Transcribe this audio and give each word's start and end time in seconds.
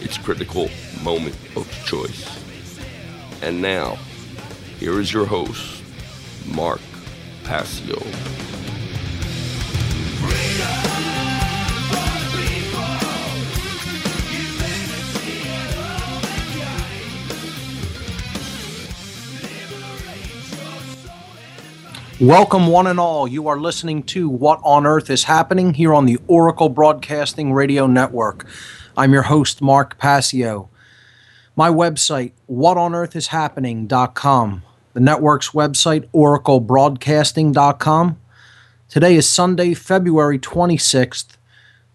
its 0.00 0.18
critical 0.18 0.70
moment 1.02 1.36
of 1.56 1.70
choice. 1.84 2.26
And 3.42 3.62
now, 3.62 3.98
here 4.78 5.00
is 5.00 5.12
your 5.12 5.26
host, 5.26 5.82
Mark 6.46 6.80
Passio. 7.44 8.02
Welcome, 22.20 22.66
one 22.66 22.88
and 22.88 22.98
all. 22.98 23.28
You 23.28 23.46
are 23.46 23.60
listening 23.60 24.02
to 24.04 24.28
What 24.28 24.58
on 24.64 24.86
Earth 24.86 25.08
is 25.08 25.22
Happening 25.22 25.74
here 25.74 25.94
on 25.94 26.04
the 26.04 26.18
Oracle 26.26 26.68
Broadcasting 26.68 27.52
Radio 27.52 27.86
Network. 27.86 28.44
I'm 28.98 29.12
your 29.12 29.22
host, 29.22 29.62
Mark 29.62 29.96
Passio. 29.96 30.68
My 31.54 31.70
website, 31.70 32.32
whatonearthishappening.com. 32.50 34.62
The 34.92 35.00
network's 35.00 35.50
website, 35.50 36.08
oraclebroadcasting.com. 36.12 38.20
Today 38.88 39.14
is 39.14 39.28
Sunday, 39.28 39.74
February 39.74 40.40
26th, 40.40 41.36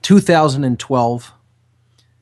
2012. 0.02 1.34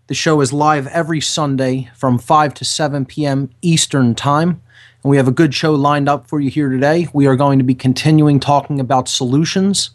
The 0.07 0.15
show 0.15 0.41
is 0.41 0.51
live 0.51 0.87
every 0.87 1.21
Sunday 1.21 1.91
from 1.93 2.17
5 2.17 2.55
to 2.55 2.65
7 2.65 3.05
p.m. 3.05 3.51
Eastern 3.61 4.15
Time. 4.15 4.63
And 5.03 5.11
we 5.11 5.17
have 5.17 5.27
a 5.27 5.31
good 5.31 5.53
show 5.53 5.75
lined 5.75 6.09
up 6.09 6.25
for 6.25 6.39
you 6.39 6.49
here 6.49 6.69
today. 6.69 7.07
We 7.13 7.27
are 7.27 7.35
going 7.35 7.59
to 7.59 7.63
be 7.63 7.75
continuing 7.75 8.39
talking 8.39 8.79
about 8.79 9.07
solutions, 9.07 9.91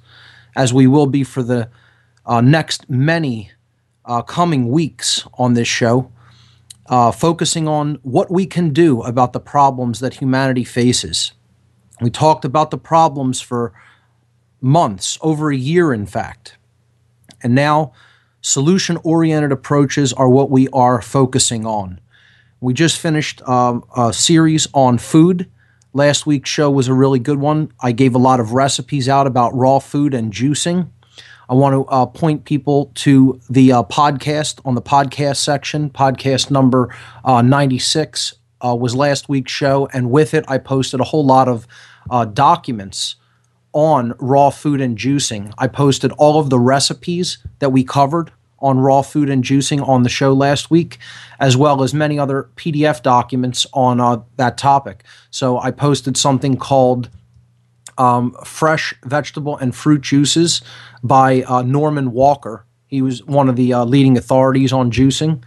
as 0.54 0.72
we 0.72 0.86
will 0.86 1.06
be 1.06 1.24
for 1.24 1.42
the 1.42 1.70
uh, 2.24 2.40
next 2.40 2.88
many 2.88 3.50
uh, 4.06 4.22
coming 4.22 4.68
weeks 4.68 5.26
on 5.34 5.54
this 5.54 5.68
show, 5.68 6.10
uh, 6.86 7.10
focusing 7.10 7.66
on 7.66 7.98
what 8.02 8.30
we 8.30 8.46
can 8.46 8.72
do 8.72 9.02
about 9.02 9.32
the 9.32 9.40
problems 9.40 10.00
that 10.00 10.14
humanity 10.14 10.64
faces. 10.64 11.32
We 12.00 12.10
talked 12.10 12.44
about 12.44 12.70
the 12.70 12.78
problems 12.78 13.40
for 13.40 13.72
months, 14.60 15.18
over 15.20 15.50
a 15.50 15.56
year, 15.56 15.92
in 15.92 16.06
fact. 16.06 16.56
And 17.42 17.54
now, 17.54 17.92
solution 18.40 18.98
oriented 19.02 19.52
approaches 19.52 20.12
are 20.12 20.28
what 20.28 20.50
we 20.50 20.68
are 20.68 21.02
focusing 21.02 21.66
on. 21.66 22.00
We 22.60 22.72
just 22.74 22.98
finished 22.98 23.42
um, 23.42 23.84
a 23.96 24.12
series 24.12 24.66
on 24.72 24.98
food. 24.98 25.50
Last 25.92 26.26
week's 26.26 26.50
show 26.50 26.70
was 26.70 26.88
a 26.88 26.94
really 26.94 27.18
good 27.18 27.38
one. 27.38 27.72
I 27.80 27.92
gave 27.92 28.14
a 28.14 28.18
lot 28.18 28.40
of 28.40 28.52
recipes 28.52 29.08
out 29.08 29.26
about 29.26 29.54
raw 29.54 29.78
food 29.78 30.14
and 30.14 30.32
juicing. 30.32 30.90
I 31.48 31.54
want 31.54 31.74
to 31.74 31.84
uh, 31.86 32.06
point 32.06 32.44
people 32.44 32.90
to 32.96 33.40
the 33.48 33.72
uh, 33.72 33.82
podcast 33.84 34.60
on 34.64 34.74
the 34.74 34.82
podcast 34.82 35.36
section. 35.36 35.90
Podcast 35.90 36.50
number 36.50 36.94
uh, 37.24 37.42
96 37.42 38.34
uh, 38.64 38.74
was 38.74 38.96
last 38.96 39.28
week's 39.28 39.52
show, 39.52 39.88
and 39.92 40.10
with 40.10 40.34
it, 40.34 40.44
I 40.48 40.58
posted 40.58 41.00
a 41.00 41.04
whole 41.04 41.24
lot 41.24 41.48
of 41.48 41.66
uh, 42.10 42.24
documents 42.24 43.16
on 43.72 44.14
raw 44.18 44.50
food 44.50 44.80
and 44.80 44.96
juicing. 44.96 45.52
I 45.58 45.68
posted 45.68 46.10
all 46.12 46.40
of 46.40 46.50
the 46.50 46.58
recipes 46.58 47.38
that 47.58 47.70
we 47.70 47.84
covered 47.84 48.32
on 48.58 48.78
raw 48.78 49.02
food 49.02 49.28
and 49.28 49.44
juicing 49.44 49.86
on 49.86 50.02
the 50.02 50.08
show 50.08 50.32
last 50.32 50.70
week, 50.70 50.98
as 51.38 51.56
well 51.56 51.82
as 51.82 51.92
many 51.92 52.18
other 52.18 52.48
PDF 52.56 53.02
documents 53.02 53.66
on 53.72 54.00
uh, 54.00 54.22
that 54.36 54.56
topic. 54.56 55.04
So 55.30 55.58
I 55.58 55.70
posted 55.70 56.16
something 56.16 56.56
called 56.56 57.10
um, 57.98 58.36
Fresh 58.44 58.94
Vegetable 59.04 59.56
and 59.56 59.74
Fruit 59.74 60.00
Juices 60.00 60.62
by 61.02 61.42
uh, 61.42 61.62
Norman 61.62 62.12
Walker. 62.12 62.64
He 62.86 63.02
was 63.02 63.24
one 63.24 63.48
of 63.48 63.56
the 63.56 63.72
uh, 63.72 63.84
leading 63.84 64.16
authorities 64.16 64.72
on 64.72 64.90
juicing. 64.90 65.42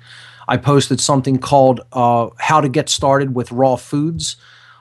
I 0.48 0.58
posted 0.58 1.00
something 1.00 1.38
called 1.38 1.82
uh, 1.94 2.30
How 2.40 2.60
to 2.60 2.70
Get 2.70 2.90
Started 2.90 3.36
with 3.36 3.52
Raw 3.52 3.76
Foods. 3.76 4.36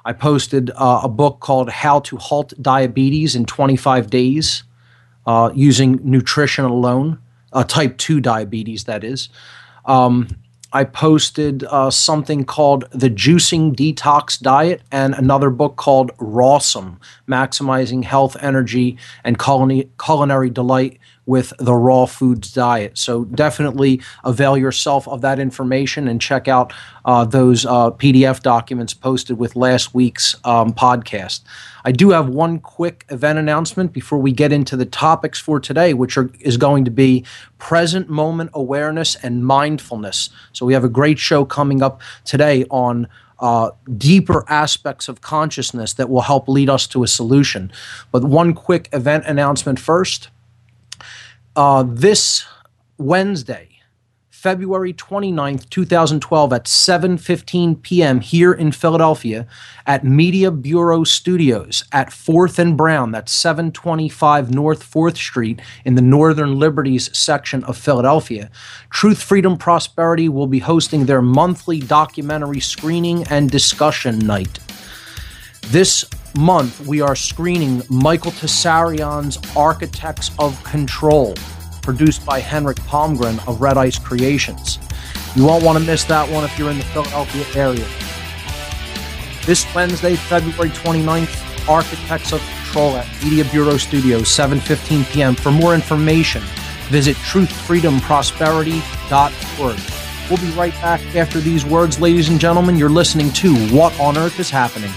I 0.04 0.12
posted 0.12 0.70
uh, 0.70 1.02
a 1.04 1.08
book 1.08 1.40
called 1.40 1.68
How 1.68 2.00
to 2.00 2.16
Halt 2.16 2.54
Diabetes 2.60 3.36
in 3.36 3.44
25 3.44 4.08
Days 4.08 4.62
uh, 5.26 5.50
using 5.54 6.00
nutrition 6.02 6.64
alone 6.64 7.18
type 7.66 7.98
2 7.98 8.20
diabetes, 8.20 8.84
that 8.84 9.04
is. 9.04 9.28
Um, 9.84 10.28
I 10.72 10.84
posted 10.84 11.64
uh, 11.64 11.90
something 11.90 12.44
called 12.44 12.84
The 12.90 13.08
Juicing 13.08 13.74
Detox 13.74 14.38
Diet 14.38 14.82
and 14.92 15.14
another 15.14 15.48
book 15.48 15.76
called 15.76 16.14
Rawsome 16.18 16.98
Maximizing 17.28 18.04
Health, 18.04 18.36
Energy, 18.40 18.96
and 19.24 19.38
Culinary, 19.38 19.88
Culinary 19.98 20.50
Delight 20.50 20.98
with 21.28 21.52
the 21.58 21.74
Raw 21.74 22.06
Foods 22.06 22.50
Diet. 22.50 22.96
So 22.96 23.26
definitely 23.26 24.00
avail 24.24 24.56
yourself 24.56 25.06
of 25.06 25.20
that 25.20 25.38
information 25.38 26.08
and 26.08 26.18
check 26.18 26.48
out 26.48 26.72
uh, 27.04 27.26
those 27.26 27.66
uh, 27.66 27.90
PDF 27.90 28.40
documents 28.40 28.94
posted 28.94 29.38
with 29.38 29.54
last 29.54 29.94
week's 29.94 30.36
um, 30.44 30.72
podcast. 30.72 31.42
I 31.84 31.92
do 31.92 32.10
have 32.10 32.30
one 32.30 32.58
quick 32.60 33.04
event 33.10 33.38
announcement 33.38 33.92
before 33.92 34.18
we 34.18 34.32
get 34.32 34.52
into 34.52 34.74
the 34.74 34.86
topics 34.86 35.38
for 35.38 35.60
today, 35.60 35.92
which 35.92 36.16
are, 36.16 36.30
is 36.40 36.56
going 36.56 36.86
to 36.86 36.90
be 36.90 37.26
present 37.58 38.08
moment 38.08 38.50
awareness 38.54 39.14
and 39.16 39.44
mindfulness. 39.44 40.30
So 40.54 40.64
we 40.64 40.72
have 40.72 40.84
a 40.84 40.88
great 40.88 41.18
show 41.18 41.44
coming 41.44 41.82
up 41.82 42.00
today 42.24 42.64
on 42.70 43.06
uh, 43.40 43.70
deeper 43.96 44.44
aspects 44.48 45.08
of 45.08 45.20
consciousness 45.20 45.92
that 45.94 46.08
will 46.08 46.22
help 46.22 46.48
lead 46.48 46.68
us 46.68 46.86
to 46.88 47.02
a 47.02 47.06
solution. 47.06 47.72
But 48.10 48.24
one 48.24 48.54
quick 48.54 48.88
event 48.92 49.24
announcement 49.26 49.78
first. 49.78 50.28
Uh, 51.54 51.84
this 51.86 52.44
Wednesday, 52.98 53.67
February 54.38 54.92
29th, 54.92 55.68
2012 55.68 56.52
at 56.52 56.64
7:15 56.66 57.82
p.m. 57.82 58.20
here 58.20 58.52
in 58.52 58.70
Philadelphia 58.70 59.48
at 59.84 60.04
Media 60.04 60.52
Bureau 60.52 61.02
Studios 61.02 61.82
at 61.90 62.10
4th 62.10 62.60
and 62.60 62.76
Brown, 62.76 63.10
that's 63.10 63.32
725 63.32 64.54
North 64.54 64.88
4th 64.88 65.16
Street 65.16 65.60
in 65.84 65.96
the 65.96 66.02
Northern 66.02 66.56
Liberties 66.56 67.10
section 67.18 67.64
of 67.64 67.76
Philadelphia. 67.76 68.48
Truth, 68.90 69.20
Freedom, 69.20 69.58
Prosperity 69.58 70.28
will 70.28 70.46
be 70.46 70.60
hosting 70.60 71.06
their 71.06 71.20
monthly 71.20 71.80
documentary 71.80 72.60
screening 72.60 73.24
and 73.24 73.50
discussion 73.50 74.20
night. 74.20 74.60
This 75.66 76.04
month, 76.38 76.86
we 76.86 77.00
are 77.00 77.16
screening 77.16 77.82
Michael 77.88 78.30
Tsarion's 78.30 79.36
Architects 79.56 80.30
of 80.38 80.62
Control, 80.62 81.34
produced 81.88 82.20
by 82.26 82.38
Henrik 82.38 82.76
Palmgren 82.80 83.38
of 83.48 83.62
Red 83.62 83.78
Ice 83.78 83.98
Creations. 83.98 84.78
You 85.34 85.46
won't 85.46 85.64
want 85.64 85.78
to 85.78 85.84
miss 85.86 86.04
that 86.04 86.30
one 86.30 86.44
if 86.44 86.58
you're 86.58 86.70
in 86.70 86.76
the 86.76 86.84
Philadelphia 86.84 87.46
area. 87.56 87.86
This 89.46 89.64
Wednesday, 89.74 90.14
February 90.14 90.68
29th, 90.68 91.66
Architects 91.66 92.34
of 92.34 92.42
Control 92.56 92.90
at 92.90 93.06
Media 93.24 93.46
Bureau 93.46 93.78
Studios, 93.78 94.24
7.15 94.24 95.10
p.m. 95.10 95.34
For 95.34 95.50
more 95.50 95.74
information, 95.74 96.42
visit 96.90 97.16
truthfreedomprosperity.org. 97.16 99.80
We'll 100.28 100.40
be 100.46 100.50
right 100.58 100.74
back 100.82 101.00
after 101.16 101.40
these 101.40 101.64
words, 101.64 101.98
ladies 101.98 102.28
and 102.28 102.38
gentlemen. 102.38 102.76
You're 102.76 102.90
listening 102.90 103.32
to 103.32 103.56
What 103.68 103.98
on 103.98 104.18
Earth 104.18 104.38
is 104.38 104.50
Happening. 104.50 104.92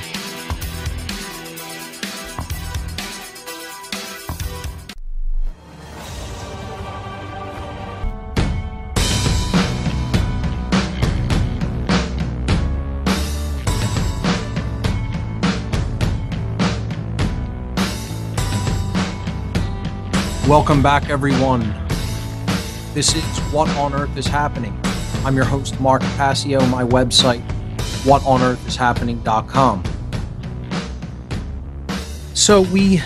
Welcome 20.52 20.84
back, 20.84 21.10
everyone. 21.10 21.62
This 22.94 23.16
is 23.16 23.24
What 23.54 23.70
on 23.78 23.94
Earth 23.94 24.18
is 24.18 24.28
Happening. 24.28 24.78
I'm 25.24 25.34
your 25.34 25.46
host, 25.46 25.80
Mark 25.80 26.02
Passio. 26.18 26.60
My 26.66 26.84
website, 26.84 27.42
whatonearthishappening.com. 28.04 29.84
So, 32.34 32.64
we 32.64 33.02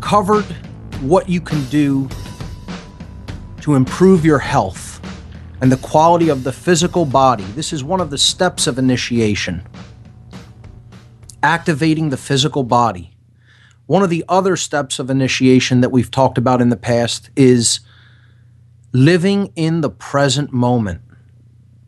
covered 0.00 0.44
what 1.00 1.28
you 1.28 1.40
can 1.40 1.64
do 1.70 2.08
to 3.62 3.74
improve 3.74 4.24
your 4.24 4.38
health 4.38 5.00
and 5.60 5.72
the 5.72 5.76
quality 5.78 6.28
of 6.28 6.44
the 6.44 6.52
physical 6.52 7.04
body. 7.04 7.42
This 7.56 7.72
is 7.72 7.82
one 7.82 8.00
of 8.00 8.10
the 8.10 8.18
steps 8.18 8.68
of 8.68 8.78
initiation 8.78 9.66
activating 11.42 12.10
the 12.10 12.16
physical 12.16 12.62
body. 12.62 13.11
One 13.86 14.02
of 14.02 14.10
the 14.10 14.24
other 14.28 14.56
steps 14.56 14.98
of 14.98 15.10
initiation 15.10 15.80
that 15.80 15.90
we've 15.90 16.10
talked 16.10 16.38
about 16.38 16.60
in 16.60 16.68
the 16.68 16.76
past 16.76 17.30
is 17.36 17.80
living 18.92 19.52
in 19.56 19.80
the 19.80 19.90
present 19.90 20.52
moment, 20.52 21.00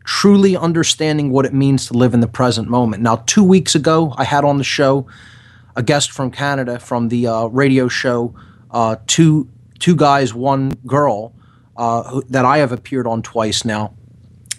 truly 0.03 0.57
understanding 0.57 1.31
what 1.31 1.45
it 1.45 1.53
means 1.53 1.87
to 1.87 1.93
live 1.93 2.13
in 2.13 2.19
the 2.19 2.27
present 2.27 2.67
moment. 2.67 3.01
Now, 3.01 3.17
two 3.25 3.43
weeks 3.43 3.75
ago, 3.75 4.13
I 4.17 4.23
had 4.23 4.43
on 4.43 4.57
the 4.57 4.63
show 4.63 5.07
a 5.75 5.83
guest 5.83 6.11
from 6.11 6.31
Canada 6.31 6.79
from 6.79 7.09
the 7.09 7.27
uh, 7.27 7.45
radio 7.45 7.87
show 7.87 8.35
uh, 8.71 8.97
Two 9.07 9.49
Two 9.79 9.95
Guys, 9.95 10.33
One 10.33 10.71
Girl 10.85 11.33
uh, 11.77 12.03
who, 12.03 12.23
that 12.29 12.45
I 12.45 12.59
have 12.59 12.71
appeared 12.71 13.07
on 13.07 13.21
twice 13.21 13.65
now, 13.65 13.93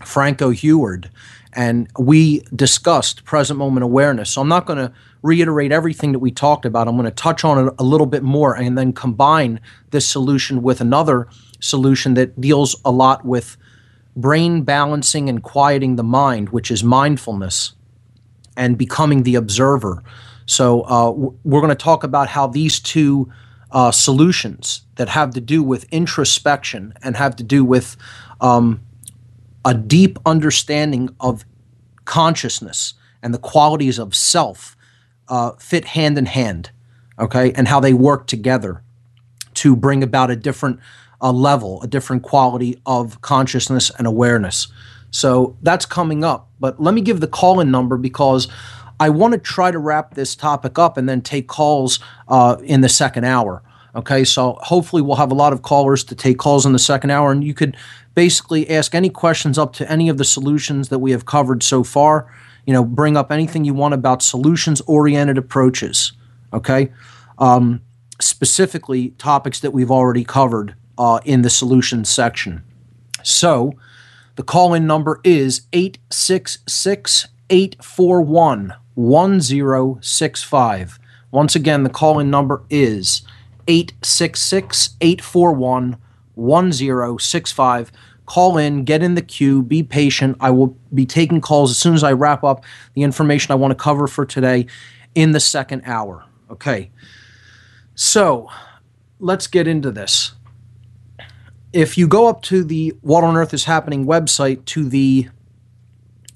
Franco 0.05 0.51
Heward 0.51 1.11
and 1.57 1.89
we 1.99 2.41
discussed 2.55 3.25
present 3.25 3.59
moment 3.59 3.83
awareness. 3.83 4.31
So 4.31 4.43
I'm 4.43 4.49
not 4.49 4.67
going 4.67 4.79
to 4.79 4.93
reiterate 5.23 5.73
everything 5.73 6.13
that 6.13 6.19
we 6.19 6.31
talked 6.31 6.65
about. 6.65 6.89
I'm 6.89 6.97
going 6.97 7.05
to 7.05 7.11
touch 7.11 7.45
on 7.45 7.67
it 7.67 7.75
a 7.79 7.85
little 7.85 8.07
bit 8.07 8.23
more 8.23 8.55
and 8.55 8.77
then 8.77 8.93
combine 8.93 9.61
this 9.91 10.09
solution 10.09 10.63
with 10.63 10.81
another 10.81 11.29
solution 11.61 12.15
that 12.15 12.41
deals 12.41 12.77
a 12.85 12.91
lot 12.91 13.25
with 13.25 13.57
brain 14.15 14.63
balancing 14.63 15.29
and 15.29 15.43
quieting 15.43 15.97
the 15.97 16.05
mind, 16.05 16.51
which 16.51 16.71
is 16.71 16.83
mindfulness 16.83 17.73
and 18.57 18.79
becoming 18.79 19.23
the 19.23 19.35
observer. 19.35 20.03
So 20.47 20.83
uh, 20.83 21.11
we're 21.45 21.61
going 21.61 21.69
to 21.69 21.75
talk 21.75 22.05
about 22.05 22.29
how 22.29 22.47
these 22.47 22.81
two 22.81 23.31
uh, 23.73 23.91
solutions 23.91 24.83
that 24.95 25.09
have 25.09 25.33
to 25.33 25.41
do 25.41 25.63
with 25.63 25.85
introspection 25.91 26.95
and 27.03 27.17
have 27.17 27.37
to 27.37 27.43
do 27.43 27.65
with 27.65 27.97
um, 28.41 28.81
a 29.65 29.75
deep 29.75 30.19
understanding 30.25 31.11
of 31.21 31.45
consciousness 32.05 32.95
and 33.23 33.35
the 33.35 33.39
qualities 33.39 33.99
of 33.99 34.15
self 34.15 34.76
uh, 35.29 35.53
fit 35.53 35.85
hand 35.85 36.19
in 36.19 36.27
hand, 36.27 36.71
okay, 37.19 37.53
and 37.53 37.69
how 37.69 37.81
they 37.81 37.93
work 37.93 38.27
together 38.27 38.83
to 39.55 39.75
bring 39.75 40.03
about 40.03 40.31
a 40.31 40.37
different 40.37 40.81
uh, 41.21 41.33
level, 41.33 41.83
a 41.83 41.87
different 41.87 42.23
quality 42.23 42.81
of 42.85 43.21
consciousness 43.23 43.91
and 43.99 44.07
awareness. 44.07 44.69
So 45.11 45.57
that's 45.63 45.87
coming 45.87 46.25
up. 46.25 46.49
But 46.61 46.81
let 46.81 46.95
me 46.95 47.01
give 47.01 47.21
the 47.21 47.27
call 47.27 47.61
in 47.61 47.71
number 47.71 47.97
because 47.97 48.49
I 49.01 49.09
want 49.11 49.33
to 49.33 49.39
try 49.39 49.71
to 49.71 49.79
wrap 49.79 50.15
this 50.15 50.35
topic 50.35 50.79
up 50.79 50.97
and 50.97 51.09
then 51.09 51.23
take 51.23 51.49
calls 51.49 52.01
uh, 52.29 52.57
in 52.63 52.81
the 52.81 52.89
second 52.89 53.25
hour. 53.25 53.63
Okay, 53.95 54.25
so 54.25 54.59
hopefully 54.61 55.01
we'll 55.01 55.17
have 55.17 55.33
a 55.33 55.35
lot 55.35 55.55
of 55.55 55.63
callers 55.63 56.05
to 56.05 56.15
take 56.15 56.37
calls 56.37 56.67
in 56.67 56.73
the 56.75 56.79
second 56.79 57.11
hour, 57.11 57.33
and 57.33 57.43
you 57.43 57.55
could 57.55 57.79
basically 58.15 58.69
ask 58.69 58.95
any 58.95 59.09
questions 59.09 59.57
up 59.57 59.73
to 59.75 59.91
any 59.91 60.11
of 60.11 60.19
the 60.19 60.25
solutions 60.25 60.91
that 60.91 60.99
we 60.99 61.13
have 61.13 61.25
covered 61.25 61.63
so 61.63 61.83
far. 61.83 62.31
You 62.67 62.73
know, 62.73 62.85
bring 62.85 63.17
up 63.17 63.33
anything 63.33 63.65
you 63.65 63.75
want 63.75 63.95
about 63.95 64.23
solutions 64.23 64.81
oriented 64.83 65.39
approaches. 65.39 66.13
Okay, 66.53 66.93
um, 67.39 67.81
specifically 68.21 69.11
topics 69.11 69.61
that 69.61 69.73
we've 69.73 69.91
already 69.91 70.25
covered 70.25 70.75
uh, 70.99 71.21
in 71.25 71.43
the 71.43 71.51
solutions 71.51 72.09
section. 72.09 72.63
So 73.23 73.75
the 74.37 74.43
call 74.43 74.75
in 74.75 74.87
number 74.87 75.21
is 75.25 75.63
866 75.73 77.29
841 77.51 78.75
1065. 78.95 80.99
Once 81.31 81.55
again, 81.55 81.83
the 81.83 81.91
call 81.91 82.19
in 82.19 82.31
number 82.31 82.63
is 82.71 83.23
866 83.69 84.97
841 85.01 85.97
1065. 86.35 87.93
Call 88.27 88.59
in, 88.59 88.85
get 88.85 89.03
in 89.03 89.15
the 89.15 89.23
queue, 89.23 89.63
be 89.63 89.83
patient. 89.83 90.37
I 90.41 90.51
will 90.51 90.77
be 90.93 91.07
taking 91.07 91.41
calls 91.41 91.71
as 91.71 91.79
soon 91.79 91.95
as 91.95 92.03
I 92.03 92.13
wrap 92.13 92.43
up 92.45 92.65
the 92.95 93.03
information 93.03 93.53
I 93.53 93.55
want 93.55 93.71
to 93.71 93.77
cover 93.77 94.07
for 94.07 94.27
today 94.27 94.67
in 95.15 95.33
the 95.33 95.41
second 95.41 95.83
hour. 95.85 96.25
Okay. 96.51 96.91
So 97.95 98.51
let's 99.19 99.47
get 99.47 99.67
into 99.67 99.91
this. 99.91 100.33
If 101.73 101.97
you 101.97 102.07
go 102.09 102.29
up 102.29 102.43
to 102.43 102.65
the 102.65 102.95
What 103.01 103.25
on 103.25 103.37
Earth 103.37 103.55
is 103.55 103.65
Happening 103.65 104.07
website 104.07 104.65
to 104.67 104.89
the 104.89 105.29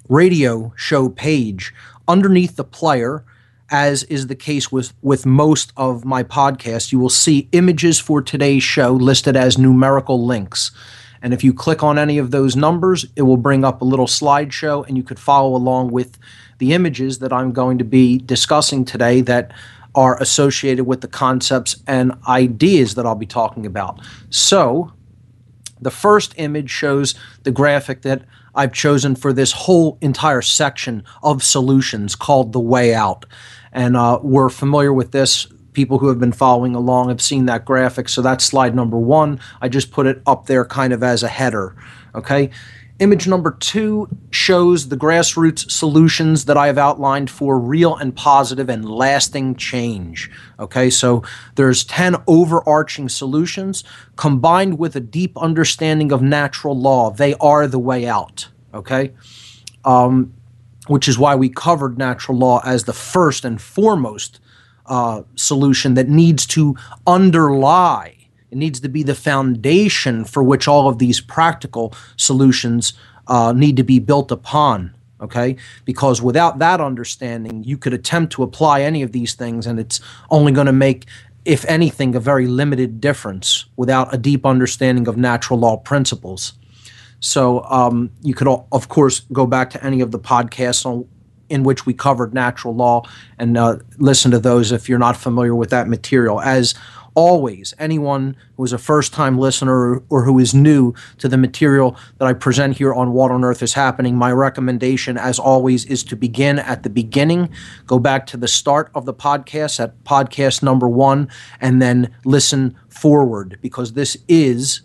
radio 0.09 0.73
show 0.77 1.09
page, 1.09 1.75
underneath 2.09 2.57
the 2.57 2.65
player, 2.65 3.25
as 3.71 4.03
is 4.05 4.27
the 4.27 4.35
case 4.35 4.73
with, 4.73 4.93
with 5.03 5.25
most 5.25 5.73
of 5.77 6.05
my 6.05 6.23
podcasts, 6.23 6.93
you 6.93 6.99
will 6.99 7.09
see 7.09 7.49
images 7.53 8.01
for 8.01 8.21
today's 8.21 8.63
show 8.63 8.93
listed 8.93 9.37
as 9.37 9.57
numerical 9.57 10.27
links. 10.27 10.73
And 11.23 11.35
if 11.35 11.45
you 11.45 11.53
click 11.53 11.83
on 11.83 11.99
any 11.99 12.19
of 12.19 12.31
those 12.31 12.57
numbers, 12.57 13.07
it 13.17 13.23
will 13.23 13.37
bring 13.37 13.65
up 13.65 13.83
a 13.83 13.85
little 13.85 14.07
slideshow, 14.07 14.87
and 14.87 14.97
you 14.97 15.03
could 15.03 15.19
follow 15.19 15.55
along 15.55 15.91
with 15.91 16.19
the 16.59 16.73
images 16.73 17.19
that 17.19 17.33
I'm 17.33 17.53
going 17.53 17.79
to 17.79 17.85
be 17.85 18.19
discussing 18.19 18.85
today 18.85 19.21
that 19.23 19.53
are 19.95 20.21
associated 20.23 20.85
with 20.85 21.01
the 21.01 21.09
concepts 21.09 21.77
and 21.87 22.13
ideas 22.29 22.95
that 22.95 23.07
I'll 23.07 23.15
be 23.15 23.27
talking 23.27 23.67
about. 23.67 24.01
So, 24.31 24.93
the 25.81 25.91
first 25.91 26.35
image 26.37 26.71
shows 26.71 27.15
the 27.43 27.51
graphic 27.51 28.03
that 28.03 28.23
I've 28.55 28.73
chosen 28.73 29.15
for 29.15 29.33
this 29.33 29.53
whole 29.53 29.99
entire 30.01 30.43
section 30.43 31.05
of 31.23 31.43
solutions 31.43 32.15
called 32.15 32.53
The 32.53 32.61
Way 32.61 32.95
Out. 32.95 33.25
And 33.73 33.97
uh, 33.97 34.19
we're 34.23 34.51
familiar 34.51 34.93
with 34.93 35.13
this. 35.13 35.47
People 35.73 35.99
who 35.99 36.09
have 36.09 36.19
been 36.19 36.33
following 36.33 36.75
along 36.75 37.09
have 37.09 37.23
seen 37.23 37.47
that 37.47 37.65
graphic. 37.65 38.09
So 38.09 38.23
that's 38.23 38.45
slide 38.45 38.75
number 38.75 38.99
one. 38.99 39.41
I 39.61 39.69
just 39.69 39.91
put 39.91 40.07
it 40.07 40.23
up 40.27 40.47
there 40.47 40.65
kind 40.65 40.93
of 40.93 41.03
as 41.03 41.23
a 41.23 41.29
header. 41.29 41.77
Okay. 42.15 42.50
Image 43.00 43.27
number 43.27 43.53
two 43.53 44.15
shows 44.31 44.91
the 44.91 44.97
grassroots 44.97 45.71
solutions 45.71 46.45
that 46.45 46.59
I 46.59 46.67
have 46.67 46.77
outlined 46.77 47.31
for 47.31 47.59
real 47.59 47.97
and 47.97 48.15
positive 48.15 48.69
and 48.69 48.85
lasting 48.87 49.57
change. 49.57 50.31
Okay, 50.59 50.91
so 50.91 51.23
there's 51.55 51.83
10 51.85 52.17
overarching 52.27 53.09
solutions 53.09 53.85
combined 54.17 54.79
with 54.79 54.97
a 54.97 55.00
deep 55.00 55.39
understanding 55.39 56.12
of 56.12 56.21
natural 56.21 56.79
law. 56.79 57.11
They 57.11 57.33
are 57.37 57.67
the 57.67 57.79
way 57.79 58.07
out. 58.07 58.49
Okay, 58.75 59.15
um, 59.87 60.35
which 60.87 61.09
is 61.09 61.19
why 61.19 61.35
we 61.35 61.49
covered 61.49 61.97
natural 61.97 62.37
law 62.37 62.61
as 62.67 62.85
the 62.85 62.93
first 62.93 63.47
and 63.47 63.62
foremost 63.62 64.41
uh, 64.90 65.23
solution 65.37 65.94
that 65.94 66.09
needs 66.09 66.44
to 66.47 66.76
underlie. 67.06 68.16
It 68.50 68.59
needs 68.59 68.80
to 68.80 68.88
be 68.88 69.02
the 69.04 69.14
foundation 69.14 70.25
for 70.25 70.42
which 70.42 70.66
all 70.68 70.88
of 70.88 70.99
these 70.99 71.20
practical 71.20 71.94
solutions 72.16 72.92
uh, 73.28 73.52
need 73.52 73.76
to 73.76 73.85
be 73.85 74.00
built 74.00 74.30
upon. 74.32 74.92
Okay? 75.20 75.56
Because 75.85 76.20
without 76.20 76.59
that 76.59 76.80
understanding, 76.80 77.62
you 77.62 77.78
could 77.78 77.94
attempt 77.94 78.32
to 78.32 78.42
apply 78.42 78.82
any 78.82 79.02
of 79.02 79.12
these 79.12 79.35
things, 79.35 79.66
and 79.66 79.78
it's 79.78 80.00
only 80.30 80.50
going 80.50 80.66
to 80.66 80.73
make, 80.73 81.06
if 81.44 81.64
anything, 81.66 82.14
a 82.14 82.20
very 82.20 82.47
limited 82.47 83.00
difference 83.00 83.66
without 83.76 84.12
a 84.12 84.18
deep 84.18 84.44
understanding 84.44 85.06
of 85.06 85.16
natural 85.16 85.59
law 85.59 85.76
principles. 85.76 86.54
So 87.20 87.62
um, 87.64 88.11
you 88.23 88.35
could, 88.35 88.49
of 88.49 88.88
course, 88.88 89.20
go 89.32 89.47
back 89.47 89.70
to 89.70 89.85
any 89.85 90.00
of 90.00 90.11
the 90.11 90.18
podcasts 90.18 90.85
on, 90.87 91.06
in 91.50 91.64
which 91.64 91.85
we 91.85 91.92
covered 91.92 92.33
natural 92.33 92.75
law 92.75 93.02
and 93.38 93.59
uh, 93.59 93.76
listen 93.99 94.30
to 94.30 94.38
those 94.38 94.73
if 94.73 94.88
you're 94.88 94.99
not 94.99 95.16
familiar 95.16 95.54
with 95.54 95.71
that 95.71 95.88
material. 95.88 96.40
As 96.40 96.75
always, 97.14 97.75
anyone 97.78 98.37
who 98.57 98.64
is 98.64 98.73
a 98.73 98.78
first 98.78 99.12
time 99.12 99.37
listener 99.38 99.99
or 100.09 100.25
who 100.25 100.38
is 100.38 100.54
new 100.54 100.95
to 101.19 101.28
the 101.28 101.37
material 101.37 101.97
that 102.19 102.26
I 102.26 102.33
present 102.33 102.76
here 102.78 102.95
on 102.95 103.12
What 103.12 103.30
on 103.30 103.45
Earth 103.45 103.62
is 103.62 103.75
Happening, 103.75 104.16
my 104.16 104.33
recommendation, 104.33 105.19
as 105.19 105.38
always, 105.38 105.85
is 105.85 106.04
to 106.04 106.16
begin 106.16 106.59
at 106.59 106.83
the 106.83 106.90
beginning, 106.90 107.50
go 107.87 107.99
back 107.99 108.26
to 108.26 108.37
the 108.37 108.49
start 108.49 108.90
of 108.95 109.04
the 109.07 109.14
podcast 109.14 109.80
at 109.80 110.02
podcast 110.04 110.62
number 110.62 110.88
one, 110.88 111.28
and 111.61 111.83
then 111.83 112.14
listen 112.25 112.76
forward 112.88 113.59
because 113.61 113.95
this 113.95 114.16
is 114.28 114.83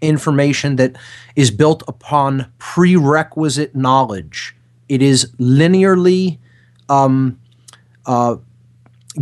information 0.00 0.76
that 0.76 0.96
is 1.36 1.50
built 1.50 1.82
upon 1.86 2.52
prerequisite 2.58 3.74
knowledge. 3.76 4.56
It 4.88 5.02
is 5.02 5.32
linearly 5.38 6.38
um, 6.88 7.38
uh, 8.06 8.36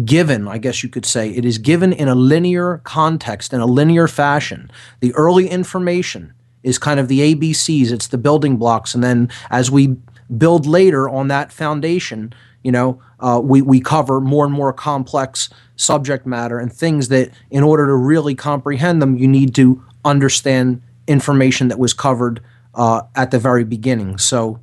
given, 0.04 0.48
I 0.48 0.58
guess 0.58 0.82
you 0.82 0.88
could 0.88 1.06
say. 1.06 1.30
It 1.30 1.44
is 1.44 1.58
given 1.58 1.92
in 1.92 2.08
a 2.08 2.14
linear 2.14 2.80
context, 2.84 3.52
in 3.52 3.60
a 3.60 3.66
linear 3.66 4.06
fashion. 4.06 4.70
The 5.00 5.12
early 5.14 5.48
information 5.48 6.32
is 6.62 6.78
kind 6.78 7.00
of 7.00 7.08
the 7.08 7.34
ABCs, 7.34 7.90
it's 7.90 8.06
the 8.06 8.18
building 8.18 8.56
blocks. 8.56 8.94
And 8.94 9.02
then 9.02 9.30
as 9.50 9.70
we 9.70 9.96
build 10.36 10.66
later 10.66 11.08
on 11.08 11.28
that 11.28 11.52
foundation, 11.52 12.32
you 12.62 12.70
know, 12.70 13.00
uh, 13.20 13.40
we, 13.42 13.62
we 13.62 13.80
cover 13.80 14.20
more 14.20 14.44
and 14.44 14.52
more 14.52 14.72
complex 14.72 15.48
subject 15.76 16.26
matter 16.26 16.58
and 16.58 16.72
things 16.72 17.08
that, 17.08 17.30
in 17.50 17.62
order 17.62 17.86
to 17.86 17.94
really 17.94 18.34
comprehend 18.34 19.00
them, 19.00 19.16
you 19.16 19.26
need 19.26 19.54
to 19.54 19.82
understand 20.04 20.82
information 21.06 21.68
that 21.68 21.78
was 21.78 21.94
covered 21.94 22.40
uh, 22.74 23.02
at 23.16 23.30
the 23.30 23.38
very 23.38 23.64
beginning. 23.64 24.18
So 24.18 24.60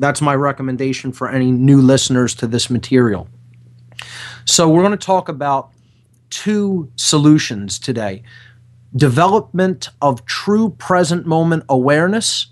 that's 0.00 0.20
my 0.20 0.34
recommendation 0.34 1.12
for 1.12 1.30
any 1.30 1.52
new 1.52 1.80
listeners 1.80 2.34
to 2.36 2.46
this 2.46 2.70
material. 2.70 3.28
So 4.44 4.68
we're 4.68 4.82
going 4.82 4.98
to 4.98 5.06
talk 5.06 5.28
about 5.28 5.70
two 6.30 6.90
solutions 6.96 7.78
today 7.78 8.22
development 8.96 9.88
of 10.02 10.24
true 10.26 10.70
present 10.70 11.24
moment 11.24 11.62
awareness 11.68 12.46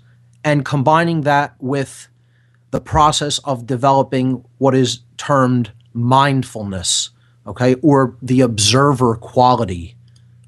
and 0.45 0.63
combining 0.63 1.21
that 1.21 1.53
with 1.59 2.07
the 2.71 2.79
process 2.79 3.39
of 3.39 3.65
developing 3.65 4.45
what 4.57 4.73
is 4.73 5.01
termed 5.17 5.71
mindfulness, 5.93 7.09
okay, 7.45 7.75
or 7.81 8.15
the 8.21 8.39
observer 8.39 9.15
quality 9.17 9.95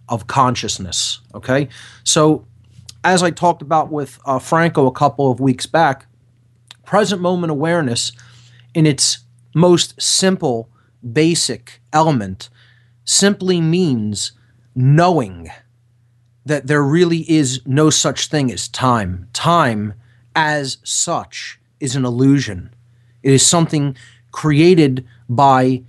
of 0.07 0.27
consciousness, 0.27 1.19
okay? 1.33 1.67
So, 2.05 2.45
as 3.03 3.21
I 3.23 3.31
talked 3.31 3.61
about 3.61 3.91
with 3.91 4.19
uh, 4.25 4.39
Franco 4.39 4.85
a 4.85 4.91
couple 4.91 5.29
of 5.29 5.39
weeks 5.41 5.65
back, 5.65 6.05
present 6.91 7.21
moment 7.21 7.49
awareness, 7.49 8.11
in 8.73 8.85
its 8.85 9.19
most 9.55 10.01
simple, 10.01 10.69
basic 11.13 11.79
element, 11.93 12.49
simply 13.05 13.61
means 13.61 14.33
knowing 14.75 15.49
that 16.45 16.67
there 16.67 16.83
really 16.83 17.19
is 17.31 17.61
no 17.65 17.89
such 17.89 18.27
thing 18.27 18.51
as 18.51 18.67
time. 18.67 19.29
Time, 19.31 19.93
as 20.35 20.79
such, 20.83 21.61
is 21.79 21.95
an 21.95 22.03
illusion. 22.03 22.75
It 23.23 23.31
is 23.31 23.47
something 23.47 23.95
created 24.33 25.07
by 25.29 25.83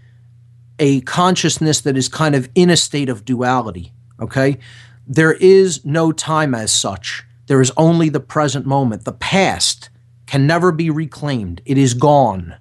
a 0.78 1.00
consciousness 1.00 1.80
that 1.80 1.96
is 1.96 2.08
kind 2.08 2.36
of 2.36 2.48
in 2.54 2.70
a 2.70 2.76
state 2.76 3.08
of 3.08 3.24
duality. 3.24 3.92
Okay? 4.20 4.56
There 5.04 5.32
is 5.32 5.84
no 5.84 6.12
time 6.12 6.54
as 6.54 6.72
such. 6.72 7.24
There 7.48 7.60
is 7.60 7.72
only 7.76 8.08
the 8.08 8.20
present 8.20 8.66
moment. 8.66 9.04
The 9.04 9.10
past 9.10 9.88
can 10.26 10.46
never 10.46 10.72
be 10.72 10.90
reclaimed, 10.90 11.60
it 11.64 11.78
is 11.78 11.94
gone. 11.94 12.56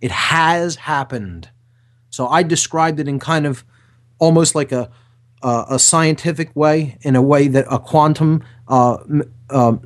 It 0.00 0.10
has 0.10 0.76
happened. 0.76 1.50
So 2.10 2.28
I 2.28 2.42
described 2.42 3.00
it 3.00 3.08
in 3.08 3.18
kind 3.18 3.46
of 3.46 3.64
almost 4.18 4.54
like 4.54 4.72
a 4.72 4.90
uh, 5.42 5.64
a 5.70 5.78
scientific 5.78 6.54
way, 6.56 6.98
in 7.02 7.14
a 7.14 7.22
way 7.22 7.48
that 7.48 7.66
a 7.70 7.78
quantum 7.78 8.42
uh, 8.68 8.96
uh, 9.50 9.76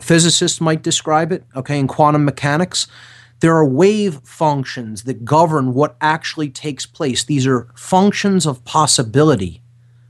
physicist 0.00 0.60
might 0.60 0.82
describe 0.82 1.30
it, 1.30 1.44
okay, 1.54 1.78
in 1.78 1.86
quantum 1.86 2.24
mechanics. 2.24 2.86
There 3.40 3.54
are 3.54 3.64
wave 3.64 4.20
functions 4.24 5.04
that 5.04 5.24
govern 5.24 5.74
what 5.74 5.96
actually 6.00 6.50
takes 6.50 6.86
place. 6.86 7.22
These 7.22 7.46
are 7.46 7.68
functions 7.76 8.46
of 8.46 8.64
possibility, 8.64 9.62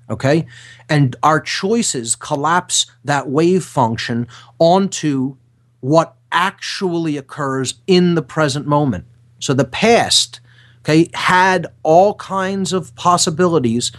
okay? 0.09 0.47
And 0.89 1.15
our 1.23 1.41
choices 1.41 2.17
collapse 2.17 2.87
that 3.05 3.29
wave 3.29 3.65
function 3.65 4.27
onto 4.59 5.37
what 5.81 6.17
actually 6.33 7.17
occurs 7.17 7.75
in 7.87 8.15
the 8.15 8.23
present 8.23 8.67
moment. 8.67 9.07
So 9.39 9.55
the 9.55 9.65
past, 9.65 10.41
okay, 10.81 11.09
had 11.15 11.67
all 11.83 12.15
kinds 12.15 12.73
of 12.73 12.95
possibilities 12.95 13.93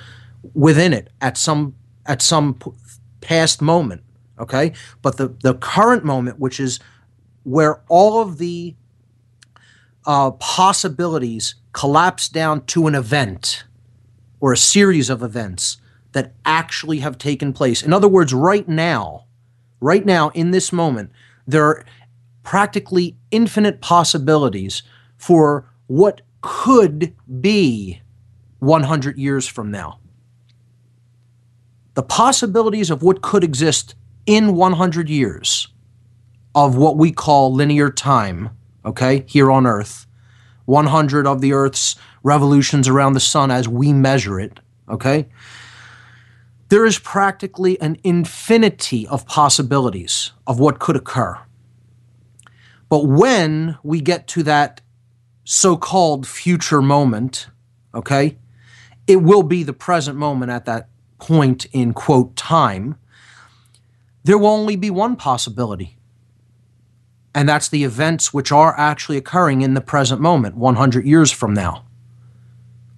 within 0.54 0.94
it 0.94 1.10
at 1.22 1.38
some 1.38 1.76
at 2.06 2.22
some 2.22 2.54
p- 2.54 2.72
past 3.22 3.62
moment 3.62 4.02
okay 4.40 4.72
but 5.02 5.18
the 5.18 5.28
the 5.44 5.54
current 5.54 6.04
moment 6.04 6.40
which 6.40 6.60
is 6.60 6.80
where 7.44 7.82
all 7.88 8.22
of 8.22 8.38
the 8.38 8.76
uh, 10.06 10.32
possibilities 10.32 11.56
collapse 11.74 12.30
down 12.30 12.66
to 12.66 12.88
an 12.88 12.96
event 12.96 13.64
or 14.40 14.54
a 14.54 14.58
series 14.58 15.10
of 15.10 15.22
events 15.22 15.78
that 16.14 16.34
actually 16.46 17.00
have 17.00 17.18
taken 17.18 17.54
place 17.54 17.84
in 17.84 17.94
other 17.94 18.08
words 18.08 18.34
right 18.34 18.68
now 18.68 19.26
right 19.80 20.06
now 20.06 20.30
in 20.30 20.52
this 20.52 20.72
moment 20.72 21.12
there 21.46 21.66
are 21.66 21.86
practically 22.50 23.16
infinite 23.30 23.80
possibilities 23.80 24.82
for 25.18 25.70
what 25.86 26.22
could 26.42 27.14
be 27.40 28.02
100 28.58 29.18
years 29.20 29.46
from 29.46 29.70
now 29.70 30.00
the 31.94 32.02
possibilities 32.02 32.90
of 32.90 33.04
what 33.04 33.22
could 33.22 33.44
exist 33.44 33.94
in 34.26 34.56
100 34.56 35.10
years 35.10 35.68
of 36.56 36.76
what 36.76 36.98
we 36.98 37.12
call 37.12 37.54
linear 37.54 37.92
time, 37.92 38.50
okay, 38.86 39.26
here 39.28 39.52
on 39.52 39.68
Earth, 39.68 40.08
100 40.66 41.28
of 41.28 41.42
the 41.42 41.52
Earth's 41.52 41.98
revolutions 42.24 42.88
around 42.88 43.14
the 43.14 43.20
sun 43.20 43.52
as 43.52 43.68
we 43.68 43.92
measure 43.92 44.40
it, 44.40 44.60
okay, 44.88 45.28
there 46.70 46.86
is 46.86 46.98
practically 46.98 47.80
an 47.82 47.98
infinity 48.04 49.06
of 49.08 49.28
possibilities 49.28 50.32
of 50.48 50.58
what 50.58 50.80
could 50.80 50.96
occur. 50.96 51.38
But 52.90 53.06
when 53.06 53.78
we 53.84 54.02
get 54.02 54.28
to 54.30 54.44
that 54.44 54.82
so 55.44 55.78
called 55.78 56.28
future 56.28 56.82
moment, 56.82 57.48
okay, 57.94 58.38
it 59.08 59.18
will 59.18 59.44
be 59.44 59.64
the 59.64 59.74
present 59.74 60.18
moment 60.18 60.52
at 60.52 60.66
that 60.66 60.90
point 61.20 61.66
in 61.72 61.94
quote 61.94 62.36
time, 62.36 62.98
there 64.24 64.38
will 64.38 64.48
only 64.48 64.76
be 64.76 64.90
one 64.90 65.16
possibility. 65.16 65.98
And 67.34 67.48
that's 67.48 67.70
the 67.70 67.84
events 67.84 68.34
which 68.34 68.52
are 68.52 68.78
actually 68.78 69.18
occurring 69.18 69.62
in 69.62 69.76
the 69.76 69.82
present 69.82 70.20
moment, 70.20 70.56
100 70.56 71.06
years 71.06 71.32
from 71.32 71.54
now. 71.54 71.86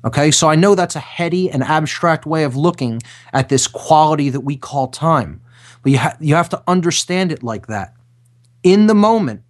Okay, 0.03 0.31
so 0.31 0.49
I 0.49 0.55
know 0.55 0.73
that's 0.73 0.95
a 0.95 0.99
heady 0.99 1.49
and 1.49 1.63
abstract 1.63 2.25
way 2.25 2.43
of 2.43 2.55
looking 2.55 3.01
at 3.33 3.49
this 3.49 3.67
quality 3.67 4.29
that 4.29 4.39
we 4.39 4.57
call 4.57 4.87
time, 4.87 5.41
but 5.83 5.91
you, 5.91 5.99
ha- 5.99 6.17
you 6.19 6.33
have 6.33 6.49
to 6.49 6.63
understand 6.65 7.31
it 7.31 7.43
like 7.43 7.67
that. 7.67 7.93
In 8.63 8.87
the 8.87 8.95
moment, 8.95 9.43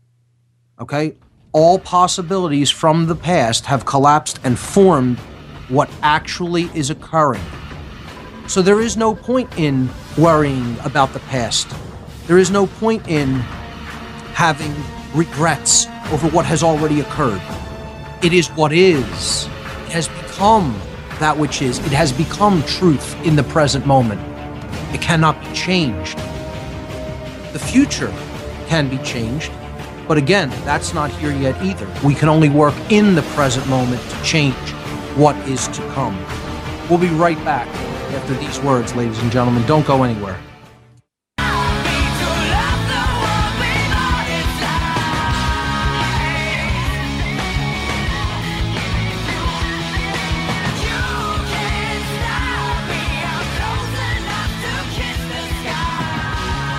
okay, 0.81 1.15
all 1.51 1.77
possibilities 1.77 2.71
from 2.71 3.05
the 3.05 3.15
past 3.15 3.65
have 3.67 3.85
collapsed 3.85 4.39
and 4.43 4.57
formed 4.57 5.19
what 5.69 5.89
actually 6.01 6.63
is 6.73 6.89
occurring. 6.89 7.43
So 8.47 8.61
there 8.61 8.81
is 8.81 8.97
no 8.97 9.13
point 9.15 9.57
in 9.57 9.89
worrying 10.17 10.77
about 10.83 11.13
the 11.13 11.19
past. 11.19 11.67
There 12.25 12.39
is 12.39 12.49
no 12.49 12.65
point 12.65 13.07
in 13.07 13.35
having 14.33 14.73
regrets 15.13 15.85
over 16.11 16.27
what 16.29 16.45
has 16.45 16.63
already 16.63 16.99
occurred. 16.99 17.41
It 18.23 18.33
is 18.33 18.47
what 18.49 18.73
is. 18.73 19.45
It 19.85 19.91
has 19.91 20.07
become 20.07 20.79
that 21.19 21.37
which 21.37 21.61
is. 21.61 21.77
It 21.79 21.91
has 21.91 22.11
become 22.11 22.63
truth 22.63 23.15
in 23.23 23.35
the 23.35 23.43
present 23.43 23.85
moment. 23.85 24.19
It 24.93 25.01
cannot 25.01 25.39
be 25.39 25.53
changed. 25.53 26.17
The 27.53 27.59
future 27.59 28.11
can 28.67 28.89
be 28.89 28.97
changed, 28.99 29.51
but 30.11 30.17
again, 30.17 30.49
that's 30.65 30.93
not 30.93 31.09
here 31.09 31.31
yet 31.31 31.55
either. 31.63 31.89
We 32.05 32.13
can 32.13 32.27
only 32.27 32.49
work 32.49 32.73
in 32.91 33.15
the 33.15 33.21
present 33.21 33.65
moment 33.69 34.01
to 34.09 34.23
change 34.23 34.53
what 35.15 35.37
is 35.47 35.69
to 35.69 35.81
come. 35.93 36.21
We'll 36.89 36.99
be 36.99 37.07
right 37.07 37.37
back 37.45 37.65
after 38.13 38.33
these 38.33 38.59
words, 38.59 38.93
ladies 38.93 39.17
and 39.19 39.31
gentlemen. 39.31 39.65
Don't 39.65 39.87
go 39.87 40.03
anywhere. 40.03 40.37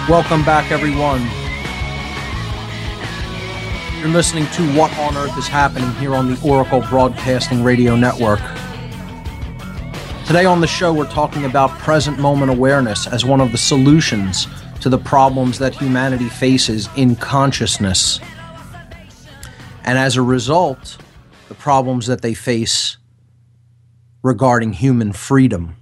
Welcome 0.07 0.45
back, 0.45 0.71
everyone. 0.71 1.42
You're 4.03 4.11
listening 4.11 4.47
to 4.47 4.77
What 4.77 4.93
on 4.99 5.17
Earth 5.17 5.39
is 5.39 5.47
Happening 5.47 5.89
here 5.93 6.17
on 6.17 6.35
the 6.35 6.41
Oracle 6.45 6.81
Broadcasting 6.81 7.63
Radio 7.63 7.95
Network. 7.95 8.41
Today 10.27 10.45
on 10.45 10.61
the 10.61 10.67
show, 10.67 10.93
we're 10.93 11.09
talking 11.09 11.45
about 11.45 11.71
present 11.79 12.19
moment 12.19 12.51
awareness 12.51 13.07
as 13.07 13.25
one 13.25 13.41
of 13.41 13.53
the 13.53 13.59
solutions 13.59 14.49
to 14.81 14.89
the 14.89 14.99
problems 14.99 15.61
that 15.61 15.77
humanity 15.77 16.29
faces 16.29 16.89
in 16.97 17.15
consciousness. 17.15 18.19
And 19.85 19.97
as 19.97 20.17
a 20.17 20.23
result, 20.23 20.99
the 21.47 21.55
problems 21.55 22.09
that 22.09 22.23
they 22.23 22.35
face 22.35 22.97
regarding 24.25 24.73
human 24.73 25.13
freedom. 25.13 25.77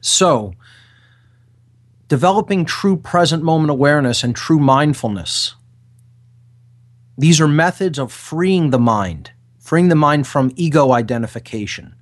So, 0.00 0.54
developing 2.06 2.64
true 2.64 2.96
present 2.96 3.42
moment 3.42 3.72
awareness 3.72 4.22
and 4.22 4.36
true 4.36 4.60
mindfulness. 4.60 5.56
These 7.20 7.38
are 7.38 7.46
methods 7.46 7.98
of 7.98 8.10
freeing 8.10 8.70
the 8.70 8.78
mind, 8.78 9.32
freeing 9.58 9.88
the 9.88 9.94
mind 9.94 10.26
from 10.26 10.52
ego 10.56 10.92
identification, 10.92 11.94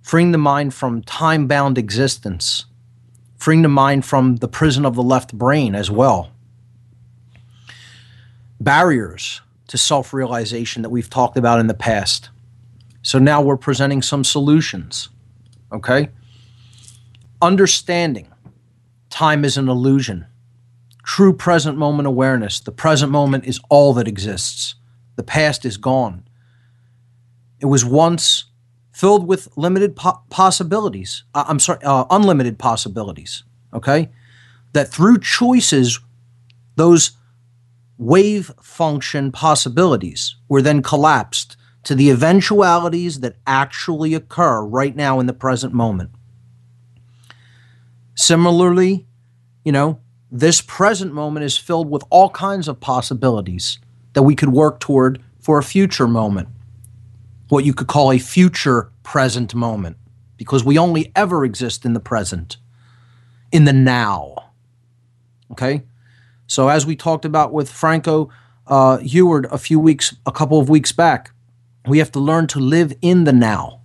freeing 0.00 0.32
the 0.32 0.38
mind 0.38 0.72
from 0.72 1.02
time 1.02 1.46
bound 1.46 1.76
existence, 1.76 2.64
freeing 3.36 3.60
the 3.60 3.68
mind 3.68 4.06
from 4.06 4.36
the 4.36 4.48
prison 4.48 4.86
of 4.86 4.94
the 4.94 5.02
left 5.02 5.34
brain 5.34 5.74
as 5.74 5.90
well. 5.90 6.30
Barriers 8.58 9.42
to 9.66 9.76
self 9.76 10.14
realization 10.14 10.80
that 10.80 10.88
we've 10.88 11.10
talked 11.10 11.36
about 11.36 11.60
in 11.60 11.66
the 11.66 11.74
past 11.74 12.30
So 13.02 13.18
now 13.18 13.42
we're 13.42 13.58
presenting 13.58 14.00
some 14.00 14.24
solutions. 14.24 15.10
Okay? 15.70 16.08
Understanding 17.42 18.28
time 19.10 19.44
is 19.44 19.58
an 19.58 19.68
illusion. 19.68 20.24
True 21.10 21.32
present 21.32 21.76
moment 21.76 22.06
awareness. 22.06 22.60
The 22.60 22.70
present 22.70 23.10
moment 23.10 23.44
is 23.44 23.58
all 23.68 23.92
that 23.94 24.06
exists. 24.06 24.76
The 25.16 25.24
past 25.24 25.64
is 25.64 25.76
gone. 25.76 26.22
It 27.58 27.66
was 27.66 27.84
once 27.84 28.44
filled 28.92 29.26
with 29.26 29.48
limited 29.56 29.96
po- 29.96 30.22
possibilities. 30.30 31.24
Uh, 31.34 31.46
I'm 31.48 31.58
sorry, 31.58 31.80
uh, 31.82 32.04
unlimited 32.10 32.60
possibilities. 32.60 33.42
Okay? 33.74 34.10
That 34.72 34.86
through 34.86 35.18
choices, 35.18 35.98
those 36.76 37.10
wave 37.98 38.52
function 38.62 39.32
possibilities 39.32 40.36
were 40.48 40.62
then 40.62 40.80
collapsed 40.80 41.56
to 41.82 41.96
the 41.96 42.08
eventualities 42.10 43.18
that 43.18 43.34
actually 43.48 44.14
occur 44.14 44.62
right 44.62 44.94
now 44.94 45.18
in 45.18 45.26
the 45.26 45.32
present 45.32 45.72
moment. 45.74 46.10
Similarly, 48.14 49.08
you 49.64 49.72
know, 49.72 49.98
this 50.30 50.60
present 50.60 51.12
moment 51.12 51.44
is 51.44 51.56
filled 51.56 51.90
with 51.90 52.04
all 52.10 52.30
kinds 52.30 52.68
of 52.68 52.80
possibilities 52.80 53.78
that 54.12 54.22
we 54.22 54.36
could 54.36 54.50
work 54.50 54.80
toward 54.80 55.22
for 55.40 55.58
a 55.58 55.62
future 55.62 56.06
moment, 56.06 56.48
what 57.48 57.64
you 57.64 57.72
could 57.72 57.88
call 57.88 58.12
a 58.12 58.18
future 58.18 58.90
present 59.02 59.54
moment, 59.54 59.96
because 60.36 60.64
we 60.64 60.78
only 60.78 61.10
ever 61.16 61.44
exist 61.44 61.84
in 61.84 61.94
the 61.94 62.00
present, 62.00 62.58
in 63.50 63.64
the 63.64 63.72
now. 63.72 64.52
Okay? 65.50 65.82
So, 66.46 66.68
as 66.68 66.86
we 66.86 66.96
talked 66.96 67.24
about 67.24 67.52
with 67.52 67.70
Franco 67.70 68.30
uh, 68.66 68.98
Heward 68.98 69.46
a 69.50 69.58
few 69.58 69.80
weeks, 69.80 70.14
a 70.26 70.32
couple 70.32 70.60
of 70.60 70.68
weeks 70.68 70.92
back, 70.92 71.32
we 71.86 71.98
have 71.98 72.12
to 72.12 72.20
learn 72.20 72.46
to 72.48 72.60
live 72.60 72.92
in 73.02 73.24
the 73.24 73.32
now, 73.32 73.80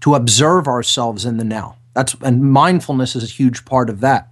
to 0.00 0.14
observe 0.14 0.66
ourselves 0.66 1.24
in 1.24 1.36
the 1.38 1.44
now. 1.44 1.76
That's 1.94 2.14
and 2.22 2.50
mindfulness 2.50 3.14
is 3.14 3.24
a 3.24 3.26
huge 3.26 3.64
part 3.64 3.88
of 3.88 4.00
that. 4.00 4.31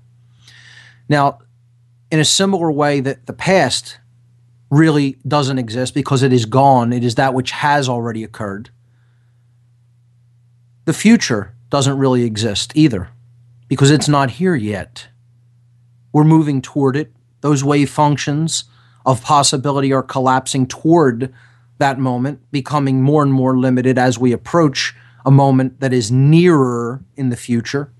Now, 1.11 1.41
in 2.13 2.21
a 2.21 2.25
similar 2.25 2.71
way 2.71 3.01
that 3.01 3.27
the 3.27 3.33
past 3.33 3.99
really 4.71 5.19
doesn't 5.27 5.59
exist 5.59 5.93
because 5.93 6.23
it 6.23 6.33
is 6.33 6.47
gone, 6.47 6.93
it 6.93 7.03
is 7.03 7.17
that 7.17 7.35
which 7.35 7.51
has 7.51 7.89
already 7.89 8.23
occurred. 8.23 8.71
The 10.85 10.93
future 10.93 11.53
doesn't 11.69 11.99
really 11.99 12.23
exist 12.23 12.73
either 12.77 13.11
because 13.67 13.91
it's 13.91 14.09
not 14.09 14.31
here 14.31 14.55
yet. 14.55 15.09
We're 16.13 16.25
moving 16.25 16.63
toward 16.63 16.97
it. 16.97 17.13
Those 17.41 17.65
wave 17.65 17.91
functions 17.91 18.65
of 19.05 19.23
possibility 19.23 19.93
are 19.93 20.05
collapsing 20.05 20.69
toward 20.69 21.35
that 21.79 21.99
moment, 21.99 22.41
becoming 22.53 23.03
more 23.03 23.25
and 23.25 23.33
more 23.33 23.59
limited 23.59 23.99
as 23.99 24.17
we 24.17 24.31
approach 24.31 24.95
a 25.27 25.31
moment 25.31 25.81
that 25.81 25.93
is 25.93 26.13
nearer 26.13 27.03
in 27.17 27.31
the 27.31 27.37
future. 27.37 27.91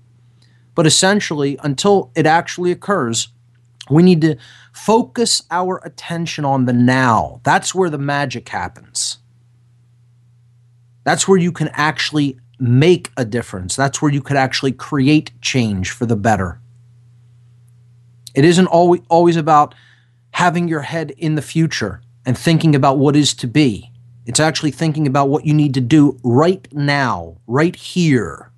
But 0.75 0.87
essentially, 0.87 1.57
until 1.63 2.11
it 2.15 2.25
actually 2.25 2.71
occurs, 2.71 3.29
we 3.89 4.03
need 4.03 4.21
to 4.21 4.37
focus 4.71 5.43
our 5.51 5.81
attention 5.83 6.45
on 6.45 6.65
the 6.65 6.73
now. 6.73 7.41
That's 7.43 7.75
where 7.75 7.89
the 7.89 7.97
magic 7.97 8.47
happens. 8.49 9.17
That's 11.03 11.27
where 11.27 11.37
you 11.37 11.51
can 11.51 11.69
actually 11.73 12.39
make 12.59 13.11
a 13.17 13.25
difference. 13.25 13.75
That's 13.75 14.01
where 14.01 14.11
you 14.11 14.21
could 14.21 14.37
actually 14.37 14.71
create 14.71 15.31
change 15.41 15.91
for 15.91 16.05
the 16.05 16.15
better. 16.15 16.59
It 18.35 18.45
isn't 18.45 18.67
always, 18.67 19.01
always 19.09 19.35
about 19.35 19.75
having 20.31 20.67
your 20.67 20.81
head 20.81 21.11
in 21.11 21.35
the 21.35 21.41
future 21.41 22.01
and 22.25 22.37
thinking 22.37 22.75
about 22.75 22.97
what 22.97 23.15
is 23.15 23.33
to 23.35 23.47
be. 23.47 23.91
It's 24.25 24.39
actually 24.39 24.71
thinking 24.71 25.07
about 25.07 25.29
what 25.29 25.45
you 25.45 25.53
need 25.53 25.73
to 25.73 25.81
do 25.81 26.19
right 26.23 26.65
now, 26.71 27.37
right 27.47 27.75
here. 27.75 28.50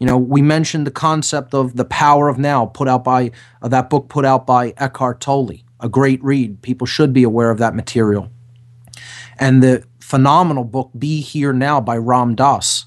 You 0.00 0.06
know, 0.06 0.16
we 0.16 0.40
mentioned 0.40 0.86
the 0.86 0.90
concept 0.90 1.54
of 1.54 1.76
the 1.76 1.84
power 1.84 2.28
of 2.28 2.38
now, 2.38 2.64
put 2.64 2.88
out 2.88 3.04
by 3.04 3.32
uh, 3.60 3.68
that 3.68 3.90
book 3.90 4.08
put 4.08 4.24
out 4.24 4.46
by 4.46 4.72
Eckhart 4.78 5.20
Tolle, 5.20 5.58
a 5.78 5.90
great 5.90 6.24
read. 6.24 6.62
People 6.62 6.86
should 6.86 7.12
be 7.12 7.22
aware 7.22 7.50
of 7.50 7.58
that 7.58 7.74
material. 7.74 8.30
And 9.38 9.62
the 9.62 9.84
phenomenal 10.00 10.64
book 10.64 10.90
Be 10.98 11.20
Here 11.20 11.52
Now 11.52 11.82
by 11.82 11.98
Ram 11.98 12.34
Dass, 12.34 12.86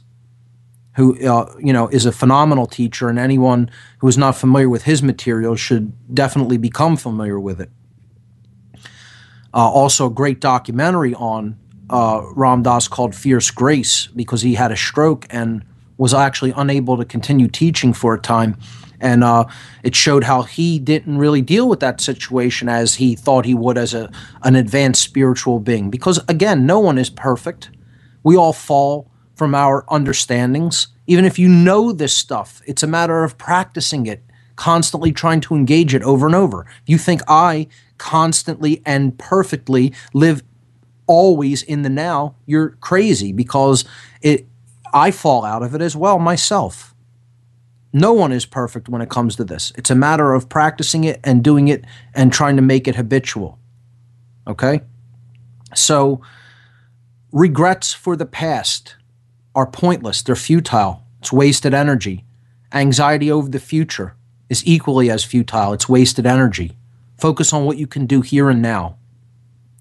who 0.95 1.23
uh, 1.23 1.53
you 1.59 1.71
know 1.71 1.87
is 1.89 2.07
a 2.07 2.11
phenomenal 2.11 2.65
teacher, 2.65 3.09
and 3.09 3.19
anyone 3.19 3.69
who 3.99 4.07
is 4.07 4.17
not 4.17 4.35
familiar 4.35 4.67
with 4.67 4.83
his 4.83 5.03
material 5.03 5.55
should 5.55 5.93
definitely 6.13 6.57
become 6.57 6.97
familiar 6.97 7.39
with 7.39 7.61
it. 7.61 7.69
Uh, 9.53 9.69
also, 9.69 10.07
a 10.07 10.11
great 10.11 10.39
documentary 10.39 11.13
on 11.13 11.59
uh, 11.91 12.23
Ram 12.35 12.63
Dass 12.63 12.87
called 12.87 13.13
Fierce 13.13 13.51
Grace 13.51 14.07
because 14.07 14.41
he 14.41 14.55
had 14.55 14.71
a 14.71 14.75
stroke 14.75 15.27
and 15.29 15.63
was 15.97 16.13
actually 16.13 16.53
unable 16.55 16.97
to 16.97 17.05
continue 17.05 17.47
teaching 17.47 17.93
for 17.93 18.13
a 18.13 18.19
time. 18.19 18.57
And 18.99 19.23
uh, 19.23 19.45
it 19.83 19.95
showed 19.95 20.23
how 20.23 20.43
he 20.43 20.79
didn't 20.79 21.17
really 21.17 21.41
deal 21.41 21.67
with 21.67 21.81
that 21.81 21.99
situation 21.99 22.69
as 22.69 22.95
he 22.95 23.15
thought 23.15 23.45
he 23.45 23.53
would 23.53 23.77
as 23.77 23.93
a, 23.93 24.09
an 24.43 24.55
advanced 24.55 25.01
spiritual 25.01 25.59
being. 25.59 25.89
Because 25.89 26.19
again, 26.29 26.65
no 26.65 26.79
one 26.79 26.97
is 26.97 27.09
perfect. 27.09 27.69
We 28.23 28.37
all 28.37 28.53
fall 28.53 29.11
from 29.35 29.53
our 29.53 29.83
understandings. 29.89 30.87
Even 31.05 31.25
if 31.25 31.37
you 31.37 31.49
know 31.49 31.91
this 31.91 32.15
stuff, 32.15 32.61
it's 32.65 32.81
a 32.83 32.87
matter 32.87 33.25
of 33.25 33.37
practicing 33.37 34.05
it, 34.05 34.23
constantly 34.55 35.11
trying 35.11 35.41
to 35.41 35.55
engage 35.55 35.93
it 35.93 36.03
over 36.03 36.25
and 36.25 36.35
over. 36.35 36.65
You 36.85 36.97
think 36.97 37.21
I 37.27 37.67
constantly 37.97 38.81
and 38.85 39.17
perfectly 39.17 39.93
live 40.13 40.43
always 41.07 41.63
in 41.63 41.81
the 41.81 41.89
now, 41.89 42.35
you're 42.45 42.69
crazy 42.81 43.33
because 43.33 43.85
it 44.21 44.47
I 44.93 45.11
fall 45.11 45.43
out 45.43 45.63
of 45.63 45.73
it 45.73 45.81
as 45.81 45.95
well 45.95 46.19
myself. 46.19 46.93
No 47.91 48.13
one 48.13 48.31
is 48.31 48.45
perfect 48.45 48.89
when 48.89 49.01
it 49.01 49.09
comes 49.09 49.35
to 49.35 49.43
this. 49.43 49.71
It's 49.75 49.91
a 49.91 49.95
matter 49.95 50.33
of 50.33 50.49
practicing 50.49 51.03
it 51.03 51.19
and 51.23 51.43
doing 51.43 51.67
it 51.67 51.85
and 52.15 52.33
trying 52.33 52.55
to 52.55 52.61
make 52.61 52.87
it 52.87 52.95
habitual. 52.95 53.59
Okay? 54.47 54.81
So 55.75 56.21
regrets 57.31 57.93
for 57.93 58.15
the 58.15 58.25
past 58.25 58.95
are 59.55 59.67
pointless, 59.67 60.23
they're 60.23 60.35
futile. 60.35 61.03
It's 61.19 61.31
wasted 61.31 61.73
energy. 61.73 62.25
Anxiety 62.71 63.31
over 63.31 63.47
the 63.47 63.59
future 63.59 64.15
is 64.49 64.65
equally 64.65 65.09
as 65.09 65.23
futile. 65.23 65.73
It's 65.73 65.87
wasted 65.87 66.25
energy. 66.25 66.75
Focus 67.17 67.53
on 67.53 67.65
what 67.65 67.77
you 67.77 67.87
can 67.87 68.05
do 68.07 68.21
here 68.21 68.49
and 68.49 68.61
now. 68.61 68.97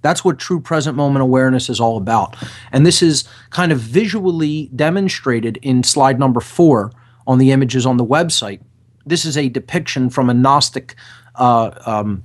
That's 0.03 0.25
what 0.25 0.39
true 0.39 0.61
present 0.61 0.97
moment 0.97 1.23
awareness 1.23 1.71
is 1.71 1.81
all 1.81 1.97
about. 1.97 2.37
And 2.73 2.85
this 2.85 3.03
is 3.03 3.25
kind 3.51 3.73
of 3.73 3.79
visually 3.79 4.71
demonstrated 4.75 5.59
in 5.63 5.83
slide 5.83 6.19
number 6.19 6.41
four 6.41 6.93
on 7.27 7.39
the 7.39 7.53
images 7.53 7.87
on 7.87 7.97
the 7.97 8.05
website. 8.05 8.61
This 9.07 9.25
is 9.25 9.37
a 9.37 9.49
depiction 9.49 10.11
from 10.11 10.29
a 10.29 10.35
Gnostic 10.35 10.95
uh, 11.37 11.71
um, 11.87 12.25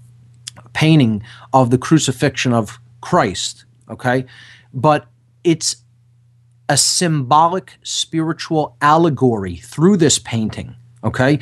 painting 0.74 1.24
of 1.54 1.70
the 1.70 1.78
crucifixion 1.78 2.54
of 2.54 2.80
Christ, 3.02 3.66
okay? 3.90 4.26
But 4.74 5.08
it's 5.44 5.78
a 6.70 6.78
symbolic 6.78 7.78
spiritual 7.84 8.76
allegory 8.82 9.56
through 9.56 9.98
this 9.98 10.20
painting, 10.20 10.76
okay? 11.04 11.40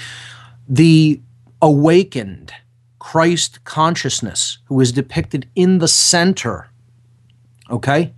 The 0.69 1.21
awakened, 1.61 2.53
Christ 3.05 3.63
consciousness, 3.65 4.57
who 4.65 4.81
is 4.81 4.91
depicted 4.91 5.47
in 5.55 5.77
the 5.77 5.87
center, 5.87 6.71
okay, 7.69 8.15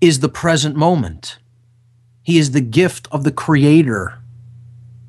is 0.00 0.20
the 0.20 0.28
present 0.28 0.76
moment. 0.76 1.40
He 2.22 2.38
is 2.38 2.52
the 2.52 2.60
gift 2.60 3.08
of 3.10 3.24
the 3.24 3.32
Creator 3.32 4.20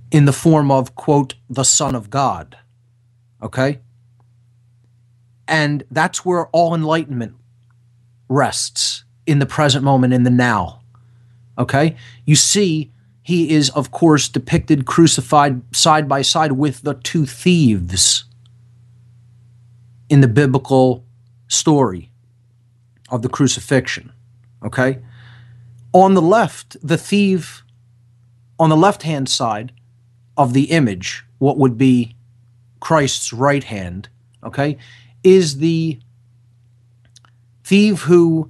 in 0.10 0.26
the 0.26 0.34
form 0.34 0.72
of, 0.72 0.96
quote, 0.96 1.36
the 1.48 1.64
Son 1.64 1.94
of 1.94 2.10
God, 2.10 2.58
okay? 3.40 3.82
And 5.48 5.84
that's 5.92 6.26
where 6.26 6.48
all 6.48 6.74
enlightenment 6.74 7.36
rests 8.28 9.04
in 9.28 9.38
the 9.38 9.46
present 9.46 9.84
moment, 9.84 10.12
in 10.12 10.24
the 10.24 10.32
now, 10.32 10.82
okay? 11.56 11.98
You 12.26 12.36
see, 12.36 12.92
he 13.30 13.52
is, 13.52 13.70
of 13.70 13.92
course, 13.92 14.28
depicted 14.28 14.88
crucified 14.88 15.62
side 15.72 16.10
by 16.10 16.24
side 16.24 16.54
with 16.54 16.82
the 16.82 16.96
two 16.96 17.28
thieves 17.28 18.26
in 20.10 20.22
the 20.22 20.28
biblical 20.28 21.06
story 21.48 22.10
of 23.10 23.22
the 23.22 23.30
crucifixion. 23.30 24.12
Okay? 24.66 24.98
On 25.94 26.16
the 26.16 26.24
left, 26.24 26.76
the 26.82 26.98
thief, 26.98 27.62
on 28.58 28.72
the 28.72 28.76
left 28.76 29.04
hand 29.04 29.30
side 29.30 29.74
of 30.36 30.54
the 30.54 30.72
image, 30.72 31.24
what 31.38 31.60
would 31.60 31.78
be 31.78 32.16
Christ's 32.80 33.32
right 33.32 33.64
hand, 33.64 34.10
okay, 34.44 34.76
is 35.24 35.60
the 35.60 36.00
thief 37.64 38.02
who 38.02 38.50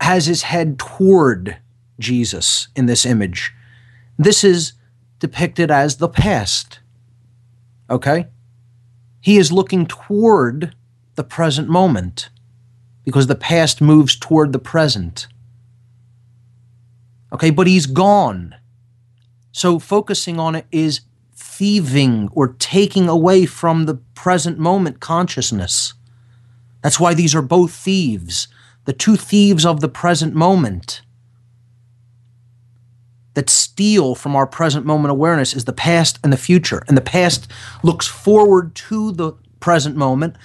has 0.00 0.26
his 0.26 0.42
head 0.42 0.76
toward 0.76 1.58
Jesus 2.00 2.66
in 2.74 2.86
this 2.86 3.06
image. 3.06 3.52
This 4.18 4.44
is 4.44 4.72
depicted 5.18 5.70
as 5.70 5.96
the 5.96 6.08
past. 6.08 6.80
Okay? 7.90 8.26
He 9.20 9.36
is 9.38 9.52
looking 9.52 9.86
toward 9.86 10.74
the 11.14 11.24
present 11.24 11.68
moment. 11.68 12.30
because 13.06 13.28
the 13.28 13.36
past 13.36 13.80
moves 13.80 14.16
toward 14.16 14.52
the 14.52 14.58
present. 14.58 15.28
Okay, 17.32 17.50
but 17.50 17.68
he's 17.68 17.86
gone. 17.86 18.54
So 19.52 19.78
focusing 19.78 20.40
on 20.40 20.56
it 20.56 20.66
is 20.72 21.02
thieving 21.32 22.28
or 22.32 22.48
taking 22.58 23.08
away 23.08 23.46
from 23.46 23.86
the 23.86 23.94
present 23.94 24.58
moment 24.58 24.98
consciousness. 24.98 25.94
That's 26.82 26.98
why 26.98 27.14
these 27.14 27.34
are 27.34 27.42
both 27.42 27.72
thieves, 27.72 28.48
the 28.86 28.92
two 28.92 29.16
thieves 29.16 29.64
of 29.64 29.80
the 29.80 29.88
present 29.88 30.34
moment 30.34 31.02
that 33.36 33.50
steal 33.50 34.14
from 34.14 34.34
our 34.34 34.46
present 34.46 34.86
moment 34.86 35.12
awareness 35.12 35.52
is 35.52 35.66
the 35.66 35.72
past 35.72 36.18
and 36.24 36.32
the 36.32 36.38
future. 36.38 36.82
And 36.88 36.96
the 36.96 37.02
past 37.02 37.46
looks 37.82 38.06
forward 38.06 38.74
to 38.76 39.12
the 39.12 39.32
present 39.60 39.94
moment, 39.94 40.36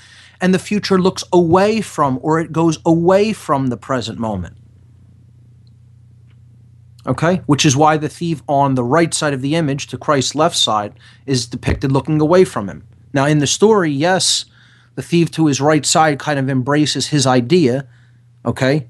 and 0.41 0.53
the 0.53 0.59
future 0.59 0.99
looks 0.99 1.23
away 1.31 1.79
from 1.79 2.19
or 2.21 2.41
it 2.41 2.51
goes 2.51 2.79
away 2.85 3.31
from 3.31 3.67
the 3.67 3.77
present 3.77 4.19
moment. 4.19 4.57
Okay? 7.07 7.37
Which 7.45 7.65
is 7.65 7.77
why 7.77 7.95
the 7.95 8.09
thief 8.09 8.43
on 8.45 8.75
the 8.75 8.83
right 8.83 9.13
side 9.13 9.33
of 9.33 9.41
the 9.41 9.55
image 9.55 9.87
to 9.87 9.97
Christ's 9.97 10.35
left 10.35 10.57
side 10.57 10.93
is 11.25 11.45
depicted 11.45 11.93
looking 11.93 12.19
away 12.19 12.43
from 12.43 12.67
him. 12.67 12.85
Now, 13.13 13.25
in 13.25 13.37
the 13.37 13.47
story, 13.47 13.89
yes, 13.89 14.43
the 14.95 15.01
thief 15.01 15.31
to 15.31 15.45
his 15.45 15.61
right 15.61 15.85
side 15.85 16.19
kind 16.19 16.37
of 16.37 16.49
embraces 16.49 17.07
his 17.07 17.25
idea, 17.25 17.87
okay? 18.45 18.89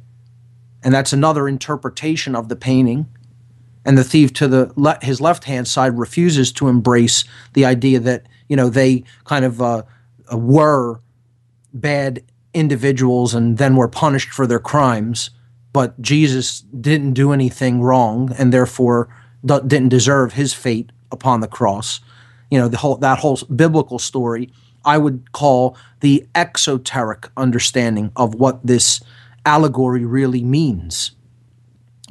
And 0.81 0.91
that's 0.91 1.13
another 1.13 1.47
interpretation 1.47 2.35
of 2.35 2.49
the 2.49 2.55
painting 2.55 3.05
and 3.85 3.97
the 3.97 4.03
thief 4.03 4.33
to 4.33 4.47
the 4.47 4.71
le- 4.75 4.99
his 5.01 5.21
left 5.21 5.45
hand 5.45 5.67
side 5.67 5.97
refuses 5.97 6.51
to 6.53 6.67
embrace 6.67 7.23
the 7.53 7.65
idea 7.65 7.99
that 7.99 8.27
you 8.47 8.55
know 8.55 8.69
they 8.69 9.03
kind 9.25 9.45
of 9.45 9.61
uh, 9.61 9.83
were 10.31 11.01
bad 11.73 12.23
individuals 12.53 13.33
and 13.33 13.57
then 13.57 13.75
were 13.75 13.87
punished 13.87 14.29
for 14.29 14.45
their 14.45 14.59
crimes 14.59 15.29
but 15.73 15.99
jesus 16.01 16.61
didn't 16.61 17.13
do 17.13 17.31
anything 17.31 17.81
wrong 17.81 18.33
and 18.37 18.51
therefore 18.51 19.07
d- 19.45 19.59
didn't 19.67 19.89
deserve 19.89 20.33
his 20.33 20.53
fate 20.53 20.91
upon 21.11 21.41
the 21.41 21.47
cross. 21.47 21.99
You 22.49 22.59
know 22.59 22.67
the 22.67 22.77
whole 22.77 22.97
that 22.97 23.19
whole 23.19 23.37
biblical 23.55 23.99
story 23.99 24.51
i 24.83 24.97
would 24.97 25.31
call 25.31 25.77
the 26.01 26.27
exoteric 26.35 27.29
understanding 27.37 28.11
of 28.15 28.35
what 28.35 28.65
this 28.65 29.01
allegory 29.45 30.05
really 30.05 30.43
means. 30.43 31.11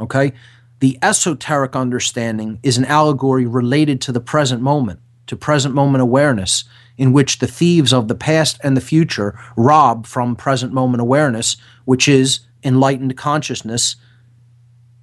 Okay 0.01 0.33
the 0.81 0.99
esoteric 1.03 1.77
understanding 1.77 2.59
is 2.63 2.79
an 2.79 2.85
allegory 2.87 3.47
related 3.47 4.01
to 4.03 4.13
the 4.13 4.21
present 4.21 4.63
moment, 4.63 5.01
to 5.27 5.37
present 5.37 5.75
moment 5.75 6.03
awareness, 6.03 6.65
in 6.97 7.13
which 7.13 7.39
the 7.39 7.47
thieves 7.47 7.93
of 7.93 8.09
the 8.09 8.15
past 8.15 8.59
and 8.65 8.77
the 8.77 8.81
future 8.81 9.39
rob 9.57 10.07
from 10.07 10.35
present 10.35 10.73
moment 10.73 11.01
awareness, 11.01 11.57
which 11.85 12.09
is 12.09 12.41
enlightened 12.65 13.17
consciousness 13.17 13.97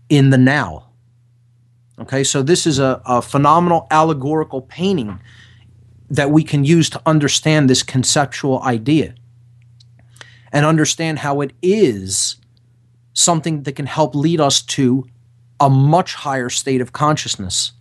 in 0.10 0.30
the 0.30 0.38
now. 0.38 0.90
Okay, 2.00 2.24
so 2.24 2.42
this 2.44 2.68
is 2.68 2.78
a, 2.78 3.02
a 3.06 3.22
phenomenal 3.22 3.88
allegorical 3.90 4.62
painting 4.62 5.20
that 6.10 6.32
we 6.32 6.44
can 6.44 6.64
use 6.64 6.90
to 6.90 7.02
understand 7.06 7.70
this 7.70 7.84
conceptual 7.84 8.62
idea 8.64 9.14
and 10.52 10.66
understand 10.66 11.20
how 11.20 11.42
it 11.42 11.52
is 11.62 12.38
something 13.14 13.64
that 13.64 13.76
can 13.76 13.88
help 13.88 14.16
lead 14.16 14.40
us 14.40 14.62
to 14.62 15.06
a 15.60 15.70
much 15.70 16.16
higher 16.16 16.50
state 16.50 16.82
of 16.82 16.94
consciousness, 16.94 17.72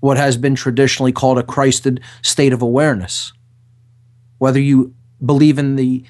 what 0.00 0.16
has 0.16 0.36
been 0.36 0.54
traditionally 0.54 1.12
called 1.12 1.38
a 1.38 1.42
Christed 1.42 2.00
state 2.22 2.52
of 2.52 2.62
awareness. 2.62 3.32
Whether 4.38 4.60
you 4.60 4.94
believe 5.24 5.58
in 5.58 5.76
the 5.76 6.04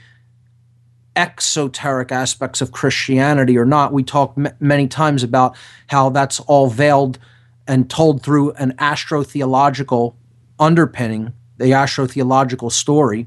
exoteric 1.16 2.12
aspects 2.12 2.60
of 2.60 2.72
Christianity 2.72 3.58
or 3.58 3.64
not, 3.64 3.92
we 3.92 4.02
talk 4.02 4.34
m- 4.36 4.54
many 4.60 4.86
times 4.86 5.22
about 5.22 5.56
how 5.88 6.10
that's 6.10 6.40
all 6.40 6.68
veiled 6.68 7.18
and 7.66 7.90
told 7.90 8.22
through 8.22 8.52
an 8.52 8.72
astrotheological 8.78 10.14
underpinning, 10.58 11.32
the 11.56 11.72
astrotheological 11.72 12.70
story. 12.70 13.26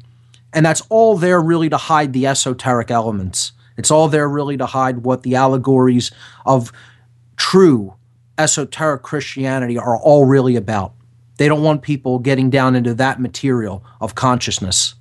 And 0.54 0.66
that's 0.66 0.82
all 0.90 1.18
there 1.18 1.42
really 1.42 1.70
to 1.70 1.78
hide 1.78 2.14
the 2.14 2.28
esoteric 2.28 2.92
elements. 2.92 3.52
It's 3.78 3.92
all 3.92 4.08
there 4.08 4.30
really 4.30 4.58
to 4.58 4.66
hide 4.66 5.00
what 5.00 5.24
the 5.24 5.36
allegories 5.36 6.12
of 6.46 6.72
true 7.38 7.96
esoteric 8.38 9.04
Christianity 9.04 9.78
are 9.78 9.98
all 9.98 10.26
really 10.26 10.56
about. 10.56 10.94
They 11.38 11.48
don't 11.48 11.64
want 11.64 11.82
people 11.82 12.20
getting 12.20 12.50
down 12.50 12.76
into 12.76 12.94
that 12.96 13.20
material 13.20 13.84
of 14.00 14.16
consciousness 14.16 14.96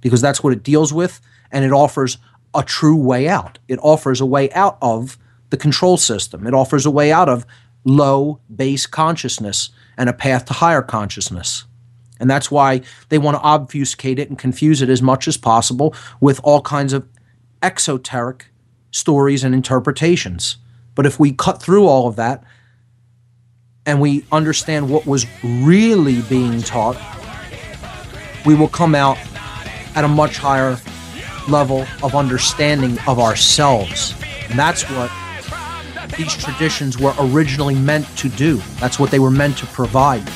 because 0.00 0.20
that's 0.20 0.42
what 0.42 0.52
it 0.52 0.62
deals 0.62 0.92
with 0.92 1.20
and 1.50 1.64
it 1.64 1.72
offers 1.72 2.18
a 2.54 2.62
true 2.62 2.96
way 2.96 3.28
out. 3.28 3.58
It 3.68 3.78
offers 3.82 4.20
a 4.20 4.26
way 4.26 4.50
out 4.52 4.78
of 4.80 5.18
the 5.50 5.56
control 5.56 5.96
system. 5.96 6.46
It 6.46 6.54
offers 6.54 6.86
a 6.86 6.90
way 6.90 7.12
out 7.12 7.28
of 7.28 7.46
low 7.84 8.40
base 8.54 8.86
consciousness 8.86 9.70
and 9.96 10.08
a 10.08 10.12
path 10.12 10.46
to 10.46 10.54
higher 10.54 10.82
consciousness. 10.82 11.64
And 12.18 12.30
that's 12.30 12.50
why 12.50 12.80
they 13.10 13.18
want 13.18 13.36
to 13.36 13.42
obfuscate 13.42 14.18
it 14.18 14.28
and 14.28 14.38
confuse 14.38 14.80
it 14.80 14.88
as 14.88 15.02
much 15.02 15.28
as 15.28 15.36
possible 15.36 15.94
with 16.20 16.40
all 16.42 16.62
kinds 16.62 16.92
of 16.92 17.06
exoteric 17.62 18.46
stories 18.90 19.44
and 19.44 19.54
interpretations. 19.54 20.56
But 20.96 21.06
if 21.06 21.20
we 21.20 21.30
cut 21.30 21.62
through 21.62 21.86
all 21.86 22.08
of 22.08 22.16
that 22.16 22.42
and 23.84 24.00
we 24.00 24.24
understand 24.32 24.90
what 24.90 25.06
was 25.06 25.26
really 25.44 26.22
being 26.22 26.62
taught, 26.62 26.96
we 28.44 28.56
will 28.56 28.68
come 28.68 28.96
out 28.96 29.18
at 29.94 30.04
a 30.04 30.08
much 30.08 30.38
higher 30.38 30.76
level 31.48 31.86
of 32.02 32.16
understanding 32.16 32.98
of 33.06 33.20
ourselves. 33.20 34.14
And 34.48 34.58
that's 34.58 34.82
what 34.90 35.12
these 36.16 36.34
traditions 36.34 36.98
were 36.98 37.14
originally 37.18 37.74
meant 37.74 38.06
to 38.18 38.28
do. 38.30 38.56
That's 38.80 38.98
what 38.98 39.10
they 39.10 39.18
were 39.18 39.30
meant 39.30 39.58
to 39.58 39.66
provide 39.66 40.28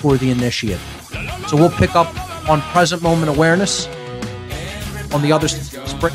for 0.00 0.16
the 0.16 0.30
initiate. 0.30 0.80
So 1.48 1.56
we'll 1.56 1.70
pick 1.70 1.96
up 1.96 2.14
on 2.48 2.60
present 2.60 3.02
moment 3.02 3.30
awareness 3.30 3.86
on 5.12 5.22
the 5.22 5.32
other 5.32 5.48
spring. 5.48 6.14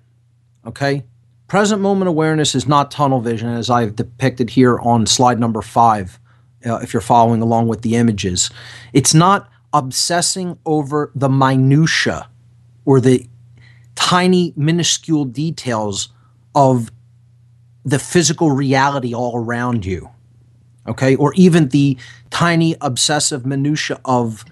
Okay? 0.67 1.05
Present 1.49 1.81
moment 1.81 2.11
awareness 2.11 2.55
is 2.55 2.69
not 2.69 2.91
tunnel 2.91 3.21
vision, 3.21 3.49
as 3.49 3.71
I've 3.71 3.97
depicted 3.97 4.51
here 4.51 4.79
on 4.81 5.07
slide 5.07 5.41
number 5.41 5.63
five, 5.63 6.21
uh, 6.67 6.77
if 6.77 6.93
you're 6.93 7.01
following 7.01 7.41
along 7.41 7.69
with 7.69 7.81
the 7.81 7.97
images. 7.97 8.51
It's 8.93 9.15
not 9.15 9.49
obsessing 9.73 10.59
over 10.67 11.11
the 11.15 11.31
minutiae 11.31 12.29
or 12.85 13.01
the 13.01 13.27
tiny, 13.95 14.53
minuscule 14.57 15.25
details 15.25 16.11
of 16.55 16.91
the 17.83 17.99
physical 17.99 18.51
reality 18.51 19.15
all 19.15 19.35
around 19.35 19.87
you. 19.87 20.11
Okay? 20.87 21.17
Or 21.17 21.33
even 21.35 21.69
the 21.69 21.97
tiny 22.29 22.77
obsessive 22.83 23.47
minutia 23.47 23.99
of 24.05 24.45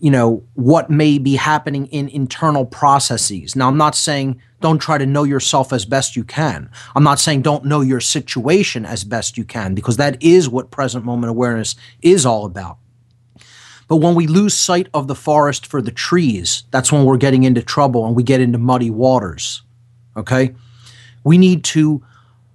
you 0.00 0.10
know 0.10 0.42
what 0.54 0.88
may 0.88 1.18
be 1.18 1.36
happening 1.36 1.86
in 1.86 2.08
internal 2.08 2.64
processes. 2.64 3.54
Now 3.54 3.68
I'm 3.68 3.76
not 3.76 3.94
saying 3.94 4.40
don't 4.60 4.78
try 4.78 4.98
to 4.98 5.06
know 5.06 5.24
yourself 5.24 5.72
as 5.72 5.84
best 5.84 6.16
you 6.16 6.24
can. 6.24 6.70
I'm 6.94 7.02
not 7.02 7.18
saying 7.18 7.42
don't 7.42 7.64
know 7.64 7.80
your 7.80 8.00
situation 8.00 8.84
as 8.84 9.04
best 9.04 9.38
you 9.38 9.44
can 9.44 9.74
because 9.74 9.96
that 9.96 10.22
is 10.22 10.48
what 10.48 10.70
present 10.70 11.04
moment 11.04 11.30
awareness 11.30 11.76
is 12.02 12.26
all 12.26 12.44
about. 12.44 12.78
But 13.88 13.96
when 13.96 14.14
we 14.14 14.26
lose 14.28 14.54
sight 14.54 14.88
of 14.94 15.08
the 15.08 15.16
forest 15.16 15.66
for 15.66 15.82
the 15.82 15.90
trees, 15.90 16.62
that's 16.70 16.92
when 16.92 17.04
we're 17.04 17.16
getting 17.16 17.42
into 17.42 17.62
trouble 17.62 18.06
and 18.06 18.14
we 18.14 18.22
get 18.22 18.40
into 18.40 18.58
muddy 18.58 18.90
waters. 18.90 19.62
Okay? 20.16 20.54
We 21.24 21.38
need 21.38 21.64
to 21.64 22.02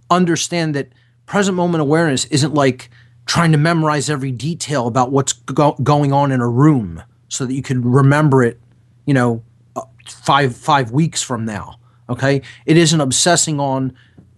understand 0.10 0.76
that 0.76 0.94
present 1.26 1.58
moment 1.58 1.82
awareness 1.82 2.26
isn't 2.26 2.54
like 2.54 2.90
trying 3.26 3.52
to 3.52 3.58
memorize 3.58 4.10
every 4.10 4.32
detail 4.32 4.88
about 4.88 5.12
what's 5.12 5.34
go- 5.34 5.76
going 5.84 6.14
on 6.14 6.32
in 6.32 6.40
a 6.40 6.48
room 6.48 7.04
so 7.28 7.46
that 7.46 7.54
you 7.54 7.62
can 7.62 7.82
remember 7.82 8.44
it, 8.44 8.60
you 9.06 9.14
know, 9.14 9.44
uh, 9.76 9.82
five 10.08 10.56
five 10.56 10.92
weeks 10.92 11.22
from 11.22 11.44
now. 11.44 11.80
Okay, 12.10 12.42
it 12.66 12.78
isn't 12.78 13.02
obsessing 13.02 13.60
on 13.60 13.94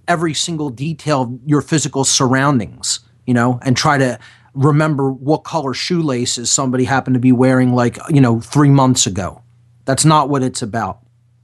every 0.07 0.33
single 0.33 0.69
detail 0.69 1.23
of 1.23 1.39
your 1.45 1.61
physical 1.61 2.05
surroundings, 2.05 3.01
you 3.25 3.33
know, 3.33 3.59
and 3.61 3.75
try 3.75 3.97
to 3.97 4.17
remember 4.53 5.11
what 5.11 5.43
color 5.43 5.73
shoelaces 5.73 6.49
somebody 6.49 6.85
happened 6.85 7.13
to 7.13 7.19
be 7.19 7.31
wearing, 7.31 7.73
like 7.73 7.97
you 8.09 8.21
know, 8.21 8.39
three 8.39 8.69
months 8.69 9.05
ago. 9.05 9.41
That's 9.85 10.05
not 10.05 10.29
what 10.29 10.43
it's 10.43 10.61
about. 10.61 10.99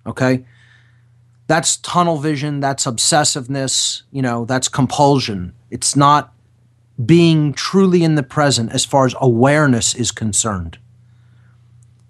Okay. 0.06 0.46
That's 1.48 1.78
tunnel 1.78 2.18
vision. 2.18 2.60
That's 2.60 2.86
obsessiveness. 2.86 4.04
You 4.12 4.22
know, 4.22 4.46
that's 4.46 4.68
compulsion. 4.68 5.54
It's 5.70 5.96
not 5.96 6.34
being 7.04 7.54
truly 7.54 8.04
in 8.04 8.16
the 8.16 8.24
present 8.24 8.72
as 8.72 8.86
far 8.86 9.06
as 9.06 9.16
awareness 9.20 9.96
is 9.96 10.12
concerned. 10.12 10.78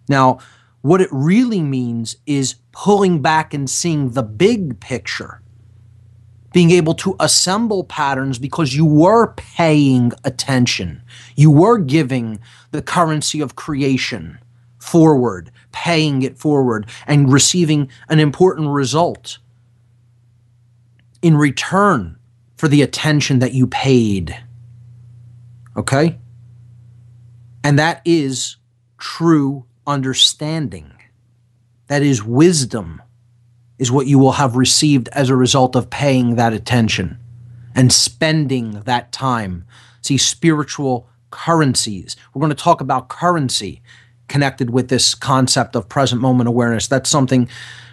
Now, 0.09 0.39
what 0.83 0.99
it 0.99 1.07
really 1.11 1.61
means 1.61 2.17
is 2.25 2.55
pulling 2.73 3.21
back 3.21 3.53
and 3.53 3.69
seeing 3.69 4.09
the 4.11 4.21
big 4.21 4.81
picture, 4.81 5.41
being 6.51 6.71
able 6.71 6.93
to 6.93 7.15
assemble 7.21 7.85
patterns 7.85 8.37
because 8.37 8.75
you 8.75 8.85
were 8.85 9.33
paying 9.33 10.11
attention. 10.25 11.01
You 11.37 11.49
were 11.51 11.77
giving 11.77 12.39
the 12.71 12.81
currency 12.81 13.39
of 13.39 13.55
creation 13.55 14.39
forward, 14.77 15.51
paying 15.71 16.21
it 16.21 16.37
forward, 16.37 16.85
and 17.07 17.31
receiving 17.31 17.89
an 18.09 18.19
important 18.19 18.67
result 18.67 19.37
in 21.21 21.37
return 21.37 22.17
for 22.57 22.67
the 22.67 22.81
attention 22.81 23.39
that 23.39 23.53
you 23.53 23.67
paid. 23.67 24.37
Okay? 25.77 26.19
And 27.63 27.79
that 27.79 28.01
is 28.03 28.57
true 28.97 29.65
understanding. 29.85 30.91
That 31.87 32.01
is 32.01 32.23
wisdom, 32.23 33.01
is 33.77 33.91
what 33.91 34.07
you 34.07 34.17
will 34.17 34.33
have 34.33 34.55
received 34.55 35.09
as 35.09 35.29
a 35.29 35.35
result 35.35 35.75
of 35.75 35.89
paying 35.89 36.35
that 36.35 36.53
attention 36.53 37.17
and 37.75 37.91
spending 37.91 38.81
that 38.81 39.11
time. 39.11 39.65
See, 40.01 40.17
spiritual 40.17 41.07
currencies. 41.31 42.15
We're 42.33 42.41
going 42.41 42.49
to 42.49 42.55
talk 42.55 42.81
about 42.81 43.09
currency 43.09 43.81
connected 44.27 44.69
with 44.69 44.89
this 44.89 45.15
concept 45.15 45.75
of 45.75 45.89
present 45.89 46.21
moment 46.21 46.47
awareness. 46.47 46.87
That's 46.87 47.09
something 47.09 47.49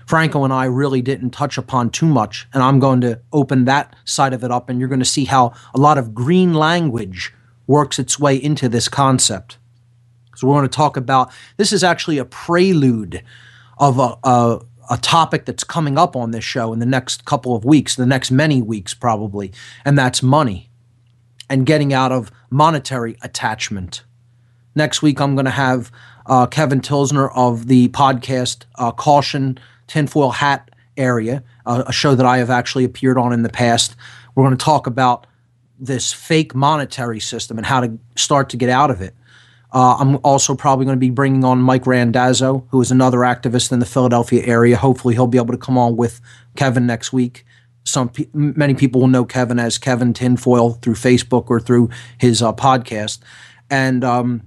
Franco 0.07 0.43
and 0.45 0.53
I 0.53 0.65
really 0.65 1.03
didn't 1.03 1.31
touch 1.31 1.57
upon 1.57 1.91
too 1.91 2.07
much. 2.07 2.49
And 2.53 2.63
I'm 2.63 2.81
going 2.81 3.01
to 3.03 3.21
open 3.33 3.65
that 3.67 3.95
side 4.05 4.33
of 4.33 4.43
it 4.43 4.51
up, 4.51 4.69
and 4.69 4.79
you're 4.81 4.89
going 4.89 4.99
to 4.99 5.05
see 5.05 5.25
how 5.25 5.53
a 5.73 5.79
lot 5.79 5.99
of 5.99 6.15
green 6.15 6.53
language 6.53 7.33
works 7.67 7.99
its 7.99 8.19
way 8.19 8.35
into 8.35 8.69
this 8.69 8.89
concept. 8.89 9.59
So 10.41 10.47
we're 10.49 10.55
going 10.55 10.69
to 10.69 10.75
talk 10.75 10.97
about 10.97 11.31
this 11.59 11.71
is 11.71 11.85
actually 11.85 12.17
a 12.17 12.25
prelude 12.25 13.23
of 13.77 13.99
a, 13.99 14.17
a, 14.25 14.61
a 14.89 14.97
topic 14.97 15.45
that's 15.45 15.65
coming 15.65 15.99
up 15.99 16.17
on 16.17 16.31
this 16.31 16.45
show 16.45 16.73
in 16.73 16.79
the 16.79 16.87
next 16.87 17.27
couple 17.27 17.55
of 17.55 17.67
weeks, 17.67 17.97
the 17.97 18.07
next 18.07 18.31
many 18.31 18.63
weeks 18.63 18.95
probably, 18.95 19.53
and 19.85 19.99
that's 19.99 20.23
money 20.23 20.71
and 21.51 21.67
getting 21.67 21.93
out 21.93 22.11
of 22.11 22.33
monetary 22.49 23.19
attachment. 23.21 24.03
Next 24.75 25.03
week, 25.03 25.21
I'm 25.21 25.35
going 25.35 25.45
to 25.45 25.51
have 25.51 25.93
uh, 26.25 26.47
Kevin 26.47 26.81
Tilsner 26.81 27.31
of 27.35 27.67
the 27.67 27.89
podcast 27.89 28.65
uh, 28.77 28.93
Caution 28.93 29.59
Tinfoil 29.89 30.31
Hat 30.31 30.71
Area, 30.97 31.45
uh, 31.67 31.85
a 31.87 31.93
show 31.93 32.15
that 32.15 32.25
I 32.25 32.39
have 32.39 32.49
actually 32.49 32.85
appeared 32.85 33.19
on 33.19 33.35
in 33.35 33.43
the 33.43 33.51
past. 33.51 33.95
We're 34.35 34.45
going 34.45 34.57
to 34.57 34.65
talk 34.65 34.87
about 34.87 35.27
this 35.79 36.15
fake 36.15 36.55
monetary 36.55 37.21
system 37.21 37.59
and 37.59 37.67
how 37.67 37.81
to 37.81 37.99
start 38.17 38.49
to 38.51 38.57
get 38.57 38.71
out 38.71 38.91
of 38.91 39.03
it. 39.03 39.15
Uh, 39.73 39.97
I'm 39.99 40.19
also 40.25 40.55
probably 40.55 40.85
going 40.85 40.97
to 40.97 41.01
be 41.01 41.11
bringing 41.11 41.45
on 41.45 41.61
Mike 41.61 41.87
Randazzo, 41.87 42.67
who 42.71 42.81
is 42.81 42.91
another 42.91 43.19
activist 43.19 43.71
in 43.71 43.79
the 43.79 43.87
Philadelphia 43.87 44.43
area. 44.45 44.77
Hopefully, 44.77 45.15
he'll 45.15 45.27
be 45.27 45.39
able 45.39 45.53
to 45.53 45.59
come 45.59 45.79
on 45.79 45.97
with 45.97 46.21
Kevin 46.57 46.87
next 46.87 47.13
week. 47.13 47.45
Some 47.85 48.09
pe- 48.09 48.29
many 48.33 48.75
people 48.75 49.01
will 49.01 49.09
know 49.09 49.25
Kevin 49.25 49.59
as 49.59 49.79
Kevin 49.79 50.13
Tinfoil 50.13 50.75
through 50.75 50.95
Facebook 50.95 51.49
or 51.49 51.61
through 51.61 51.89
his 52.19 52.43
uh, 52.43 52.53
podcast, 52.53 53.21
and 53.71 54.03
um, 54.05 54.43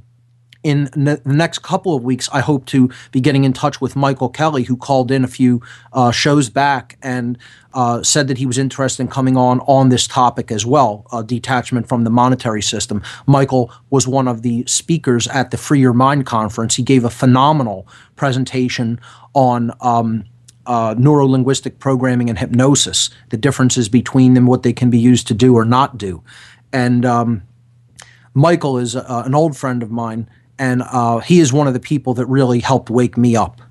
in 0.63 0.86
the 0.95 1.21
next 1.26 1.60
couple 1.60 1.95
of 1.95 2.04
weeks, 2.04 2.30
I 2.32 2.39
hope 2.39 2.65
to 2.67 2.89
be 3.12 3.19
getting 3.19 3.43
in 3.43 3.54
touch 3.54 3.82
with 3.82 3.95
Michael 3.95 4.30
Kelly, 4.30 4.63
who 4.63 4.78
called 4.78 5.12
in 5.12 5.23
a 5.23 5.28
few 5.28 5.62
uh, 5.91 6.12
shows 6.12 6.49
back 6.49 6.97
and 7.04 7.38
uh, 7.73 8.02
said 8.02 8.28
that 8.30 8.38
he 8.38 8.45
was 8.45 8.58
interested 8.58 9.04
in 9.04 9.10
coming 9.10 9.36
on 9.36 9.60
on 9.62 9.89
this 9.89 10.08
topic 10.08 10.52
as 10.52 10.65
well 10.65 11.06
uh, 11.12 11.21
detachment 11.21 11.88
from 11.88 12.04
the 12.06 12.10
monetary 12.10 12.62
system. 12.62 13.04
Michael 13.28 13.71
was 13.89 14.08
one 14.08 14.28
of 14.28 14.41
the 14.41 14.63
speakers 14.65 15.28
at 15.28 15.52
the 15.52 15.58
Free 15.58 15.80
Your 15.80 15.93
Mind 15.93 16.26
conference. 16.26 16.76
He 16.76 16.84
gave 16.84 17.04
a 17.04 17.10
phenomenal 17.10 17.88
presentation 18.15 18.99
on. 19.34 19.71
Um, 19.82 20.26
uh, 20.65 20.95
neuro 20.97 21.26
linguistic 21.26 21.78
programming 21.80 22.30
and 22.30 22.39
hypnosis, 22.39 23.10
the 23.32 23.36
differences 23.36 23.89
between 23.89 24.34
them, 24.34 24.45
what 24.45 24.63
they 24.63 24.71
can 24.71 24.89
be 24.89 24.97
used 24.97 25.28
to 25.28 25.34
do 25.34 25.56
or 25.56 25.65
not 25.65 25.97
do. 25.97 26.23
And 26.71 27.06
um, 27.06 27.43
Michael 28.34 28.78
is 28.78 28.95
uh, 28.95 29.23
an 29.26 29.36
old 29.36 29.56
friend 29.56 29.84
of 29.84 29.91
mine, 29.91 30.30
and 30.60 30.84
uh, 30.84 31.20
he 31.20 31.39
is 31.39 31.52
one 31.52 31.68
of 31.68 31.74
the 31.74 31.80
people 31.80 32.13
that 32.16 32.26
really 32.28 32.60
helped 32.60 32.89
wake 32.89 33.18
me 33.18 33.36
up. 33.36 33.62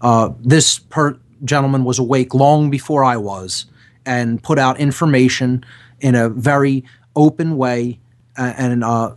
Uh, 0.00 0.30
this 0.40 0.78
per- 0.78 1.18
gentleman 1.44 1.84
was 1.84 1.98
awake 1.98 2.34
long 2.34 2.70
before 2.70 3.04
I 3.04 3.16
was 3.16 3.66
and 4.04 4.42
put 4.42 4.58
out 4.58 4.80
information 4.80 5.64
in 6.00 6.14
a 6.14 6.28
very 6.28 6.84
open 7.14 7.56
way 7.56 7.98
and 8.36 8.82
uh, 8.82 9.12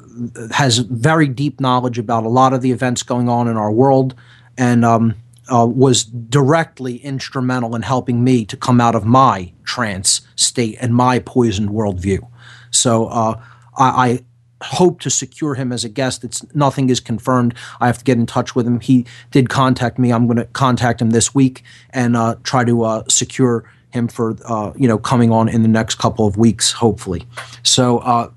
has 0.51 0.79
very 0.79 1.27
deep 1.27 1.59
knowledge 1.59 1.97
about 1.97 2.25
a 2.25 2.29
lot 2.29 2.53
of 2.53 2.61
the 2.61 2.71
events 2.71 3.03
going 3.03 3.29
on 3.29 3.47
in 3.47 3.55
our 3.57 3.71
world 3.71 4.13
and 4.57 4.83
um, 4.83 5.15
uh, 5.51 5.65
was 5.65 6.03
directly 6.03 6.97
instrumental 6.97 7.75
in 7.75 7.81
helping 7.81 8.23
me 8.23 8.45
to 8.45 8.57
come 8.57 8.81
out 8.81 8.95
of 8.95 9.05
my 9.05 9.51
trance 9.63 10.21
state 10.35 10.77
and 10.81 10.93
my 10.93 11.19
poisoned 11.19 11.69
worldview. 11.69 12.27
So 12.71 13.07
uh, 13.07 13.41
I, 13.77 14.09
I 14.09 14.19
hope 14.65 14.99
to 15.01 15.09
secure 15.09 15.55
him 15.55 15.71
as 15.71 15.83
a 15.83 15.89
guest. 15.89 16.23
It's 16.23 16.45
nothing 16.55 16.89
is 16.89 16.99
confirmed. 16.99 17.53
I 17.79 17.87
have 17.87 17.97
to 17.99 18.03
get 18.03 18.17
in 18.17 18.25
touch 18.25 18.55
with 18.55 18.67
him. 18.67 18.79
He 18.79 19.05
did 19.31 19.49
contact 19.49 19.97
me. 19.99 20.11
I'm 20.11 20.27
going 20.27 20.37
to 20.37 20.45
contact 20.45 21.01
him 21.01 21.11
this 21.11 21.33
week 21.33 21.63
and 21.91 22.15
uh, 22.15 22.35
try 22.43 22.63
to 22.63 22.83
uh, 22.83 23.03
secure 23.07 23.69
him 23.91 24.07
for 24.07 24.35
uh, 24.45 24.73
you 24.75 24.87
know 24.87 24.97
coming 24.97 25.31
on 25.31 25.49
in 25.49 25.61
the 25.61 25.67
next 25.67 25.95
couple 25.95 26.27
of 26.27 26.37
weeks, 26.37 26.73
hopefully. 26.73 27.25
So 27.63 27.99
uh, 27.99 28.31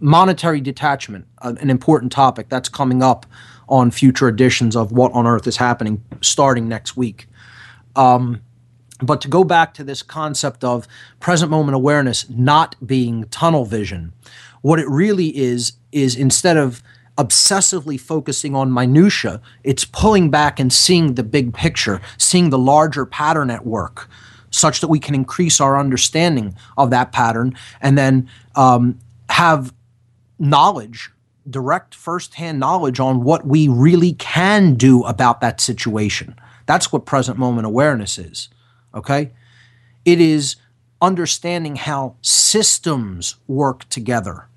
monetary 0.00 0.60
detachment, 0.60 1.26
uh, 1.38 1.54
an 1.60 1.70
important 1.70 2.12
topic 2.12 2.48
that's 2.48 2.68
coming 2.68 3.02
up 3.02 3.24
on 3.68 3.90
future 3.90 4.28
editions 4.28 4.76
of 4.76 4.92
What 4.92 5.12
on 5.12 5.26
Earth 5.26 5.46
is 5.46 5.56
Happening, 5.56 6.04
starting 6.20 6.68
next 6.68 6.96
week. 6.96 7.28
Um, 7.96 8.42
but 9.00 9.20
to 9.22 9.28
go 9.28 9.44
back 9.44 9.74
to 9.74 9.84
this 9.84 10.02
concept 10.02 10.62
of 10.62 10.86
present 11.18 11.50
moment 11.50 11.74
awareness 11.74 12.28
not 12.28 12.76
being 12.86 13.24
tunnel 13.24 13.64
vision, 13.64 14.12
what 14.62 14.78
it 14.78 14.88
really 14.88 15.36
is 15.36 15.74
is 15.92 16.16
instead 16.16 16.56
of 16.56 16.82
obsessively 17.18 18.00
focusing 18.00 18.54
on 18.54 18.72
minutia, 18.72 19.40
it's 19.64 19.84
pulling 19.84 20.30
back 20.30 20.58
and 20.58 20.72
seeing 20.72 21.14
the 21.14 21.22
big 21.22 21.52
picture, 21.52 22.00
seeing 22.16 22.50
the 22.50 22.58
larger 22.58 23.04
pattern 23.04 23.50
at 23.50 23.66
work, 23.66 24.08
such 24.50 24.80
that 24.80 24.88
we 24.88 24.98
can 24.98 25.14
increase 25.14 25.60
our 25.60 25.78
understanding 25.78 26.54
of 26.78 26.90
that 26.90 27.12
pattern 27.12 27.56
and 27.80 27.98
then 27.98 28.28
um, 28.54 28.98
have 29.28 29.74
knowledge, 30.38 31.10
direct 31.48 31.94
firsthand 31.94 32.58
knowledge 32.58 32.98
on 32.98 33.22
what 33.22 33.46
we 33.46 33.68
really 33.68 34.12
can 34.14 34.74
do 34.74 35.02
about 35.04 35.40
that 35.40 35.60
situation. 35.60 36.34
That's 36.66 36.92
what 36.92 37.04
present 37.04 37.38
moment 37.38 37.66
awareness 37.66 38.18
is. 38.18 38.48
Okay? 38.94 39.32
It 40.04 40.20
is 40.20 40.56
understanding 41.00 41.76
how 41.76 42.16
systems 42.22 43.36
work 43.48 43.88
together 43.88 44.48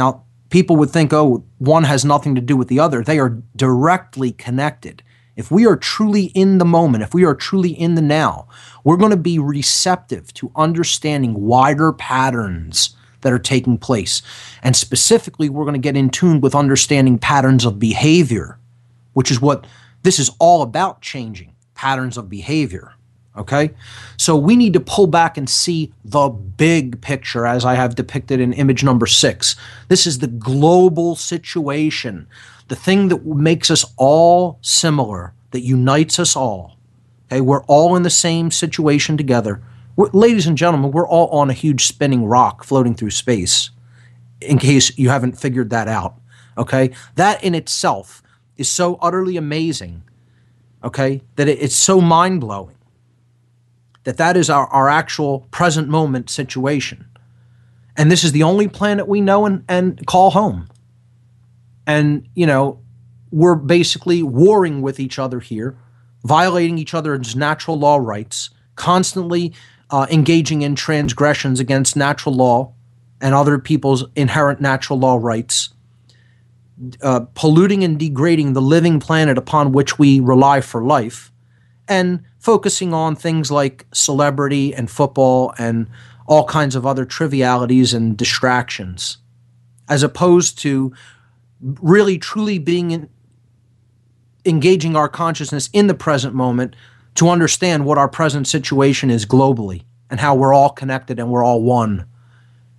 now, 0.00 0.24
people 0.48 0.76
would 0.76 0.90
think, 0.90 1.12
oh, 1.12 1.44
one 1.58 1.84
has 1.84 2.04
nothing 2.04 2.34
to 2.34 2.40
do 2.40 2.56
with 2.56 2.68
the 2.68 2.80
other. 2.80 3.04
They 3.04 3.18
are 3.18 3.42
directly 3.54 4.32
connected. 4.32 5.02
if 5.36 5.50
we 5.50 5.66
are 5.66 5.76
truly 5.76 6.24
in 6.34 6.58
the 6.58 6.64
moment, 6.64 7.02
if 7.02 7.14
we 7.14 7.24
are 7.24 7.34
truly 7.34 7.70
in 7.70 7.94
the 7.94 8.02
now, 8.02 8.46
we're 8.84 8.96
going 8.96 9.10
to 9.12 9.16
be 9.16 9.38
receptive 9.38 10.34
to 10.34 10.52
understanding 10.56 11.32
wider 11.34 11.92
patterns 11.92 12.96
that 13.20 13.32
are 13.32 13.38
taking 13.38 13.78
place. 13.78 14.22
And 14.62 14.74
specifically, 14.74 15.48
we're 15.48 15.64
going 15.64 15.80
to 15.80 15.88
get 15.88 15.96
in 15.96 16.10
tune 16.10 16.40
with 16.40 16.54
understanding 16.54 17.18
patterns 17.18 17.64
of 17.64 17.78
behavior, 17.78 18.58
which 19.12 19.30
is 19.30 19.40
what 19.40 19.66
this 20.02 20.18
is 20.18 20.30
all 20.38 20.62
about 20.62 21.00
changing 21.00 21.54
patterns 21.74 22.18
of 22.18 22.28
behavior. 22.28 22.94
Okay? 23.36 23.70
So 24.16 24.36
we 24.36 24.56
need 24.56 24.72
to 24.72 24.80
pull 24.80 25.06
back 25.06 25.36
and 25.36 25.48
see 25.48 25.92
the 26.04 26.28
big 26.28 27.00
picture 27.00 27.46
as 27.46 27.64
I 27.64 27.74
have 27.74 27.94
depicted 27.94 28.40
in 28.40 28.52
image 28.52 28.82
number 28.82 29.06
six. 29.06 29.56
This 29.88 30.06
is 30.06 30.18
the 30.18 30.26
global 30.26 31.14
situation, 31.14 32.26
the 32.68 32.76
thing 32.76 33.08
that 33.08 33.24
makes 33.24 33.70
us 33.70 33.84
all 33.96 34.58
similar, 34.62 35.32
that 35.52 35.60
unites 35.60 36.18
us 36.18 36.34
all. 36.36 36.76
Okay? 37.26 37.40
We're 37.40 37.64
all 37.64 37.96
in 37.96 38.02
the 38.02 38.10
same 38.10 38.50
situation 38.50 39.16
together. 39.16 39.62
We're, 39.96 40.10
ladies 40.12 40.46
and 40.46 40.58
gentlemen, 40.58 40.90
we're 40.90 41.08
all 41.08 41.28
on 41.28 41.50
a 41.50 41.54
huge 41.54 41.86
spinning 41.86 42.24
rock 42.24 42.64
floating 42.64 42.94
through 42.94 43.10
space, 43.10 43.70
in 44.40 44.58
case 44.58 44.96
you 44.98 45.08
haven't 45.08 45.38
figured 45.38 45.70
that 45.70 45.86
out. 45.86 46.14
Okay? 46.58 46.90
That 47.14 47.42
in 47.44 47.54
itself 47.54 48.22
is 48.56 48.70
so 48.70 48.96
utterly 49.00 49.36
amazing, 49.36 50.02
okay, 50.82 51.22
that 51.36 51.48
it, 51.48 51.62
it's 51.62 51.76
so 51.76 52.00
mind 52.00 52.40
blowing 52.40 52.74
that 54.04 54.16
that 54.16 54.36
is 54.36 54.48
our, 54.48 54.66
our 54.68 54.88
actual 54.88 55.40
present 55.50 55.88
moment 55.88 56.30
situation. 56.30 57.06
And 57.96 58.10
this 58.10 58.24
is 58.24 58.32
the 58.32 58.42
only 58.42 58.68
planet 58.68 59.08
we 59.08 59.20
know 59.20 59.46
and, 59.46 59.64
and 59.68 60.06
call 60.06 60.30
home. 60.30 60.68
And, 61.86 62.28
you 62.34 62.46
know, 62.46 62.80
we're 63.30 63.56
basically 63.56 64.22
warring 64.22 64.82
with 64.82 65.00
each 65.00 65.18
other 65.18 65.40
here, 65.40 65.76
violating 66.24 66.78
each 66.78 66.94
other's 66.94 67.36
natural 67.36 67.78
law 67.78 67.96
rights, 67.96 68.50
constantly 68.74 69.52
uh, 69.90 70.06
engaging 70.10 70.62
in 70.62 70.74
transgressions 70.74 71.60
against 71.60 71.96
natural 71.96 72.34
law 72.34 72.72
and 73.20 73.34
other 73.34 73.58
people's 73.58 74.04
inherent 74.16 74.60
natural 74.60 74.98
law 74.98 75.18
rights, 75.20 75.70
uh, 77.02 77.20
polluting 77.34 77.84
and 77.84 77.98
degrading 77.98 78.54
the 78.54 78.62
living 78.62 78.98
planet 78.98 79.36
upon 79.36 79.72
which 79.72 79.98
we 79.98 80.20
rely 80.20 80.60
for 80.60 80.82
life, 80.82 81.30
and 81.90 82.22
focusing 82.38 82.94
on 82.94 83.16
things 83.16 83.50
like 83.50 83.84
celebrity 83.92 84.72
and 84.72 84.88
football 84.88 85.52
and 85.58 85.88
all 86.26 86.44
kinds 86.44 86.76
of 86.76 86.86
other 86.86 87.04
trivialities 87.04 87.92
and 87.92 88.16
distractions, 88.16 89.18
as 89.88 90.04
opposed 90.04 90.56
to 90.60 90.94
really 91.60 92.16
truly 92.16 92.58
being 92.58 92.92
in, 92.92 93.10
engaging 94.46 94.94
our 94.94 95.08
consciousness 95.08 95.68
in 95.72 95.88
the 95.88 95.94
present 95.94 96.32
moment 96.32 96.76
to 97.16 97.28
understand 97.28 97.84
what 97.84 97.98
our 97.98 98.08
present 98.08 98.46
situation 98.46 99.10
is 99.10 99.26
globally 99.26 99.82
and 100.08 100.20
how 100.20 100.34
we're 100.34 100.54
all 100.54 100.70
connected 100.70 101.18
and 101.18 101.28
we're 101.28 101.44
all 101.44 101.60
one. 101.60 102.06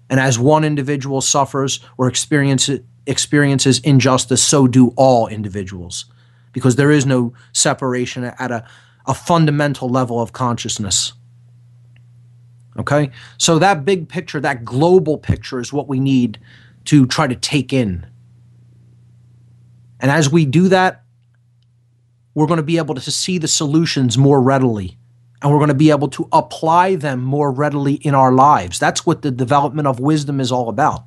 And 0.09 0.21
as 0.21 0.39
one 0.39 0.63
individual 0.63 1.19
suffers 1.19 1.81
or 1.97 2.07
experiences, 2.07 2.79
experiences 3.05 3.79
injustice, 3.79 4.41
so 4.41 4.67
do 4.67 4.93
all 4.95 5.27
individuals, 5.27 6.05
because 6.53 6.77
there 6.77 6.91
is 6.91 7.05
no 7.05 7.33
separation 7.51 8.23
at 8.23 8.51
a, 8.51 8.65
a 9.05 9.13
fundamental 9.13 9.89
level 9.89 10.21
of 10.21 10.33
consciousness. 10.33 11.13
Okay? 12.77 13.11
So 13.37 13.59
that 13.59 13.85
big 13.85 14.07
picture, 14.09 14.39
that 14.39 14.63
global 14.63 15.17
picture, 15.17 15.59
is 15.59 15.73
what 15.73 15.87
we 15.87 15.99
need 15.99 16.39
to 16.85 17.05
try 17.05 17.27
to 17.27 17.35
take 17.35 17.73
in. 17.73 18.05
And 19.99 20.09
as 20.09 20.31
we 20.31 20.45
do 20.45 20.67
that, 20.69 21.03
we're 22.33 22.47
going 22.47 22.57
to 22.57 22.63
be 22.63 22.77
able 22.77 22.95
to 22.95 23.11
see 23.11 23.37
the 23.37 23.47
solutions 23.47 24.17
more 24.17 24.41
readily 24.41 24.97
and 25.41 25.51
we're 25.51 25.57
going 25.57 25.69
to 25.69 25.73
be 25.73 25.89
able 25.89 26.07
to 26.09 26.27
apply 26.31 26.95
them 26.95 27.21
more 27.21 27.51
readily 27.51 27.95
in 27.95 28.13
our 28.13 28.31
lives. 28.31 28.77
That's 28.77 29.05
what 29.05 29.21
the 29.21 29.31
development 29.31 29.87
of 29.87 29.99
wisdom 29.99 30.39
is 30.39 30.51
all 30.51 30.69
about. 30.69 31.03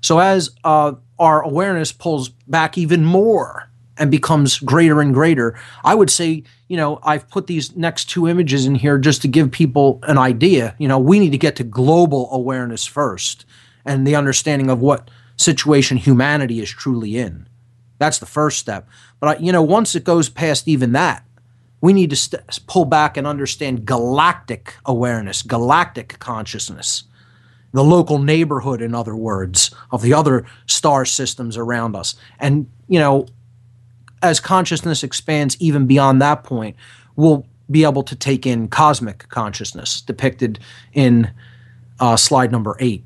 So, 0.00 0.18
as 0.18 0.50
uh, 0.64 0.92
our 1.18 1.42
awareness 1.42 1.92
pulls 1.92 2.28
back 2.28 2.78
even 2.78 3.04
more 3.04 3.70
and 3.98 4.10
becomes 4.10 4.58
greater 4.58 5.00
and 5.00 5.14
greater, 5.14 5.58
I 5.84 5.94
would 5.94 6.10
say, 6.10 6.42
you 6.68 6.76
know, 6.76 6.98
I've 7.02 7.28
put 7.28 7.46
these 7.46 7.76
next 7.76 8.06
two 8.06 8.28
images 8.28 8.66
in 8.66 8.74
here 8.74 8.98
just 8.98 9.22
to 9.22 9.28
give 9.28 9.50
people 9.50 10.00
an 10.02 10.18
idea. 10.18 10.74
You 10.78 10.88
know, 10.88 10.98
we 10.98 11.18
need 11.18 11.32
to 11.32 11.38
get 11.38 11.56
to 11.56 11.64
global 11.64 12.28
awareness 12.32 12.84
first 12.84 13.44
and 13.84 14.06
the 14.06 14.16
understanding 14.16 14.70
of 14.70 14.80
what 14.80 15.10
situation 15.36 15.96
humanity 15.96 16.60
is 16.60 16.70
truly 16.70 17.16
in. 17.16 17.48
That's 17.98 18.18
the 18.18 18.26
first 18.26 18.58
step. 18.58 18.88
But, 19.20 19.40
you 19.40 19.52
know, 19.52 19.62
once 19.62 19.94
it 19.94 20.04
goes 20.04 20.28
past 20.28 20.66
even 20.68 20.92
that, 20.92 21.24
we 21.80 21.92
need 21.92 22.10
to 22.10 22.16
st- 22.16 22.42
pull 22.66 22.86
back 22.86 23.16
and 23.16 23.26
understand 23.26 23.86
galactic 23.86 24.74
awareness, 24.86 25.42
galactic 25.42 26.18
consciousness, 26.18 27.04
the 27.72 27.84
local 27.84 28.18
neighborhood, 28.18 28.80
in 28.80 28.94
other 28.94 29.14
words, 29.14 29.70
of 29.90 30.00
the 30.00 30.14
other 30.14 30.46
star 30.66 31.04
systems 31.04 31.56
around 31.56 31.94
us. 31.94 32.14
And, 32.38 32.68
you 32.88 32.98
know, 32.98 33.26
as 34.24 34.40
consciousness 34.40 35.04
expands 35.04 35.56
even 35.60 35.86
beyond 35.86 36.20
that 36.22 36.44
point, 36.44 36.76
we'll 37.14 37.46
be 37.70 37.84
able 37.84 38.02
to 38.02 38.16
take 38.16 38.46
in 38.46 38.68
cosmic 38.68 39.28
consciousness 39.28 40.00
depicted 40.00 40.58
in 40.94 41.30
uh, 42.00 42.16
slide 42.16 42.50
number 42.50 42.76
eight. 42.80 43.04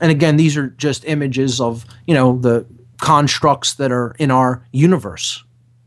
And 0.00 0.10
again, 0.10 0.36
these 0.36 0.56
are 0.56 0.68
just 0.70 1.04
images 1.04 1.60
of, 1.60 1.86
you 2.06 2.14
know, 2.14 2.38
the 2.38 2.66
constructs 2.98 3.74
that 3.74 3.92
are 3.92 4.14
in 4.18 4.30
our 4.30 4.66
universe, 4.72 5.42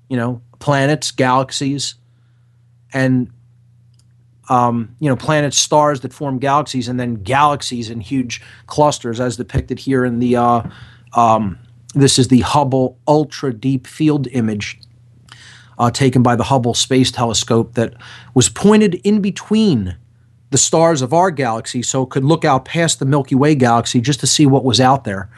you 0.07 0.15
know, 0.15 0.41
planets, 0.59 1.11
galaxies, 1.11 1.95
and 2.93 3.31
um, 4.47 4.95
you 4.99 5.09
know 5.09 5.15
planets, 5.15 5.57
stars 5.57 5.99
that 6.01 6.11
form 6.11 6.39
galaxies, 6.39 6.87
and 6.87 6.99
then 6.99 7.15
galaxies 7.15 7.89
in 7.89 8.01
huge 8.01 8.41
clusters, 8.65 9.19
as 9.19 9.37
depicted 9.37 9.77
here 9.77 10.05
in 10.05 10.19
the. 10.19 10.37
Uh, 10.37 10.63
um, 11.13 11.59
this 11.95 12.19
is 12.19 12.27
the 12.27 12.41
Hubble 12.41 12.97
Ultra 13.07 13.53
Deep 13.53 13.87
Field 13.87 14.27
image 14.27 14.79
uh, 15.77 15.89
taken 15.89 16.21
by 16.21 16.35
the 16.35 16.43
Hubble 16.43 16.73
Space 16.73 17.11
Telescope 17.11 17.73
that 17.73 17.93
was 18.33 18.49
pointed 18.49 18.95
in 19.03 19.21
between 19.21 19.97
the 20.51 20.57
stars 20.57 21.01
of 21.01 21.13
our 21.13 21.31
galaxy, 21.31 21.81
so 21.81 22.03
it 22.03 22.09
could 22.09 22.23
look 22.23 22.43
out 22.43 22.65
past 22.65 22.99
the 22.99 23.05
Milky 23.05 23.35
Way 23.35 23.55
galaxy 23.55 24.01
just 24.01 24.19
to 24.19 24.27
see 24.27 24.45
what 24.45 24.63
was 24.63 24.81
out 24.81 25.03
there 25.03 25.29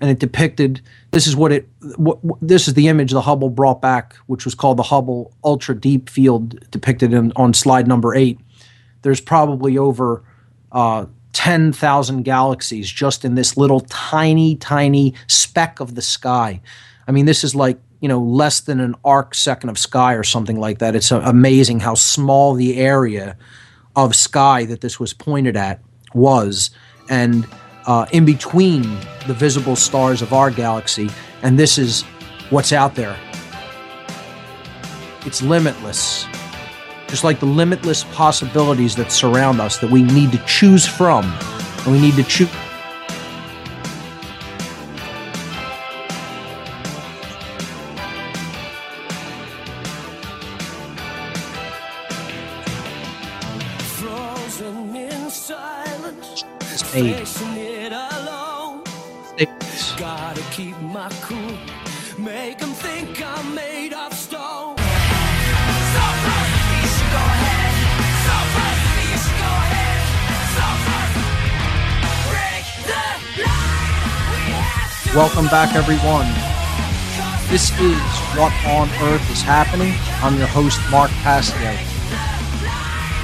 and 0.00 0.10
it 0.10 0.18
depicted 0.18 0.80
this 1.10 1.26
is 1.26 1.36
what 1.36 1.52
it 1.52 1.68
what, 1.96 2.18
this 2.40 2.68
is 2.68 2.74
the 2.74 2.88
image 2.88 3.10
the 3.10 3.20
Hubble 3.20 3.50
brought 3.50 3.80
back, 3.80 4.14
which 4.26 4.44
was 4.44 4.54
called 4.54 4.76
the 4.76 4.84
Hubble 4.84 5.32
Ultra 5.44 5.74
Deep 5.74 6.08
Field, 6.08 6.70
depicted 6.70 7.12
in, 7.12 7.32
on 7.36 7.52
slide 7.52 7.88
number 7.88 8.14
eight. 8.14 8.38
There's 9.02 9.20
probably 9.20 9.76
over 9.76 10.22
uh, 10.72 11.06
10,000 11.32 12.22
galaxies 12.22 12.90
just 12.90 13.24
in 13.24 13.34
this 13.34 13.56
little 13.56 13.80
tiny, 13.80 14.56
tiny 14.56 15.14
speck 15.26 15.80
of 15.80 15.94
the 15.94 16.02
sky. 16.02 16.60
I 17.06 17.12
mean, 17.12 17.26
this 17.26 17.44
is 17.44 17.54
like 17.54 17.78
you 18.00 18.08
know 18.08 18.20
less 18.20 18.60
than 18.60 18.80
an 18.80 18.94
arc 19.04 19.34
second 19.34 19.68
of 19.68 19.78
sky 19.78 20.14
or 20.14 20.24
something 20.24 20.58
like 20.58 20.78
that. 20.78 20.96
It's 20.96 21.10
amazing 21.10 21.80
how 21.80 21.94
small 21.94 22.54
the 22.54 22.78
area 22.78 23.36
of 23.96 24.16
sky 24.16 24.64
that 24.66 24.80
this 24.80 24.98
was 24.98 25.12
pointed 25.12 25.56
at 25.56 25.80
was, 26.14 26.70
and 27.08 27.46
uh, 27.86 28.06
in 28.12 28.24
between 28.24 28.82
the 29.26 29.34
visible 29.34 29.76
stars 29.76 30.22
of 30.22 30.32
our 30.32 30.50
galaxy, 30.50 31.10
and 31.42 31.58
this 31.58 31.78
is 31.78 32.02
what's 32.50 32.72
out 32.72 32.94
there. 32.94 33.16
It's 35.26 35.42
limitless. 35.42 36.29
Just 37.10 37.24
like 37.24 37.40
the 37.40 37.46
limitless 37.46 38.04
possibilities 38.04 38.94
that 38.96 39.10
surround 39.10 39.60
us 39.60 39.78
that 39.78 39.90
we 39.90 40.02
need 40.02 40.30
to 40.32 40.38
choose 40.46 40.86
from, 40.86 41.24
and 41.84 41.92
we 41.92 42.00
need 42.00 42.14
to 42.14 42.22
choose. 42.22 42.48
Welcome 75.12 75.46
back, 75.46 75.74
everyone. 75.74 76.26
This 77.50 77.72
is 77.80 77.98
What 78.38 78.52
on 78.64 78.88
Earth 79.02 79.28
is 79.28 79.42
Happening. 79.42 79.92
I'm 80.22 80.38
your 80.38 80.46
host, 80.46 80.78
Mark 80.88 81.10
Passio. 81.24 81.72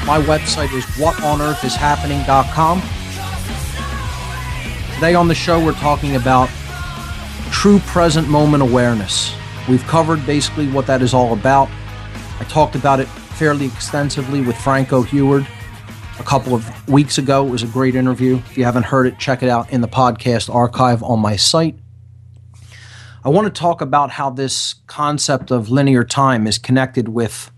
My 0.05 0.20
website 0.20 0.74
is 0.74 0.84
whatonearthishappening.com. 0.97 2.82
Today 4.97 5.14
on 5.14 5.28
the 5.28 5.34
show, 5.37 5.64
we're 5.64 5.74
talking 5.74 6.16
about 6.16 6.51
true 7.53 7.78
present 7.78 8.28
moment 8.28 8.64
awareness. 8.64 9.32
We've 9.68 9.84
covered 9.84 10.26
basically 10.26 10.66
what 10.66 10.89
that 10.89 11.03
is 11.03 11.14
all 11.14 11.34
about. 11.34 11.68
I 12.41 12.45
talked 12.49 12.74
about 12.74 12.99
it 12.99 13.07
fairly 13.07 13.66
extensively 13.66 14.41
with 14.41 14.57
Franco 14.57 15.03
Heward 15.03 15.47
a 16.19 16.23
couple 16.23 16.55
of 16.55 16.89
weeks 16.89 17.19
ago. 17.19 17.47
It 17.47 17.51
was 17.51 17.62
a 17.62 17.67
great 17.67 17.95
interview. 17.95 18.37
If 18.37 18.59
you 18.59 18.64
haven't 18.64 18.85
heard 18.85 19.07
it, 19.07 19.19
check 19.19 19.43
it 19.43 19.49
out 19.49 19.71
in 19.71 19.81
the 19.81 19.89
podcast 19.89 20.53
archive 20.53 21.03
on 21.03 21.21
my 21.21 21.37
site. 21.37 21.79
I 23.25 23.29
want 23.29 23.53
to 23.53 23.61
talk 23.61 23.81
about 23.81 24.11
how 24.11 24.31
this 24.31 24.75
concept 24.87 25.51
of 25.51 25.69
linear 25.69 26.05
time 26.05 26.47
is 26.47 26.59
connected 26.59 27.09
with 27.09 27.51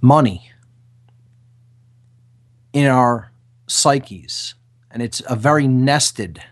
money 0.00 0.50
in 2.72 2.86
our 2.86 3.32
psyches. 3.66 4.54
And 4.90 5.02
it's 5.02 5.22
a 5.28 5.34
very 5.34 5.66
nested, 5.66 6.42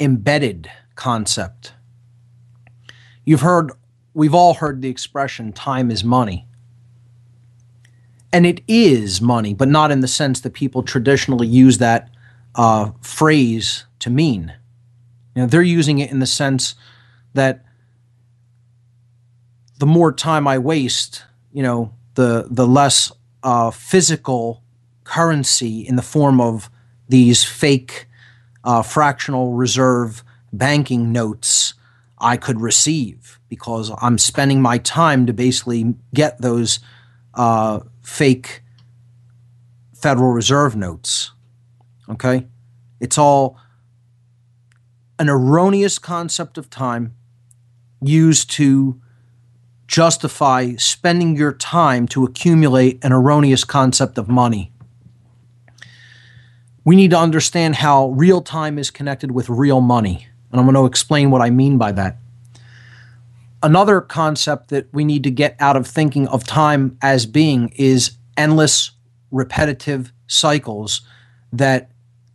embedded 0.00 0.70
concept. 0.96 1.72
You've 3.24 3.40
heard, 3.40 3.72
we've 4.12 4.34
all 4.34 4.54
heard 4.54 4.82
the 4.82 4.88
expression, 4.88 5.52
time 5.52 5.90
is 5.90 6.04
money. 6.04 6.46
And 8.34 8.44
it 8.44 8.62
is 8.66 9.20
money, 9.20 9.54
but 9.54 9.68
not 9.68 9.92
in 9.92 10.00
the 10.00 10.08
sense 10.08 10.40
that 10.40 10.54
people 10.54 10.82
traditionally 10.82 11.46
use 11.46 11.78
that 11.78 12.10
uh, 12.56 12.90
phrase 13.00 13.84
to 14.00 14.10
mean. 14.10 14.52
You 15.36 15.42
know, 15.42 15.46
they're 15.46 15.62
using 15.62 16.00
it 16.00 16.10
in 16.10 16.18
the 16.18 16.26
sense 16.26 16.74
that 17.34 17.64
the 19.78 19.86
more 19.86 20.10
time 20.10 20.48
I 20.48 20.58
waste, 20.58 21.22
you 21.52 21.62
know, 21.62 21.94
the 22.14 22.48
the 22.50 22.66
less 22.66 23.12
uh, 23.44 23.70
physical 23.70 24.64
currency 25.04 25.82
in 25.82 25.94
the 25.94 26.02
form 26.02 26.40
of 26.40 26.68
these 27.08 27.44
fake 27.44 28.08
uh, 28.64 28.82
fractional 28.82 29.52
reserve 29.52 30.24
banking 30.52 31.12
notes 31.12 31.74
I 32.18 32.36
could 32.36 32.60
receive 32.60 33.38
because 33.48 33.92
I'm 34.02 34.18
spending 34.18 34.60
my 34.60 34.78
time 34.78 35.24
to 35.26 35.32
basically 35.32 35.94
get 36.12 36.40
those 36.40 36.80
uh, 37.34 37.78
fake 38.04 38.62
Federal 39.94 40.30
Reserve 40.32 40.76
notes. 40.76 41.32
Okay? 42.08 42.46
It's 43.00 43.18
all 43.18 43.58
an 45.18 45.28
erroneous 45.28 45.98
concept 45.98 46.58
of 46.58 46.70
time 46.70 47.14
used 48.00 48.50
to 48.52 49.00
justify 49.86 50.74
spending 50.76 51.36
your 51.36 51.52
time 51.52 52.06
to 52.08 52.24
accumulate 52.24 53.02
an 53.02 53.12
erroneous 53.12 53.64
concept 53.64 54.18
of 54.18 54.28
money. 54.28 54.72
We 56.84 56.96
need 56.96 57.10
to 57.10 57.18
understand 57.18 57.76
how 57.76 58.08
real 58.08 58.42
time 58.42 58.78
is 58.78 58.90
connected 58.90 59.30
with 59.30 59.48
real 59.48 59.80
money. 59.80 60.26
And 60.50 60.60
I'm 60.60 60.66
going 60.66 60.74
to 60.74 60.86
explain 60.86 61.30
what 61.30 61.40
I 61.40 61.50
mean 61.50 61.78
by 61.78 61.92
that. 61.92 62.18
Another 63.64 64.02
concept 64.02 64.68
that 64.68 64.92
we 64.92 65.06
need 65.06 65.24
to 65.24 65.30
get 65.30 65.56
out 65.58 65.74
of 65.74 65.86
thinking 65.86 66.28
of 66.28 66.44
time 66.44 66.98
as 67.00 67.24
being 67.24 67.70
is 67.76 68.18
endless, 68.36 68.90
repetitive 69.30 70.12
cycles 70.26 71.00
that 71.50 71.90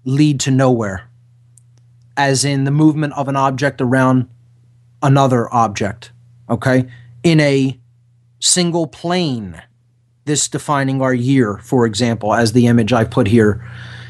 lead 0.06 0.40
to 0.40 0.50
nowhere, 0.50 1.08
as 2.18 2.44
in 2.44 2.64
the 2.64 2.72
movement 2.72 3.14
of 3.14 3.28
an 3.28 3.36
object 3.36 3.80
around 3.80 4.28
another 5.04 5.54
object, 5.54 6.12
okay, 6.50 6.90
in 7.22 7.40
a 7.40 7.80
single 8.40 8.88
plane. 8.88 9.62
This 10.26 10.48
defining 10.48 11.00
our 11.00 11.14
year, 11.14 11.60
for 11.60 11.86
example, 11.86 12.34
as 12.34 12.54
the 12.54 12.66
image 12.66 12.92
I 12.92 13.04
put 13.04 13.28
here. 13.28 13.64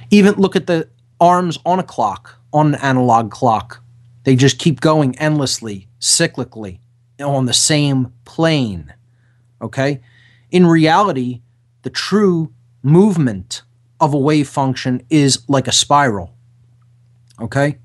Even 0.09 0.35
look 0.35 0.55
at 0.55 0.67
the 0.67 0.87
arms 1.19 1.59
on 1.65 1.79
a 1.79 1.83
clock, 1.83 2.39
on 2.53 2.75
an 2.75 2.75
analog 2.75 3.29
clock. 3.29 3.83
They 4.23 4.37
just 4.37 4.57
keep 4.57 4.79
going 4.79 5.19
endlessly, 5.19 5.89
cyclically, 5.99 6.79
on 7.19 7.45
the 7.45 7.53
same 7.53 8.13
plane. 8.25 8.93
Okay? 9.61 10.01
In 10.51 10.65
reality, 10.65 11.41
the 11.83 11.89
true 11.89 12.53
movement 12.81 13.63
of 13.99 14.13
a 14.13 14.17
wave 14.17 14.47
function 14.47 15.05
is 15.09 15.43
like 15.47 15.67
a 15.67 15.71
spiral. 15.71 16.33
Okay? 17.41 17.77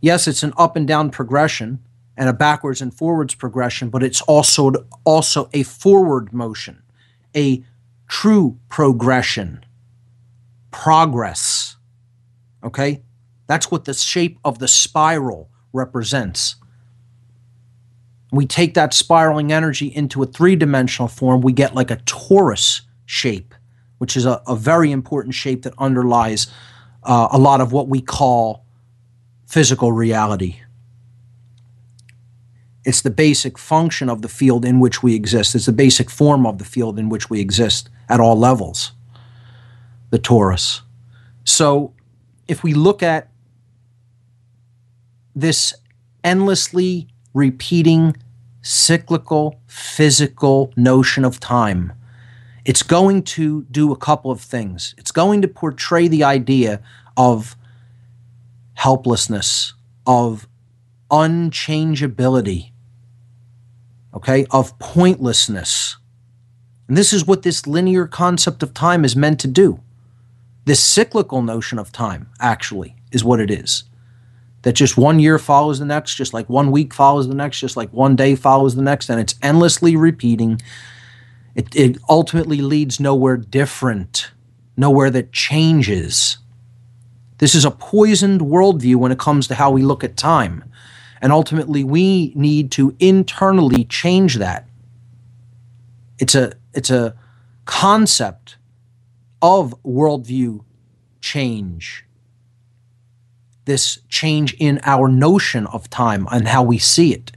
Yes, 0.00 0.26
it's 0.26 0.42
an 0.42 0.52
up 0.56 0.76
and 0.76 0.86
down 0.86 1.10
progression, 1.10 1.80
and 2.16 2.28
a 2.28 2.32
backwards 2.34 2.82
and 2.82 2.92
forwards 2.92 3.34
progression, 3.34 3.88
but 3.88 4.02
it's 4.02 4.20
also 4.22 4.72
also 5.04 5.48
a 5.54 5.62
forward 5.62 6.32
motion, 6.32 6.82
a 7.34 7.64
true 8.08 8.58
progression, 8.68 9.64
progress. 10.70 11.76
Okay? 12.62 13.02
That's 13.46 13.70
what 13.70 13.84
the 13.86 13.94
shape 13.94 14.38
of 14.44 14.58
the 14.58 14.68
spiral 14.68 15.50
represents. 15.72 16.56
We 18.32 18.46
take 18.46 18.74
that 18.74 18.94
spiraling 18.94 19.52
energy 19.52 19.86
into 19.88 20.22
a 20.22 20.26
three 20.26 20.56
dimensional 20.56 21.08
form, 21.08 21.40
we 21.40 21.52
get 21.52 21.74
like 21.74 21.90
a 21.90 21.96
torus 21.98 22.82
shape, 23.06 23.54
which 23.98 24.16
is 24.16 24.24
a, 24.24 24.40
a 24.46 24.54
very 24.54 24.92
important 24.92 25.34
shape 25.34 25.62
that 25.62 25.74
underlies 25.78 26.46
uh, 27.02 27.28
a 27.32 27.38
lot 27.38 27.60
of 27.60 27.72
what 27.72 27.88
we 27.88 28.00
call 28.00 28.64
physical 29.46 29.90
reality. 29.90 30.60
It's 32.84 33.02
the 33.02 33.10
basic 33.10 33.58
function 33.58 34.08
of 34.08 34.22
the 34.22 34.28
field 34.28 34.64
in 34.64 34.80
which 34.80 35.02
we 35.02 35.14
exist. 35.14 35.54
It's 35.54 35.66
the 35.66 35.72
basic 35.72 36.08
form 36.08 36.46
of 36.46 36.58
the 36.58 36.64
field 36.64 36.98
in 36.98 37.08
which 37.08 37.28
we 37.28 37.40
exist 37.40 37.90
at 38.08 38.20
all 38.20 38.38
levels, 38.38 38.92
the 40.10 40.18
torus. 40.18 40.80
So 41.44 41.92
if 42.48 42.62
we 42.62 42.74
look 42.74 43.02
at 43.02 43.28
this 45.34 45.74
endlessly 46.24 47.08
repeating, 47.34 48.16
cyclical, 48.62 49.60
physical 49.66 50.72
notion 50.76 51.24
of 51.24 51.40
time, 51.40 51.92
it's 52.64 52.82
going 52.82 53.22
to 53.22 53.64
do 53.70 53.92
a 53.92 53.96
couple 53.96 54.30
of 54.30 54.40
things. 54.40 54.94
It's 54.98 55.12
going 55.12 55.42
to 55.42 55.48
portray 55.48 56.08
the 56.08 56.24
idea 56.24 56.82
of 57.16 57.56
helplessness, 58.74 59.74
of 60.06 60.46
unchangeability, 61.10 62.70
okay, 64.14 64.46
of 64.50 64.78
pointlessness. 64.78 65.96
And 66.88 66.96
this 66.96 67.12
is 67.12 67.26
what 67.26 67.42
this 67.42 67.66
linear 67.66 68.06
concept 68.06 68.62
of 68.62 68.74
time 68.74 69.04
is 69.04 69.14
meant 69.14 69.40
to 69.40 69.48
do. 69.48 69.80
This 70.64 70.82
cyclical 70.82 71.42
notion 71.42 71.78
of 71.78 71.92
time, 71.92 72.28
actually, 72.40 72.96
is 73.12 73.24
what 73.24 73.40
it 73.40 73.50
is. 73.50 73.84
That 74.62 74.74
just 74.74 74.98
one 74.98 75.20
year 75.20 75.38
follows 75.38 75.78
the 75.78 75.86
next, 75.86 76.16
just 76.16 76.34
like 76.34 76.48
one 76.48 76.70
week 76.70 76.92
follows 76.92 77.28
the 77.28 77.34
next, 77.34 77.60
just 77.60 77.76
like 77.76 77.90
one 77.92 78.14
day 78.14 78.34
follows 78.36 78.76
the 78.76 78.82
next, 78.82 79.08
and 79.08 79.18
it's 79.18 79.34
endlessly 79.42 79.96
repeating. 79.96 80.60
It, 81.54 81.74
it 81.74 81.98
ultimately 82.08 82.60
leads 82.60 83.00
nowhere 83.00 83.38
different, 83.38 84.30
nowhere 84.76 85.10
that 85.10 85.32
changes. 85.32 86.38
This 87.38 87.54
is 87.54 87.64
a 87.64 87.70
poisoned 87.70 88.42
worldview 88.42 88.96
when 88.96 89.12
it 89.12 89.18
comes 89.18 89.48
to 89.48 89.54
how 89.54 89.70
we 89.70 89.82
look 89.82 90.04
at 90.04 90.16
time. 90.16 90.64
And 91.22 91.32
ultimately, 91.32 91.84
we 91.84 92.32
need 92.34 92.70
to 92.72 92.94
internally 92.98 93.84
change 93.84 94.36
that. 94.36 94.68
It's 96.18 96.34
a, 96.34 96.52
it's 96.74 96.90
a 96.90 97.16
concept 97.64 98.56
of 99.40 99.74
worldview 99.82 100.64
change. 101.20 102.04
This 103.70 104.00
change 104.08 104.56
in 104.58 104.80
our 104.82 105.06
notion 105.06 105.68
of 105.68 105.88
time 105.88 106.26
and 106.32 106.48
how 106.48 106.64
we 106.64 106.78
see 106.78 107.14
it. 107.14 107.30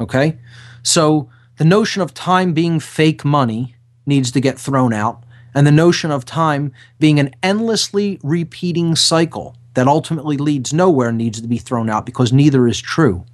Okay? 0.00 0.36
So 0.82 1.30
the 1.58 1.64
notion 1.64 2.02
of 2.02 2.12
time 2.12 2.54
being 2.54 2.80
fake 2.80 3.24
money 3.24 3.76
needs 4.04 4.32
to 4.32 4.40
get 4.40 4.58
thrown 4.58 4.92
out, 4.92 5.22
and 5.54 5.64
the 5.64 5.70
notion 5.70 6.10
of 6.10 6.24
time 6.24 6.72
being 6.98 7.20
an 7.20 7.32
endlessly 7.40 8.18
repeating 8.24 8.96
cycle 8.96 9.54
that 9.74 9.86
ultimately 9.86 10.36
leads 10.36 10.72
nowhere 10.72 11.12
needs 11.12 11.40
to 11.40 11.46
be 11.46 11.58
thrown 11.58 11.88
out 11.88 12.04
because 12.04 12.32
neither 12.32 12.66
is 12.66 12.80
true. 12.80 13.24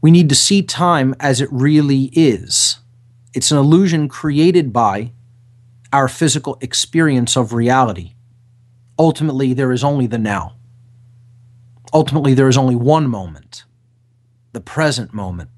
We 0.00 0.12
need 0.12 0.28
to 0.28 0.36
see 0.36 0.62
time 0.62 1.16
as 1.18 1.40
it 1.40 1.48
really 1.50 2.10
is. 2.12 2.78
It's 3.34 3.50
an 3.50 3.58
illusion 3.58 4.08
created 4.08 4.72
by 4.72 5.10
our 5.92 6.06
physical 6.06 6.56
experience 6.60 7.36
of 7.36 7.52
reality. 7.52 8.14
Ultimately, 8.98 9.54
there 9.54 9.72
is 9.72 9.84
only 9.84 10.06
the 10.06 10.18
now. 10.18 10.54
Ultimately, 11.92 12.34
there 12.34 12.48
is 12.48 12.56
only 12.56 12.74
one 12.74 13.08
moment, 13.08 13.64
the 14.52 14.60
present 14.60 15.14
moment. 15.14 15.50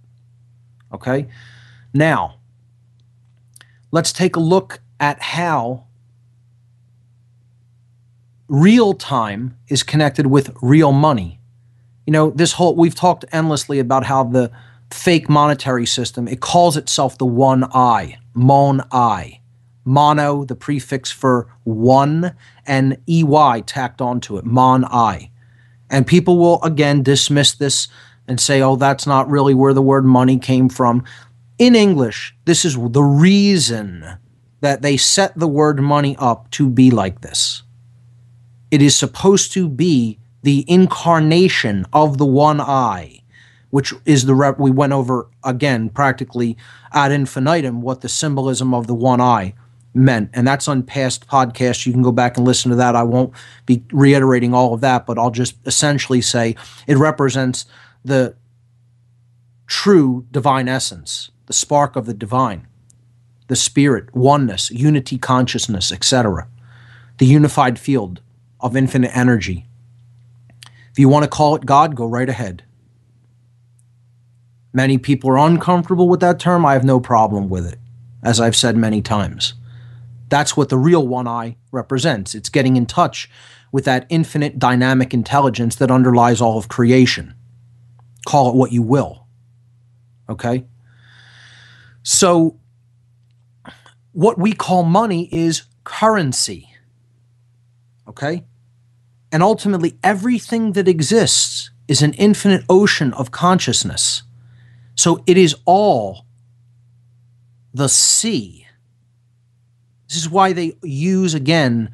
Okay? 0.93 1.28
Now, 1.93 2.36
let's 3.91 4.12
take 4.12 4.36
a 4.36 4.41
look 4.41 4.80
at 4.99 5.20
how 5.22 5.86
real 8.49 8.95
time 8.95 9.57
is 9.68 9.82
connected 9.82 10.26
with 10.26 10.55
real 10.61 10.93
money. 10.93 11.41
You 12.07 12.12
know, 12.12 12.30
this 12.30 12.55
whole, 12.55 12.74
we've 12.74 12.95
talked 12.95 13.24
endlessly 13.32 13.78
about 13.78 14.05
how 14.05 14.24
the 14.24 14.51
fake 14.91 15.28
monetary 15.28 15.86
system, 15.86 16.26
it 16.26 16.41
calls 16.41 16.76
itself 16.76 17.16
the 17.16 17.26
one 17.26 17.64
eye, 17.72 18.18
mon 18.34 18.82
I. 18.91 19.39
Mono, 19.91 20.45
the 20.45 20.55
prefix 20.55 21.11
for 21.11 21.49
one, 21.64 22.36
and 22.64 22.97
EY 23.09 23.62
tacked 23.66 24.01
onto 24.01 24.36
it, 24.36 24.45
mon 24.45 24.84
I. 24.84 25.30
And 25.91 26.07
people 26.07 26.38
will 26.38 26.62
again 26.62 27.03
dismiss 27.03 27.53
this 27.53 27.88
and 28.28 28.41
say, 28.41 28.62
oh, 28.62 28.76
that's 28.76 29.07
not 29.07 29.28
really 29.28 29.53
where 29.53 29.74
the 29.74 29.82
word 29.82 30.05
money 30.05 30.38
came 30.38 30.68
from. 30.68 31.03
In 31.59 31.74
English, 31.74 32.36
this 32.45 32.64
is 32.64 32.76
the 32.76 33.03
reason 33.03 34.18
that 34.61 34.82
they 34.82 34.97
set 34.97 35.36
the 35.36 35.49
word 35.49 35.80
money 35.80 36.14
up 36.20 36.49
to 36.53 36.70
be 36.70 36.93
like 36.93 37.22
this. 37.22 37.64
It 38.70 38.80
is 38.80 38.95
supposed 38.95 39.53
to 39.55 39.68
be 39.68 40.20
the 40.45 40.64
incarnation 40.68 41.84
of 41.93 42.18
the 42.18 42.26
one 42.26 42.61
eye, 42.61 43.22
which 43.70 43.93
is 44.07 44.24
the 44.24 44.36
rep 44.36 44.61
we 44.61 44.70
went 44.70 44.93
over 44.93 45.28
again 45.43 45.88
practically 45.88 46.57
ad 46.93 47.11
infinitum 47.11 47.82
what 47.82 48.03
the 48.03 48.09
symbolism 48.09 48.72
of 48.72 48.86
the 48.86 48.95
one 48.95 49.20
eye 49.20 49.55
meant. 49.95 50.30
And 50.32 50.47
that's 50.47 50.68
on 50.68 50.82
past 50.82 51.26
podcasts. 51.26 51.86
You 51.86 51.93
can 51.93 52.03
go 52.03 52.12
back 52.12 52.36
and 52.36 52.47
listen 52.47 52.70
to 52.70 52.76
that. 52.76 52.95
I 52.95 53.03
won't 53.03 53.32
be 53.66 53.84
reiterating 53.93 54.55
all 54.55 54.74
of 54.74 54.80
that, 54.80 55.07
but 55.07 55.18
I'll 55.18 55.30
just 55.30 55.57
essentially 55.66 56.20
say 56.20 56.57
it 56.86 56.97
represents 56.97 57.66
the 58.05 58.36
true 59.66 60.26
divine 60.30 60.68
essence, 60.68 61.30
the 61.47 61.53
spark 61.53 61.97
of 61.97 62.07
the 62.07 62.14
divine, 62.14 62.66
the 63.49 63.57
spirit, 63.57 64.14
oneness, 64.14 64.70
unity 64.70 65.18
consciousness, 65.18 65.93
etc. 65.93 66.49
The 67.18 67.26
unified 67.26 67.78
field 67.78 68.20
of 68.61 68.76
infinite 68.76 69.16
energy. 69.16 69.66
If 70.93 70.99
you 70.99 71.09
want 71.09 71.24
to 71.24 71.30
call 71.30 71.55
it 71.55 71.66
God, 71.66 71.95
go 71.95 72.07
right 72.07 72.28
ahead. 72.28 72.64
Many 74.72 74.99
people 74.99 75.30
are 75.30 75.38
uncomfortable 75.38 76.09
with 76.09 76.20
that 76.20 76.38
term. 76.38 76.64
I 76.64 76.74
have 76.74 76.84
no 76.84 77.01
problem 77.01 77.49
with 77.49 77.66
it, 77.66 77.78
as 78.22 78.41
I've 78.41 78.57
said 78.57 78.76
many 78.76 79.03
times. 79.03 79.55
That's 80.31 80.57
what 80.57 80.68
the 80.68 80.78
real 80.78 81.07
one 81.07 81.28
eye 81.28 81.57
represents. 81.72 82.35
It's 82.35 82.49
getting 82.49 82.76
in 82.76 82.87
touch 82.87 83.28
with 83.72 83.85
that 83.85 84.07
infinite 84.09 84.59
dynamic 84.59 85.12
intelligence 85.12 85.76
that 85.76 85.91
underlies 85.91 86.41
all 86.41 86.57
of 86.57 86.68
creation. 86.68 87.35
Call 88.26 88.49
it 88.49 88.55
what 88.55 88.72
you 88.72 88.81
will. 88.81 89.26
Okay? 90.28 90.64
So, 92.03 92.59
what 94.12 94.39
we 94.39 94.53
call 94.53 94.85
money 94.85 95.28
is 95.33 95.64
currency. 95.85 96.70
Okay? 98.09 98.45
And 99.33 99.43
ultimately, 99.43 99.99
everything 100.03 100.72
that 100.72 100.89
exists 100.89 101.70
is 101.89 102.03
an 102.03 102.14
infinite 102.14 102.64
ocean 102.68 103.12
of 103.14 103.33
consciousness. 103.33 104.22
So, 104.95 105.22
it 105.26 105.37
is 105.37 105.57
all 105.64 106.26
the 107.74 107.89
sea 107.89 108.59
this 110.11 110.16
is 110.16 110.28
why 110.28 110.52
they 110.52 110.72
use 110.82 111.34
again 111.34 111.88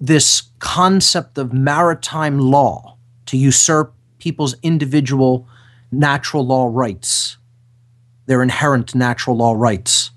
this 0.00 0.44
concept 0.60 1.36
of 1.36 1.52
maritime 1.52 2.38
law 2.38 2.96
to 3.26 3.36
usurp 3.36 3.92
people's 4.18 4.54
individual 4.62 5.46
natural 5.92 6.46
law 6.46 6.70
rights, 6.72 7.36
their 8.24 8.42
inherent 8.42 8.94
natural 8.94 9.36
law 9.36 9.52
rights, 9.52 10.10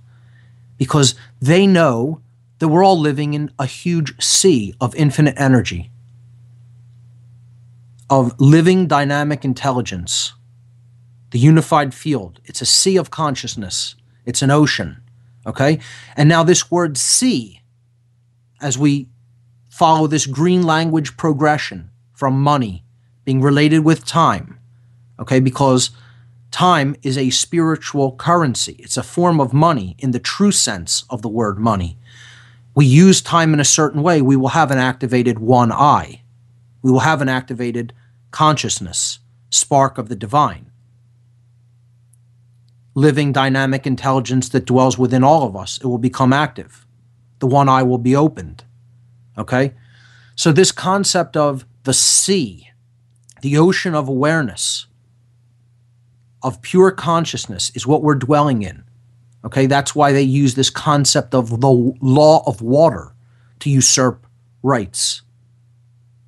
because 0.77 1.13
they 1.41 1.67
know 1.67 2.21
that 2.59 2.69
we're 2.69 2.83
all 2.83 2.97
living 2.97 3.33
in 3.33 3.51
a 3.59 3.65
huge 3.65 4.13
sea 4.23 4.73
of 4.79 4.95
infinite 4.95 5.35
energy, 5.35 5.91
of 8.09 8.39
living 8.39 8.87
dynamic 8.87 9.43
intelligence, 9.43 10.31
the 11.31 11.39
unified 11.39 11.93
field. 11.93 12.39
It's 12.45 12.61
a 12.61 12.65
sea 12.65 12.95
of 12.95 13.11
consciousness, 13.11 13.95
it's 14.25 14.41
an 14.41 14.49
ocean. 14.49 15.00
Okay? 15.45 15.79
And 16.15 16.29
now 16.29 16.43
this 16.43 16.69
word 16.69 16.97
see, 16.97 17.61
as 18.61 18.77
we 18.77 19.09
follow 19.69 20.07
this 20.07 20.25
green 20.25 20.63
language 20.63 21.17
progression 21.17 21.89
from 22.13 22.41
money 22.41 22.83
being 23.25 23.41
related 23.41 23.79
with 23.79 24.05
time, 24.05 24.59
okay? 25.19 25.39
Because 25.39 25.91
time 26.51 26.95
is 27.01 27.17
a 27.17 27.29
spiritual 27.29 28.15
currency, 28.15 28.75
it's 28.79 28.97
a 28.97 29.03
form 29.03 29.39
of 29.39 29.53
money 29.53 29.95
in 29.99 30.11
the 30.11 30.19
true 30.19 30.51
sense 30.51 31.05
of 31.09 31.21
the 31.21 31.29
word 31.29 31.57
money. 31.57 31.97
We 32.75 32.85
use 32.85 33.21
time 33.21 33.53
in 33.53 33.59
a 33.59 33.65
certain 33.65 34.01
way, 34.01 34.21
we 34.21 34.35
will 34.35 34.49
have 34.49 34.71
an 34.71 34.77
activated 34.77 35.39
one 35.39 35.71
eye. 35.71 36.21
We 36.81 36.91
will 36.91 36.99
have 37.01 37.21
an 37.21 37.29
activated 37.29 37.93
consciousness, 38.31 39.19
spark 39.49 39.97
of 39.97 40.09
the 40.09 40.15
divine 40.15 40.70
living 42.93 43.31
dynamic 43.31 43.87
intelligence 43.87 44.49
that 44.49 44.65
dwells 44.65 44.97
within 44.97 45.23
all 45.23 45.43
of 45.43 45.55
us. 45.55 45.77
It 45.77 45.85
will 45.85 45.97
become 45.97 46.33
active. 46.33 46.85
The 47.39 47.47
one 47.47 47.69
eye 47.69 47.83
will 47.83 47.97
be 47.97 48.15
opened. 48.15 48.63
Okay? 49.37 49.73
So, 50.35 50.51
this 50.51 50.71
concept 50.71 51.37
of 51.37 51.65
the 51.83 51.93
sea, 51.93 52.69
the 53.41 53.57
ocean 53.57 53.95
of 53.95 54.07
awareness, 54.07 54.87
of 56.43 56.61
pure 56.61 56.91
consciousness, 56.91 57.71
is 57.75 57.87
what 57.87 58.03
we're 58.03 58.15
dwelling 58.15 58.63
in. 58.63 58.83
Okay? 59.45 59.65
That's 59.65 59.95
why 59.95 60.11
they 60.11 60.21
use 60.21 60.55
this 60.55 60.69
concept 60.69 61.33
of 61.33 61.61
the 61.61 61.71
law 62.01 62.43
of 62.45 62.61
water 62.61 63.13
to 63.59 63.69
usurp 63.69 64.27
rights. 64.61 65.21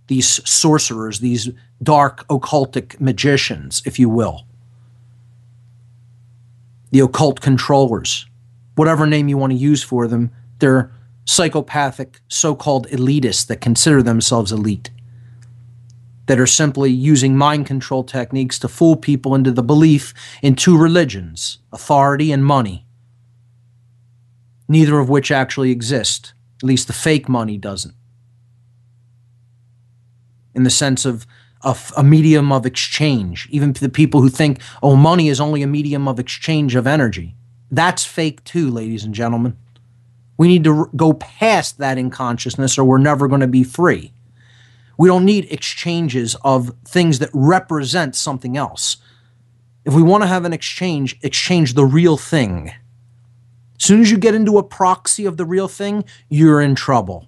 These 0.08 0.48
sorcerers, 0.48 1.20
these 1.20 1.50
dark 1.82 2.28
occultic 2.28 3.00
magicians, 3.00 3.82
if 3.86 4.00
you 4.00 4.10
will 4.10 4.46
the 6.94 7.00
occult 7.00 7.42
controllers, 7.42 8.28
whatever 8.76 9.08
name 9.08 9.28
you 9.28 9.36
want 9.36 9.52
to 9.52 9.58
use 9.58 9.82
for 9.82 10.08
them, 10.08 10.30
they're 10.60 10.92
psychopathic 11.26 12.22
so 12.28 12.54
called 12.54 12.88
elitists 12.90 13.48
that 13.48 13.60
consider 13.60 14.04
themselves 14.04 14.52
elite, 14.52 14.92
that 16.28 16.40
are 16.40 16.46
simply 16.46 16.92
using 16.92 17.36
mind 17.36 17.66
control 17.66 18.04
techniques 18.04 18.60
to 18.60 18.68
fool 18.68 18.96
people 18.96 19.34
into 19.34 19.52
the 19.52 19.64
belief 19.64 20.14
in 20.44 20.56
two 20.56 20.78
religions 20.78 21.58
authority 21.72 22.32
and 22.32 22.46
money, 22.46 22.86
neither 24.68 25.00
of 25.00 25.10
which 25.10 25.32
actually 25.32 25.72
exist. 25.72 26.36
At 26.58 26.68
least 26.68 26.86
the 26.86 26.94
fake 26.94 27.28
money 27.28 27.58
doesn't. 27.58 27.96
In 30.54 30.62
the 30.62 30.70
sense 30.70 31.06
of 31.06 31.26
a, 31.64 31.76
a 31.98 32.04
medium 32.04 32.52
of 32.52 32.66
exchange. 32.66 33.48
Even 33.52 33.74
the 33.74 33.90
people 33.90 34.22
who 34.22 34.30
think, 34.30 34.60
oh, 34.82 34.96
money 34.96 35.30
is 35.30 35.40
only 35.40 35.62
a 35.62 35.68
medium 35.68 36.08
of 36.08 36.20
exchange 36.20 36.76
of 36.76 36.88
energy. 36.88 37.36
That's 37.72 38.06
fake 38.06 38.44
too, 38.44 38.70
ladies 38.70 39.04
and 39.04 39.14
gentlemen. 39.14 39.58
We 40.38 40.48
need 40.48 40.64
to 40.64 40.90
go 40.96 41.14
past 41.14 41.78
that 41.78 41.98
in 41.98 42.10
consciousness 42.10 42.78
or 42.78 42.84
we're 42.84 42.98
never 42.98 43.28
going 43.28 43.42
to 43.42 43.48
be 43.48 43.64
free. 43.64 44.14
We 44.98 45.08
don't 45.08 45.26
need 45.26 45.52
exchanges 45.52 46.36
of 46.44 46.72
things 46.86 47.20
that 47.20 47.30
represent 47.34 48.16
something 48.16 48.58
else. 48.58 48.98
If 49.86 49.94
we 49.94 50.04
want 50.04 50.24
to 50.24 50.28
have 50.28 50.46
an 50.46 50.54
exchange, 50.54 51.18
exchange 51.22 51.74
the 51.74 51.86
real 51.86 52.18
thing. 52.18 52.70
As 53.80 53.86
soon 53.86 54.02
as 54.02 54.12
you 54.12 54.18
get 54.18 54.36
into 54.36 54.58
a 54.58 54.64
proxy 54.64 55.26
of 55.26 55.38
the 55.38 55.46
real 55.46 55.68
thing, 55.68 56.06
you're 56.30 56.62
in 56.62 56.76
trouble. 56.76 57.28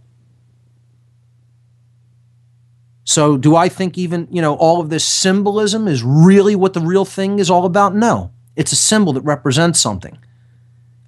So, 3.08 3.38
do 3.38 3.56
I 3.56 3.70
think 3.70 4.00
even, 4.00 4.28
you 4.32 4.42
know, 4.42 4.56
all 4.56 4.82
of 4.82 4.90
this 4.90 5.06
symbolism 5.06 5.88
is 5.88 6.02
really 6.04 6.56
what 6.56 6.74
the 6.74 6.80
real 6.80 7.06
thing 7.06 7.38
is 7.38 7.52
all 7.52 7.66
about? 7.66 7.96
No. 7.96 8.32
It's 8.56 8.72
a 8.72 8.76
symbol 8.76 9.14
that 9.14 9.22
represents 9.22 9.80
something. 9.80 10.18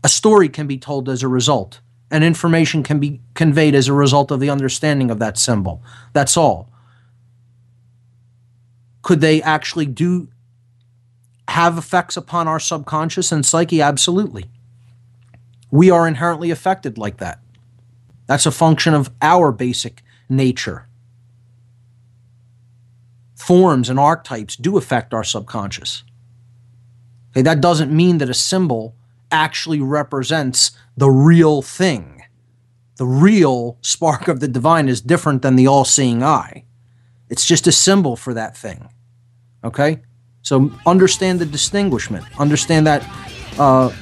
A 0.03 0.09
story 0.09 0.47
can 0.47 0.67
be 0.67 0.77
told 0.77 1.09
as 1.09 1.23
a 1.23 1.27
result, 1.27 1.81
and 2.11 2.23
information 2.23 2.83
can 2.83 2.99
be 2.99 3.21
conveyed 3.33 3.73
as 3.73 3.87
a 3.87 3.93
result 3.93 4.29
of 4.29 4.39
the 4.39 4.49
understanding 4.49 5.09
of 5.09 5.17
that 5.19 5.39
symbol. 5.39 5.81
That's 6.13 6.37
all. 6.37 6.69
Could 9.01 9.19
they 9.19 9.41
actually 9.41 9.87
do 9.87 10.27
have 11.47 11.79
effects 11.79 12.15
upon 12.15 12.47
our 12.47 12.59
subconscious 12.59 13.31
and 13.31 13.43
psyche? 13.43 13.81
Absolutely. 13.81 14.45
We 15.71 15.89
are 15.89 16.07
inherently 16.07 16.51
affected 16.51 16.99
like 16.99 17.17
that. 17.17 17.39
That's 18.27 18.45
a 18.45 18.51
function 18.51 18.93
of 18.93 19.09
our 19.21 19.51
basic 19.51 20.03
nature 20.29 20.86
forms 23.47 23.89
and 23.89 23.97
archetypes 23.97 24.57
do 24.57 24.77
affect 24.77 25.13
our 25.13 25.23
subconscious. 25.23 26.03
Okay, 27.31 27.41
that 27.43 27.61
doesn't 27.61 27.89
mean 27.89 28.17
that 28.17 28.29
a 28.29 28.33
symbol 28.33 28.93
actually 29.31 29.79
represents 29.79 30.71
the 30.97 31.09
real 31.09 31.61
thing. 31.61 32.23
The 32.97 33.05
real 33.05 33.77
spark 33.79 34.27
of 34.27 34.41
the 34.41 34.49
divine 34.49 34.89
is 34.89 34.99
different 34.99 35.43
than 35.43 35.55
the 35.55 35.65
all 35.65 35.85
seeing 35.85 36.23
eye. 36.23 36.65
It's 37.29 37.45
just 37.45 37.67
a 37.67 37.71
symbol 37.71 38.17
for 38.17 38.33
that 38.33 38.57
thing. 38.57 38.89
Okay? 39.63 40.01
So 40.41 40.69
understand 40.85 41.39
the 41.39 41.45
distinguishment, 41.45 42.25
understand 42.37 42.85
that 42.87 43.01
uh, 43.57 43.93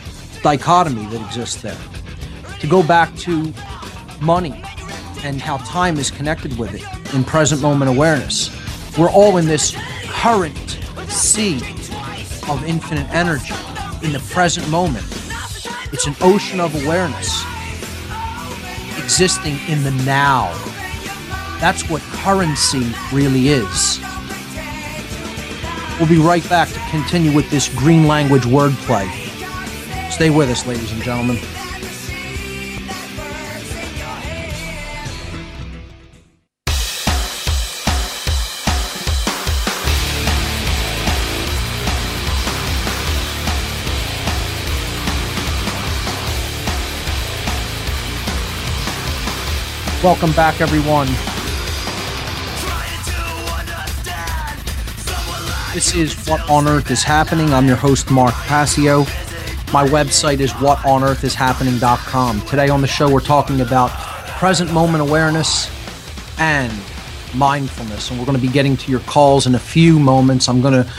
dichotomy 0.42 1.06
that 1.06 1.22
exists 1.22 1.62
there. 1.62 1.78
To 2.62 2.66
go 2.66 2.82
back 2.82 3.16
to 3.18 3.54
money 4.22 4.64
and 5.24 5.40
how 5.40 5.58
time 5.58 5.98
is 5.98 6.10
connected 6.10 6.58
with 6.58 6.74
it 6.74 7.14
in 7.14 7.24
present 7.24 7.62
moment 7.62 7.92
awareness. 7.92 8.50
We're 8.98 9.10
all 9.10 9.38
in 9.38 9.46
this 9.46 9.76
current 10.08 10.80
sea 11.10 11.58
of 12.48 12.64
infinite 12.66 13.10
energy 13.14 13.54
in 14.04 14.14
the 14.14 14.24
present 14.32 14.70
moment. 14.70 15.06
It's 15.92 16.08
an 16.08 16.16
ocean 16.22 16.62
of 16.62 16.74
awareness 16.86 17.44
existing 18.98 19.58
in 19.68 19.84
the 19.84 19.92
now. 20.06 20.50
That's 21.60 21.90
what 21.90 22.02
currency 22.02 22.86
really 23.12 23.50
is. 23.50 24.00
We'll 26.00 26.10
be 26.10 26.18
right 26.18 26.48
back 26.50 26.70
to 26.70 26.80
continue 26.90 27.34
with 27.34 27.50
this 27.52 27.68
green 27.76 28.08
language 28.08 28.44
wordplay. 28.44 29.10
Stay 30.10 30.30
with 30.30 30.50
us, 30.50 30.66
ladies 30.66 30.92
and 30.94 31.02
gentlemen. 31.04 31.38
Welcome 50.06 50.34
back, 50.34 50.62
everyone. 50.62 51.08
This 55.74 55.96
is 55.96 56.14
What 56.28 56.48
on 56.48 56.68
Earth 56.68 56.92
is 56.92 57.02
Happening. 57.02 57.52
I'm 57.52 57.66
your 57.66 57.76
host, 57.76 58.12
Mark 58.12 58.36
Passio. 58.36 59.00
My 59.74 59.84
website 59.88 60.42
is 60.42 60.52
whatonearthishappening.com. 60.52 62.42
Today 62.42 62.70
on 62.70 62.82
the 62.82 62.88
show, 62.88 63.12
we're 63.12 63.20
talking 63.20 63.62
about 63.62 63.90
present 64.38 64.72
moment 64.72 65.02
awareness 65.02 65.72
and 66.40 66.72
mindfulness. 67.34 68.12
And 68.12 68.20
we're 68.20 68.28
going 68.28 68.38
to 68.38 68.48
be 68.48 68.54
getting 68.54 68.78
to 68.78 68.92
your 68.92 69.00
calls 69.00 69.48
in 69.48 69.56
a 69.56 69.60
few 69.60 69.98
moments. 70.00 70.48
I'm 70.48 70.62
going 70.62 70.84
to 70.84 70.94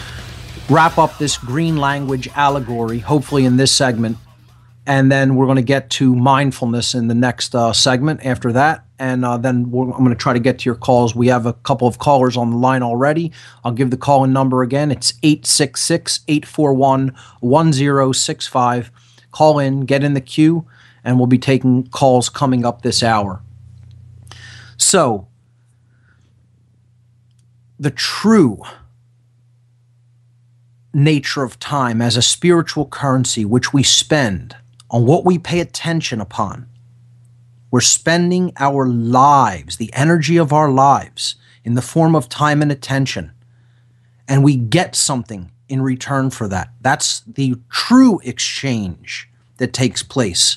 wrap 0.69 0.99
up 0.99 1.17
this 1.19 1.39
green 1.39 1.77
language 1.77 2.29
allegory, 2.35 2.99
hopefully, 2.99 3.45
in 3.45 3.57
this 3.57 3.71
segment. 3.71 4.17
And 4.85 5.13
then 5.13 5.37
we're 5.37 5.47
going 5.47 5.59
to 5.59 5.63
get 5.63 5.91
to 5.91 6.17
mindfulness 6.17 6.97
in 6.97 7.07
the 7.07 7.15
next 7.15 7.55
uh, 7.55 7.73
segment 7.73 8.27
after 8.27 8.51
that 8.51 8.83
and 8.99 9.25
uh, 9.25 9.37
then 9.37 9.65
I'm 9.65 9.71
going 9.71 10.09
to 10.09 10.15
try 10.15 10.33
to 10.33 10.39
get 10.39 10.61
to 10.61 10.65
your 10.65 10.75
calls. 10.75 11.15
We 11.15 11.29
have 11.29 11.47
a 11.47 11.53
couple 11.53 11.87
of 11.87 11.99
callers 11.99 12.37
on 12.37 12.51
the 12.51 12.57
line 12.57 12.83
already. 12.83 13.33
I'll 13.65 13.73
give 13.73 13.91
the 13.91 13.97
call 13.97 14.25
in 14.25 14.33
number 14.33 14.63
again. 14.63 14.91
It's 14.91 15.15
866 15.23 16.21
841 16.29 17.15
1065. 17.41 18.91
Call 19.33 19.59
in, 19.59 19.81
get 19.81 20.03
in 20.03 20.15
the 20.15 20.21
queue, 20.21 20.67
and 21.05 21.19
we'll 21.19 21.27
be 21.27 21.39
taking 21.39 21.87
calls 21.89 22.29
coming 22.29 22.65
up 22.65 22.83
this 22.83 23.03
hour. 23.03 23.43
So, 24.79 25.29
the 27.79 27.91
true 27.91 28.63
nature 30.95 31.43
of 31.43 31.59
time 31.59 32.01
as 32.01 32.17
a 32.17 32.23
spiritual 32.23 32.87
currency 32.87 33.45
which 33.45 33.75
we 33.75 33.83
spend 33.83 34.57
on 34.91 35.05
what 35.05 35.27
we 35.27 35.39
pay 35.39 35.61
attention 35.61 36.23
upon 36.23 36.67
we're 37.77 37.83
spending 37.83 38.55
our 38.57 38.87
lives, 38.87 39.77
the 39.77 39.93
energy 39.93 40.39
of 40.39 40.51
our 40.51 40.71
lives, 40.71 41.35
in 41.63 41.75
the 41.75 41.83
form 41.83 42.17
of 42.17 42.27
time 42.27 42.63
and 42.63 42.73
attention. 42.73 43.33
And 44.27 44.43
we 44.43 44.57
get 44.57 44.97
something 44.97 45.51
in 45.69 45.83
return 45.83 46.31
for 46.31 46.49
that. 46.49 46.71
That's 46.81 47.21
the 47.21 47.57
true 47.69 48.19
exchange 48.25 49.29
that 49.59 49.75
takes 49.75 50.03
place. 50.03 50.57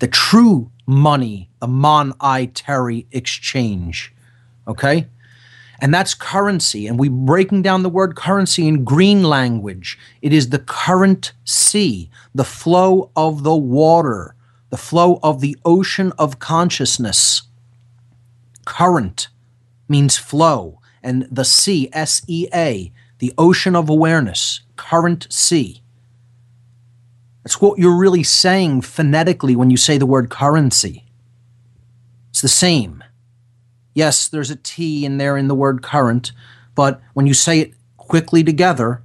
The 0.00 0.08
true 0.08 0.72
money, 0.86 1.48
the 1.60 1.68
monetary 1.68 3.06
exchange. 3.12 4.12
Okay? 4.66 5.06
And 5.80 5.94
that's 5.94 6.14
currency. 6.14 6.88
And 6.88 6.98
we're 6.98 7.12
breaking 7.12 7.62
down 7.62 7.84
the 7.84 7.88
word 7.88 8.16
currency 8.16 8.66
in 8.66 8.82
green 8.82 9.22
language. 9.22 9.96
It 10.20 10.32
is 10.32 10.50
the 10.50 10.58
current 10.58 11.32
sea, 11.44 12.10
the 12.34 12.42
flow 12.42 13.12
of 13.14 13.44
the 13.44 13.54
water 13.54 14.34
the 14.72 14.78
flow 14.78 15.20
of 15.22 15.42
the 15.42 15.54
ocean 15.66 16.14
of 16.18 16.38
consciousness. 16.38 17.42
Current 18.64 19.28
means 19.86 20.16
flow, 20.16 20.80
and 21.02 21.28
the 21.30 21.44
sea, 21.44 21.90
S 21.92 22.22
E 22.26 22.48
A, 22.54 22.90
the 23.18 23.34
ocean 23.36 23.76
of 23.76 23.90
awareness, 23.90 24.62
current 24.76 25.26
sea. 25.30 25.82
That's 27.44 27.60
what 27.60 27.78
you're 27.78 27.98
really 27.98 28.22
saying 28.22 28.80
phonetically 28.80 29.54
when 29.54 29.68
you 29.68 29.76
say 29.76 29.98
the 29.98 30.06
word 30.06 30.30
currency. 30.30 31.04
It's 32.30 32.40
the 32.40 32.48
same. 32.48 33.04
Yes, 33.92 34.26
there's 34.26 34.50
a 34.50 34.56
T 34.56 35.04
in 35.04 35.18
there 35.18 35.36
in 35.36 35.48
the 35.48 35.54
word 35.54 35.82
current, 35.82 36.32
but 36.74 36.98
when 37.12 37.26
you 37.26 37.34
say 37.34 37.60
it 37.60 37.74
quickly 37.98 38.42
together, 38.42 39.02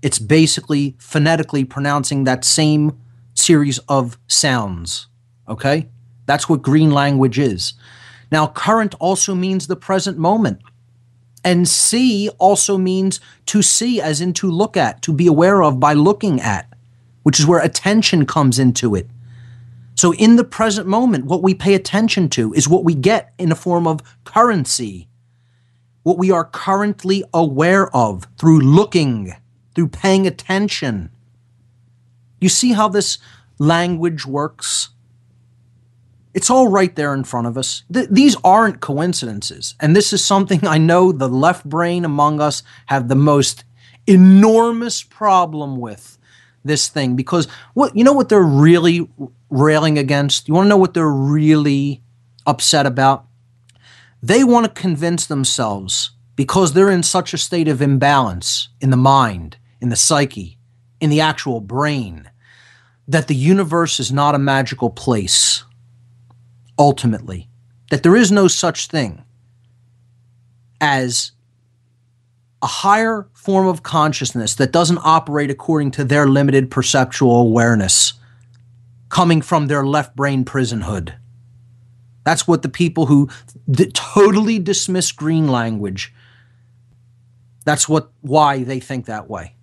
it's 0.00 0.20
basically 0.20 0.94
phonetically 1.00 1.64
pronouncing 1.64 2.22
that 2.22 2.44
same 2.44 2.96
series 3.34 3.78
of 3.88 4.16
sounds. 4.28 5.07
Okay? 5.48 5.88
That's 6.26 6.48
what 6.48 6.62
green 6.62 6.90
language 6.90 7.38
is. 7.38 7.74
Now, 8.30 8.46
current 8.46 8.94
also 9.00 9.34
means 9.34 9.66
the 9.66 9.76
present 9.76 10.18
moment. 10.18 10.60
And 11.44 11.68
see 11.68 12.28
also 12.38 12.76
means 12.76 13.20
to 13.46 13.62
see, 13.62 14.00
as 14.00 14.20
in 14.20 14.34
to 14.34 14.50
look 14.50 14.76
at, 14.76 15.00
to 15.02 15.12
be 15.12 15.26
aware 15.26 15.62
of 15.62 15.80
by 15.80 15.94
looking 15.94 16.40
at, 16.40 16.72
which 17.22 17.40
is 17.40 17.46
where 17.46 17.60
attention 17.60 18.26
comes 18.26 18.58
into 18.58 18.94
it. 18.94 19.08
So, 19.94 20.12
in 20.14 20.36
the 20.36 20.44
present 20.44 20.86
moment, 20.86 21.24
what 21.24 21.42
we 21.42 21.54
pay 21.54 21.74
attention 21.74 22.28
to 22.30 22.52
is 22.52 22.68
what 22.68 22.84
we 22.84 22.94
get 22.94 23.32
in 23.38 23.50
a 23.50 23.56
form 23.56 23.86
of 23.86 24.00
currency, 24.24 25.08
what 26.02 26.18
we 26.18 26.30
are 26.30 26.44
currently 26.44 27.24
aware 27.32 27.94
of 27.96 28.28
through 28.36 28.60
looking, 28.60 29.34
through 29.74 29.88
paying 29.88 30.26
attention. 30.26 31.10
You 32.40 32.48
see 32.48 32.72
how 32.72 32.88
this 32.88 33.18
language 33.58 34.26
works? 34.26 34.90
It's 36.34 36.50
all 36.50 36.68
right 36.68 36.94
there 36.94 37.14
in 37.14 37.24
front 37.24 37.46
of 37.46 37.56
us. 37.56 37.82
Th- 37.92 38.08
these 38.10 38.36
aren't 38.44 38.80
coincidences. 38.80 39.74
And 39.80 39.96
this 39.96 40.12
is 40.12 40.24
something 40.24 40.66
I 40.66 40.78
know 40.78 41.12
the 41.12 41.28
left 41.28 41.64
brain 41.68 42.04
among 42.04 42.40
us 42.40 42.62
have 42.86 43.08
the 43.08 43.16
most 43.16 43.64
enormous 44.06 45.02
problem 45.02 45.76
with 45.76 46.18
this 46.64 46.88
thing 46.88 47.16
because 47.16 47.46
what 47.74 47.96
you 47.96 48.04
know 48.04 48.12
what 48.12 48.28
they're 48.28 48.42
really 48.42 49.08
railing 49.50 49.98
against? 49.98 50.48
You 50.48 50.54
want 50.54 50.66
to 50.66 50.68
know 50.68 50.76
what 50.76 50.94
they're 50.94 51.08
really 51.08 52.02
upset 52.46 52.86
about? 52.86 53.26
They 54.22 54.44
want 54.44 54.66
to 54.66 54.80
convince 54.80 55.26
themselves 55.26 56.10
because 56.36 56.72
they're 56.72 56.90
in 56.90 57.02
such 57.02 57.32
a 57.32 57.38
state 57.38 57.68
of 57.68 57.82
imbalance 57.82 58.68
in 58.80 58.90
the 58.90 58.96
mind, 58.96 59.56
in 59.80 59.88
the 59.88 59.96
psyche, 59.96 60.58
in 61.00 61.10
the 61.10 61.20
actual 61.20 61.60
brain, 61.60 62.30
that 63.06 63.28
the 63.28 63.34
universe 63.34 63.98
is 63.98 64.12
not 64.12 64.34
a 64.34 64.38
magical 64.38 64.90
place 64.90 65.64
ultimately, 66.78 67.48
that 67.90 68.02
there 68.02 68.16
is 68.16 68.30
no 68.30 68.48
such 68.48 68.86
thing 68.86 69.24
as 70.80 71.32
a 72.62 72.66
higher 72.66 73.28
form 73.32 73.66
of 73.66 73.82
consciousness 73.82 74.54
that 74.56 74.72
doesn't 74.72 74.98
operate 75.02 75.50
according 75.50 75.90
to 75.92 76.04
their 76.04 76.26
limited 76.26 76.70
perceptual 76.70 77.40
awareness 77.40 78.14
coming 79.08 79.40
from 79.40 79.66
their 79.66 79.84
left 79.84 80.14
brain 80.14 80.44
prisonhood. 80.44 81.14
That's 82.24 82.46
what 82.46 82.62
the 82.62 82.68
people 82.68 83.06
who 83.06 83.30
d- 83.70 83.90
totally 83.92 84.58
dismiss 84.58 85.12
green 85.12 85.48
language 85.48 86.12
that's 87.68 87.86
what 87.86 88.10
why 88.22 88.64
they 88.64 88.80
think 88.80 89.04
that 89.04 89.28
way. 89.28 89.54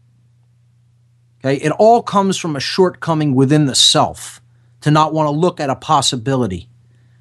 Okay? 1.40 1.56
It 1.56 1.72
all 1.72 2.04
comes 2.04 2.38
from 2.38 2.56
a 2.56 2.60
shortcoming 2.60 3.34
within 3.34 3.66
the 3.66 3.74
self 3.74 4.42
to 4.82 4.92
not 4.92 5.12
want 5.12 5.26
to 5.26 5.32
look 5.32 5.60
at 5.60 5.72
a 5.72 5.76
possibility. 5.76 6.70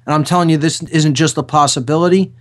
And 0.05 0.13
I'm 0.13 0.23
telling 0.23 0.49
you, 0.49 0.57
this 0.57 0.81
isn't 0.83 1.15
just 1.15 1.37
a 1.37 1.43
possibility. 1.43 2.33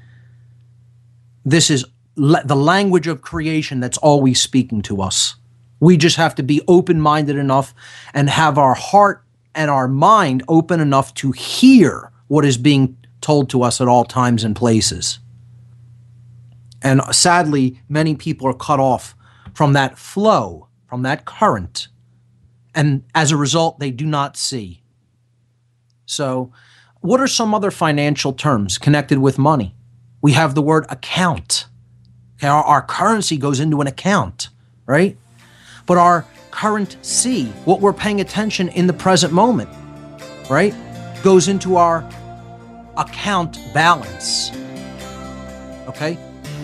This 1.45 1.71
is 1.71 1.85
le- 2.17 2.45
the 2.45 2.57
language 2.57 3.07
of 3.07 3.23
creation 3.23 3.81
that's 3.81 3.99
always 3.99 4.41
speaking 4.41 4.83
to 4.83 5.01
us. 5.01 5.37
We 5.81 5.97
just 5.97 6.17
have 6.17 6.35
to 6.37 6.43
be 6.43 6.62
open 6.69 7.01
minded 7.01 7.37
enough 7.37 7.75
and 8.12 8.31
have 8.31 8.59
our 8.59 8.75
heart 8.75 9.25
and 9.55 9.71
our 9.71 9.89
mind 9.89 10.43
open 10.49 10.81
enough 10.81 11.15
to 11.15 11.33
hear 11.33 12.11
what 12.29 12.45
is 12.45 12.57
being 12.57 12.97
told 13.21 13.51
to 13.51 13.62
us 13.62 13.81
at 13.81 13.89
all 13.89 14.05
times 14.05 14.45
and 14.45 14.55
places. 14.57 15.19
And 16.83 17.01
sadly, 17.12 17.81
many 17.89 18.15
people 18.15 18.47
are 18.47 18.55
cut 18.55 18.79
off 18.79 19.15
from 19.55 19.73
that 19.73 19.99
flow, 19.99 20.69
from 20.87 21.03
that 21.03 21.25
current. 21.25 21.89
And 22.75 23.05
as 23.15 23.33
a 23.33 23.37
result, 23.37 23.79
they 23.79 23.91
do 23.91 24.05
not 24.05 24.37
see. 24.37 24.83
So, 26.05 26.53
what 27.05 27.20
are 27.20 27.26
some 27.26 27.55
other 27.55 27.70
financial 27.70 28.32
terms 28.32 28.78
connected 28.78 29.18
with 29.18 29.36
money? 29.36 29.74
We 30.22 30.32
have 30.32 30.55
the 30.55 30.62
word 30.62 30.86
account. 30.88 31.66
Okay, 32.38 32.46
our, 32.46 32.64
our 32.64 32.80
currency 32.80 33.36
goes 33.36 33.61
into 33.61 33.82
an 33.82 33.86
account, 33.86 34.48
right? 34.86 35.18
But 35.84 35.98
our 35.98 36.24
current 36.50 36.96
C, 37.02 37.44
what 37.66 37.82
we're 37.82 37.92
paying 37.92 38.22
attention 38.22 38.70
in 38.70 38.86
the 38.86 38.94
present 38.94 39.34
moment, 39.34 39.68
right, 40.48 40.74
goes 41.22 41.46
into 41.46 41.76
our 41.76 42.09
account 42.96 43.59
balance. 43.74 44.50
Okay? 45.86 46.16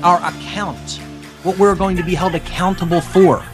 Our 0.02 0.26
account, 0.26 1.00
what 1.42 1.58
we're 1.58 1.74
going 1.74 1.98
to 1.98 2.02
be 2.02 2.14
held 2.14 2.34
accountable 2.34 3.02
for 3.02 3.44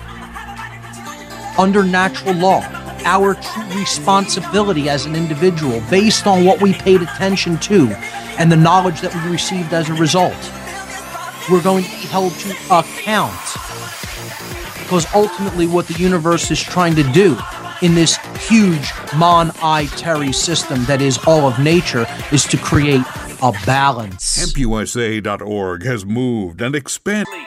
under 1.58 1.82
natural 1.82 2.36
law 2.36 2.60
our 3.06 3.34
true 3.34 3.78
responsibility 3.78 4.88
as 4.88 5.06
an 5.06 5.14
individual 5.14 5.80
based 5.88 6.26
on 6.26 6.44
what 6.44 6.60
we 6.60 6.74
paid 6.74 7.00
attention 7.00 7.56
to 7.58 7.88
and 8.38 8.50
the 8.50 8.56
knowledge 8.56 9.00
that 9.00 9.14
we 9.14 9.30
received 9.30 9.72
as 9.72 9.88
a 9.88 9.94
result. 9.94 10.36
We're 11.48 11.62
going 11.62 11.84
to 11.84 11.90
be 11.90 12.06
held 12.08 12.32
to 12.32 12.50
account. 12.70 13.40
Because 14.80 15.06
ultimately, 15.14 15.66
what 15.66 15.86
the 15.86 15.94
universe 15.94 16.50
is 16.50 16.60
trying 16.60 16.96
to 16.96 17.04
do 17.12 17.36
in 17.82 17.94
this 17.94 18.16
huge 18.48 18.90
monetary 19.16 20.32
system 20.32 20.84
that 20.86 21.00
is 21.00 21.18
all 21.26 21.46
of 21.46 21.58
nature 21.58 22.06
is 22.32 22.44
to 22.44 22.56
create 22.56 23.04
a 23.42 23.52
balance. 23.64 24.44
HempUSA.org 24.44 25.84
has 25.84 26.04
moved 26.04 26.60
and 26.60 26.74
expanded. 26.74 27.46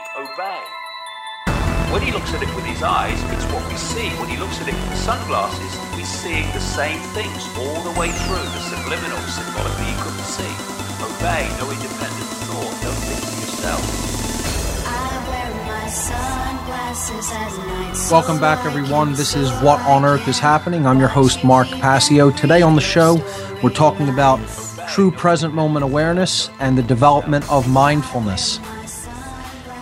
When 1.91 2.03
he 2.03 2.11
looks 2.11 2.31
at 2.35 2.43
it 2.43 2.55
with 2.55 2.65
his 2.65 2.83
eyes, 2.83 3.17
it's 3.33 3.45
what 3.51 3.67
we 3.67 3.73
see. 3.75 4.09
When 4.21 4.29
he 4.29 4.37
looks 4.37 4.61
at 4.61 4.67
it 4.67 4.75
with 4.75 4.95
sunglasses, 4.95 5.73
we're 5.97 6.05
seeing 6.05 6.45
the 6.53 6.59
same 6.59 6.99
things 7.17 7.49
all 7.57 7.81
the 7.81 7.99
way 7.99 8.09
through. 8.13 8.45
The 8.45 8.61
subliminal, 8.61 9.17
symbolically, 9.25 9.89
you 9.89 9.97
couldn't 9.97 10.29
see. 10.29 10.53
Obey, 11.01 11.49
no 11.57 11.65
independent 11.71 12.29
thought, 12.45 12.77
don't 12.85 12.93
think 12.93 13.25
for 13.25 13.41
yourself. 13.41 13.81
Welcome 18.11 18.39
back, 18.39 18.67
everyone. 18.67 19.13
This 19.13 19.35
is 19.35 19.49
What 19.63 19.81
on. 19.81 20.05
Earth 20.05 20.27
is 20.27 20.37
Happening. 20.37 20.85
I'm 20.85 20.99
your 20.99 21.07
host, 21.07 21.43
Mark 21.43 21.67
Passio. 21.69 22.29
Today 22.29 22.61
on 22.61 22.75
the 22.75 22.81
show, 22.81 23.15
we're 23.63 23.71
talking 23.71 24.09
about 24.09 24.39
true 24.87 25.09
present 25.09 25.55
moment 25.55 25.83
awareness 25.83 26.51
and 26.59 26.77
the 26.77 26.83
development 26.83 27.49
of 27.51 27.67
mindfulness. 27.67 28.59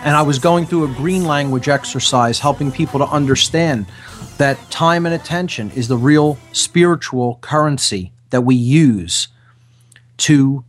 And 0.04 0.16
I 0.16 0.22
was 0.22 0.40
going 0.40 0.66
through 0.66 0.86
a 0.86 0.96
green 0.96 1.26
language 1.26 1.68
exercise 1.68 2.40
helping 2.40 2.72
people 2.72 3.00
to 3.00 3.08
understand 3.08 3.88
that 4.38 4.58
time 4.70 5.06
and 5.06 5.14
attention 5.14 5.72
is 5.72 5.88
the 5.88 5.98
real 5.98 6.38
spiritual 6.52 7.40
currency 7.42 8.14
that 8.30 8.42
we 8.42 8.56
use 8.56 9.28
to 10.18 10.64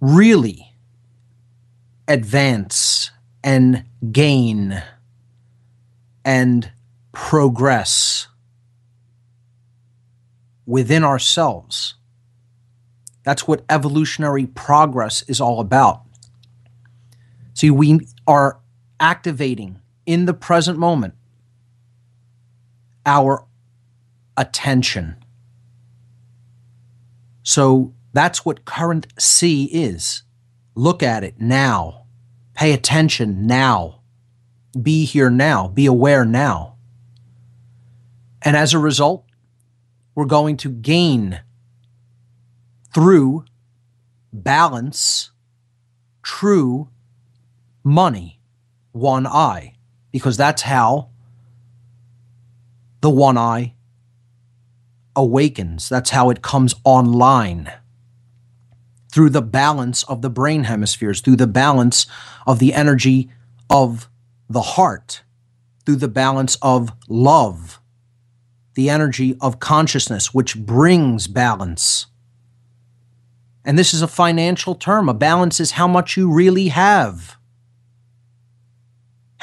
really 0.00 0.72
advance 2.08 3.10
and 3.42 3.84
gain 4.12 4.82
and 6.24 6.70
progress 7.12 8.28
within 10.66 11.04
ourselves. 11.04 11.94
That's 13.22 13.46
what 13.46 13.64
evolutionary 13.70 14.46
progress 14.46 15.22
is 15.22 15.40
all 15.40 15.60
about. 15.60 16.03
See, 17.54 17.70
we 17.70 18.00
are 18.26 18.60
activating 19.00 19.80
in 20.06 20.26
the 20.26 20.34
present 20.34 20.78
moment 20.78 21.14
our 23.06 23.46
attention. 24.36 25.16
So 27.42 27.94
that's 28.12 28.44
what 28.44 28.64
current 28.64 29.06
C 29.18 29.64
is. 29.64 30.22
Look 30.74 31.02
at 31.02 31.24
it 31.24 31.40
now. 31.40 32.06
Pay 32.54 32.72
attention 32.72 33.46
now 33.46 34.00
be 34.80 35.04
here 35.04 35.30
now, 35.30 35.68
be 35.68 35.86
aware 35.86 36.24
now. 36.24 36.76
And 38.42 38.56
as 38.56 38.74
a 38.74 38.78
result, 38.78 39.24
we're 40.14 40.26
going 40.26 40.56
to 40.58 40.70
gain 40.70 41.40
through 42.92 43.44
balance 44.32 45.30
true 46.22 46.88
money, 47.84 48.40
one 48.92 49.26
eye, 49.26 49.74
because 50.10 50.36
that's 50.36 50.62
how 50.62 51.10
the 53.00 53.10
one 53.10 53.38
eye 53.38 53.74
awakens. 55.14 55.88
That's 55.88 56.10
how 56.10 56.30
it 56.30 56.42
comes 56.42 56.74
online 56.82 57.70
through 59.12 59.30
the 59.30 59.42
balance 59.42 60.02
of 60.04 60.22
the 60.22 60.30
brain 60.30 60.64
hemispheres, 60.64 61.20
through 61.20 61.36
the 61.36 61.46
balance 61.46 62.06
of 62.46 62.58
the 62.58 62.74
energy 62.74 63.30
of 63.70 64.08
the 64.48 64.62
heart 64.62 65.22
through 65.84 65.96
the 65.96 66.08
balance 66.08 66.56
of 66.62 66.92
love, 67.08 67.80
the 68.74 68.90
energy 68.90 69.36
of 69.40 69.60
consciousness, 69.60 70.32
which 70.32 70.56
brings 70.56 71.26
balance. 71.26 72.06
And 73.64 73.78
this 73.78 73.94
is 73.94 74.02
a 74.02 74.08
financial 74.08 74.74
term. 74.74 75.08
A 75.08 75.14
balance 75.14 75.60
is 75.60 75.72
how 75.72 75.88
much 75.88 76.16
you 76.16 76.32
really 76.32 76.68
have. 76.68 77.36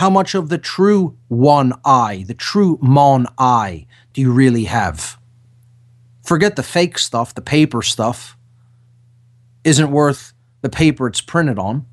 How 0.02 0.10
much 0.10 0.34
of 0.34 0.50
the 0.50 0.58
true 0.58 1.16
one 1.28 1.74
eye, 1.86 2.26
the 2.28 2.34
true 2.34 2.80
mon 2.82 3.28
eye, 3.38 3.86
do 4.14 4.22
you 4.22 4.32
really 4.32 4.64
have? 4.64 5.20
Forget 6.24 6.56
the 6.56 6.64
fake 6.64 6.98
stuff, 6.98 7.36
the 7.36 7.40
paper 7.40 7.84
stuff 7.84 8.36
isn't 9.64 9.92
worth 9.92 10.34
the 10.62 10.70
paper 10.70 11.06
it's 11.06 11.22
printed 11.22 11.60
on. 11.60 11.86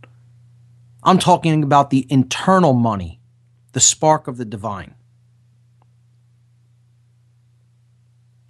I'm 1.03 1.19
talking 1.19 1.63
about 1.63 1.91
the 1.91 2.07
internal 2.09 2.73
money, 2.73 3.21
the 3.73 3.81
spark 3.81 4.27
of 4.27 4.39
the 4.39 4.47
divine. 4.47 4.95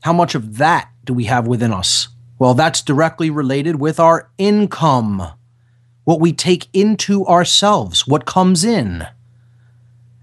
How 0.02 0.12
much 0.12 0.36
of 0.36 0.58
that 0.58 0.92
do 1.04 1.12
we 1.12 1.24
have 1.24 1.48
within 1.48 1.72
us? 1.72 2.06
Well, 2.38 2.54
that's 2.54 2.80
directly 2.80 3.28
related 3.28 3.80
with 3.80 3.98
our 3.98 4.30
income, 4.38 5.32
what 6.04 6.20
we 6.20 6.32
take 6.32 6.68
into 6.72 7.26
ourselves, 7.26 8.06
what 8.06 8.24
comes 8.24 8.62
in. 8.62 9.08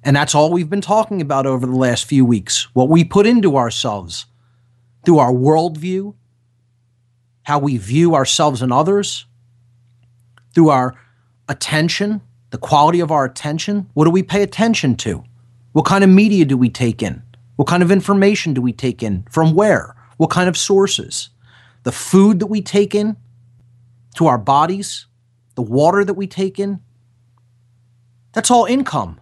And 0.05 0.15
that's 0.15 0.35
all 0.35 0.51
we've 0.51 0.69
been 0.69 0.81
talking 0.81 1.19
about 1.19 1.47
over 1.47 1.65
the 1.65 1.75
last 1.75 2.05
few 2.05 2.23
weeks 2.23 2.73
what 2.75 2.89
we 2.89 3.03
put 3.03 3.25
into 3.25 3.57
ourselves 3.57 4.27
through 5.03 5.17
our 5.17 5.31
worldview, 5.31 6.13
how 7.43 7.57
we 7.57 7.77
view 7.77 8.13
ourselves 8.13 8.61
and 8.61 8.71
others, 8.71 9.25
through 10.53 10.69
our 10.69 10.93
attention, 11.49 12.21
the 12.51 12.59
quality 12.59 12.99
of 12.99 13.11
our 13.11 13.25
attention. 13.25 13.89
What 13.95 14.05
do 14.05 14.11
we 14.11 14.21
pay 14.21 14.43
attention 14.43 14.95
to? 14.97 15.23
What 15.73 15.85
kind 15.85 16.03
of 16.03 16.09
media 16.09 16.45
do 16.45 16.55
we 16.55 16.69
take 16.69 17.01
in? 17.01 17.23
What 17.55 17.67
kind 17.67 17.81
of 17.81 17.91
information 17.91 18.53
do 18.53 18.61
we 18.61 18.73
take 18.73 19.01
in? 19.01 19.25
From 19.31 19.55
where? 19.55 19.95
What 20.17 20.29
kind 20.29 20.47
of 20.47 20.55
sources? 20.55 21.29
The 21.81 21.91
food 21.91 22.39
that 22.39 22.47
we 22.47 22.61
take 22.61 22.93
in 22.93 23.17
to 24.15 24.27
our 24.27 24.37
bodies, 24.37 25.07
the 25.55 25.63
water 25.63 26.05
that 26.05 26.13
we 26.13 26.27
take 26.27 26.59
in. 26.59 26.79
That's 28.33 28.51
all 28.51 28.65
income. 28.65 29.19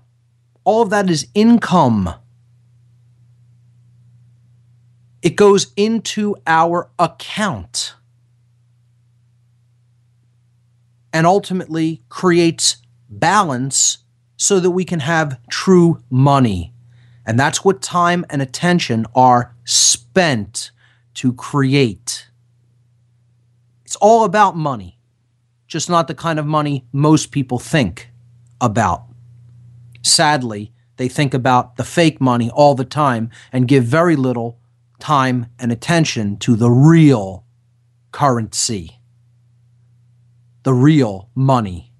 All 0.64 0.82
of 0.82 0.90
that 0.92 1.10
is 1.10 1.28
income. 1.34 2.14
It 5.22 5.36
goes 5.36 5.72
into 5.76 6.36
our 6.46 6.90
account. 7.00 7.96
and 11.14 11.28
ultimately 11.28 12.02
creates 12.10 12.78
balance 13.08 14.00
so 14.36 14.60
that 14.60 14.72
we 14.72 14.84
can 14.84 15.00
have 15.00 15.40
true 15.48 16.04
money. 16.10 16.74
And 17.26 17.40
that's 17.40 17.64
what 17.64 17.82
time 17.82 18.26
and 18.30 18.42
attention 18.42 19.06
are 19.16 19.56
spent 19.64 20.72
to 21.14 21.32
create. 21.32 22.28
It's 23.86 23.96
all 23.98 24.26
about 24.26 24.58
money, 24.58 24.98
just 25.68 25.90
not 25.90 26.08
the 26.08 26.16
kind 26.16 26.40
of 26.40 26.48
money 26.48 26.86
most 26.92 27.32
people 27.32 27.60
think 27.60 28.10
about. 28.60 29.04
Sadly, 30.04 30.74
they 30.98 31.10
think 31.10 31.34
about 31.34 31.78
the 31.78 31.84
fake 31.84 32.22
money 32.22 32.50
all 32.50 32.76
the 32.76 32.86
time 32.86 33.32
and 33.52 33.68
give 33.68 33.84
very 33.86 34.16
little 34.16 34.60
time 35.00 35.48
and 35.58 35.72
attention 35.72 36.38
to 36.38 36.56
the 36.56 36.70
real 36.70 37.46
currency 38.12 39.00
the 40.64 40.74
real 40.74 41.30
money. 41.36 41.92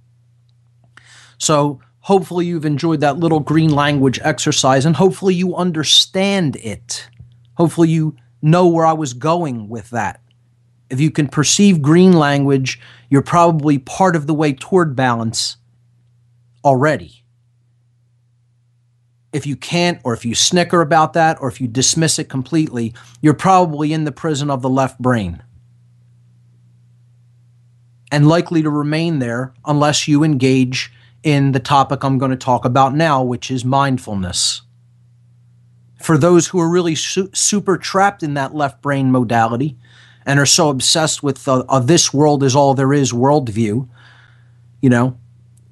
So, 1.38 1.82
hopefully, 2.00 2.46
you've 2.46 2.66
enjoyed 2.66 3.02
that 3.02 3.18
little 3.18 3.42
green 3.42 3.72
language 3.72 4.20
exercise 4.24 4.86
and 4.86 4.96
hopefully, 4.96 5.36
you 5.36 5.56
understand 5.56 6.56
it. 6.58 7.10
Hopefully, 7.56 7.90
you 7.90 8.16
know 8.42 8.68
where 8.68 8.86
I 8.86 8.94
was 8.94 9.14
going 9.14 9.70
with 9.70 9.90
that. 9.92 10.22
If 10.90 11.00
you 11.00 11.12
can 11.12 11.28
perceive 11.28 11.82
green 11.82 12.14
language, 12.14 12.80
you're 13.10 13.22
probably 13.22 13.78
part 13.78 14.16
of 14.16 14.28
the 14.28 14.34
way 14.34 14.54
toward 14.54 14.96
balance 14.96 15.58
already. 16.64 17.23
If 19.34 19.46
you 19.48 19.56
can't, 19.56 20.00
or 20.04 20.14
if 20.14 20.24
you 20.24 20.36
snicker 20.36 20.82
about 20.82 21.14
that, 21.14 21.38
or 21.42 21.50
if 21.50 21.60
you 21.60 21.68
dismiss 21.68 22.20
it 22.20 22.30
completely, 22.30 22.94
you're 23.22 23.34
probably 23.34 23.92
in 23.92 24.04
the 24.04 24.12
prison 24.12 24.50
of 24.50 24.62
the 24.62 24.70
left 24.70 25.00
brain 25.00 25.44
and 28.14 28.28
likely 28.28 28.62
to 28.62 28.70
remain 28.70 29.18
there 29.18 29.56
unless 29.66 30.08
you 30.08 30.24
engage 30.24 30.94
in 31.24 31.52
the 31.52 31.60
topic 31.60 32.04
I'm 32.04 32.20
going 32.20 32.30
to 32.30 32.38
talk 32.38 32.64
about 32.64 32.94
now, 32.94 33.24
which 33.24 33.50
is 33.50 33.66
mindfulness. 33.66 34.62
For 36.00 36.16
those 36.16 36.48
who 36.48 36.60
are 36.60 36.70
really 36.70 36.94
su- 36.94 37.32
super 37.34 37.76
trapped 37.76 38.22
in 38.22 38.36
that 38.36 38.54
left 38.54 38.84
brain 38.84 39.12
modality 39.12 39.78
and 40.28 40.40
are 40.40 40.46
so 40.46 40.70
obsessed 40.70 41.24
with 41.24 41.44
the, 41.46 41.66
uh, 41.68 41.80
this 41.80 42.14
world 42.14 42.44
is 42.44 42.56
all 42.56 42.76
there 42.76 42.94
is 42.94 43.12
worldview, 43.12 43.90
you 44.80 44.90
know, 44.92 45.18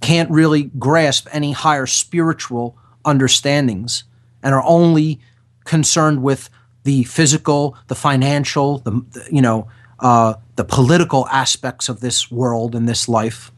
can't 0.01 0.32
really 0.32 0.64
grasp 0.64 1.28
any 1.32 1.51
higher 1.51 1.86
spiritual 1.86 2.76
understandings 3.05 4.03
and 4.43 4.53
are 4.53 4.63
only 4.63 5.19
concerned 5.65 6.23
with 6.23 6.49
the 6.83 7.03
physical, 7.03 7.77
the 7.87 7.95
financial, 7.95 8.79
the, 8.79 8.91
the 9.11 9.27
you 9.31 9.41
know, 9.41 9.67
uh, 9.99 10.33
the 10.55 10.63
political 10.63 11.27
aspects 11.27 11.89
of 11.89 11.99
this 11.99 12.31
world 12.31 12.73
and 12.75 12.89
this 12.89 13.07
life. 13.07 13.51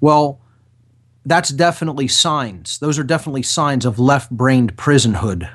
Well, 0.00 0.40
that's 1.26 1.50
definitely 1.50 2.08
signs. 2.08 2.78
Those 2.78 2.98
are 2.98 3.04
definitely 3.04 3.42
signs 3.42 3.84
of 3.84 3.98
left 3.98 4.30
brained 4.30 4.76
prisonhood. 4.76 5.48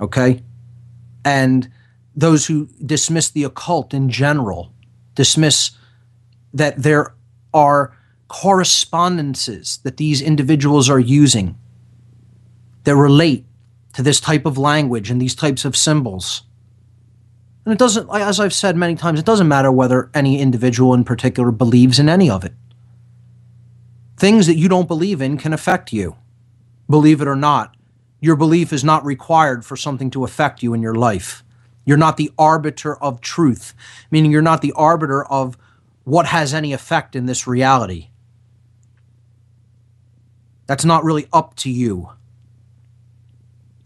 Okay? 0.00 0.42
And 1.24 1.70
those 2.14 2.46
who 2.46 2.68
dismiss 2.84 3.30
the 3.30 3.44
occult 3.44 3.94
in 3.94 4.10
general, 4.10 4.72
dismiss 5.14 5.70
that 6.52 6.82
there 6.82 7.14
are 7.54 7.96
correspondences 8.28 9.78
that 9.78 9.96
these 9.96 10.20
individuals 10.20 10.88
are 10.88 11.00
using 11.00 11.56
that 12.84 12.94
relate 12.94 13.44
to 13.94 14.02
this 14.02 14.20
type 14.20 14.46
of 14.46 14.56
language 14.56 15.10
and 15.10 15.20
these 15.20 15.34
types 15.34 15.64
of 15.64 15.76
symbols. 15.76 16.42
And 17.64 17.72
it 17.72 17.78
doesn't, 17.78 18.08
as 18.10 18.38
I've 18.38 18.54
said 18.54 18.76
many 18.76 18.94
times, 18.94 19.18
it 19.18 19.26
doesn't 19.26 19.48
matter 19.48 19.72
whether 19.72 20.10
any 20.14 20.40
individual 20.40 20.94
in 20.94 21.04
particular 21.04 21.50
believes 21.50 21.98
in 21.98 22.08
any 22.08 22.30
of 22.30 22.44
it. 22.44 22.52
Things 24.16 24.46
that 24.46 24.56
you 24.56 24.68
don't 24.68 24.88
believe 24.88 25.20
in 25.20 25.36
can 25.36 25.52
affect 25.52 25.92
you, 25.92 26.16
believe 26.88 27.20
it 27.20 27.28
or 27.28 27.36
not. 27.36 27.76
Your 28.20 28.36
belief 28.36 28.72
is 28.72 28.82
not 28.82 29.04
required 29.04 29.64
for 29.64 29.76
something 29.76 30.10
to 30.10 30.24
affect 30.24 30.62
you 30.62 30.74
in 30.74 30.82
your 30.82 30.94
life. 30.94 31.44
You're 31.84 31.96
not 31.96 32.16
the 32.16 32.30
arbiter 32.38 32.96
of 32.96 33.20
truth, 33.20 33.74
meaning 34.10 34.30
you're 34.30 34.42
not 34.42 34.60
the 34.60 34.72
arbiter 34.72 35.24
of 35.24 35.56
what 36.04 36.26
has 36.26 36.52
any 36.52 36.72
effect 36.72 37.14
in 37.14 37.26
this 37.26 37.46
reality. 37.46 38.08
That's 40.68 40.84
not 40.84 41.02
really 41.02 41.26
up 41.32 41.56
to 41.56 41.70
you. 41.70 42.10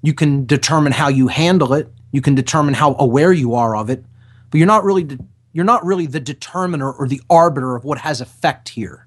You 0.02 0.12
can 0.12 0.44
determine 0.44 0.92
how 0.92 1.08
you 1.08 1.28
handle 1.28 1.72
it. 1.72 1.90
You 2.10 2.20
can 2.20 2.34
determine 2.34 2.74
how 2.74 2.96
aware 2.98 3.32
you 3.32 3.54
are 3.54 3.74
of 3.76 3.88
it, 3.88 4.04
but 4.50 4.58
you're 4.58 4.66
not 4.66 4.84
really 4.84 5.04
de- 5.04 5.24
you're 5.52 5.64
not 5.64 5.84
really 5.84 6.06
the 6.06 6.20
determiner 6.20 6.90
or 6.90 7.06
the 7.06 7.22
arbiter 7.30 7.76
of 7.76 7.84
what 7.84 7.98
has 7.98 8.20
effect 8.20 8.70
here. 8.70 9.06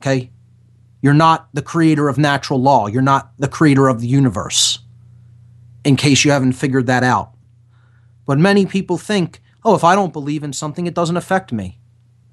Okay? 0.00 0.30
You're 1.02 1.14
not 1.14 1.48
the 1.52 1.62
creator 1.62 2.08
of 2.08 2.16
natural 2.16 2.60
law. 2.60 2.86
You're 2.86 3.02
not 3.02 3.32
the 3.38 3.48
creator 3.48 3.88
of 3.88 4.00
the 4.00 4.08
universe. 4.08 4.78
In 5.84 5.96
case 5.96 6.24
you 6.24 6.30
haven't 6.30 6.52
figured 6.52 6.86
that 6.86 7.04
out. 7.04 7.32
But 8.24 8.38
many 8.38 8.66
people 8.66 8.98
think, 8.98 9.42
"Oh, 9.64 9.74
if 9.74 9.84
I 9.84 9.94
don't 9.94 10.12
believe 10.12 10.42
in 10.42 10.52
something, 10.52 10.86
it 10.86 10.94
doesn't 10.94 11.16
affect 11.16 11.52
me." 11.52 11.78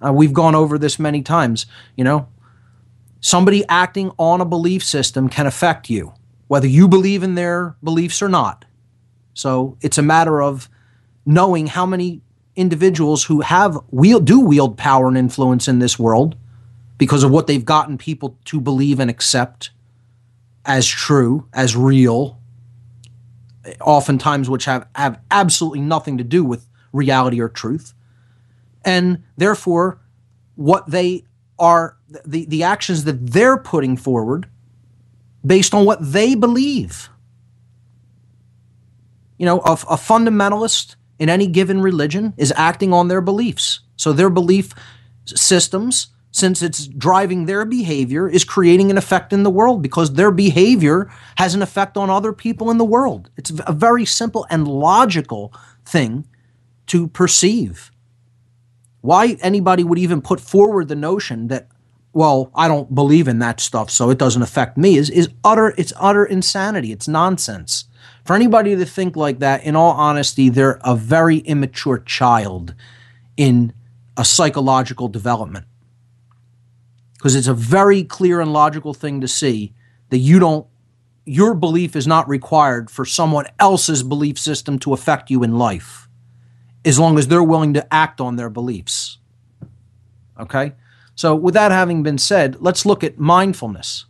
Uh, 0.04 0.14
we've 0.14 0.34
gone 0.34 0.56
over 0.56 0.78
this 0.78 0.98
many 1.00 1.22
times, 1.22 1.66
you 1.96 2.04
know. 2.04 2.28
Somebody 3.26 3.66
acting 3.68 4.12
on 4.20 4.40
a 4.40 4.46
belief 4.46 4.84
system 4.84 5.30
can 5.30 5.48
affect 5.48 5.90
you, 5.90 6.14
whether 6.46 6.68
you 6.68 6.88
believe 6.88 7.24
in 7.24 7.34
their 7.34 7.76
beliefs 7.84 8.22
or 8.22 8.30
not. 8.30 8.66
So 9.34 9.80
it's 9.82 9.98
a 9.98 10.04
matter 10.04 10.44
of 10.44 10.70
knowing 11.26 11.66
how 11.66 11.88
many 11.88 12.22
individuals 12.56 13.24
who 13.24 13.42
have 13.42 13.80
wield, 13.90 14.26
do 14.26 14.40
wield 14.40 14.78
power 14.78 15.08
and 15.08 15.18
influence 15.18 15.68
in 15.68 15.80
this 15.80 15.98
world 15.98 16.36
because 17.00 17.24
of 17.24 17.32
what 17.32 17.48
they've 17.48 17.66
gotten 17.66 17.98
people 17.98 18.38
to 18.46 18.62
believe 18.62 19.00
and 19.00 19.10
accept 19.10 19.72
as 20.64 20.86
true, 20.86 21.48
as 21.52 21.76
real, 21.76 22.40
oftentimes 23.82 24.52
which 24.52 24.66
have, 24.66 24.88
have 24.94 25.20
absolutely 25.32 25.82
nothing 25.82 26.20
to 26.20 26.24
do 26.24 26.44
with 26.44 26.68
reality 26.94 27.42
or 27.42 27.50
truth. 27.50 27.96
And 28.86 29.24
therefore, 29.36 30.00
what 30.54 30.88
they 30.92 31.26
are 31.58 31.98
the, 32.26 32.46
the 32.46 32.64
actions 32.64 33.04
that 33.06 33.28
they're 33.28 33.58
putting 33.58 33.98
forward 33.98 34.48
based 35.46 35.74
on 35.74 35.86
what 35.86 36.00
they 36.02 36.36
believe. 36.36 37.10
You 39.38 39.46
know, 39.46 39.60
a, 39.60 39.74
a 39.74 39.98
fundamentalist 39.98 40.96
in 41.20 41.30
any 41.30 41.48
given 41.48 41.82
religion 41.82 42.34
is 42.38 42.54
acting 42.56 42.94
on 42.94 43.08
their 43.08 43.22
beliefs. 43.22 43.82
So 43.96 44.12
their 44.12 44.30
belief 44.30 44.74
systems, 45.26 46.08
since 46.32 46.62
it's 46.62 46.88
driving 46.88 47.46
their 47.46 47.66
behavior, 47.66 48.28
is 48.28 48.44
creating 48.44 48.92
an 48.92 48.98
effect 48.98 49.32
in 49.34 49.44
the 49.44 49.50
world 49.50 49.82
because 49.82 50.14
their 50.14 50.32
behavior 50.32 51.12
has 51.38 51.56
an 51.56 51.62
effect 51.62 51.98
on 51.98 52.10
other 52.10 52.34
people 52.34 52.70
in 52.72 52.78
the 52.78 52.86
world. 52.86 53.30
It's 53.38 53.52
a 53.66 53.74
very 53.74 54.06
simple 54.06 54.46
and 54.50 54.68
logical 54.68 55.54
thing 55.86 56.28
to 56.88 57.08
perceive. 57.08 57.92
Why 59.06 59.38
anybody 59.42 59.84
would 59.84 60.00
even 60.00 60.22
put 60.22 60.40
forward 60.40 60.88
the 60.88 60.96
notion 60.96 61.48
that 61.50 61.68
well, 62.12 62.50
I 62.56 62.70
don't 62.70 62.96
believe 62.96 63.28
in 63.28 63.40
that 63.40 63.60
stuff, 63.60 63.92
so 63.92 64.10
it 64.10 64.18
doesn't 64.18 64.42
affect 64.42 64.78
me 64.78 64.96
is 64.96 65.10
is 65.10 65.30
utter 65.44 65.74
it's 65.78 65.94
utter 65.98 66.26
insanity. 66.26 66.92
It's 66.92 67.08
nonsense. 67.08 67.86
For 68.24 68.36
anybody 68.36 68.76
to 68.76 68.86
think 68.86 69.16
like 69.16 69.40
that, 69.40 69.64
in 69.64 69.76
all 69.76 69.92
honesty, 69.92 70.50
they're 70.50 70.80
a 70.84 70.96
very 70.96 71.40
immature 71.40 72.00
child 72.00 72.74
in 73.38 73.74
a 74.18 74.26
psychological 74.26 75.10
development. 75.10 75.66
Because 77.14 77.36
it's 77.36 77.48
a 77.48 77.54
very 77.54 78.04
clear 78.04 78.40
and 78.40 78.54
logical 78.54 78.94
thing 78.94 79.22
to 79.22 79.28
see 79.28 79.74
that 80.10 80.20
you 80.20 80.40
don't 80.40 80.66
your 81.26 81.54
belief 81.54 81.96
is 81.96 82.08
not 82.08 82.30
required 82.30 82.90
for 82.90 83.04
someone 83.04 83.46
else's 83.60 84.04
belief 84.04 84.40
system 84.40 84.80
to 84.80 84.94
affect 84.94 85.30
you 85.30 85.44
in 85.44 85.58
life 85.58 86.05
as 86.86 87.00
long 87.00 87.18
as 87.18 87.28
they're 87.28 87.44
willing 87.44 87.74
to 87.74 87.94
act 87.94 88.22
on 88.22 88.36
their 88.36 88.50
beliefs. 88.50 89.18
Okay? 90.40 90.74
So, 91.16 91.36
with 91.36 91.54
that 91.56 91.72
having 91.72 92.04
been 92.04 92.18
said, 92.18 92.62
let's 92.62 92.86
look 92.86 93.04
at 93.04 93.18
mindfulness 93.18 94.06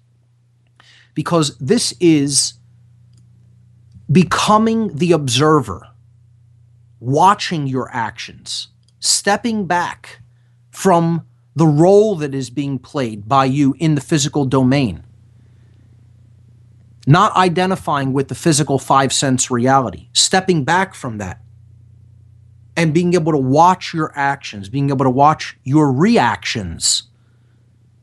because 1.14 1.58
this 1.58 1.94
is 2.00 2.56
becoming 4.12 4.96
the 4.96 5.12
observer, 5.12 5.88
watching 7.00 7.68
your 7.68 7.90
actions, 7.92 8.70
stepping 9.00 9.66
back 9.66 10.20
from 10.72 11.26
the 11.56 11.66
role 11.68 12.16
that 12.16 12.36
is 12.36 12.50
being 12.50 12.78
played 12.78 13.30
by 13.30 13.46
you 13.46 13.76
in 13.80 13.96
the 13.96 14.02
physical 14.02 14.46
domain, 14.46 15.04
not 17.08 17.34
identifying 17.36 18.12
with 18.14 18.28
the 18.28 18.36
physical 18.36 18.80
five 18.80 19.14
sense 19.14 19.52
reality, 19.52 20.10
stepping 20.12 20.64
back 20.64 20.96
from 20.96 21.20
that 21.20 21.40
and 22.78 22.94
being 22.94 23.14
able 23.14 23.32
to 23.32 23.38
watch 23.38 23.94
your 23.94 24.12
actions, 24.16 24.70
being 24.70 24.90
able 24.90 25.06
to 25.06 25.10
watch 25.10 25.58
your 25.64 25.92
reactions. 25.92 27.04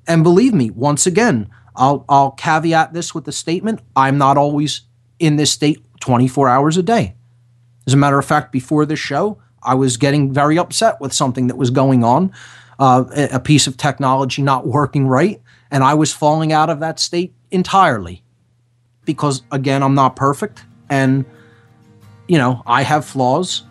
And 0.06 0.22
believe 0.22 0.54
me, 0.54 0.70
once 0.70 1.06
again, 1.06 1.50
I'll, 1.76 2.04
I'll 2.08 2.32
caveat 2.32 2.92
this 2.92 3.14
with 3.14 3.24
the 3.24 3.32
statement 3.32 3.80
I'm 3.96 4.18
not 4.18 4.36
always 4.36 4.82
in 5.18 5.36
this 5.36 5.50
state 5.50 5.84
24 6.00 6.48
hours 6.48 6.76
a 6.76 6.82
day. 6.82 7.14
As 7.86 7.94
a 7.94 7.96
matter 7.96 8.18
of 8.18 8.24
fact, 8.24 8.52
before 8.52 8.86
this 8.86 8.98
show, 8.98 9.38
I 9.62 9.74
was 9.74 9.96
getting 9.96 10.32
very 10.32 10.58
upset 10.58 11.00
with 11.00 11.12
something 11.12 11.46
that 11.46 11.56
was 11.56 11.70
going 11.70 12.04
on, 12.04 12.32
uh, 12.78 13.04
a 13.32 13.40
piece 13.40 13.66
of 13.66 13.76
technology 13.76 14.42
not 14.42 14.66
working 14.66 15.06
right, 15.06 15.40
and 15.70 15.84
I 15.84 15.94
was 15.94 16.12
falling 16.12 16.52
out 16.52 16.68
of 16.68 16.80
that 16.80 16.98
state 16.98 17.32
entirely. 17.50 18.22
Because 19.04 19.42
again, 19.50 19.82
I'm 19.82 19.94
not 19.94 20.16
perfect, 20.16 20.64
and 20.88 21.24
you 22.28 22.38
know, 22.38 22.62
I 22.66 22.82
have 22.82 23.04
flaws, 23.04 23.64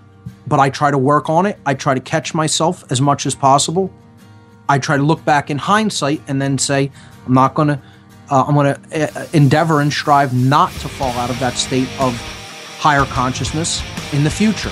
but 0.48 0.60
I 0.60 0.70
try 0.70 0.92
to 0.92 0.98
work 0.98 1.30
on 1.30 1.46
it. 1.46 1.58
I 1.66 1.74
try 1.74 1.94
to 1.94 2.00
catch 2.00 2.34
myself 2.34 2.90
as 2.92 3.02
much 3.02 3.26
as 3.26 3.36
possible. 3.36 3.92
I 4.68 4.80
try 4.80 4.98
to 4.98 5.04
look 5.04 5.24
back 5.26 5.50
in 5.50 5.58
hindsight 5.58 6.22
and 6.28 6.42
then 6.42 6.58
say, 6.58 6.92
I'm 7.26 7.34
not 7.34 7.54
going 7.54 7.70
to, 7.70 7.82
uh, 8.30 8.44
I'm 8.48 8.56
going 8.56 8.74
to 8.74 9.20
uh, 9.20 9.28
endeavor 9.34 9.82
and 9.82 9.92
strive 9.92 10.34
not 10.34 10.72
to 10.74 10.88
fall 10.88 11.12
out 11.14 11.30
of 11.30 11.40
that 11.40 11.54
state 11.54 11.90
of 12.00 12.16
higher 12.80 13.06
consciousness 13.06 13.84
in 14.14 14.24
the 14.24 14.30
future. 14.30 14.72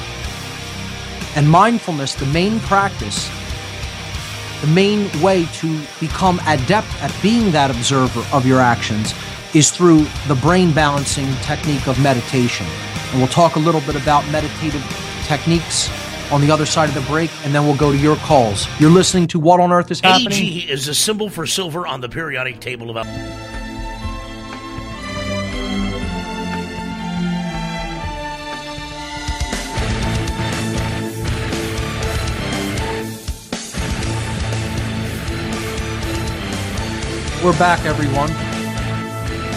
And 1.36 1.50
mindfulness, 1.50 2.16
the 2.16 2.26
main 2.28 2.60
practice, 2.62 3.30
the 4.62 4.68
main 4.68 5.10
way 5.22 5.46
to 5.54 5.82
become 6.00 6.42
adept 6.48 6.94
at 7.02 7.16
being 7.22 7.52
that 7.52 7.70
observer 7.70 8.26
of 8.34 8.46
your 8.46 8.60
actions 8.60 9.14
is 9.54 9.72
through 9.72 10.06
the 10.28 10.36
brain 10.36 10.74
balancing 10.74 11.32
technique 11.42 11.88
of 11.88 12.00
meditation. 12.02 12.66
And 13.12 13.20
we'll 13.20 13.28
talk 13.28 13.56
a 13.56 13.60
little 13.60 13.82
bit 13.82 13.96
about 13.96 14.28
meditative 14.30 14.84
techniques 15.30 15.88
on 16.32 16.42
the 16.42 16.50
other 16.50 16.66
side 16.66 16.90
of 16.90 16.96
the 16.96 17.02
break, 17.02 17.30
and 17.46 17.54
then 17.54 17.64
we'll 17.64 17.78
go 17.78 17.92
to 17.92 17.98
your 17.98 18.16
calls. 18.18 18.68
You're 18.80 18.90
listening 18.90 19.28
to 19.28 19.40
What 19.40 19.60
on 19.60 19.72
Earth 19.72 19.92
is 19.92 20.00
Happening? 20.00 20.34
AG 20.34 20.72
is 20.72 20.88
a 20.88 20.96
symbol 20.96 21.30
for 21.30 21.46
silver 21.46 21.86
on 21.86 22.02
the 22.02 22.10
periodic 22.10 22.60
table 22.60 22.90
of. 22.98 23.06
We're 37.44 37.58
back, 37.58 37.86
everyone. 37.86 38.32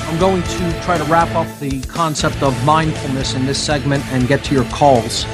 I'm 0.08 0.18
going 0.20 0.42
to 0.42 0.82
try 0.82 0.98
to 0.98 1.04
wrap 1.04 1.34
up 1.34 1.48
the 1.58 1.80
concept 1.82 2.42
of 2.42 2.62
mindfulness 2.64 3.34
in 3.34 3.46
this 3.46 3.58
segment 3.58 4.04
and 4.08 4.28
get 4.28 4.44
to 4.44 4.54
your 4.54 4.66
calls. 4.66 5.24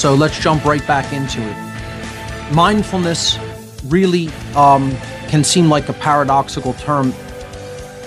So 0.00 0.14
let's 0.14 0.38
jump 0.38 0.64
right 0.64 0.86
back 0.86 1.12
into 1.12 1.42
it. 1.42 2.54
Mindfulness 2.54 3.38
really 3.84 4.28
um, 4.56 4.96
can 5.28 5.44
seem 5.44 5.68
like 5.68 5.90
a 5.90 5.92
paradoxical 5.92 6.72
term 6.72 7.12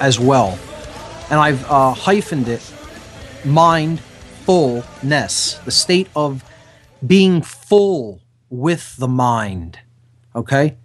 as 0.02 0.20
well. 0.20 0.58
And 1.30 1.40
I've 1.40 1.64
uh, 1.66 1.94
hyphened 1.96 2.48
it 2.48 2.74
mindfulness, 3.46 5.60
the 5.66 5.70
state 5.70 6.08
of 6.16 6.44
being 7.06 7.44
full 7.44 8.22
with 8.50 8.98
the 8.98 9.08
mind. 9.08 9.78
Okay? 10.36 10.78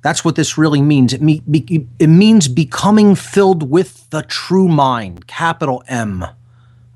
That's 0.00 0.24
what 0.24 0.34
this 0.34 0.56
really 0.56 0.80
means. 0.80 1.12
It, 1.12 1.20
me, 1.20 1.42
be, 1.50 1.86
it 1.98 2.06
means 2.06 2.48
becoming 2.48 3.16
filled 3.16 3.68
with 3.68 4.08
the 4.08 4.22
true 4.22 4.68
mind, 4.68 5.26
capital 5.26 5.84
M. 5.88 6.24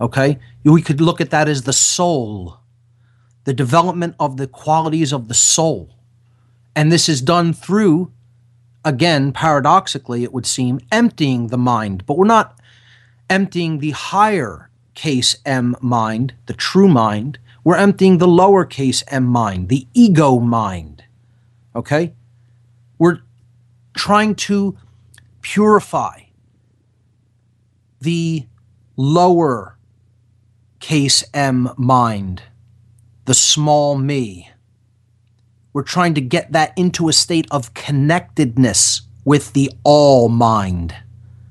Okay? 0.00 0.38
We 0.64 0.80
could 0.80 1.02
look 1.02 1.20
at 1.20 1.28
that 1.28 1.50
as 1.50 1.64
the 1.64 1.74
soul, 1.74 2.61
the 3.44 3.54
development 3.54 4.14
of 4.18 4.36
the 4.36 4.46
qualities 4.46 5.12
of 5.12 5.28
the 5.28 5.34
soul. 5.34 5.90
And 6.74 6.90
this 6.90 7.08
is 7.08 7.20
done 7.20 7.52
through, 7.52 8.12
again, 8.84 9.32
paradoxically, 9.32 10.22
it 10.24 10.32
would 10.32 10.46
seem, 10.46 10.80
emptying 10.90 11.48
the 11.48 11.58
mind. 11.58 12.06
But 12.06 12.16
we're 12.16 12.26
not 12.26 12.58
emptying 13.28 13.78
the 13.78 13.90
higher 13.90 14.70
case 14.94 15.36
M 15.44 15.76
mind, 15.80 16.34
the 16.46 16.52
true 16.54 16.88
mind. 16.88 17.38
We're 17.64 17.76
emptying 17.76 18.18
the 18.18 18.26
lowercase 18.26 19.04
m 19.08 19.24
mind, 19.24 19.68
the 19.68 19.86
ego 19.94 20.40
mind. 20.40 21.04
Okay? 21.76 22.14
We're 22.98 23.20
trying 23.94 24.34
to 24.34 24.76
purify 25.42 26.22
the 28.00 28.46
lower 28.96 29.76
case 30.80 31.22
m 31.32 31.70
mind, 31.76 32.42
the 33.24 33.34
small 33.34 33.96
me. 33.96 34.50
We're 35.72 35.82
trying 35.82 36.14
to 36.14 36.20
get 36.20 36.52
that 36.52 36.72
into 36.76 37.08
a 37.08 37.12
state 37.12 37.46
of 37.50 37.72
connectedness 37.74 39.02
with 39.24 39.52
the 39.52 39.70
all 39.84 40.28
mind. 40.28 40.94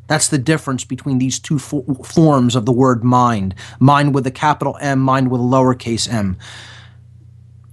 That's 0.07 0.27
the 0.27 0.37
difference 0.37 0.83
between 0.83 1.19
these 1.19 1.39
two 1.39 1.57
fo- 1.57 1.83
forms 2.03 2.55
of 2.55 2.65
the 2.65 2.71
word 2.73 3.03
mind 3.03 3.55
mind 3.79 4.13
with 4.13 4.27
a 4.27 4.31
capital 4.31 4.77
M, 4.81 4.99
mind 4.99 5.31
with 5.31 5.39
a 5.39 5.43
lowercase 5.43 6.11
m. 6.11 6.37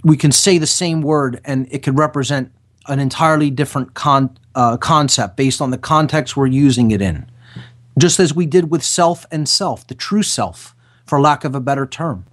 We 0.03 0.15
can 0.15 0.31
say 0.31 0.57
the 0.57 0.65
same 0.65 1.01
word 1.01 1.41
and 1.43 1.67
it 1.69 1.83
could 1.83 1.99
represent 1.99 2.51
an 2.87 2.99
entirely 2.99 3.51
different 3.51 3.93
con- 3.93 4.37
uh, 4.55 4.77
concept 4.77 5.35
based 5.35 5.61
on 5.61 5.71
the 5.71 5.77
context 5.77 6.37
we're 6.37 6.47
using 6.47 6.91
it 6.91 7.01
in. 7.01 7.29
Just 7.97 8.19
as 8.19 8.33
we 8.33 8.45
did 8.45 8.71
with 8.71 8.83
self 8.83 9.25
and 9.29 9.47
self, 9.47 9.85
the 9.85 9.93
true 9.93 10.23
self, 10.23 10.73
for 11.05 11.19
lack 11.19 11.43
of 11.43 11.53
a 11.53 11.59
better 11.59 11.85
term, 11.85 12.25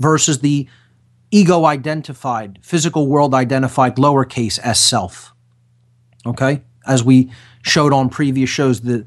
versus 0.00 0.40
the 0.40 0.66
ego 1.30 1.64
identified, 1.64 2.58
physical 2.62 3.06
world 3.06 3.34
identified 3.34 3.96
lowercase 3.96 4.58
s 4.62 4.80
self. 4.80 5.32
Okay? 6.26 6.62
As 6.86 7.04
we 7.04 7.30
showed 7.62 7.92
on 7.92 8.08
previous 8.08 8.50
shows, 8.50 8.80
the, 8.80 9.06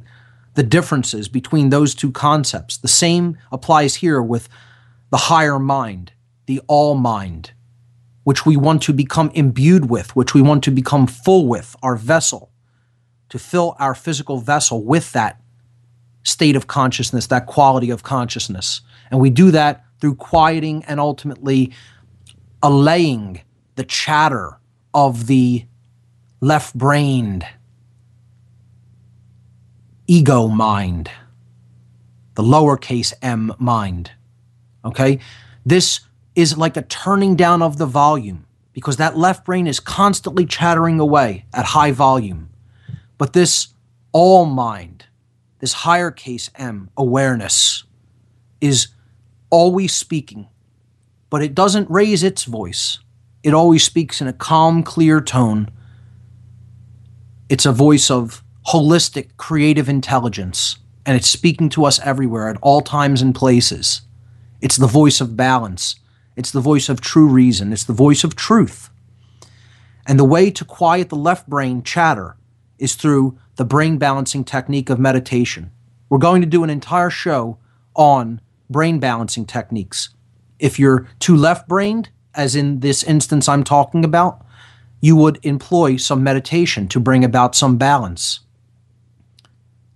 the 0.53 0.63
differences 0.63 1.27
between 1.27 1.69
those 1.69 1.95
two 1.95 2.11
concepts. 2.11 2.77
The 2.77 2.87
same 2.87 3.37
applies 3.51 3.95
here 3.95 4.21
with 4.21 4.47
the 5.09 5.17
higher 5.17 5.59
mind, 5.59 6.13
the 6.45 6.61
all 6.67 6.95
mind, 6.95 7.51
which 8.23 8.45
we 8.45 8.55
want 8.55 8.81
to 8.83 8.93
become 8.93 9.31
imbued 9.33 9.89
with, 9.89 10.15
which 10.15 10.33
we 10.33 10.41
want 10.41 10.63
to 10.63 10.71
become 10.71 11.07
full 11.07 11.47
with, 11.47 11.75
our 11.83 11.95
vessel, 11.95 12.51
to 13.29 13.39
fill 13.39 13.75
our 13.79 13.95
physical 13.95 14.39
vessel 14.39 14.83
with 14.83 15.11
that 15.13 15.41
state 16.23 16.55
of 16.55 16.67
consciousness, 16.67 17.27
that 17.27 17.47
quality 17.47 17.89
of 17.89 18.03
consciousness. 18.03 18.81
And 19.11 19.19
we 19.19 19.29
do 19.29 19.51
that 19.51 19.83
through 19.99 20.15
quieting 20.15 20.83
and 20.85 20.99
ultimately 20.99 21.73
allaying 22.63 23.41
the 23.75 23.83
chatter 23.83 24.57
of 24.93 25.27
the 25.27 25.65
left 26.41 26.75
brained 26.75 27.45
ego 30.07 30.47
mind, 30.47 31.11
the 32.35 32.43
lowercase 32.43 33.13
m 33.21 33.53
mind. 33.59 34.11
Okay? 34.83 35.19
This 35.65 36.01
is 36.35 36.57
like 36.57 36.75
a 36.77 36.81
turning 36.81 37.35
down 37.35 37.61
of 37.61 37.77
the 37.77 37.85
volume 37.85 38.45
because 38.73 38.97
that 38.97 39.17
left 39.17 39.45
brain 39.45 39.67
is 39.67 39.79
constantly 39.79 40.45
chattering 40.45 40.99
away 40.99 41.45
at 41.53 41.65
high 41.65 41.91
volume. 41.91 42.49
But 43.17 43.33
this 43.33 43.69
all 44.11 44.45
mind, 44.45 45.05
this 45.59 45.73
higher 45.73 46.11
case 46.11 46.49
M 46.55 46.89
awareness, 46.97 47.83
is 48.59 48.87
always 49.49 49.93
speaking, 49.93 50.47
but 51.33 51.41
it 51.41 51.55
doesn't 51.55 51.89
raise 51.89 52.21
its 52.21 52.43
voice. 52.43 52.99
It 53.41 53.55
always 53.55 53.83
speaks 53.83 54.21
in 54.21 54.27
a 54.27 54.33
calm, 54.33 54.83
clear 54.83 55.19
tone. 55.19 55.67
It's 57.49 57.65
a 57.65 57.71
voice 57.71 58.11
of 58.11 58.43
holistic, 58.67 59.29
creative 59.35 59.89
intelligence, 59.89 60.77
and 61.07 61.17
it's 61.17 61.27
speaking 61.27 61.69
to 61.69 61.85
us 61.85 61.99
everywhere 62.01 62.49
at 62.49 62.59
all 62.61 62.81
times 62.81 63.19
and 63.19 63.33
places. 63.33 64.03
It's 64.61 64.75
the 64.75 64.85
voice 64.85 65.21
of 65.21 65.35
balance. 65.35 65.95
It's 66.35 66.51
the 66.51 66.61
voice 66.61 66.87
of 66.87 67.01
true 67.01 67.25
reason. 67.25 67.73
It's 67.73 67.85
the 67.85 67.93
voice 67.93 68.23
of 68.23 68.35
truth. 68.35 68.91
And 70.05 70.19
the 70.19 70.25
way 70.25 70.51
to 70.51 70.63
quiet 70.63 71.09
the 71.09 71.15
left 71.15 71.49
brain 71.49 71.81
chatter 71.81 72.37
is 72.77 72.93
through 72.93 73.39
the 73.55 73.65
brain 73.65 73.97
balancing 73.97 74.43
technique 74.43 74.91
of 74.91 74.99
meditation. 74.99 75.71
We're 76.09 76.19
going 76.19 76.41
to 76.41 76.47
do 76.47 76.63
an 76.63 76.69
entire 76.69 77.09
show 77.09 77.57
on 77.95 78.39
brain 78.69 78.99
balancing 78.99 79.47
techniques. 79.47 80.09
If 80.59 80.79
you're 80.79 81.07
too 81.19 81.35
left 81.35 81.67
brained, 81.67 82.09
as 82.35 82.55
in 82.55 82.79
this 82.79 83.03
instance 83.03 83.47
I'm 83.47 83.63
talking 83.63 84.03
about, 84.03 84.45
you 85.01 85.15
would 85.15 85.39
employ 85.43 85.97
some 85.97 86.23
meditation 86.23 86.87
to 86.87 86.99
bring 86.99 87.23
about 87.23 87.55
some 87.55 87.77
balance. 87.77 88.39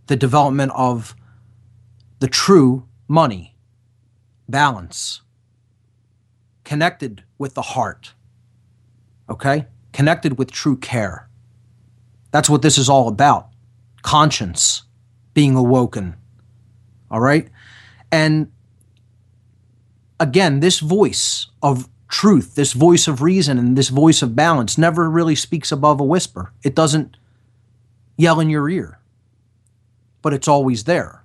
The 0.07 0.15
development 0.15 0.71
of 0.75 1.15
the 2.19 2.27
true 2.27 2.87
money, 3.07 3.55
balance, 4.49 5.21
connected 6.63 7.23
with 7.37 7.53
the 7.53 7.61
heart, 7.61 8.13
okay? 9.29 9.67
Connected 9.93 10.37
with 10.37 10.51
true 10.51 10.77
care. 10.77 11.29
That's 12.31 12.49
what 12.49 12.61
this 12.61 12.77
is 12.77 12.89
all 12.89 13.07
about 13.07 13.49
conscience 14.01 14.83
being 15.33 15.55
awoken, 15.55 16.15
all 17.11 17.19
right? 17.19 17.49
And 18.11 18.51
again, 20.19 20.59
this 20.59 20.79
voice 20.79 21.47
of 21.61 21.89
truth, 22.09 22.55
this 22.55 22.73
voice 22.73 23.07
of 23.07 23.21
reason, 23.21 23.57
and 23.57 23.77
this 23.77 23.89
voice 23.89 24.21
of 24.21 24.35
balance 24.35 24.77
never 24.77 25.09
really 25.09 25.35
speaks 25.35 25.71
above 25.71 25.99
a 25.99 26.03
whisper. 26.03 26.51
It 26.63 26.75
doesn't 26.75 27.17
yell 28.17 28.39
in 28.39 28.49
your 28.49 28.69
ear, 28.69 28.99
but 30.21 30.33
it's 30.33 30.47
always 30.47 30.85
there. 30.85 31.23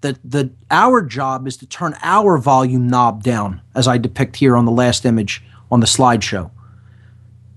The, 0.00 0.18
the, 0.22 0.52
our 0.70 1.02
job 1.02 1.48
is 1.48 1.56
to 1.56 1.66
turn 1.66 1.96
our 2.02 2.38
volume 2.38 2.86
knob 2.86 3.22
down, 3.22 3.62
as 3.74 3.88
I 3.88 3.98
depict 3.98 4.36
here 4.36 4.56
on 4.56 4.64
the 4.64 4.70
last 4.70 5.04
image 5.04 5.42
on 5.70 5.80
the 5.80 5.86
slideshow, 5.86 6.50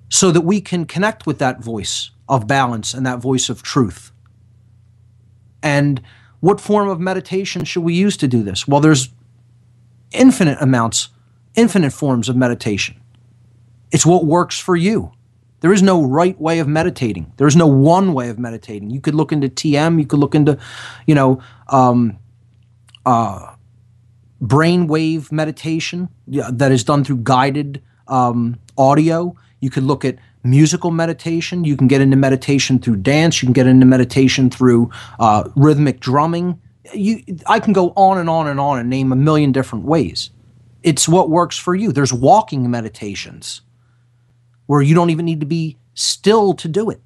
so 0.10 0.32
that 0.32 0.42
we 0.42 0.60
can 0.60 0.86
connect 0.86 1.28
with 1.28 1.38
that 1.40 1.64
voice 1.64 2.10
of 2.28 2.48
balance 2.48 2.94
and 2.94 3.06
that 3.06 3.20
voice 3.20 3.50
of 3.50 3.62
truth. 3.62 4.12
And 5.62 6.02
what 6.40 6.60
form 6.60 6.90
of 6.90 7.00
meditation 7.00 7.64
should 7.66 7.84
we 7.84 7.94
use 7.94 8.18
to 8.18 8.28
do 8.28 8.42
this? 8.42 8.68
Well, 8.68 8.82
there's 8.82 9.10
infinite 10.12 10.58
amounts, 10.62 11.10
infinite 11.56 11.92
forms 11.92 12.30
of 12.30 12.36
meditation. 12.36 13.00
It's 13.92 14.06
what 14.06 14.26
works 14.26 14.60
for 14.60 14.76
you. 14.76 15.12
There 15.62 15.74
is 15.74 15.82
no 15.82 16.04
right 16.04 16.40
way 16.40 16.60
of 16.60 16.68
meditating. 16.68 17.32
There 17.38 17.48
is 17.48 17.56
no 17.56 17.68
one 17.68 18.14
way 18.14 18.30
of 18.30 18.40
meditating. 18.40 18.90
You 18.90 19.00
could 19.00 19.14
look 19.14 19.32
into 19.32 19.48
TM. 19.48 20.00
You 20.00 20.08
could 20.08 20.20
look 20.20 20.34
into, 20.34 20.58
you 21.06 21.14
know, 21.14 21.42
um, 21.68 22.18
uh, 23.06 23.54
brainwave 24.42 25.32
meditation 25.32 26.10
that 26.28 26.72
is 26.72 26.84
done 26.84 27.04
through 27.04 27.18
guided 27.18 27.82
um, 28.08 28.60
audio. 28.78 29.36
You 29.60 29.70
could 29.70 29.84
look 29.84 30.04
at 30.04 30.18
musical 30.44 30.90
meditation. 30.90 31.64
You 31.64 31.78
can 31.78 31.88
get 31.88 32.02
into 32.02 32.18
meditation 32.18 32.80
through 32.80 32.98
dance. 32.98 33.44
You 33.44 33.48
can 33.48 33.54
get 33.54 33.68
into 33.68 33.86
meditation 33.86 34.50
through 34.50 34.90
uh, 35.20 35.50
rhythmic 35.56 36.00
drumming. 36.00 36.60
You, 36.94 37.24
I 37.46 37.60
can 37.60 37.74
go 37.74 37.94
on 37.96 38.18
and 38.18 38.30
on 38.30 38.48
and 38.48 38.60
on 38.60 38.80
and 38.80 38.90
name 38.90 39.12
a 39.12 39.16
million 39.16 39.52
different 39.52 39.86
ways. 39.86 40.32
It's 40.84 41.08
what 41.08 41.30
works 41.30 41.58
for 41.58 41.76
you. 41.76 41.92
There's 41.92 42.14
walking 42.14 42.70
meditations 42.70 43.62
where 44.66 44.82
you 44.82 44.96
don't 44.96 45.10
even 45.10 45.26
need 45.26 45.42
to 45.42 45.46
be 45.46 45.78
still 45.94 46.54
to 46.56 46.68
do 46.68 46.90
it. 46.90 47.02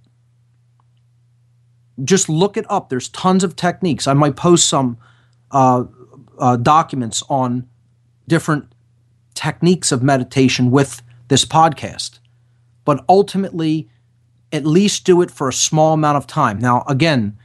Just 2.03 2.29
look 2.29 2.57
it 2.57 2.65
up. 2.69 2.89
There's 2.89 3.09
tons 3.09 3.43
of 3.43 3.55
techniques. 3.55 4.07
I 4.07 4.13
might 4.13 4.35
post 4.35 4.67
some 4.67 4.97
uh, 5.51 5.85
uh, 6.37 6.57
documents 6.57 7.23
on 7.29 7.67
different 8.27 8.71
techniques 9.33 9.91
of 9.91 10.03
meditation 10.03 10.71
with 10.71 11.01
this 11.27 11.45
podcast. 11.45 12.19
But 12.85 13.03
ultimately, 13.09 13.89
at 14.51 14.65
least 14.65 15.05
do 15.05 15.21
it 15.21 15.31
for 15.31 15.49
a 15.49 15.53
small 15.53 15.93
amount 15.93 16.17
of 16.17 16.27
time. 16.27 16.59
Now, 16.59 16.83
again, 16.87 17.37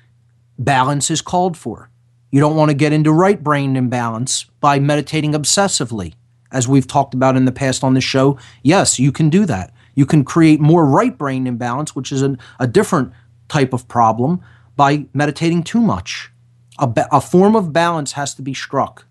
balance 0.59 1.11
is 1.11 1.23
called 1.23 1.57
for. 1.57 1.90
You 2.31 2.41
don't 2.41 2.57
want 2.57 2.71
to 2.71 2.77
get 2.77 2.93
into 2.93 3.13
right 3.13 3.43
brain 3.43 3.77
imbalance 3.77 4.45
by 4.61 4.79
meditating 4.79 5.33
obsessively. 5.33 6.15
As 6.53 6.69
we've 6.69 6.87
talked 6.87 7.15
about 7.15 7.37
in 7.37 7.45
the 7.45 7.53
past 7.53 7.85
on 7.85 7.95
the 7.95 8.01
show, 8.01 8.39
yes, 8.63 8.99
you 8.99 9.13
can 9.13 9.31
do 9.31 9.47
that. 9.47 9.73
You 9.95 10.07
can 10.07 10.25
create 10.25 10.61
more 10.61 10.85
right 10.85 11.17
brain 11.17 11.47
imbalance, 11.47 11.95
which 11.95 12.13
is 12.13 12.23
an, 12.23 12.39
a 12.59 12.67
different 12.67 13.13
type 13.49 13.73
of 13.73 13.89
problem, 13.89 14.41
by 14.77 15.07
meditating 15.13 15.63
too 15.63 15.81
much. 15.81 16.31
A, 16.79 16.87
ba- 16.87 17.09
a 17.13 17.21
form 17.21 17.55
of 17.55 17.73
balance 17.73 18.13
has 18.13 18.35
to 18.35 18.43
be 18.43 18.55
struck. 18.55 19.07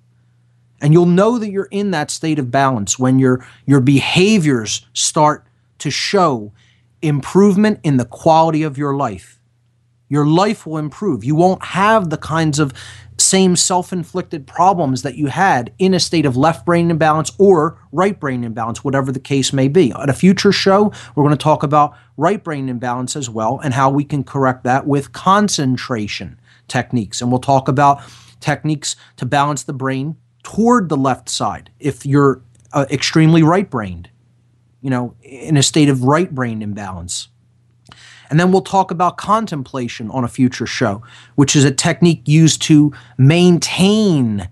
And 0.81 0.93
you'll 0.93 1.05
know 1.05 1.37
that 1.37 1.51
you're 1.51 1.65
in 1.65 1.91
that 1.91 2.09
state 2.09 2.39
of 2.39 2.49
balance 2.49 2.97
when 2.97 3.19
your, 3.19 3.45
your 3.65 3.81
behaviors 3.81 4.85
start 4.93 5.45
to 5.79 5.91
show 5.91 6.53
improvement 7.01 7.79
in 7.83 7.97
the 7.97 8.05
quality 8.05 8.63
of 8.63 8.77
your 8.77 8.95
life. 8.95 9.39
Your 10.07 10.25
life 10.25 10.65
will 10.65 10.77
improve. 10.77 11.23
You 11.23 11.35
won't 11.35 11.63
have 11.63 12.09
the 12.09 12.17
kinds 12.17 12.59
of 12.59 12.73
same 13.19 13.55
self 13.55 13.93
inflicted 13.93 14.47
problems 14.47 15.01
that 15.03 15.15
you 15.15 15.27
had 15.27 15.73
in 15.77 15.93
a 15.93 15.99
state 15.99 16.25
of 16.25 16.37
left 16.37 16.65
brain 16.65 16.89
imbalance 16.91 17.31
or 17.37 17.79
right 17.91 18.19
brain 18.19 18.43
imbalance, 18.43 18.83
whatever 18.83 19.11
the 19.11 19.19
case 19.19 19.53
may 19.53 19.67
be. 19.67 19.91
At 19.91 20.09
a 20.09 20.13
future 20.13 20.51
show, 20.51 20.91
we're 21.15 21.23
going 21.23 21.37
to 21.37 21.43
talk 21.43 21.63
about 21.63 21.95
right 22.17 22.43
brain 22.43 22.69
imbalance 22.69 23.15
as 23.15 23.29
well 23.29 23.59
and 23.63 23.73
how 23.73 23.89
we 23.89 24.03
can 24.03 24.23
correct 24.23 24.63
that 24.63 24.87
with 24.87 25.11
concentration 25.11 26.39
techniques. 26.67 27.21
And 27.21 27.31
we'll 27.31 27.39
talk 27.39 27.67
about 27.67 28.01
techniques 28.39 28.95
to 29.17 29.25
balance 29.25 29.63
the 29.63 29.73
brain 29.73 30.15
toward 30.43 30.89
the 30.89 30.97
left 30.97 31.29
side 31.29 31.71
if 31.79 32.05
you're 32.05 32.41
uh, 32.71 32.85
extremely 32.89 33.43
right 33.43 33.69
brained, 33.69 34.09
you 34.81 34.89
know, 34.89 35.15
in 35.21 35.57
a 35.57 35.63
state 35.63 35.89
of 35.89 36.03
right 36.03 36.33
brain 36.33 36.61
imbalance. 36.61 37.29
And 38.29 38.39
then 38.39 38.51
we'll 38.51 38.61
talk 38.61 38.91
about 38.91 39.17
contemplation 39.17 40.09
on 40.11 40.23
a 40.23 40.27
future 40.27 40.67
show, 40.67 41.01
which 41.35 41.55
is 41.55 41.63
a 41.63 41.71
technique 41.71 42.21
used 42.25 42.61
to 42.63 42.93
maintain 43.17 44.49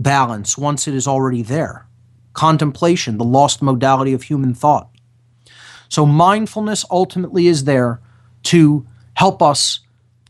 balance 0.00 0.58
once 0.58 0.88
it 0.88 0.94
is 0.94 1.06
already 1.06 1.42
there. 1.42 1.86
Contemplation, 2.32 3.18
the 3.18 3.24
lost 3.24 3.62
modality 3.62 4.12
of 4.12 4.24
human 4.24 4.54
thought. 4.54 4.88
So, 5.88 6.04
mindfulness 6.04 6.84
ultimately 6.90 7.46
is 7.46 7.64
there 7.64 8.00
to 8.44 8.86
help 9.14 9.40
us 9.40 9.80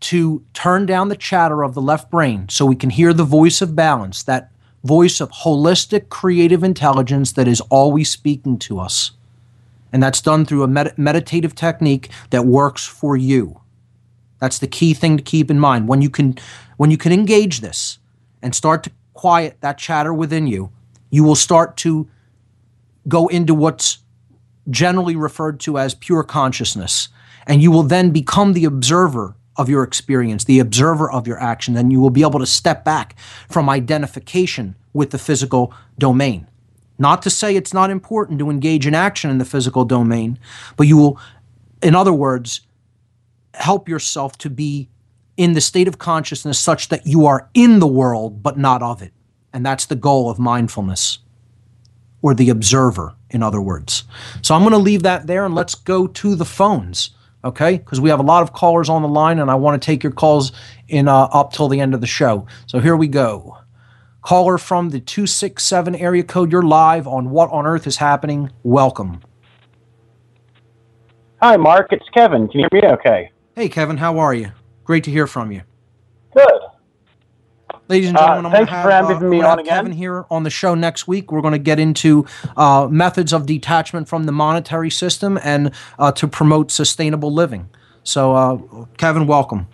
to 0.00 0.44
turn 0.52 0.84
down 0.84 1.08
the 1.08 1.16
chatter 1.16 1.62
of 1.62 1.72
the 1.72 1.80
left 1.80 2.10
brain 2.10 2.46
so 2.50 2.66
we 2.66 2.76
can 2.76 2.90
hear 2.90 3.14
the 3.14 3.24
voice 3.24 3.62
of 3.62 3.74
balance, 3.74 4.22
that 4.24 4.50
voice 4.84 5.20
of 5.20 5.30
holistic 5.30 6.10
creative 6.10 6.62
intelligence 6.62 7.32
that 7.32 7.48
is 7.48 7.62
always 7.62 8.10
speaking 8.10 8.58
to 8.58 8.78
us. 8.78 9.12
And 9.94 10.02
that's 10.02 10.20
done 10.20 10.44
through 10.44 10.64
a 10.64 10.68
med- 10.68 10.98
meditative 10.98 11.54
technique 11.54 12.10
that 12.30 12.44
works 12.44 12.84
for 12.84 13.16
you. 13.16 13.60
That's 14.40 14.58
the 14.58 14.66
key 14.66 14.92
thing 14.92 15.16
to 15.16 15.22
keep 15.22 15.52
in 15.52 15.60
mind. 15.60 15.86
When 15.86 16.02
you 16.02 16.10
can 16.10 16.36
when 16.76 16.90
you 16.90 16.96
can 16.98 17.12
engage 17.12 17.60
this 17.60 18.00
and 18.42 18.56
start 18.56 18.82
to 18.82 18.90
quiet 19.12 19.56
that 19.60 19.78
chatter 19.78 20.12
within 20.12 20.48
you, 20.48 20.72
you 21.10 21.22
will 21.22 21.36
start 21.36 21.76
to 21.78 22.10
go 23.06 23.28
into 23.28 23.54
what's 23.54 23.98
generally 24.68 25.14
referred 25.14 25.60
to 25.60 25.78
as 25.78 25.94
pure 25.94 26.24
consciousness. 26.24 27.08
And 27.46 27.62
you 27.62 27.70
will 27.70 27.84
then 27.84 28.10
become 28.10 28.52
the 28.52 28.64
observer 28.64 29.36
of 29.56 29.68
your 29.68 29.84
experience, 29.84 30.42
the 30.42 30.58
observer 30.58 31.08
of 31.08 31.28
your 31.28 31.40
action, 31.40 31.76
and 31.76 31.92
you 31.92 32.00
will 32.00 32.10
be 32.10 32.22
able 32.22 32.40
to 32.40 32.46
step 32.46 32.84
back 32.84 33.14
from 33.48 33.70
identification 33.70 34.74
with 34.92 35.12
the 35.12 35.18
physical 35.18 35.72
domain. 35.98 36.48
Not 36.98 37.22
to 37.22 37.30
say 37.30 37.56
it's 37.56 37.74
not 37.74 37.90
important 37.90 38.38
to 38.38 38.50
engage 38.50 38.86
in 38.86 38.94
action 38.94 39.30
in 39.30 39.38
the 39.38 39.44
physical 39.44 39.84
domain, 39.84 40.38
but 40.76 40.86
you 40.86 40.96
will, 40.96 41.20
in 41.82 41.94
other 41.94 42.12
words, 42.12 42.60
help 43.54 43.88
yourself 43.88 44.38
to 44.38 44.50
be 44.50 44.88
in 45.36 45.54
the 45.54 45.60
state 45.60 45.88
of 45.88 45.98
consciousness 45.98 46.58
such 46.58 46.88
that 46.88 47.06
you 47.06 47.26
are 47.26 47.48
in 47.54 47.80
the 47.80 47.86
world 47.86 48.42
but 48.42 48.58
not 48.58 48.82
of 48.82 49.02
it. 49.02 49.12
And 49.52 49.64
that's 49.64 49.86
the 49.86 49.96
goal 49.96 50.30
of 50.30 50.38
mindfulness, 50.38 51.18
or 52.22 52.34
the 52.34 52.50
observer, 52.50 53.14
in 53.30 53.42
other 53.42 53.60
words. 53.60 54.04
So 54.42 54.54
I'm 54.54 54.62
going 54.62 54.72
to 54.72 54.78
leave 54.78 55.02
that 55.02 55.26
there 55.26 55.44
and 55.44 55.54
let's 55.54 55.74
go 55.74 56.06
to 56.06 56.34
the 56.34 56.44
phones, 56.44 57.10
okay? 57.44 57.78
Because 57.78 58.00
we 58.00 58.10
have 58.10 58.20
a 58.20 58.24
lot 58.24 58.42
of 58.42 58.52
callers 58.52 58.88
on 58.88 59.02
the 59.02 59.08
line 59.08 59.38
and 59.38 59.50
I 59.50 59.54
want 59.56 59.80
to 59.80 59.84
take 59.84 60.02
your 60.02 60.12
calls 60.12 60.52
in 60.88 61.08
uh, 61.08 61.28
up 61.32 61.52
till 61.52 61.68
the 61.68 61.80
end 61.80 61.94
of 61.94 62.00
the 62.00 62.06
show. 62.06 62.46
So 62.66 62.78
here 62.78 62.96
we 62.96 63.08
go. 63.08 63.58
Caller 64.24 64.56
from 64.56 64.88
the 64.88 65.00
267 65.00 65.94
area 65.96 66.22
code, 66.22 66.50
you're 66.50 66.62
live 66.62 67.06
on 67.06 67.28
What 67.28 67.50
on 67.50 67.66
Earth 67.66 67.86
is 67.86 67.98
Happening. 67.98 68.50
Welcome. 68.62 69.20
Hi, 71.42 71.58
Mark. 71.58 71.88
It's 71.92 72.08
Kevin. 72.14 72.48
Can 72.48 72.60
you 72.60 72.68
hear 72.72 72.80
me 72.80 72.88
okay? 72.94 73.30
Hey, 73.54 73.68
Kevin, 73.68 73.98
how 73.98 74.18
are 74.18 74.32
you? 74.32 74.52
Great 74.84 75.04
to 75.04 75.10
hear 75.10 75.26
from 75.26 75.52
you. 75.52 75.60
Good. 76.34 76.48
Ladies 77.88 78.08
and 78.08 78.16
Uh, 78.16 78.20
gentlemen, 78.20 78.46
I'm 78.46 78.52
going 78.52 78.66
to 78.66 78.72
for 78.72 78.90
have, 78.90 79.04
uh, 79.04 79.08
having 79.08 79.28
me 79.28 79.42
on 79.42 79.58
again. 79.58 79.74
Kevin 79.74 79.92
here 79.92 80.24
on 80.30 80.42
the 80.42 80.48
show 80.48 80.74
next 80.74 81.06
week. 81.06 81.30
We're 81.30 81.42
going 81.42 81.52
to 81.52 81.58
get 81.58 81.78
into 81.78 82.24
uh, 82.56 82.88
methods 82.90 83.34
of 83.34 83.44
detachment 83.44 84.08
from 84.08 84.24
the 84.24 84.32
monetary 84.32 84.90
system 84.90 85.38
and 85.44 85.70
uh, 85.98 86.12
to 86.12 86.26
promote 86.26 86.70
sustainable 86.70 87.30
living. 87.30 87.68
So, 88.04 88.34
uh, 88.34 88.86
Kevin, 88.96 89.26
welcome. 89.26 89.66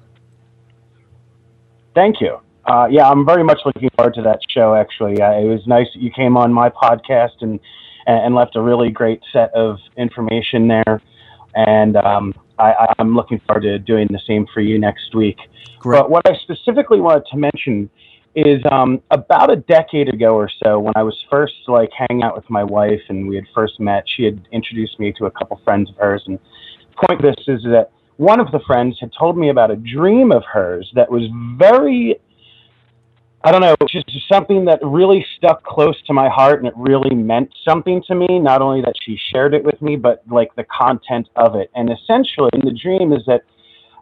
Thank 1.95 2.21
you. 2.21 2.41
Uh, 2.71 2.87
yeah, 2.89 3.09
I'm 3.09 3.27
very 3.27 3.43
much 3.43 3.59
looking 3.67 3.91
forward 3.97 4.15
to 4.15 4.23
that 4.23 4.39
show. 4.49 4.77
Actually, 4.77 5.21
uh, 5.21 5.33
it 5.33 5.47
was 5.47 5.61
nice 5.67 5.89
that 5.93 6.01
you 6.01 6.13
came 6.13 6.37
on 6.37 6.53
my 6.53 6.71
podcast 6.71 7.41
and 7.41 7.59
and 8.07 8.33
left 8.35 8.55
a 8.55 8.63
really 8.63 8.91
great 8.91 9.21
set 9.33 9.53
of 9.55 9.79
information 9.97 10.69
there. 10.69 11.03
And 11.55 11.97
um, 11.97 12.33
I, 12.61 12.95
I'm 12.99 13.15
looking 13.17 13.41
forward 13.47 13.63
to 13.63 13.79
doing 13.81 14.07
the 14.11 14.21
same 14.25 14.47
for 14.55 14.61
you 14.61 14.79
next 14.79 15.15
week. 15.17 15.37
Great. 15.81 15.99
But 15.99 16.11
what 16.11 16.23
I 16.29 16.35
specifically 16.43 17.01
wanted 17.01 17.25
to 17.33 17.37
mention 17.37 17.91
is 18.37 18.63
um, 18.71 19.03
about 19.11 19.51
a 19.51 19.57
decade 19.57 20.09
ago 20.09 20.35
or 20.37 20.49
so, 20.63 20.79
when 20.79 20.93
I 20.95 21.03
was 21.03 21.17
first 21.29 21.55
like 21.67 21.91
hanging 21.97 22.23
out 22.23 22.37
with 22.37 22.49
my 22.49 22.63
wife 22.63 23.03
and 23.09 23.29
we 23.29 23.35
had 23.35 23.45
first 23.53 23.81
met, 23.81 24.05
she 24.17 24.23
had 24.23 24.47
introduced 24.53 24.99
me 25.01 25.13
to 25.19 25.27
a 25.27 25.31
couple 25.33 25.61
friends 25.65 25.91
of 25.91 25.97
hers. 25.97 26.23
And 26.27 26.39
the 26.39 27.07
point 27.09 27.25
of 27.25 27.35
this 27.35 27.45
is 27.49 27.63
that 27.65 27.91
one 28.17 28.39
of 28.39 28.53
the 28.53 28.61
friends 28.67 28.97
had 29.01 29.11
told 29.19 29.37
me 29.37 29.51
about 29.51 29.73
a 29.73 29.77
dream 29.77 30.31
of 30.31 30.45
hers 30.53 30.91
that 30.95 31.11
was 31.11 31.23
very 31.59 32.21
I 33.43 33.53
don't 33.53 33.63
know, 33.63 33.75
just 33.89 34.07
something 34.31 34.67
that 34.67 34.81
really 34.83 35.25
stuck 35.37 35.65
close 35.65 35.97
to 36.03 36.13
my 36.13 36.29
heart 36.29 36.59
and 36.59 36.69
it 36.69 36.75
really 36.77 37.15
meant 37.15 37.51
something 37.67 38.03
to 38.07 38.15
me. 38.15 38.39
Not 38.39 38.61
only 38.61 38.83
that 38.83 38.93
she 39.03 39.19
shared 39.33 39.55
it 39.55 39.65
with 39.65 39.81
me, 39.81 39.97
but 39.97 40.23
like 40.31 40.55
the 40.57 40.65
content 40.65 41.27
of 41.37 41.55
it. 41.55 41.71
And 41.75 41.91
essentially, 41.91 42.51
the 42.53 42.79
dream, 42.83 43.15
is 43.15 43.23
that 43.27 43.41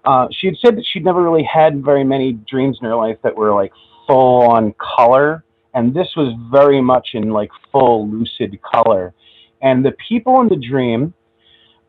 uh, 0.04 0.26
she 0.32 0.48
had 0.48 0.56
said 0.60 0.76
that 0.76 0.84
she'd 0.92 1.04
never 1.04 1.22
really 1.22 1.44
had 1.44 1.84
very 1.84 2.02
many 2.02 2.32
dreams 2.32 2.78
in 2.80 2.88
her 2.88 2.96
life 2.96 3.18
that 3.22 3.36
were 3.36 3.54
like 3.54 3.72
full 4.08 4.42
on 4.42 4.74
color. 4.96 5.44
And 5.72 5.94
this 5.94 6.08
was 6.16 6.34
very 6.50 6.80
much 6.80 7.10
in 7.14 7.30
like 7.30 7.50
full 7.70 8.08
lucid 8.08 8.58
color. 8.62 9.14
And 9.62 9.84
the 9.84 9.92
people 10.08 10.40
in 10.40 10.48
the 10.48 10.56
dream, 10.56 11.14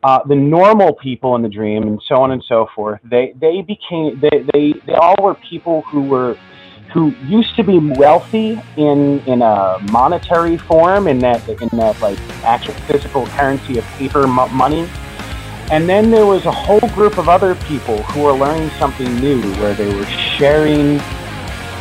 uh, 0.04 0.20
the 0.28 0.36
normal 0.36 0.94
people 0.94 1.34
in 1.34 1.42
the 1.42 1.48
dream, 1.48 1.82
and 1.82 2.00
so 2.06 2.14
on 2.16 2.30
and 2.30 2.44
so 2.46 2.68
forth, 2.76 3.00
they, 3.02 3.34
they 3.40 3.62
became, 3.62 4.20
they, 4.20 4.46
they, 4.52 4.74
they 4.86 4.94
all 4.94 5.16
were 5.20 5.34
people 5.34 5.82
who 5.82 6.02
were 6.02 6.36
who 6.92 7.14
used 7.26 7.54
to 7.56 7.62
be 7.62 7.78
wealthy 7.78 8.60
in 8.76 9.20
in 9.20 9.42
a 9.42 9.78
monetary 9.90 10.56
form 10.56 11.06
in 11.06 11.18
that 11.20 11.46
in 11.48 11.68
that 11.78 12.00
like 12.00 12.18
actual 12.44 12.74
physical 12.86 13.26
currency 13.28 13.78
of 13.78 13.84
paper 13.98 14.26
mo- 14.26 14.48
money. 14.48 14.88
And 15.70 15.88
then 15.88 16.10
there 16.10 16.26
was 16.26 16.46
a 16.46 16.50
whole 16.50 16.88
group 16.90 17.16
of 17.16 17.28
other 17.28 17.54
people 17.54 18.02
who 18.02 18.22
were 18.22 18.32
learning 18.32 18.70
something 18.70 19.14
new 19.20 19.40
where 19.54 19.72
they 19.74 19.94
were 19.94 20.06
sharing 20.36 20.98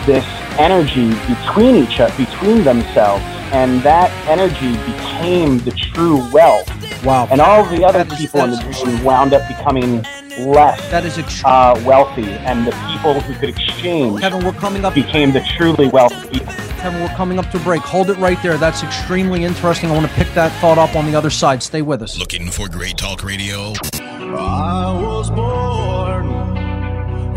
this 0.06 0.26
energy 0.60 1.10
between 1.28 1.76
each 1.76 2.00
other 2.00 2.16
between 2.16 2.64
themselves 2.64 3.24
and 3.52 3.82
that 3.82 4.12
energy 4.28 4.74
became 4.92 5.58
the 5.60 5.72
true 5.72 6.18
wealth. 6.32 6.68
Wow. 7.04 7.30
and 7.32 7.40
all 7.40 7.64
the 7.64 7.86
other 7.86 8.04
people 8.04 8.42
in 8.42 8.52
the 8.52 8.58
dream 8.84 9.04
wound 9.06 9.34
up 9.34 9.48
becoming 9.48 10.04
less 10.46 10.80
That 10.92 11.06
is 11.06 11.18
extreme. 11.18 11.44
uh, 11.46 11.82
wealthy 11.86 12.30
and 12.32 12.66
the 12.68 12.72
people 12.92 13.20
who 13.22 13.34
could 13.36 13.50
exchange 13.50 14.20
Kevin, 14.22 14.44
we're 14.46 14.54
coming 14.54 14.86
up. 14.86 14.94
became 14.94 15.32
the 15.32 15.42
truly 15.58 15.88
wealthy 15.88 16.40
people. 16.40 16.54
Kevin, 16.80 17.02
we're 17.02 17.10
coming 17.16 17.38
up 17.40 17.50
to 17.52 17.60
break. 17.60 17.82
Hold 17.82 18.10
it 18.10 18.18
right 18.18 18.42
there. 18.42 18.58
That's 18.58 18.84
extremely 18.84 19.44
interesting. 19.44 19.90
I 19.92 19.94
want 19.94 20.08
to 20.08 20.14
pick 20.14 20.32
that 20.34 20.52
thought 20.62 20.78
up 20.78 20.96
on 20.96 21.06
the 21.06 21.16
other 21.16 21.30
side. 21.30 21.62
Stay 21.62 21.82
with 21.82 22.02
us. 22.02 22.18
Looking 22.18 22.50
for 22.50 22.70
great 22.70 22.98
talk 22.98 23.24
radio? 23.24 23.74
I 23.94 24.94
was 25.02 25.30
born 25.30 26.28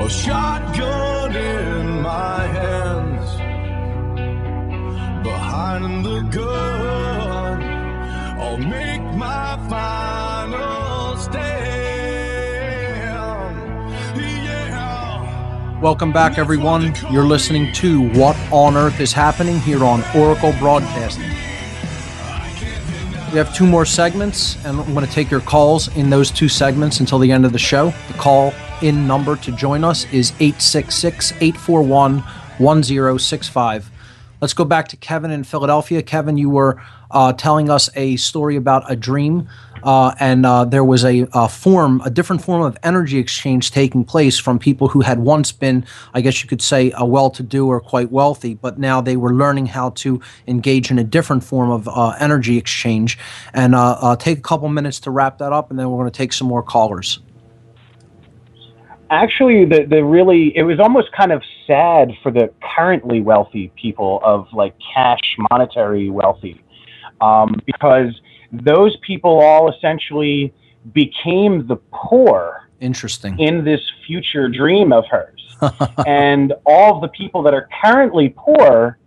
a 0.00 0.08
shotgun 0.08 1.34
in 1.36 2.02
my 2.02 2.46
hands. 2.46 3.30
Behind 5.24 6.04
the 6.04 6.20
gun, 6.22 7.62
I'll 8.40 8.58
make 8.58 9.02
my 9.16 9.56
final 9.68 10.21
Welcome 15.82 16.12
back, 16.12 16.38
everyone. 16.38 16.94
You're 17.10 17.26
listening 17.26 17.72
to 17.72 18.08
What 18.10 18.36
on 18.52 18.76
Earth 18.76 19.00
is 19.00 19.12
Happening 19.12 19.58
here 19.58 19.82
on 19.82 20.04
Oracle 20.14 20.52
Broadcasting. 20.60 21.28
We 23.32 23.38
have 23.38 23.52
two 23.52 23.66
more 23.66 23.84
segments, 23.84 24.64
and 24.64 24.78
I'm 24.78 24.94
going 24.94 25.04
to 25.04 25.12
take 25.12 25.28
your 25.28 25.40
calls 25.40 25.88
in 25.96 26.08
those 26.08 26.30
two 26.30 26.48
segments 26.48 27.00
until 27.00 27.18
the 27.18 27.32
end 27.32 27.44
of 27.44 27.52
the 27.52 27.58
show. 27.58 27.92
The 28.06 28.14
call 28.14 28.54
in 28.80 29.08
number 29.08 29.34
to 29.34 29.50
join 29.50 29.82
us 29.82 30.04
is 30.12 30.30
866 30.38 31.32
841 31.40 32.20
1065. 32.58 33.90
Let's 34.40 34.54
go 34.54 34.64
back 34.64 34.86
to 34.86 34.96
Kevin 34.96 35.32
in 35.32 35.42
Philadelphia. 35.42 36.00
Kevin, 36.00 36.36
you 36.36 36.48
were 36.48 36.80
uh, 37.10 37.32
telling 37.32 37.70
us 37.70 37.90
a 37.96 38.14
story 38.18 38.54
about 38.54 38.88
a 38.88 38.94
dream 38.94 39.48
uh, 39.82 40.14
and 40.20 40.46
uh, 40.46 40.64
there 40.64 40.84
was 40.84 41.04
a, 41.04 41.26
a 41.32 41.48
form, 41.48 42.00
a 42.04 42.10
different 42.10 42.42
form 42.42 42.62
of 42.62 42.76
energy 42.82 43.18
exchange 43.18 43.70
taking 43.70 44.04
place 44.04 44.38
from 44.38 44.58
people 44.58 44.88
who 44.88 45.00
had 45.00 45.18
once 45.18 45.52
been, 45.52 45.84
I 46.14 46.20
guess 46.20 46.42
you 46.42 46.48
could 46.48 46.62
say, 46.62 46.92
a 46.96 47.04
well-to-do 47.04 47.66
or 47.66 47.80
quite 47.80 48.10
wealthy, 48.10 48.54
but 48.54 48.78
now 48.78 49.00
they 49.00 49.16
were 49.16 49.34
learning 49.34 49.66
how 49.66 49.90
to 49.90 50.20
engage 50.46 50.90
in 50.90 50.98
a 50.98 51.04
different 51.04 51.44
form 51.44 51.70
of 51.70 51.88
uh, 51.88 52.14
energy 52.18 52.58
exchange. 52.58 53.18
And 53.54 53.74
uh, 53.74 53.98
uh, 54.00 54.16
take 54.16 54.38
a 54.38 54.42
couple 54.42 54.68
minutes 54.68 55.00
to 55.00 55.10
wrap 55.10 55.38
that 55.38 55.52
up, 55.52 55.70
and 55.70 55.78
then 55.78 55.90
we're 55.90 55.98
going 55.98 56.10
to 56.10 56.16
take 56.16 56.32
some 56.32 56.48
more 56.48 56.62
callers. 56.62 57.20
Actually, 59.10 59.66
the 59.66 59.84
the 59.84 60.02
really 60.02 60.56
it 60.56 60.62
was 60.62 60.80
almost 60.80 61.12
kind 61.12 61.32
of 61.32 61.42
sad 61.66 62.12
for 62.22 62.32
the 62.32 62.50
currently 62.74 63.20
wealthy 63.20 63.70
people 63.76 64.20
of 64.24 64.46
like 64.54 64.74
cash 64.94 65.20
monetary 65.50 66.08
wealthy, 66.08 66.58
um, 67.20 67.60
because 67.66 68.18
those 68.52 68.96
people 68.98 69.40
all 69.40 69.72
essentially 69.72 70.52
became 70.92 71.66
the 71.66 71.76
poor 71.92 72.68
Interesting. 72.80 73.38
in 73.38 73.64
this 73.64 73.80
future 74.06 74.48
dream 74.48 74.92
of 74.92 75.04
hers. 75.10 75.56
and 76.06 76.52
all 76.66 77.00
the 77.00 77.08
people 77.08 77.42
that 77.42 77.54
are 77.54 77.68
currently 77.82 78.34
poor 78.36 78.98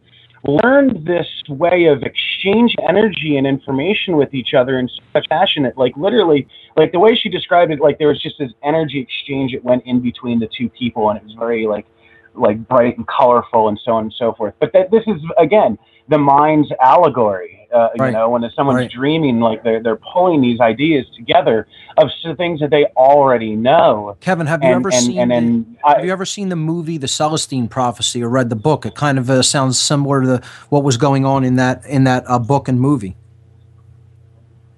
learned 0.48 1.06
this 1.06 1.28
way 1.50 1.86
of 1.86 2.04
exchange 2.04 2.76
energy 2.88 3.38
and 3.38 3.48
information 3.48 4.16
with 4.16 4.34
each 4.34 4.54
other 4.54 4.80
in 4.80 4.90
such 5.14 5.28
fashion 5.28 5.64
that 5.64 5.78
like 5.78 5.96
literally 5.98 6.48
like 6.78 6.92
the 6.92 7.00
way 7.00 7.16
she 7.16 7.30
described 7.30 7.72
it 7.72 7.80
like 7.80 7.98
there 7.98 8.08
was 8.08 8.22
just 8.22 8.36
this 8.38 8.52
energy 8.64 9.00
exchange 9.00 9.54
that 9.54 9.64
went 9.64 9.84
in 9.86 10.00
between 10.02 10.40
the 10.40 10.48
two 10.56 10.70
people 10.70 11.10
and 11.10 11.18
it 11.18 11.24
was 11.24 11.34
very 11.34 11.66
like 11.66 11.88
like 12.36 12.68
bright 12.68 12.98
and 12.98 13.08
colorful 13.08 13.70
and 13.70 13.80
so 13.84 13.94
on 13.94 14.04
and 14.04 14.14
so 14.18 14.34
forth 14.34 14.54
but 14.60 14.72
that 14.74 14.92
this 14.92 15.04
is 15.08 15.20
again 15.40 15.78
the 16.10 16.18
mind's 16.18 16.70
allegory 16.82 17.55
uh, 17.76 17.90
Right. 18.00 18.08
you 18.08 18.14
know 18.14 18.30
when 18.30 18.50
someone's 18.56 18.78
Right. 18.78 18.92
dreaming 18.92 19.40
like 19.40 19.64
they're, 19.64 19.84
they're 19.84 20.00
pulling 20.14 20.42
these 20.42 20.60
ideas 20.60 21.06
together 21.16 21.68
of 21.98 22.10
things 22.38 22.60
that 22.62 22.70
they 22.72 22.86
already 22.98 23.56
know 23.56 24.18
Kevin, 24.22 24.48
have 24.48 24.64
you 24.64 24.70
and, 24.70 24.76
ever 24.78 24.90
and, 24.90 25.04
seen 25.04 25.20
and, 25.32 25.32
the- 25.66 25.88
I, 25.88 25.96
Have 25.98 26.06
you 26.06 26.12
ever 26.12 26.26
seen 26.26 26.50
the 26.50 26.56
movie 26.56 26.98
The 26.98 27.08
Celestine 27.08 27.68
Prophecy 27.70 28.24
or 28.24 28.30
read 28.30 28.50
the 28.50 28.56
book? 28.56 28.86
It 28.86 28.96
kind 28.96 29.18
of 29.18 29.30
uh, 29.30 29.42
sounds 29.44 29.78
similar 29.80 30.22
to 30.22 30.28
the, 30.28 30.44
what 30.70 30.84
was 30.84 30.98
going 30.98 31.26
on 31.26 31.44
in 31.44 31.56
that 31.58 31.86
in 31.86 32.06
that 32.06 32.24
uh, 32.28 32.40
book 32.40 32.68
and 32.68 32.80
movie. 32.80 33.16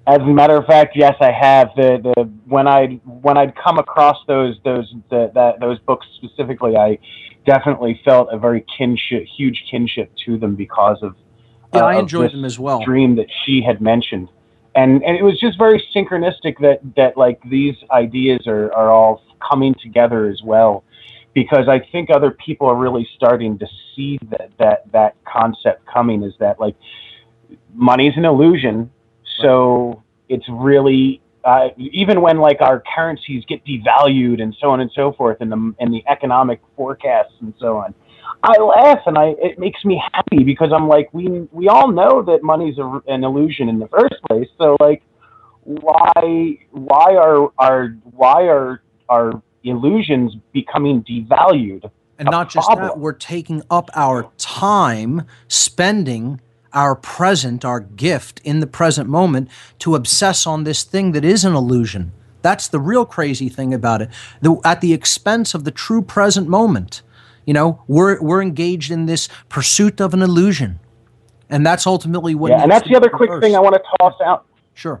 As 0.06 0.20
a 0.20 0.26
matter 0.26 0.56
of 0.56 0.64
fact, 0.64 0.96
yes, 0.96 1.16
I 1.20 1.30
have. 1.32 1.68
The 1.76 2.00
the 2.02 2.24
when 2.46 2.66
I 2.66 3.00
when 3.04 3.36
I'd 3.36 3.54
come 3.56 3.78
across 3.78 4.16
those 4.26 4.56
those 4.64 4.92
the, 5.10 5.30
that 5.34 5.60
those 5.60 5.78
books 5.80 6.06
specifically, 6.16 6.76
I 6.76 6.98
definitely 7.44 8.00
felt 8.04 8.28
a 8.32 8.38
very 8.38 8.64
kinship, 8.76 9.24
huge 9.36 9.64
kinship 9.70 10.10
to 10.24 10.38
them 10.38 10.54
because 10.54 11.02
of 11.02 11.14
Yeah, 11.74 11.82
uh, 11.82 11.86
I 11.86 11.98
enjoyed 11.98 12.32
them 12.32 12.44
as 12.44 12.58
well. 12.58 12.82
Dream 12.84 13.16
that 13.16 13.26
she 13.44 13.62
had 13.62 13.80
mentioned, 13.80 14.28
and 14.74 15.02
and 15.02 15.16
it 15.16 15.22
was 15.22 15.38
just 15.38 15.58
very 15.58 15.82
synchronistic 15.94 16.58
that 16.60 16.80
that 16.96 17.16
like 17.16 17.40
these 17.44 17.76
ideas 17.90 18.46
are 18.46 18.72
are 18.72 18.90
all 18.90 19.22
coming 19.46 19.74
together 19.82 20.26
as 20.28 20.42
well, 20.42 20.84
because 21.34 21.68
I 21.68 21.80
think 21.92 22.10
other 22.10 22.30
people 22.30 22.66
are 22.68 22.76
really 22.76 23.08
starting 23.16 23.58
to 23.58 23.66
see 23.94 24.18
that 24.30 24.50
that 24.58 24.90
that 24.92 25.16
concept 25.24 25.86
coming 25.86 26.22
is 26.22 26.34
that 26.38 26.58
like 26.58 26.76
money's 27.74 28.16
an 28.16 28.24
illusion. 28.24 28.90
So 29.40 30.02
it's 30.28 30.46
really 30.48 31.20
uh, 31.44 31.68
even 31.76 32.20
when 32.20 32.38
like 32.38 32.60
our 32.60 32.82
currencies 32.94 33.44
get 33.46 33.64
devalued 33.64 34.42
and 34.42 34.56
so 34.60 34.70
on 34.70 34.80
and 34.80 34.90
so 34.94 35.12
forth 35.12 35.38
and 35.40 35.52
the 35.52 35.74
and 35.78 35.92
the 35.92 36.02
economic 36.08 36.60
forecasts 36.76 37.34
and 37.40 37.54
so 37.58 37.76
on 37.76 37.94
i 38.42 38.58
laugh 38.60 39.00
and 39.06 39.18
i 39.18 39.34
it 39.40 39.58
makes 39.58 39.84
me 39.84 40.00
happy 40.12 40.44
because 40.44 40.72
i'm 40.72 40.88
like 40.88 41.12
we 41.12 41.28
we 41.52 41.68
all 41.68 41.90
know 41.90 42.22
that 42.22 42.42
money's 42.42 42.78
a, 42.78 43.02
an 43.06 43.24
illusion 43.24 43.68
in 43.68 43.78
the 43.78 43.88
first 43.88 44.14
place 44.28 44.48
so 44.58 44.76
like 44.80 45.02
why 45.64 46.58
why 46.70 47.14
are 47.14 47.50
our 47.58 47.88
why 48.12 48.42
are 48.44 48.82
our 49.08 49.42
illusions 49.64 50.34
becoming 50.52 51.02
devalued 51.02 51.90
And 52.18 52.28
not 52.30 52.50
just 52.50 52.68
that, 52.68 52.98
we're 52.98 53.12
taking 53.12 53.62
up 53.70 53.90
our 53.94 54.30
time 54.38 55.24
spending 55.46 56.40
our 56.72 56.94
present, 56.94 57.64
our 57.64 57.80
gift 57.80 58.40
in 58.44 58.60
the 58.60 58.66
present 58.66 59.08
moment 59.08 59.48
to 59.80 59.94
obsess 59.94 60.46
on 60.46 60.64
this 60.64 60.84
thing 60.84 61.12
that 61.12 61.24
is 61.24 61.44
an 61.44 61.54
illusion. 61.54 62.12
That's 62.42 62.68
the 62.68 62.80
real 62.80 63.04
crazy 63.04 63.48
thing 63.48 63.74
about 63.74 64.02
it. 64.02 64.10
The, 64.40 64.60
at 64.64 64.80
the 64.80 64.92
expense 64.92 65.54
of 65.54 65.64
the 65.64 65.70
true 65.70 66.02
present 66.02 66.48
moment. 66.48 67.02
You 67.48 67.54
know, 67.54 67.82
we're 67.88 68.20
we're 68.20 68.42
engaged 68.42 68.90
in 68.90 69.06
this 69.06 69.26
pursuit 69.48 70.02
of 70.02 70.12
an 70.12 70.20
illusion. 70.20 70.80
And 71.48 71.64
that's 71.64 71.86
ultimately 71.86 72.34
what 72.34 72.50
yeah 72.50 72.62
and 72.62 72.70
that's 72.70 72.86
the 72.86 72.94
other 72.94 73.08
quick 73.08 73.30
thing 73.40 73.56
i 73.56 73.58
want 73.58 73.74
to 73.74 73.82
toss 73.98 74.12
out 74.22 74.44
Sure. 74.74 75.00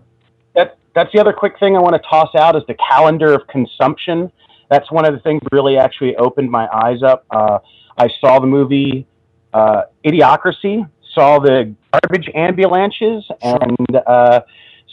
that 0.54 0.78
that's 0.94 1.12
the 1.12 1.20
other 1.20 1.34
quick 1.34 1.58
thing 1.60 1.76
I 1.76 1.80
want 1.80 1.94
to 1.94 2.08
toss 2.08 2.34
out 2.34 2.56
is 2.56 2.62
the 2.66 2.76
calendar 2.88 3.34
of 3.34 3.46
consumption. 3.48 4.32
That's 4.70 4.90
one 4.90 5.04
of 5.04 5.12
the 5.12 5.20
things 5.20 5.42
that 5.42 5.52
really 5.52 5.76
actually 5.76 6.16
opened 6.16 6.50
my 6.50 6.66
eyes 6.72 7.02
up. 7.02 7.26
Uh, 7.30 7.58
I 7.98 8.08
saw 8.18 8.38
the 8.40 8.46
movie 8.46 9.06
uh, 9.52 9.82
Idiocracy, 10.06 10.88
saw 11.14 11.38
the 11.40 11.74
garbage 11.92 12.30
ambulances, 12.34 13.30
and 13.42 13.76
uh, 14.06 14.40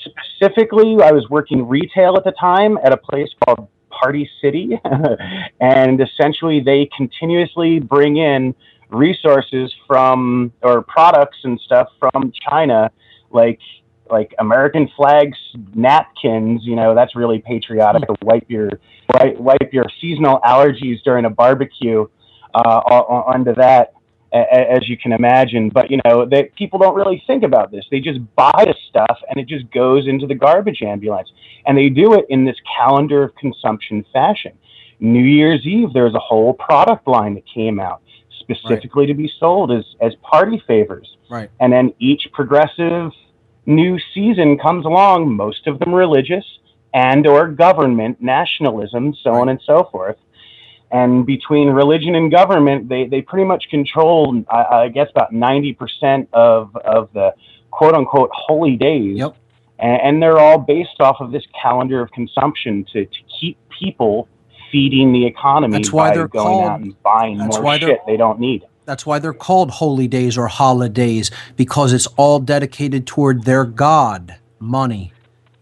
specifically, 0.04 0.98
I 1.02 1.12
was 1.12 1.30
working 1.30 1.66
retail 1.66 2.18
at 2.18 2.26
the 2.26 2.34
time 2.34 2.78
at 2.84 2.92
a 2.92 2.98
place 2.98 3.30
called 3.46 3.70
Party 4.00 4.30
City, 4.42 4.80
and 5.60 6.02
essentially 6.02 6.60
they 6.60 6.90
continuously 6.96 7.80
bring 7.80 8.18
in 8.18 8.54
resources 8.90 9.74
from 9.88 10.52
or 10.62 10.82
products 10.84 11.38
and 11.44 11.60
stuff 11.60 11.88
from 12.00 12.32
China, 12.50 12.92
like 13.32 13.60
like 14.12 14.34
American 14.40 14.90
flags, 14.96 15.38
napkins. 15.74 16.62
You 16.64 16.76
know, 16.76 16.94
that's 16.94 17.16
really 17.16 17.40
patriotic. 17.40 18.04
To 18.08 18.16
wipe 18.22 18.50
your 18.50 18.70
wipe, 19.14 19.38
wipe 19.38 19.74
your 19.74 19.86
seasonal 20.00 20.40
allergies 20.46 21.02
during 21.04 21.26
a 21.26 21.30
barbecue 21.30 22.06
uh, 22.54 22.60
onto 22.60 23.54
that, 23.56 23.94
as 24.36 24.88
you 24.90 24.98
can 24.98 25.12
imagine. 25.14 25.70
But 25.70 25.90
you 25.90 26.00
know, 26.06 26.26
that 26.26 26.56
people 26.56 26.80
don't 26.80 26.96
really 26.96 27.24
think 27.26 27.44
about 27.44 27.72
this. 27.72 27.86
They 27.90 28.00
just 28.00 28.20
buy 28.36 28.66
the 28.66 28.76
stuff 28.90 29.18
and 29.30 29.40
it 29.40 29.48
just 29.48 29.70
goes 29.72 30.08
into 30.08 30.28
the 30.28 30.36
garbage 30.36 30.82
ambulance, 30.82 31.32
and 31.66 31.78
they 31.78 31.90
do 31.90 32.14
it 32.14 32.26
in 32.30 32.46
this 32.46 32.58
calendar 32.78 33.24
of 33.24 33.36
consumption 33.36 34.06
fashion. 34.12 34.54
New 35.00 35.24
Year's 35.24 35.66
Eve, 35.66 35.94
there 35.94 36.06
was 36.06 36.16
a 36.16 36.20
whole 36.20 36.54
product 36.54 37.08
line 37.08 37.36
that 37.36 37.44
came 37.54 37.80
out 37.80 38.02
specifically 38.40 39.08
to 39.08 39.14
be 39.14 39.32
sold 39.40 39.72
as 39.72 39.84
as 40.02 40.14
party 40.22 40.62
favors 40.68 41.18
Right. 41.30 41.50
and 41.60 41.74
then 41.74 41.94
each 42.00 42.28
progressive 42.32 43.12
new 43.66 43.98
season 44.14 44.60
comes 44.60 44.86
along 44.86 45.34
most 45.36 45.66
of 45.66 45.80
them 45.80 45.94
religious 45.94 46.46
and 46.94 47.26
or 47.26 47.48
government 47.48 48.22
nationalism 48.22 49.16
so 49.24 49.34
on 49.34 49.50
and 49.50 49.60
so 49.66 49.90
forth 49.92 50.18
and 50.96 51.26
between 51.26 51.68
religion 51.70 52.14
and 52.16 52.32
government 52.32 52.88
they, 52.90 53.04
they 53.08 53.22
pretty 53.22 53.46
much 53.46 53.64
control 53.70 54.44
I, 54.50 54.62
I 54.84 54.88
guess 54.90 55.10
about 55.16 55.32
90% 55.34 56.28
of, 56.34 56.76
of 56.78 57.10
the 57.14 57.34
quote 57.72 57.96
unquote 58.00 58.30
holy 58.34 58.76
days 58.76 59.18
Yep. 59.18 59.36
and, 59.80 60.02
and 60.06 60.14
they're 60.22 60.40
all 60.40 60.60
based 60.60 61.00
off 61.00 61.18
of 61.20 61.32
this 61.32 61.44
calendar 61.62 62.02
of 62.02 62.12
consumption 62.12 62.86
to, 62.94 63.06
to 63.06 63.20
keep 63.40 63.58
people 63.82 64.28
feeding 64.72 65.12
the 65.12 65.26
economy 65.26 65.74
That's 65.78 65.92
why 65.92 66.14
they're 66.14 66.28
going 66.28 66.46
called- 66.48 66.70
out 66.70 66.80
and 66.82 67.04
buying 67.04 67.38
that's 67.38 67.60
more 67.60 67.78
shit 67.78 68.00
they 68.08 68.18
don't 68.18 68.40
need 68.40 68.64
That's 68.86 69.06
why 69.06 69.20
they're 69.20 69.34
called 69.50 69.72
holy 69.72 70.08
days 70.08 70.38
or 70.38 70.48
holidays 70.48 71.32
because 71.56 71.94
it's 71.94 72.08
all 72.18 72.40
dedicated 72.40 73.08
toward 73.08 73.44
their 73.44 73.66
god, 73.66 74.36
money. 74.60 75.12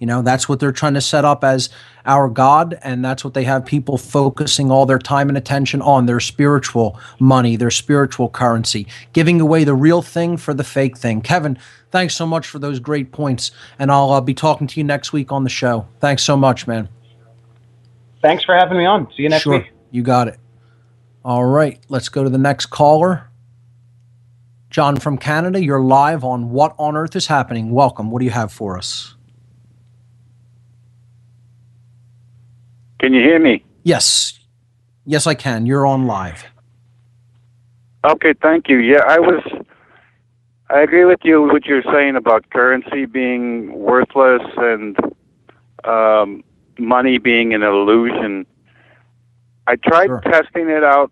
You 0.04 0.08
know, 0.08 0.22
that's 0.22 0.50
what 0.50 0.60
they're 0.60 0.74
trying 0.74 0.96
to 0.96 1.02
set 1.02 1.24
up 1.24 1.46
as 1.46 1.70
our 2.06 2.28
god 2.28 2.78
and 2.84 3.06
that's 3.06 3.24
what 3.24 3.34
they 3.34 3.46
have 3.46 3.66
people 3.66 3.98
focusing 3.98 4.70
all 4.70 4.86
their 4.86 5.00
time 5.00 5.30
and 5.30 5.38
attention 5.38 5.82
on, 5.82 6.08
their 6.08 6.20
spiritual 6.20 7.00
money, 7.20 7.56
their 7.56 7.72
spiritual 7.72 8.28
currency, 8.28 8.86
giving 9.14 9.40
away 9.40 9.64
the 9.64 9.74
real 9.74 10.02
thing 10.02 10.36
for 10.36 10.54
the 10.54 10.64
fake 10.66 10.98
thing. 10.98 11.22
Kevin, 11.22 11.58
thanks 11.90 12.16
so 12.16 12.28
much 12.28 12.48
for 12.48 12.60
those 12.60 12.82
great 12.82 13.14
points 13.14 13.52
and 13.80 13.90
I'll 13.90 14.12
uh, 14.12 14.20
be 14.20 14.34
talking 14.34 14.68
to 14.68 14.78
you 14.78 14.84
next 14.84 15.14
week 15.14 15.32
on 15.32 15.46
the 15.46 15.50
show. 15.50 15.88
Thanks 16.02 16.22
so 16.22 16.36
much, 16.36 16.68
man. 16.68 16.90
thanks 18.22 18.44
for 18.44 18.56
having 18.56 18.78
me 18.78 18.86
on 18.86 19.08
see 19.16 19.24
you 19.24 19.30
next 19.30 19.44
sure. 19.44 19.60
week 19.60 19.72
You 19.90 20.04
got 20.04 20.28
it. 20.28 20.38
All 21.24 21.46
right, 21.46 21.80
let's 21.88 22.10
go 22.10 22.26
to 22.26 22.30
the 22.30 22.38
next 22.38 22.66
caller. 22.66 23.30
John 24.70 24.98
from 24.98 25.18
Canada, 25.18 25.64
you're 25.64 25.80
live 25.80 26.26
on 26.26 26.50
What 26.50 26.76
on 26.78 26.98
Earth 26.98 27.16
is 27.16 27.28
Happening. 27.28 27.72
Welcome. 27.72 28.12
What 28.12 28.20
do 28.20 28.26
you 28.26 28.32
have 28.32 28.52
for 28.52 28.78
us? 28.78 29.13
Can 33.04 33.14
you 33.14 33.20
hear 33.20 33.38
me? 33.38 33.66
Yes. 33.84 34.40
Yes, 35.06 35.28
I 35.28 35.34
can. 35.34 35.66
You're 35.66 35.86
on 35.86 36.08
live. 36.08 36.46
Okay, 38.06 38.34
thank 38.42 38.70
you. 38.70 38.78
Yeah, 38.78 39.02
I 39.06 39.20
was. 39.20 39.44
I 40.70 40.80
agree 40.80 41.04
with 41.04 41.20
you 41.24 41.42
what 41.42 41.66
you're 41.66 41.84
saying 41.84 42.16
about 42.16 42.50
currency 42.52 43.06
being 43.06 43.78
worthless 43.78 44.42
and 44.56 44.98
um, 45.84 46.46
money 46.80 47.18
being 47.18 47.54
an 47.54 47.62
illusion. 47.62 48.46
I 49.68 49.76
tried 49.76 50.10
testing 50.24 50.70
it 50.70 50.86
out. 50.86 51.12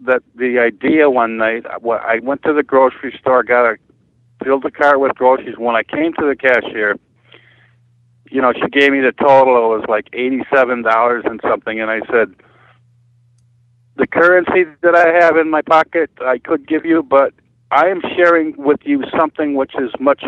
That 0.00 0.24
the 0.34 0.58
idea 0.58 1.08
one 1.08 1.36
night, 1.36 1.64
I 1.66 1.76
I 1.76 2.18
went 2.18 2.42
to 2.42 2.52
the 2.52 2.64
grocery 2.64 3.16
store, 3.20 3.44
got 3.44 3.64
a 3.64 3.76
filled 4.42 4.64
the 4.64 4.72
cart 4.72 4.98
with 4.98 5.14
groceries. 5.14 5.56
When 5.56 5.76
I 5.76 5.84
came 5.84 6.14
to 6.14 6.26
the 6.26 6.34
cashier, 6.34 6.96
you 8.32 8.40
know, 8.40 8.52
she 8.52 8.68
gave 8.68 8.92
me 8.92 9.00
the 9.00 9.12
total. 9.12 9.56
It 9.74 9.78
was 9.78 9.84
like 9.88 10.08
eighty-seven 10.12 10.82
dollars 10.82 11.24
and 11.26 11.40
something, 11.42 11.80
and 11.80 11.90
I 11.90 12.00
said, 12.10 12.34
the 13.96 14.06
currency 14.06 14.64
that 14.80 14.94
I 14.94 15.08
have 15.22 15.36
in 15.36 15.50
my 15.50 15.60
pocket, 15.62 16.10
I 16.20 16.38
could 16.38 16.66
give 16.66 16.86
you, 16.86 17.02
but 17.02 17.34
I 17.70 17.88
am 17.88 18.00
sharing 18.16 18.56
with 18.56 18.80
you 18.84 19.04
something 19.16 19.54
which 19.54 19.74
is 19.78 19.90
much 20.00 20.24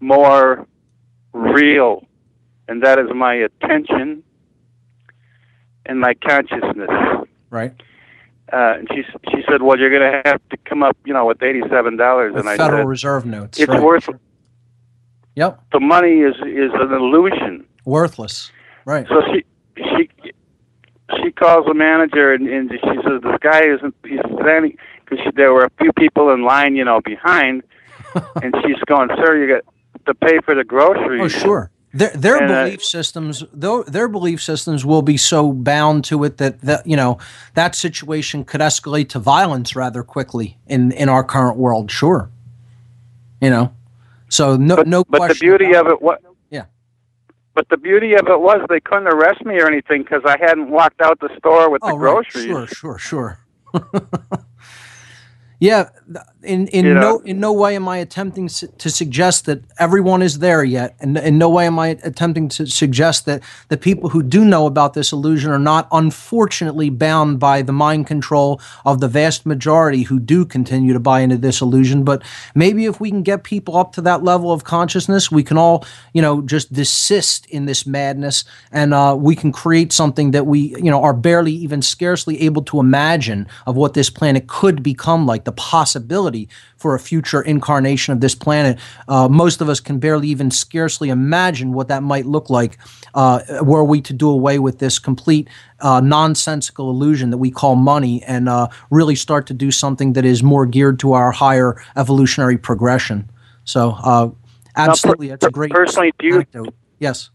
more 0.00 0.66
real, 1.32 2.06
and 2.68 2.82
that 2.84 2.98
is 2.98 3.08
my 3.14 3.34
attention 3.34 4.22
and 5.86 6.00
my 6.00 6.14
consciousness. 6.14 6.90
Right. 7.50 7.72
Uh, 8.52 8.74
and 8.78 8.88
she 8.92 9.02
she 9.30 9.42
said, 9.50 9.62
"Well, 9.62 9.78
you're 9.78 9.90
going 9.90 10.12
to 10.12 10.22
have 10.30 10.40
to 10.50 10.56
come 10.58 10.82
up, 10.82 10.96
you 11.04 11.12
know, 11.12 11.24
with 11.26 11.42
eighty-seven 11.42 11.96
dollars." 11.96 12.34
And 12.36 12.48
I 12.48 12.56
Federal 12.56 12.82
said, 12.82 12.88
Reserve 12.88 13.26
notes. 13.26 13.58
"It's 13.58 13.68
right. 13.68 13.82
worth. 13.82 14.08
Yep. 15.36 15.60
The 15.72 15.80
money 15.80 16.20
is 16.20 16.36
is 16.36 16.72
an 16.74 16.92
illusion." 16.92 17.66
Worthless. 17.84 18.50
Right. 18.84 19.06
So 19.08 19.22
she 19.32 19.44
she 19.76 20.10
she 21.22 21.32
calls 21.32 21.66
the 21.66 21.74
manager 21.74 22.32
and, 22.32 22.48
and 22.48 22.70
she 22.70 22.78
says 22.78 23.22
this 23.22 23.38
guy 23.40 23.62
isn't 23.64 23.94
he's 24.04 24.20
standing 24.40 24.76
because 25.04 25.32
there 25.36 25.52
were 25.52 25.64
a 25.64 25.70
few 25.78 25.92
people 25.92 26.32
in 26.32 26.44
line, 26.44 26.76
you 26.76 26.84
know, 26.84 27.00
behind, 27.04 27.62
and 28.42 28.54
she's 28.64 28.80
going, 28.86 29.08
"Sir, 29.16 29.36
you 29.36 29.54
got 29.54 29.64
to 30.06 30.14
pay 30.14 30.38
for 30.44 30.54
the 30.54 30.64
groceries." 30.64 31.22
Oh, 31.22 31.28
sure. 31.28 31.70
Their 31.92 32.10
their 32.10 32.36
And, 32.42 32.50
uh, 32.50 32.64
belief 32.64 32.84
systems, 32.84 33.44
though 33.52 33.84
their 33.84 34.08
belief 34.08 34.42
systems 34.42 34.84
will 34.84 35.02
be 35.02 35.16
so 35.16 35.52
bound 35.52 36.04
to 36.06 36.24
it 36.24 36.38
that 36.38 36.60
that 36.62 36.86
you 36.86 36.96
know 36.96 37.18
that 37.54 37.76
situation 37.76 38.44
could 38.44 38.60
escalate 38.60 39.08
to 39.10 39.20
violence 39.20 39.76
rather 39.76 40.02
quickly 40.02 40.58
in 40.66 40.90
in 40.92 41.08
our 41.08 41.22
current 41.22 41.56
world. 41.56 41.90
Sure. 41.90 42.30
You 43.40 43.50
know. 43.50 43.72
So 44.34 44.56
no 44.56 44.82
no 44.82 45.04
But 45.04 45.28
the 45.28 45.34
beauty 45.36 45.74
of 45.76 45.86
it, 45.86 46.02
what? 46.02 46.20
Yeah. 46.50 46.64
But 47.54 47.68
the 47.68 47.76
beauty 47.76 48.14
of 48.14 48.26
it 48.26 48.40
was 48.40 48.66
they 48.68 48.80
couldn't 48.80 49.06
arrest 49.06 49.44
me 49.44 49.60
or 49.60 49.68
anything 49.68 50.02
because 50.02 50.22
I 50.26 50.36
hadn't 50.40 50.70
walked 50.70 51.00
out 51.00 51.20
the 51.20 51.30
store 51.38 51.70
with 51.70 51.82
the 51.82 51.92
Oh, 51.92 51.96
right. 51.96 52.26
groceries. 52.32 52.46
Sure, 52.46 52.98
sure, 52.98 52.98
sure. 52.98 53.38
yeah, 55.60 55.88
in 56.44 56.66
in 56.68 56.84
You 56.84 56.94
no 56.94 57.18
in 57.18 57.40
no 57.40 57.52
way 57.52 57.76
am 57.76 57.88
I 57.88 57.98
attempting 57.98 58.48
to 58.48 58.90
suggest 58.90 59.46
that 59.46 59.62
everyone 59.78 60.22
is 60.22 60.38
there 60.38 60.62
yet, 60.62 60.94
and 61.00 61.16
in 61.18 61.38
no 61.38 61.48
way 61.48 61.66
am 61.66 61.78
I 61.78 61.88
attempting 62.02 62.48
to 62.50 62.66
suggest 62.66 63.26
that 63.26 63.42
the 63.68 63.76
people 63.76 64.10
who 64.10 64.22
do 64.22 64.44
know 64.44 64.66
about 64.66 64.94
this 64.94 65.12
illusion 65.12 65.50
are 65.50 65.58
not 65.58 65.88
unfortunately 65.92 66.90
bound 66.90 67.40
by 67.40 67.62
the 67.62 67.72
mind 67.72 68.06
control 68.06 68.60
of 68.84 69.00
the 69.00 69.08
vast 69.08 69.46
majority 69.46 70.02
who 70.02 70.18
do 70.20 70.44
continue 70.44 70.92
to 70.92 71.00
buy 71.00 71.20
into 71.20 71.36
this 71.38 71.60
illusion. 71.60 72.04
But 72.04 72.22
maybe 72.54 72.84
if 72.84 73.00
we 73.00 73.10
can 73.10 73.22
get 73.22 73.44
people 73.44 73.76
up 73.76 73.92
to 73.94 74.00
that 74.02 74.22
level 74.22 74.52
of 74.52 74.64
consciousness, 74.64 75.30
we 75.30 75.42
can 75.42 75.58
all 75.58 75.84
you 76.12 76.22
know 76.22 76.42
just 76.42 76.72
desist 76.72 77.46
in 77.46 77.66
this 77.66 77.86
madness, 77.86 78.44
and 78.70 78.92
uh, 78.92 79.16
we 79.18 79.34
can 79.34 79.52
create 79.52 79.92
something 79.92 80.32
that 80.32 80.46
we 80.46 80.74
you 80.76 80.90
know 80.90 81.02
are 81.02 81.14
barely 81.14 81.52
even 81.52 81.82
scarcely 81.82 82.40
able 82.42 82.62
to 82.62 82.80
imagine 82.80 83.46
of 83.66 83.76
what 83.76 83.94
this 83.94 84.10
planet 84.10 84.46
could 84.46 84.82
become 84.82 85.26
like. 85.26 85.44
The 85.44 85.52
possibility 85.52 86.33
for 86.76 86.94
a 86.94 86.98
future 86.98 87.42
incarnation 87.42 88.12
of 88.12 88.20
this 88.20 88.34
planet. 88.34 88.78
Uh, 89.08 89.28
most 89.28 89.60
of 89.60 89.68
us 89.68 89.80
can 89.80 89.98
barely 89.98 90.28
even 90.28 90.50
scarcely 90.50 91.08
imagine 91.08 91.72
what 91.72 91.88
that 91.88 92.02
might 92.02 92.26
look 92.26 92.50
like 92.50 92.78
uh, 93.14 93.40
were 93.62 93.84
we 93.84 94.00
to 94.00 94.12
do 94.12 94.28
away 94.28 94.58
with 94.58 94.78
this 94.78 94.98
complete 94.98 95.48
uh, 95.80 96.00
nonsensical 96.00 96.90
illusion 96.90 97.30
that 97.30 97.38
we 97.38 97.50
call 97.50 97.76
money 97.76 98.22
and 98.24 98.48
uh, 98.48 98.68
really 98.90 99.14
start 99.14 99.46
to 99.46 99.54
do 99.54 99.70
something 99.70 100.14
that 100.14 100.24
is 100.24 100.42
more 100.42 100.66
geared 100.66 100.98
to 100.98 101.12
our 101.12 101.30
higher 101.30 101.82
evolutionary 101.96 102.58
progression. 102.58 103.30
So, 103.64 103.96
uh, 104.02 104.30
absolutely, 104.76 105.28
that's 105.28 105.46
a 105.46 105.50
great 105.50 105.70
personally, 105.70 106.12
do 106.18 106.26
you 106.26 106.34
anecdote. 106.36 106.74
Yes. 106.98 107.30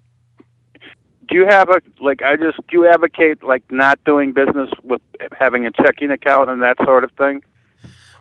do 1.28 1.36
you 1.36 1.46
have 1.46 1.70
a 1.70 1.82
like? 2.00 2.22
I 2.22 2.36
just 2.36 2.58
do 2.68 2.78
you 2.78 2.88
advocate 2.88 3.44
like 3.44 3.64
not 3.72 4.04
doing 4.04 4.32
business 4.34 4.70
with 4.84 5.02
having 5.38 5.66
a 5.66 5.72
checking 5.72 6.12
account 6.12 6.50
and 6.50 6.62
that 6.62 6.78
sort 6.84 7.04
of 7.04 7.12
thing? 7.14 7.44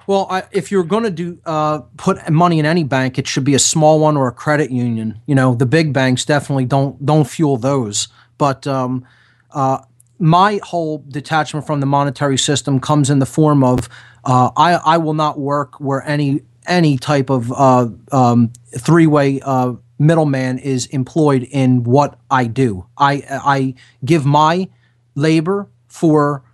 Well, 0.09 0.27
I, 0.31 0.45
if 0.53 0.71
you're 0.71 0.85
going 0.85 1.05
to 1.05 1.11
do 1.11 1.39
uh, 1.45 1.81
put 1.99 2.31
money 2.31 2.59
in 2.59 2.65
any 2.65 2.83
bank, 2.83 3.19
it 3.19 3.27
should 3.27 3.45
be 3.45 3.55
a 3.55 3.59
small 3.59 4.01
one 4.01 4.17
or 4.17 4.27
a 4.27 4.33
credit 4.33 4.71
union. 4.71 5.21
You 5.27 5.35
know, 5.35 5.55
the 5.55 5.67
big 5.67 5.93
banks 5.93 6.25
definitely 6.25 6.65
don't 6.65 7.05
don't 7.05 7.29
fuel 7.29 7.59
those. 7.59 8.09
But 8.39 8.67
um, 8.67 9.07
uh, 9.51 9.81
my 10.19 10.61
whole 10.63 11.05
detachment 11.09 11.67
from 11.67 11.81
the 11.81 11.87
monetary 11.87 12.39
system 12.39 12.81
comes 12.81 13.11
in 13.11 13.19
the 13.19 13.27
form 13.27 13.63
of 13.63 13.91
uh, 14.25 14.51
I 14.57 14.77
I 14.77 14.97
will 14.97 15.13
not 15.13 15.39
work 15.39 15.79
where 15.79 16.03
any 16.09 16.41
any 16.67 16.97
type 16.97 17.29
of 17.29 17.53
uh, 17.53 17.89
um, 18.11 18.51
three 18.79 19.07
way. 19.07 19.43
Uh, 19.43 19.75
middleman 19.99 20.59
is 20.59 20.87
employed 20.87 21.43
in 21.43 21.83
what 21.83 22.19
I 22.31 22.47
do. 22.47 22.87
I 22.97 23.25
I 23.29 23.75
give 24.07 24.25
my 24.25 24.71
labor 25.15 25.69
for 25.87 26.45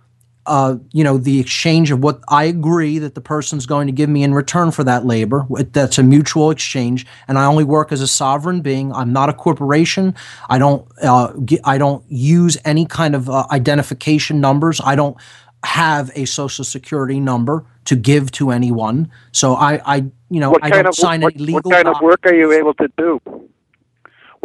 uh, 0.47 0.75
you 0.91 1.03
know, 1.03 1.17
the 1.17 1.39
exchange 1.39 1.91
of 1.91 2.03
what 2.03 2.21
I 2.27 2.43
agree 2.45 2.99
that 2.99 3.15
the 3.15 3.21
person's 3.21 3.65
going 3.65 3.87
to 3.87 3.93
give 3.93 4.09
me 4.09 4.23
in 4.23 4.33
return 4.33 4.71
for 4.71 4.83
that 4.83 5.05
labor. 5.05 5.45
That's 5.49 5.97
a 5.97 6.03
mutual 6.03 6.51
exchange, 6.51 7.05
and 7.27 7.37
I 7.37 7.45
only 7.45 7.63
work 7.63 7.91
as 7.91 8.01
a 8.01 8.07
sovereign 8.07 8.61
being. 8.61 8.93
I'm 8.93 9.11
not 9.11 9.29
a 9.29 9.33
corporation. 9.33 10.15
I 10.49 10.57
don't. 10.57 10.87
Uh, 11.01 11.31
get, 11.45 11.61
I 11.63 11.77
don't 11.77 12.03
use 12.09 12.57
any 12.65 12.85
kind 12.85 13.15
of 13.15 13.29
uh, 13.29 13.47
identification 13.51 14.39
numbers. 14.39 14.79
I 14.83 14.95
don't 14.95 15.17
have 15.63 16.11
a 16.15 16.25
social 16.25 16.63
security 16.63 17.19
number 17.19 17.65
to 17.85 17.95
give 17.95 18.31
to 18.31 18.51
anyone. 18.51 19.11
So 19.31 19.55
I, 19.55 19.81
I 19.85 19.95
you 20.29 20.39
know, 20.39 20.51
what 20.51 20.63
I 20.63 20.69
don't 20.69 20.87
of 20.87 20.95
sign 20.95 21.21
what, 21.21 21.33
any 21.33 21.45
legal. 21.45 21.61
what 21.63 21.73
kind 21.73 21.87
of 21.87 22.01
work 22.01 22.25
are 22.25 22.35
you 22.35 22.51
able 22.51 22.73
to 22.75 22.87
do? 22.97 23.21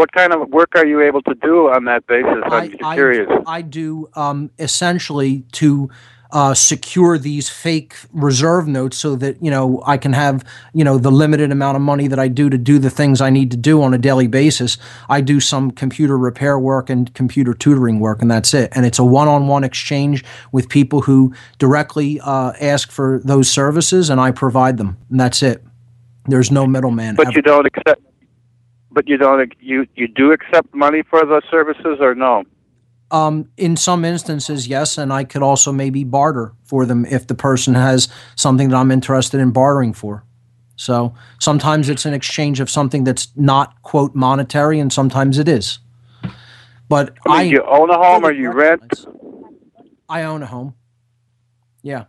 What 0.01 0.13
kind 0.13 0.33
of 0.33 0.49
work 0.49 0.71
are 0.77 0.87
you 0.87 1.03
able 1.03 1.21
to 1.25 1.35
do 1.35 1.69
on 1.69 1.85
that 1.85 2.07
basis? 2.07 2.43
I'm 2.47 2.53
I, 2.55 2.69
just 2.69 2.83
I, 2.83 2.95
curious. 2.95 3.29
I 3.47 3.61
do 3.61 4.09
um, 4.15 4.51
essentially 4.59 5.45
to 5.53 5.91
uh, 6.33 6.55
secure 6.55 7.19
these 7.19 7.51
fake 7.51 7.95
reserve 8.11 8.67
notes 8.67 8.97
so 8.97 9.15
that 9.17 9.43
you 9.43 9.51
know 9.51 9.83
I 9.85 9.99
can 9.99 10.15
have 10.15 10.43
you 10.73 10.85
know 10.85 10.97
the 10.97 11.11
limited 11.11 11.53
amount 11.53 11.77
of 11.77 11.83
money 11.83 12.09
that 12.09 12.19
I 12.19 12.29
do 12.29 12.49
to 12.49 12.57
do 12.57 12.79
the 12.79 12.89
things 12.89 13.21
I 13.21 13.29
need 13.29 13.51
to 13.51 13.59
do 13.59 13.83
on 13.83 13.93
a 13.93 13.99
daily 13.99 14.27
basis. 14.27 14.79
I 15.11 15.21
do 15.21 15.39
some 15.39 15.71
computer 15.71 16.17
repair 16.17 16.59
work 16.59 16.89
and 16.89 17.13
computer 17.13 17.53
tutoring 17.53 18.01
work, 18.01 18.23
and 18.23 18.31
that's 18.31 18.55
it. 18.55 18.73
And 18.75 18.87
it's 18.87 18.99
a 18.99 19.05
one-on-one 19.05 19.65
exchange 19.65 20.25
with 20.51 20.71
people 20.71 21.03
who 21.03 21.35
directly 21.59 22.21
uh, 22.21 22.55
ask 22.59 22.91
for 22.91 23.21
those 23.23 23.51
services, 23.51 24.09
and 24.09 24.19
I 24.19 24.31
provide 24.31 24.79
them, 24.79 24.97
and 25.11 25.21
that's 25.21 25.43
it. 25.43 25.63
There's 26.25 26.51
no 26.51 26.67
middleman. 26.67 27.17
But 27.17 27.27
ever. 27.27 27.37
you 27.37 27.43
don't 27.43 27.67
accept. 27.67 28.01
But 29.01 29.09
you 29.09 29.17
don't. 29.17 29.51
You 29.61 29.87
you 29.95 30.07
do 30.07 30.31
accept 30.31 30.75
money 30.75 31.03
for 31.09 31.21
the 31.21 31.41
services 31.51 32.01
or 32.03 32.15
no? 32.15 32.45
Um, 33.11 33.49
in 33.57 33.79
some 33.79 34.05
instances, 34.05 34.69
yes, 34.69 34.99
and 34.99 35.11
I 35.11 35.25
could 35.25 35.43
also 35.43 35.73
maybe 35.73 36.05
barter 36.05 36.53
for 36.65 36.85
them 36.85 37.07
if 37.07 37.27
the 37.27 37.35
person 37.35 37.73
has 37.73 38.11
something 38.37 38.69
that 38.69 38.77
I'm 38.77 38.91
interested 38.91 39.41
in 39.41 39.53
bartering 39.53 39.95
for. 39.95 40.23
So 40.77 41.15
sometimes 41.41 41.89
it's 41.89 42.05
an 42.05 42.13
exchange 42.13 42.61
of 42.61 42.69
something 42.69 43.05
that's 43.05 43.29
not 43.37 43.81
quote 43.81 44.15
monetary, 44.15 44.79
and 44.79 44.93
sometimes 44.93 45.39
it 45.39 45.49
is. 45.49 45.79
But 46.91 47.15
I 47.27 47.29
mean, 47.31 47.39
I 47.39 47.45
do 47.45 47.51
you 47.53 47.65
own 47.65 47.89
a 47.89 47.97
home 47.97 48.27
or 48.27 48.33
you 48.33 48.53
rent? 48.53 49.07
I 50.11 50.25
own 50.25 50.43
a 50.43 50.47
home. 50.47 50.75
Yeah. 51.83 52.05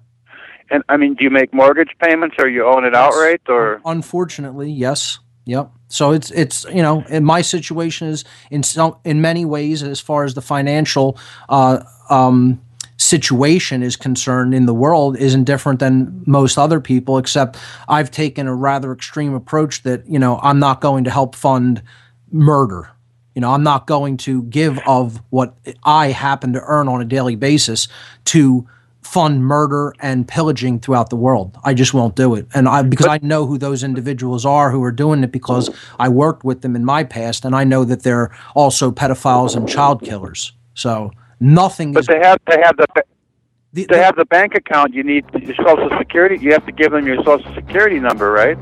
And 0.69 0.83
I 0.89 0.97
mean, 0.97 1.13
do 1.13 1.23
you 1.23 1.29
make 1.29 1.53
mortgage 1.53 1.95
payments 2.01 2.35
or 2.37 2.49
you 2.49 2.65
own 2.65 2.83
it 2.83 2.93
outright 2.93 3.43
or? 3.47 3.79
Unfortunately, 3.85 4.69
yes. 4.69 5.19
Yep. 5.45 5.71
So 5.91 6.11
it's 6.11 6.31
it's 6.31 6.63
you 6.65 6.81
know, 6.81 7.03
and 7.09 7.25
my 7.25 7.41
situation 7.41 8.07
is 8.07 8.23
in 8.49 8.63
some 8.63 8.95
in 9.03 9.21
many 9.21 9.45
ways 9.45 9.83
as 9.83 9.99
far 9.99 10.23
as 10.23 10.33
the 10.33 10.41
financial 10.41 11.17
uh, 11.49 11.83
um, 12.09 12.61
situation 12.97 13.83
is 13.83 13.95
concerned 13.95 14.53
in 14.53 14.65
the 14.65 14.73
world 14.73 15.17
isn't 15.17 15.43
different 15.43 15.79
than 15.79 16.23
most 16.25 16.57
other 16.57 16.79
people, 16.79 17.17
except 17.17 17.57
I've 17.89 18.11
taken 18.11 18.47
a 18.47 18.55
rather 18.55 18.93
extreme 18.93 19.33
approach 19.33 19.83
that 19.83 20.07
you 20.07 20.19
know 20.19 20.39
I'm 20.41 20.59
not 20.59 20.81
going 20.81 21.03
to 21.03 21.11
help 21.11 21.35
fund 21.35 21.81
murder. 22.31 22.89
You 23.35 23.41
know, 23.41 23.51
I'm 23.51 23.63
not 23.63 23.87
going 23.87 24.17
to 24.17 24.43
give 24.43 24.79
of 24.85 25.21
what 25.29 25.55
I 25.83 26.07
happen 26.07 26.53
to 26.53 26.61
earn 26.61 26.87
on 26.87 27.01
a 27.01 27.05
daily 27.05 27.35
basis 27.35 27.87
to 28.25 28.67
fund 29.11 29.43
murder 29.43 29.93
and 29.99 30.25
pillaging 30.25 30.79
throughout 30.79 31.09
the 31.09 31.17
world. 31.17 31.57
I 31.65 31.73
just 31.73 31.93
won't 31.93 32.15
do 32.15 32.33
it. 32.35 32.47
And 32.53 32.69
I 32.69 32.81
because 32.81 33.07
I 33.07 33.19
know 33.21 33.45
who 33.45 33.57
those 33.57 33.83
individuals 33.83 34.45
are 34.45 34.71
who 34.71 34.81
are 34.83 34.91
doing 34.91 35.21
it 35.21 35.33
because 35.33 35.69
I 35.99 36.07
worked 36.07 36.45
with 36.45 36.61
them 36.61 36.77
in 36.77 36.85
my 36.85 37.03
past 37.03 37.43
and 37.43 37.53
I 37.53 37.65
know 37.65 37.83
that 37.83 38.03
they're 38.03 38.31
also 38.55 38.89
pedophiles 38.89 39.57
and 39.57 39.67
child 39.67 40.01
killers. 40.01 40.53
So 40.75 41.11
nothing 41.41 41.91
But 41.91 42.01
is 42.01 42.07
they 42.07 42.19
have 42.19 42.37
they 42.47 42.61
have 42.63 42.77
the. 42.77 43.85
to 43.89 43.97
have 43.97 44.15
the 44.15 44.23
bank 44.23 44.55
account, 44.55 44.93
you 44.93 45.03
need 45.03 45.25
your 45.33 45.55
social 45.55 45.89
security. 45.97 46.37
You 46.41 46.53
have 46.53 46.65
to 46.65 46.71
give 46.71 46.93
them 46.93 47.05
your 47.05 47.21
social 47.25 47.53
security 47.53 47.99
number, 47.99 48.31
right? 48.31 48.57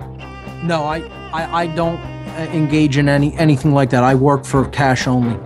No, 0.64 0.84
I, 0.84 0.98
I, 1.32 1.62
I 1.62 1.68
don't 1.68 2.00
uh, 2.00 2.50
engage 2.52 2.98
in 2.98 3.08
any 3.08 3.36
anything 3.36 3.72
like 3.72 3.92
that. 3.92 4.04
I 4.04 4.16
work 4.16 4.46
for 4.46 4.68
cash 4.70 5.06
only. 5.06 5.38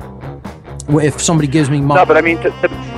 If 1.06 1.22
somebody 1.22 1.50
gives 1.50 1.70
me 1.70 1.82
money, 1.82 2.00
No, 2.00 2.06
but 2.06 2.16
I 2.16 2.22
mean, 2.22 2.38
to, 2.38 2.52
to, 2.62 2.93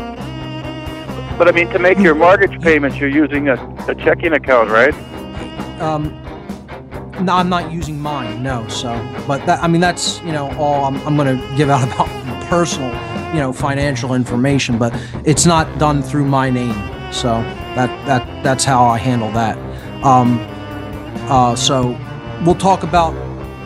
but 1.37 1.47
I 1.47 1.51
mean 1.51 1.69
to 1.69 1.79
make 1.79 1.99
your 1.99 2.15
mortgage 2.15 2.61
payments, 2.61 2.97
you're 2.97 3.09
using 3.09 3.49
a, 3.49 3.55
a 3.87 3.95
checking 3.95 4.33
account, 4.33 4.69
right? 4.69 4.93
um, 5.81 6.09
no, 7.23 7.33
I'm 7.33 7.49
not 7.49 7.71
using 7.71 7.99
mine. 7.99 8.43
No, 8.43 8.67
so 8.67 8.89
but 9.27 9.45
that 9.45 9.63
I 9.63 9.67
mean 9.67 9.81
that's 9.81 10.21
you 10.21 10.31
know 10.31 10.51
all 10.57 10.85
I'm, 10.85 10.95
I'm 11.07 11.15
going 11.15 11.37
to 11.37 11.57
give 11.57 11.69
out 11.69 11.83
about 11.93 12.07
personal 12.49 12.89
you 13.33 13.39
know 13.39 13.53
financial 13.53 14.13
information, 14.13 14.77
but 14.77 14.93
it's 15.25 15.45
not 15.45 15.79
done 15.79 16.01
through 16.01 16.25
my 16.25 16.49
name. 16.49 16.73
So 17.11 17.29
that 17.75 17.89
that 18.05 18.43
that's 18.43 18.63
how 18.63 18.83
I 18.85 18.97
handle 18.97 19.31
that. 19.31 19.57
Um, 20.03 20.39
uh, 21.29 21.55
so 21.55 21.97
we'll 22.45 22.55
talk 22.55 22.83
about 22.83 23.13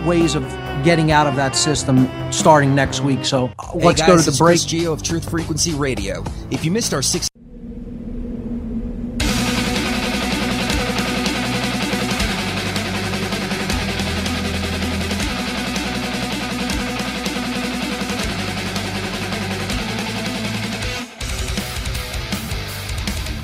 ways 0.05 0.35
of 0.35 0.43
getting 0.83 1.11
out 1.11 1.27
of 1.27 1.35
that 1.35 1.55
system 1.55 2.09
starting 2.31 2.73
next 2.73 3.01
week. 3.01 3.25
So 3.25 3.51
let's 3.75 3.99
guys, 4.01 4.07
go 4.07 4.17
to 4.17 4.23
the 4.23 4.29
it's 4.29 4.37
break. 4.37 4.59
Chris 4.59 4.65
Geo 4.65 4.93
of 4.93 5.03
Truth 5.03 5.29
Frequency 5.29 5.73
Radio. 5.73 6.23
If 6.51 6.63
you 6.63 6.71
missed 6.71 6.93
our 6.93 7.01
six. 7.01 7.29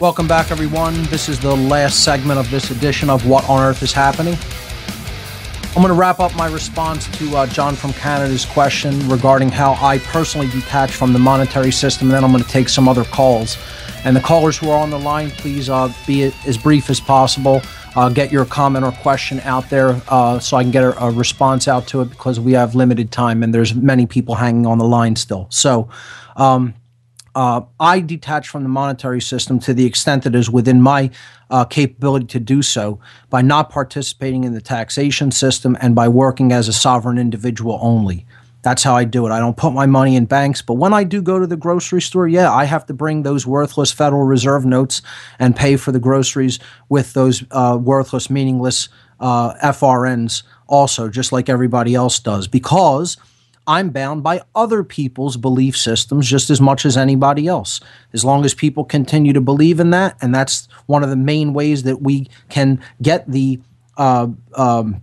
Welcome 0.05 0.27
back, 0.27 0.51
everyone. 0.51 1.01
This 1.05 1.27
is 1.27 1.39
the 1.39 1.55
last 1.55 2.03
segment 2.03 2.37
of 2.37 2.51
this 2.51 2.69
edition 2.69 3.09
of 3.09 3.27
What 3.27 3.49
on 3.49 3.59
Earth 3.59 3.81
is 3.81 3.91
Happening. 3.91 4.37
I'm 5.69 5.81
going 5.81 5.87
to 5.87 5.95
wrap 5.95 6.19
up 6.19 6.35
my 6.35 6.45
response 6.45 7.07
to 7.17 7.35
uh, 7.35 7.47
John 7.47 7.75
from 7.75 7.91
Canada's 7.93 8.45
question 8.45 9.09
regarding 9.09 9.49
how 9.49 9.73
I 9.83 9.97
personally 9.97 10.47
detach 10.49 10.91
from 10.91 11.11
the 11.11 11.17
monetary 11.17 11.71
system, 11.71 12.09
and 12.09 12.13
then 12.13 12.23
I'm 12.23 12.31
going 12.31 12.43
to 12.43 12.49
take 12.51 12.69
some 12.69 12.87
other 12.87 13.03
calls. 13.03 13.57
And 14.03 14.15
the 14.15 14.19
callers 14.19 14.59
who 14.59 14.69
are 14.69 14.77
on 14.77 14.91
the 14.91 14.99
line, 14.99 15.31
please 15.31 15.71
uh, 15.71 15.91
be 16.05 16.31
as 16.45 16.55
brief 16.55 16.91
as 16.91 16.99
possible. 16.99 17.63
Uh, 17.95 18.09
get 18.09 18.31
your 18.31 18.45
comment 18.45 18.85
or 18.85 18.91
question 18.91 19.39
out 19.39 19.71
there 19.71 19.99
uh, 20.09 20.37
so 20.37 20.55
I 20.55 20.61
can 20.61 20.71
get 20.71 20.83
a, 20.83 21.03
a 21.03 21.09
response 21.09 21.67
out 21.67 21.87
to 21.87 22.01
it 22.01 22.11
because 22.11 22.39
we 22.39 22.51
have 22.53 22.75
limited 22.75 23.11
time 23.11 23.41
and 23.41 23.51
there's 23.51 23.73
many 23.73 24.05
people 24.05 24.35
hanging 24.35 24.67
on 24.67 24.77
the 24.77 24.85
line 24.85 25.15
still. 25.15 25.47
So, 25.49 25.89
um, 26.35 26.75
uh, 27.35 27.61
I 27.79 27.99
detach 27.99 28.47
from 28.47 28.63
the 28.63 28.69
monetary 28.69 29.21
system 29.21 29.59
to 29.59 29.73
the 29.73 29.85
extent 29.85 30.23
that 30.23 30.33
is 30.33 30.49
within 30.49 30.81
my 30.81 31.11
uh, 31.49 31.65
capability 31.65 32.25
to 32.27 32.39
do 32.39 32.61
so 32.61 32.99
by 33.29 33.41
not 33.41 33.69
participating 33.69 34.45
in 34.45 34.53
the 34.53 34.61
taxation 34.61 35.31
system 35.31 35.77
and 35.81 35.93
by 35.93 36.07
working 36.07 36.51
as 36.51 36.67
a 36.67 36.73
sovereign 36.73 37.17
individual 37.17 37.77
only. 37.81 38.25
That's 38.63 38.81
how 38.81 38.95
I 38.95 39.03
do 39.03 39.27
it. 39.27 39.31
I 39.31 39.37
don't 39.37 39.55
put 39.55 39.73
my 39.73 39.85
money 39.85 40.15
in 40.15 40.25
banks, 40.25 40.63
but 40.63 40.73
when 40.73 40.91
I 40.91 41.03
do 41.03 41.21
go 41.21 41.37
to 41.37 41.45
the 41.45 41.55
grocery 41.55 42.01
store, 42.01 42.27
yeah, 42.27 42.51
I 42.51 42.63
have 42.63 42.87
to 42.87 42.95
bring 42.95 43.21
those 43.21 43.45
worthless 43.45 43.91
Federal 43.91 44.23
Reserve 44.23 44.65
notes 44.65 45.03
and 45.37 45.55
pay 45.55 45.75
for 45.75 45.91
the 45.91 45.99
groceries 45.99 46.57
with 46.89 47.13
those 47.13 47.43
uh, 47.51 47.77
worthless, 47.79 48.27
meaningless 48.31 48.89
uh, 49.19 49.53
FRNs 49.55 50.41
also, 50.65 51.09
just 51.09 51.31
like 51.31 51.47
everybody 51.47 51.93
else 51.93 52.17
does, 52.17 52.47
because 52.47 53.17
I'm 53.67 53.89
bound 53.89 54.23
by 54.23 54.41
other 54.53 54.83
people's 54.83 55.37
belief 55.37 55.75
systems 55.77 56.27
just 56.27 56.49
as 56.49 56.61
much 56.61 56.85
as 56.85 56.97
anybody 56.97 57.47
else. 57.47 57.81
As 58.13 58.23
long 58.23 58.45
as 58.45 58.53
people 58.53 58.83
continue 58.83 59.33
to 59.33 59.41
believe 59.41 59.79
in 59.79 59.89
that, 59.91 60.17
and 60.21 60.33
that's 60.33 60.67
one 60.85 61.03
of 61.03 61.09
the 61.09 61.15
main 61.15 61.53
ways 61.53 61.83
that 61.83 62.01
we 62.01 62.27
can 62.49 62.81
get 63.01 63.29
the 63.29 63.59
uh, 63.97 64.27
um, 64.55 65.01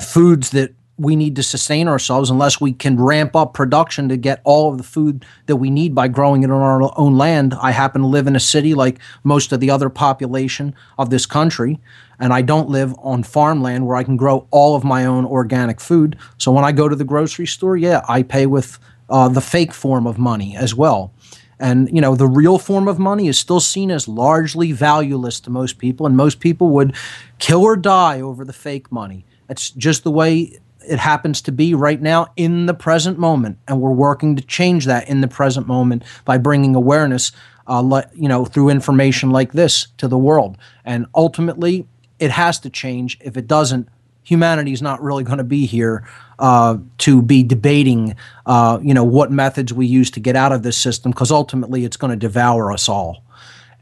foods 0.00 0.50
that 0.50 0.73
we 0.96 1.16
need 1.16 1.36
to 1.36 1.42
sustain 1.42 1.88
ourselves, 1.88 2.30
unless 2.30 2.60
we 2.60 2.72
can 2.72 3.00
ramp 3.00 3.34
up 3.34 3.52
production 3.52 4.08
to 4.08 4.16
get 4.16 4.40
all 4.44 4.70
of 4.70 4.78
the 4.78 4.84
food 4.84 5.24
that 5.46 5.56
we 5.56 5.70
need 5.70 5.94
by 5.94 6.06
growing 6.08 6.42
it 6.42 6.50
on 6.50 6.60
our 6.60 6.92
own 6.96 7.18
land. 7.18 7.54
I 7.60 7.72
happen 7.72 8.02
to 8.02 8.06
live 8.06 8.26
in 8.26 8.36
a 8.36 8.40
city 8.40 8.74
like 8.74 8.98
most 9.24 9.52
of 9.52 9.60
the 9.60 9.70
other 9.70 9.88
population 9.88 10.74
of 10.96 11.10
this 11.10 11.26
country 11.26 11.80
and 12.18 12.32
I 12.32 12.42
don't 12.42 12.68
live 12.68 12.94
on 12.98 13.22
farmland 13.22 13.86
where 13.86 13.96
I 13.96 14.04
can 14.04 14.16
grow 14.16 14.46
all 14.50 14.76
of 14.76 14.84
my 14.84 15.04
own 15.04 15.24
organic 15.24 15.80
food. 15.80 16.16
So 16.38 16.52
when 16.52 16.64
I 16.64 16.72
go 16.72 16.88
to 16.88 16.96
the 16.96 17.04
grocery 17.04 17.46
store, 17.46 17.76
yeah, 17.76 18.02
I 18.08 18.22
pay 18.22 18.46
with 18.46 18.78
uh, 19.10 19.28
the 19.28 19.40
fake 19.40 19.72
form 19.72 20.06
of 20.06 20.18
money 20.18 20.56
as 20.56 20.74
well. 20.74 21.12
And 21.58 21.88
you 21.94 22.00
know, 22.00 22.16
the 22.16 22.26
real 22.26 22.58
form 22.58 22.88
of 22.88 22.98
money 22.98 23.28
is 23.28 23.38
still 23.38 23.60
seen 23.60 23.90
as 23.90 24.08
largely 24.08 24.72
valueless 24.72 25.40
to 25.40 25.50
most 25.50 25.78
people, 25.78 26.06
and 26.06 26.16
most 26.16 26.40
people 26.40 26.70
would 26.70 26.96
kill 27.38 27.62
or 27.62 27.76
die 27.76 28.20
over 28.20 28.44
the 28.44 28.52
fake 28.52 28.90
money. 28.90 29.24
That's 29.46 29.70
just 29.70 30.04
the 30.04 30.10
way 30.10 30.58
it 30.86 30.98
happens 30.98 31.42
to 31.42 31.52
be 31.52 31.74
right 31.74 32.00
now 32.00 32.26
in 32.36 32.66
the 32.66 32.74
present 32.74 33.18
moment, 33.18 33.58
and 33.66 33.80
we're 33.80 33.90
working 33.90 34.36
to 34.36 34.42
change 34.42 34.84
that 34.86 35.08
in 35.08 35.20
the 35.20 35.28
present 35.28 35.66
moment 35.66 36.04
by 36.24 36.38
bringing 36.38 36.74
awareness, 36.74 37.32
uh, 37.66 37.80
le- 37.80 38.10
you 38.14 38.28
know, 38.28 38.44
through 38.44 38.68
information 38.68 39.30
like 39.30 39.52
this 39.52 39.88
to 39.96 40.08
the 40.08 40.18
world. 40.18 40.56
And 40.84 41.06
ultimately, 41.14 41.86
it 42.18 42.30
has 42.30 42.60
to 42.60 42.70
change. 42.70 43.18
If 43.20 43.36
it 43.36 43.46
doesn't, 43.46 43.88
humanity 44.22 44.72
is 44.72 44.82
not 44.82 45.02
really 45.02 45.24
going 45.24 45.38
to 45.38 45.44
be 45.44 45.66
here 45.66 46.06
uh, 46.38 46.78
to 46.98 47.22
be 47.22 47.42
debating, 47.42 48.14
uh, 48.46 48.78
you 48.82 48.94
know, 48.94 49.04
what 49.04 49.30
methods 49.30 49.72
we 49.72 49.86
use 49.86 50.10
to 50.12 50.20
get 50.20 50.36
out 50.36 50.52
of 50.52 50.62
this 50.62 50.76
system, 50.76 51.10
because 51.10 51.30
ultimately 51.30 51.84
it's 51.84 51.96
going 51.96 52.10
to 52.10 52.16
devour 52.16 52.72
us 52.72 52.88
all. 52.88 53.23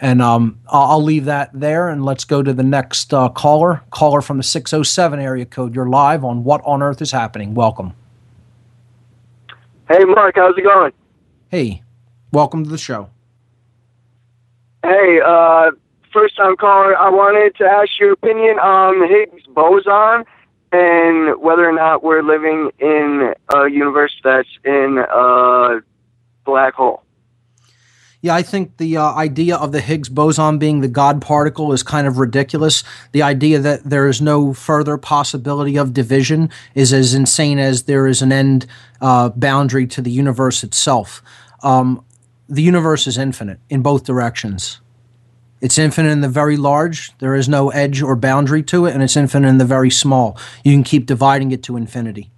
And 0.03 0.21
um, 0.21 0.59
I'll, 0.67 0.91
I'll 0.91 1.03
leave 1.03 1.27
that 1.27 1.51
there, 1.55 1.89
and 1.89 2.05
let's 2.05 2.25
go 2.25 2.43
to 2.43 2.53
the 2.53 2.65
next 2.65 3.15
uh, 3.15 3.29
caller. 3.29 3.83
Caller 3.91 4.21
from 4.21 4.37
the 4.37 4.43
607 4.43 5.21
area 5.21 5.47
code. 5.47 5.77
You're 5.77 5.89
live 5.89 6.25
on 6.25 6.43
What 6.43 6.61
on 6.65 6.83
Earth 6.83 7.01
is 7.01 7.13
Happening. 7.13 7.55
Welcome. 7.55 7.95
Hey, 9.89 10.05
Mark, 10.05 10.35
how's 10.35 10.59
it 10.59 10.63
going? 10.63 10.93
Hey, 11.51 11.83
welcome 12.33 12.65
to 12.65 12.71
the 12.71 12.79
show. 12.79 13.11
Hey, 14.83 15.21
uh, 15.25 15.71
first 16.13 16.37
time 16.37 16.57
caller, 16.57 16.97
I 16.97 17.09
wanted 17.09 17.55
to 17.59 17.65
ask 17.65 17.91
your 18.01 18.13
opinion 18.13 18.59
on 18.59 18.99
the 18.99 19.07
Higgs 19.07 19.47
boson 19.47 20.25
and 20.73 21.41
whether 21.41 21.69
or 21.69 21.73
not 21.73 22.03
we're 22.03 22.25
living 22.25 22.73
in 22.81 23.35
a 23.55 23.69
universe 23.69 24.15
that's 24.25 24.49
in 24.65 24.99
a 25.09 25.81
black 26.45 26.75
hole. 26.75 27.05
Yeah, 28.23 28.37
I 28.37 28.43
think 28.43 28.77
the 28.77 28.99
uh, 28.99 29.13
idea 29.15 29.57
of 29.57 29.73
the 29.73 29.81
Higgs 29.81 30.09
boson 30.09 30.59
being 30.59 30.81
the 30.81 30.89
God 30.89 31.21
particle 31.21 31.73
is 31.73 31.83
kind 31.83 32.07
of 32.07 32.19
ridiculous. 32.19 32.85
The 33.11 33.23
idea 33.23 33.59
that 33.59 33.83
there 33.83 34.07
is 34.09 34.23
no 34.23 34.55
further 34.55 34.97
possibility 34.97 35.77
of 35.77 35.93
division 35.93 36.49
is 36.77 36.93
as 36.93 37.15
insane 37.15 37.59
as 37.59 37.83
there 37.83 38.07
is 38.07 38.23
an 38.23 38.31
end 38.31 38.67
uh, 39.01 39.31
boundary 39.31 39.89
to 39.89 40.01
the 40.01 40.13
universe 40.13 40.63
itself. 40.63 41.21
Um, 41.65 42.05
the 42.49 42.63
universe 42.63 43.09
is 43.09 43.19
infinite 43.19 43.59
in 43.69 43.83
both 43.83 44.05
directions. 44.05 44.81
It's 45.61 45.77
infinite 45.77 46.11
in 46.11 46.21
the 46.21 46.29
very 46.29 46.57
large, 46.57 47.17
there 47.19 47.35
is 47.35 47.49
no 47.49 47.71
edge 47.71 48.03
or 48.03 48.15
boundary 48.17 48.63
to 48.65 48.87
it, 48.87 48.95
and 48.95 49.03
it's 49.03 49.17
infinite 49.17 49.49
in 49.49 49.59
the 49.59 49.65
very 49.65 49.91
small. 49.91 50.37
You 50.65 50.73
can 50.73 50.85
keep 50.85 51.07
dividing 51.07 51.51
it 51.51 51.63
to 51.65 51.77
infinity. 51.77 52.31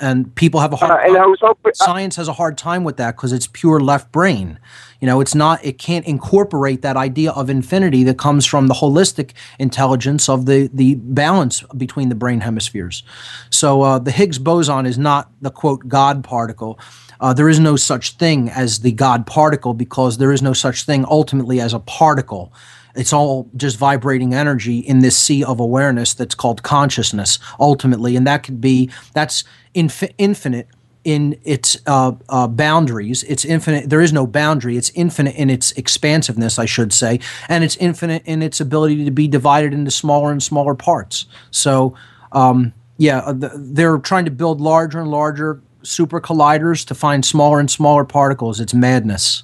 And 0.00 0.34
people 0.34 0.60
have 0.60 0.72
a 0.72 0.76
hard 0.76 0.90
Uh, 0.90 1.04
and 1.06 1.16
I 1.16 1.26
was 1.26 1.38
hoping, 1.40 1.72
science 1.74 2.16
has 2.16 2.26
a 2.26 2.32
hard 2.32 2.58
time 2.58 2.82
with 2.82 2.96
that 2.96 3.16
because 3.16 3.32
it's 3.32 3.46
pure 3.46 3.80
left 3.80 4.10
brain. 4.10 4.58
You 5.04 5.10
know, 5.10 5.20
it's 5.20 5.34
not 5.34 5.62
it 5.62 5.76
can't 5.76 6.06
incorporate 6.06 6.80
that 6.80 6.96
idea 6.96 7.32
of 7.32 7.50
infinity 7.50 8.04
that 8.04 8.16
comes 8.16 8.46
from 8.46 8.68
the 8.68 8.72
holistic 8.72 9.32
intelligence 9.58 10.30
of 10.30 10.46
the 10.46 10.70
the 10.72 10.94
balance 10.94 11.60
between 11.76 12.08
the 12.08 12.14
brain 12.14 12.40
hemispheres. 12.40 13.02
So 13.50 13.82
uh, 13.82 13.98
the 13.98 14.10
Higgs 14.10 14.38
boson 14.38 14.86
is 14.86 14.96
not 14.96 15.30
the 15.42 15.50
quote 15.50 15.86
God 15.88 16.24
particle. 16.24 16.78
Uh, 17.20 17.34
there 17.34 17.50
is 17.50 17.60
no 17.60 17.76
such 17.76 18.16
thing 18.16 18.48
as 18.48 18.80
the 18.80 18.92
God 18.92 19.26
particle 19.26 19.74
because 19.74 20.16
there 20.16 20.32
is 20.32 20.40
no 20.40 20.54
such 20.54 20.84
thing 20.84 21.04
ultimately 21.10 21.60
as 21.60 21.74
a 21.74 21.80
particle. 21.80 22.50
It's 22.96 23.12
all 23.12 23.50
just 23.58 23.76
vibrating 23.76 24.32
energy 24.32 24.78
in 24.78 25.00
this 25.00 25.18
sea 25.18 25.44
of 25.44 25.60
awareness 25.60 26.14
that's 26.14 26.34
called 26.34 26.62
consciousness 26.62 27.38
ultimately, 27.60 28.16
and 28.16 28.26
that 28.26 28.42
could 28.42 28.62
be 28.62 28.88
that's 29.12 29.44
infi- 29.74 30.14
infinite 30.16 30.68
in 31.04 31.38
its 31.44 31.76
uh, 31.86 32.12
uh, 32.28 32.48
boundaries. 32.48 33.22
It's 33.24 33.44
infinite. 33.44 33.90
There 33.90 34.00
is 34.00 34.12
no 34.12 34.26
boundary. 34.26 34.76
It's 34.76 34.90
infinite 34.90 35.36
in 35.36 35.50
its 35.50 35.72
expansiveness, 35.72 36.58
I 36.58 36.64
should 36.64 36.92
say, 36.92 37.20
and 37.48 37.62
it's 37.62 37.76
infinite 37.76 38.22
in 38.24 38.42
its 38.42 38.60
ability 38.60 39.04
to 39.04 39.10
be 39.10 39.28
divided 39.28 39.72
into 39.72 39.90
smaller 39.90 40.32
and 40.32 40.42
smaller 40.42 40.74
parts. 40.74 41.26
So, 41.50 41.94
um, 42.32 42.72
yeah, 42.96 43.18
uh, 43.18 43.34
they're 43.54 43.98
trying 43.98 44.24
to 44.24 44.30
build 44.30 44.60
larger 44.60 45.00
and 45.00 45.10
larger 45.10 45.60
super 45.82 46.20
colliders 46.20 46.86
to 46.86 46.94
find 46.94 47.24
smaller 47.24 47.60
and 47.60 47.70
smaller 47.70 48.04
particles. 48.04 48.60
It's 48.60 48.74
madness. 48.74 49.42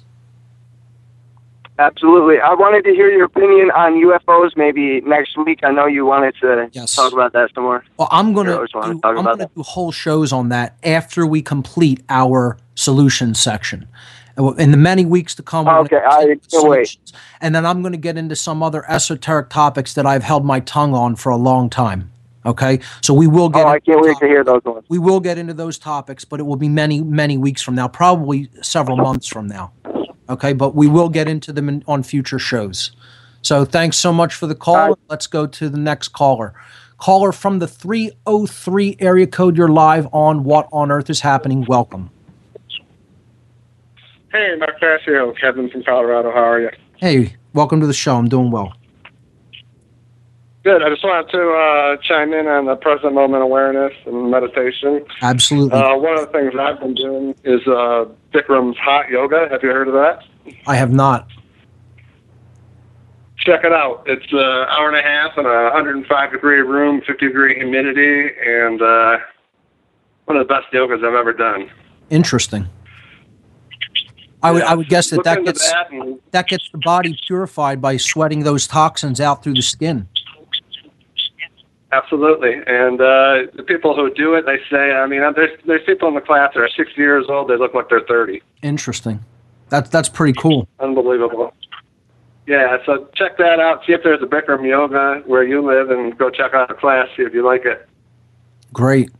Absolutely. 1.85 2.39
I 2.39 2.53
wanted 2.53 2.83
to 2.85 2.91
hear 2.91 3.09
your 3.09 3.25
opinion 3.25 3.71
on 3.71 3.93
UFOs 3.93 4.55
maybe 4.55 5.01
next 5.01 5.37
week. 5.37 5.59
I 5.63 5.71
know 5.71 5.85
you 5.85 6.05
wanted 6.05 6.35
to 6.41 6.69
talk 6.87 7.13
about 7.13 7.33
that 7.33 7.49
some 7.53 7.63
more. 7.63 7.83
Well, 7.97 8.07
I'm 8.11 8.33
going 8.33 8.47
to 8.47 8.53
do, 8.53 8.67
talk 8.67 8.85
I'm 8.85 8.97
about 8.97 9.25
going 9.25 9.39
to 9.39 9.49
do 9.55 9.63
whole 9.63 9.91
shows 9.91 10.31
on 10.31 10.49
that 10.49 10.77
after 10.83 11.25
we 11.25 11.41
complete 11.41 12.01
our 12.09 12.57
solutions 12.75 13.39
section. 13.39 13.87
In 14.57 14.71
the 14.71 14.77
many 14.77 15.05
weeks 15.05 15.35
to 15.35 15.43
come, 15.43 15.67
Okay, 15.67 15.97
I 15.97 16.37
can't 16.49 16.69
wait. 16.69 16.97
and 17.41 17.53
then 17.53 17.65
I'm 17.65 17.81
going 17.81 17.91
to 17.91 17.97
get 17.97 18.17
into 18.17 18.35
some 18.35 18.63
other 18.63 18.89
esoteric 18.89 19.49
topics 19.49 19.93
that 19.95 20.05
I've 20.05 20.23
held 20.23 20.45
my 20.45 20.61
tongue 20.61 20.95
on 20.95 21.15
for 21.15 21.29
a 21.31 21.35
long 21.37 21.69
time. 21.69 22.11
Okay, 22.43 22.79
so 23.01 23.13
we 23.13 23.27
will 23.27 23.49
get. 23.49 23.65
Oh, 23.65 23.69
I 23.69 23.79
can't 23.79 24.01
wait 24.01 24.17
to 24.17 24.25
hear 24.25 24.43
those 24.43 24.63
ones. 24.63 24.83
We 24.89 24.97
will 24.97 25.19
get 25.19 25.37
into 25.37 25.53
those 25.53 25.77
topics, 25.77 26.25
but 26.25 26.39
it 26.39 26.43
will 26.43 26.55
be 26.55 26.69
many, 26.69 27.01
many 27.01 27.37
weeks 27.37 27.61
from 27.61 27.75
now, 27.75 27.87
probably 27.87 28.49
several 28.63 28.97
months 28.97 29.27
from 29.27 29.45
now. 29.45 29.73
Okay, 30.31 30.53
but 30.53 30.73
we 30.73 30.87
will 30.87 31.09
get 31.09 31.27
into 31.27 31.51
them 31.51 31.67
in, 31.67 31.83
on 31.87 32.03
future 32.03 32.39
shows. 32.39 32.91
So 33.41 33.65
thanks 33.65 33.97
so 33.97 34.13
much 34.13 34.33
for 34.33 34.47
the 34.47 34.55
call. 34.55 34.97
Let's 35.09 35.27
go 35.27 35.45
to 35.45 35.67
the 35.67 35.77
next 35.77 36.09
caller. 36.09 36.53
Caller 36.97 37.33
from 37.33 37.59
the 37.59 37.67
303 37.67 38.95
area 38.99 39.27
code, 39.27 39.57
you're 39.57 39.67
live 39.67 40.07
on 40.13 40.45
What 40.45 40.69
on 40.71 40.89
Earth 40.89 41.09
is 41.09 41.19
Happening. 41.19 41.65
Welcome. 41.67 42.11
Hey, 44.31 44.55
Mark 44.57 44.79
Passio, 44.79 45.33
Kevin 45.33 45.69
from 45.69 45.83
Colorado. 45.83 46.31
How 46.31 46.43
are 46.43 46.61
you? 46.61 46.69
Hey, 46.95 47.35
welcome 47.51 47.81
to 47.81 47.87
the 47.87 47.93
show. 47.93 48.15
I'm 48.15 48.29
doing 48.29 48.51
well. 48.51 48.73
Good. 50.63 50.83
I 50.83 50.89
just 50.89 51.03
wanted 51.03 51.31
to 51.31 51.53
uh, 51.53 51.97
chime 52.03 52.33
in 52.33 52.47
on 52.47 52.65
the 52.65 52.75
present 52.75 53.13
moment 53.13 53.41
awareness 53.41 53.93
and 54.05 54.29
meditation. 54.29 55.03
Absolutely. 55.21 55.71
Uh, 55.71 55.97
one 55.97 56.19
of 56.19 56.27
the 56.27 56.31
things 56.31 56.53
I've 56.59 56.79
been 56.79 56.93
doing 56.93 57.33
is 57.43 57.61
uh, 57.65 58.05
Bikram's 58.31 58.77
hot 58.77 59.09
yoga. 59.09 59.47
Have 59.49 59.63
you 59.63 59.69
heard 59.69 59.87
of 59.87 59.95
that? 59.95 60.23
I 60.67 60.75
have 60.75 60.91
not. 60.91 61.27
Check 63.37 63.61
it 63.63 63.73
out. 63.73 64.03
It's 64.05 64.31
an 64.31 64.37
hour 64.37 64.87
and 64.87 64.97
a 64.97 65.01
half 65.01 65.35
in 65.35 65.47
a 65.47 65.63
105 65.73 66.31
degree 66.31 66.59
room, 66.59 67.01
50 67.07 67.25
degree 67.25 67.55
humidity, 67.55 68.29
and 68.45 68.79
uh, 68.83 69.17
one 70.25 70.37
of 70.37 70.47
the 70.47 70.53
best 70.53 70.71
yogas 70.71 71.03
I've 71.03 71.15
ever 71.15 71.33
done. 71.33 71.71
Interesting. 72.11 72.67
I 74.43 74.51
would, 74.51 74.63
I 74.63 74.75
would 74.75 74.89
guess 74.89 75.09
that 75.09 75.17
Look 75.17 75.25
that 75.25 75.43
gets 75.43 75.71
that 75.71 76.19
that 76.31 76.47
gets 76.47 76.69
the 76.71 76.79
body 76.79 77.17
purified 77.27 77.81
by 77.81 77.97
sweating 77.97 78.43
those 78.43 78.67
toxins 78.67 79.19
out 79.19 79.43
through 79.43 79.53
the 79.53 79.61
skin. 79.61 80.07
Absolutely, 81.93 82.53
and 82.67 83.01
uh, 83.01 83.51
the 83.53 83.63
people 83.67 83.93
who 83.93 84.13
do 84.13 84.33
it, 84.35 84.45
they 84.45 84.59
say, 84.69 84.93
I 84.93 85.05
mean, 85.07 85.21
there's 85.35 85.59
there's 85.65 85.83
people 85.85 86.07
in 86.07 86.15
the 86.15 86.21
class 86.21 86.51
that 86.53 86.61
are 86.61 86.69
60 86.69 86.93
years 86.95 87.25
old. 87.27 87.49
They 87.49 87.57
look 87.57 87.73
like 87.73 87.89
they're 87.89 88.05
30. 88.07 88.41
Interesting. 88.61 89.23
That's 89.67 89.89
that's 89.89 90.07
pretty 90.07 90.33
cool. 90.39 90.67
Unbelievable. 90.79 91.53
Yeah, 92.47 92.77
so 92.85 93.09
check 93.13 93.37
that 93.37 93.59
out. 93.59 93.85
See 93.85 93.93
if 93.93 94.03
there's 94.03 94.21
a 94.21 94.25
Bikram 94.25 94.67
yoga 94.67 95.21
where 95.25 95.43
you 95.43 95.65
live, 95.65 95.89
and 95.89 96.17
go 96.17 96.29
check 96.29 96.53
out 96.53 96.69
the 96.69 96.75
class. 96.75 97.07
See 97.17 97.23
if 97.23 97.33
you 97.33 97.45
like 97.45 97.65
it. 97.65 97.87
Great. 98.73 99.11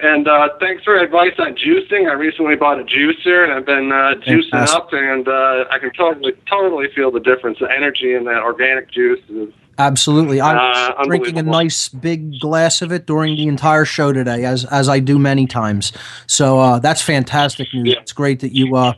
And 0.00 0.26
uh, 0.26 0.48
thanks 0.58 0.82
for 0.82 0.96
advice 0.96 1.34
on 1.38 1.54
juicing. 1.54 2.10
I 2.10 2.14
recently 2.14 2.56
bought 2.56 2.80
a 2.80 2.84
juicer, 2.84 3.44
and 3.44 3.52
I've 3.52 3.64
been 3.64 3.92
uh, 3.92 4.14
juicing 4.26 4.50
Fantastic. 4.50 4.76
up, 4.76 4.92
and 4.92 5.28
uh, 5.28 5.64
I 5.70 5.78
can 5.78 5.92
totally 5.92 6.32
totally 6.50 6.88
feel 6.94 7.12
the 7.12 7.20
difference. 7.20 7.58
The 7.60 7.70
energy 7.70 8.14
in 8.14 8.24
that 8.24 8.42
organic 8.42 8.90
juice 8.90 9.20
is 9.28 9.52
Absolutely. 9.78 10.40
I'm 10.40 10.56
Uh, 10.56 11.04
drinking 11.04 11.38
a 11.38 11.42
nice 11.42 11.88
big 11.88 12.38
glass 12.40 12.80
of 12.82 12.92
it 12.92 13.06
during 13.06 13.36
the 13.36 13.48
entire 13.48 13.84
show 13.84 14.12
today, 14.12 14.44
as 14.44 14.64
as 14.66 14.88
I 14.88 15.00
do 15.00 15.18
many 15.18 15.46
times. 15.46 15.92
So 16.26 16.58
uh, 16.60 16.78
that's 16.78 17.02
fantastic 17.02 17.68
news. 17.74 17.96
It's 18.00 18.12
great 18.12 18.40
that 18.40 18.52
you 18.54 18.76
uh, 18.76 18.92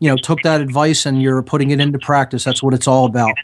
you 0.00 0.10
know 0.10 0.16
took 0.16 0.42
that 0.42 0.60
advice 0.60 1.06
and 1.06 1.22
you're 1.22 1.42
putting 1.42 1.70
it 1.70 1.80
into 1.80 1.98
practice. 1.98 2.44
That's 2.44 2.62
what 2.62 2.74
it's 2.74 2.88
all 2.88 3.04
about. 3.06 3.34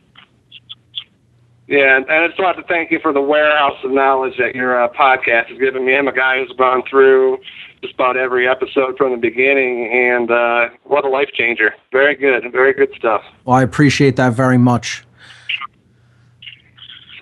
Yeah, 1.69 1.97
and 1.97 2.05
and 2.09 2.25
I 2.25 2.29
just 2.29 2.41
want 2.41 2.57
to 2.59 2.65
thank 2.65 2.91
you 2.91 2.99
for 3.01 3.13
the 3.13 3.23
warehouse 3.23 3.79
of 3.85 3.93
knowledge 3.93 4.37
that 4.39 4.55
your 4.55 4.83
uh, 4.83 4.89
podcast 4.89 5.47
has 5.47 5.59
given 5.59 5.85
me. 5.87 5.97
I'm 5.97 6.09
a 6.09 6.13
guy 6.13 6.41
who's 6.41 6.53
gone 6.59 6.83
through 6.91 7.39
just 7.81 7.95
about 7.95 8.17
every 8.17 8.49
episode 8.49 8.97
from 8.99 9.13
the 9.13 9.17
beginning, 9.17 9.89
and 9.93 10.31
uh, 10.31 10.69
what 10.85 11.05
a 11.05 11.09
life 11.09 11.31
changer. 11.33 11.75
Very 11.93 12.15
good, 12.15 12.51
very 12.53 12.73
good 12.75 12.93
stuff. 12.97 13.23
Well, 13.45 13.57
I 13.57 13.63
appreciate 13.63 14.17
that 14.17 14.35
very 14.35 14.59
much. 14.59 15.05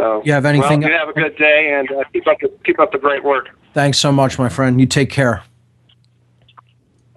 So, 0.01 0.23
You 0.25 0.33
have 0.33 0.47
anything- 0.47 0.81
Well, 0.81 0.91
you 0.91 0.97
have 0.97 1.11
a 1.11 1.13
good 1.13 1.37
day, 1.37 1.75
and 1.79 1.91
uh, 1.93 2.05
keep 2.11 2.27
up 2.27 2.39
the 2.41 2.51
keep 2.65 2.81
up 2.81 2.91
the 2.91 2.97
great 2.99 3.23
work. 3.23 3.51
Thanks 3.75 3.99
so 3.99 4.11
much, 4.11 4.39
my 4.39 4.49
friend. 4.49 4.81
You 4.81 4.87
take 4.87 5.11
care. 5.11 5.43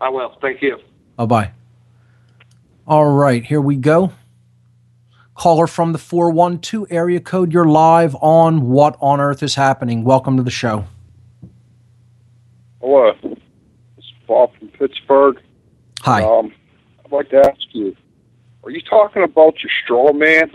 I 0.01 0.09
will. 0.09 0.33
Thank 0.41 0.61
you. 0.61 0.79
Bye 1.15 1.25
bye. 1.25 1.51
All 2.85 3.13
right, 3.13 3.41
here 3.45 3.61
we 3.61 3.77
go. 3.77 4.11
Caller 5.35 5.65
from 5.65 5.93
the 5.93 5.97
412 5.97 6.87
area 6.91 7.21
code. 7.21 7.53
You're 7.53 7.63
live 7.63 8.17
on 8.21 8.69
What 8.69 8.97
on 8.99 9.21
Earth 9.21 9.41
is 9.41 9.55
Happening. 9.55 10.03
Welcome 10.03 10.35
to 10.35 10.43
the 10.43 10.51
show. 10.51 10.83
Hello, 12.81 13.13
it's 13.97 14.11
Bob 14.27 14.51
from 14.59 14.67
Pittsburgh. 14.67 15.39
Hi. 16.01 16.21
Um, 16.21 16.51
I'd 17.05 17.11
like 17.13 17.29
to 17.29 17.37
ask 17.37 17.61
you: 17.71 17.95
Are 18.65 18.71
you 18.71 18.81
talking 18.81 19.23
about 19.23 19.53
your 19.63 19.71
straw 19.85 20.11
man? 20.11 20.51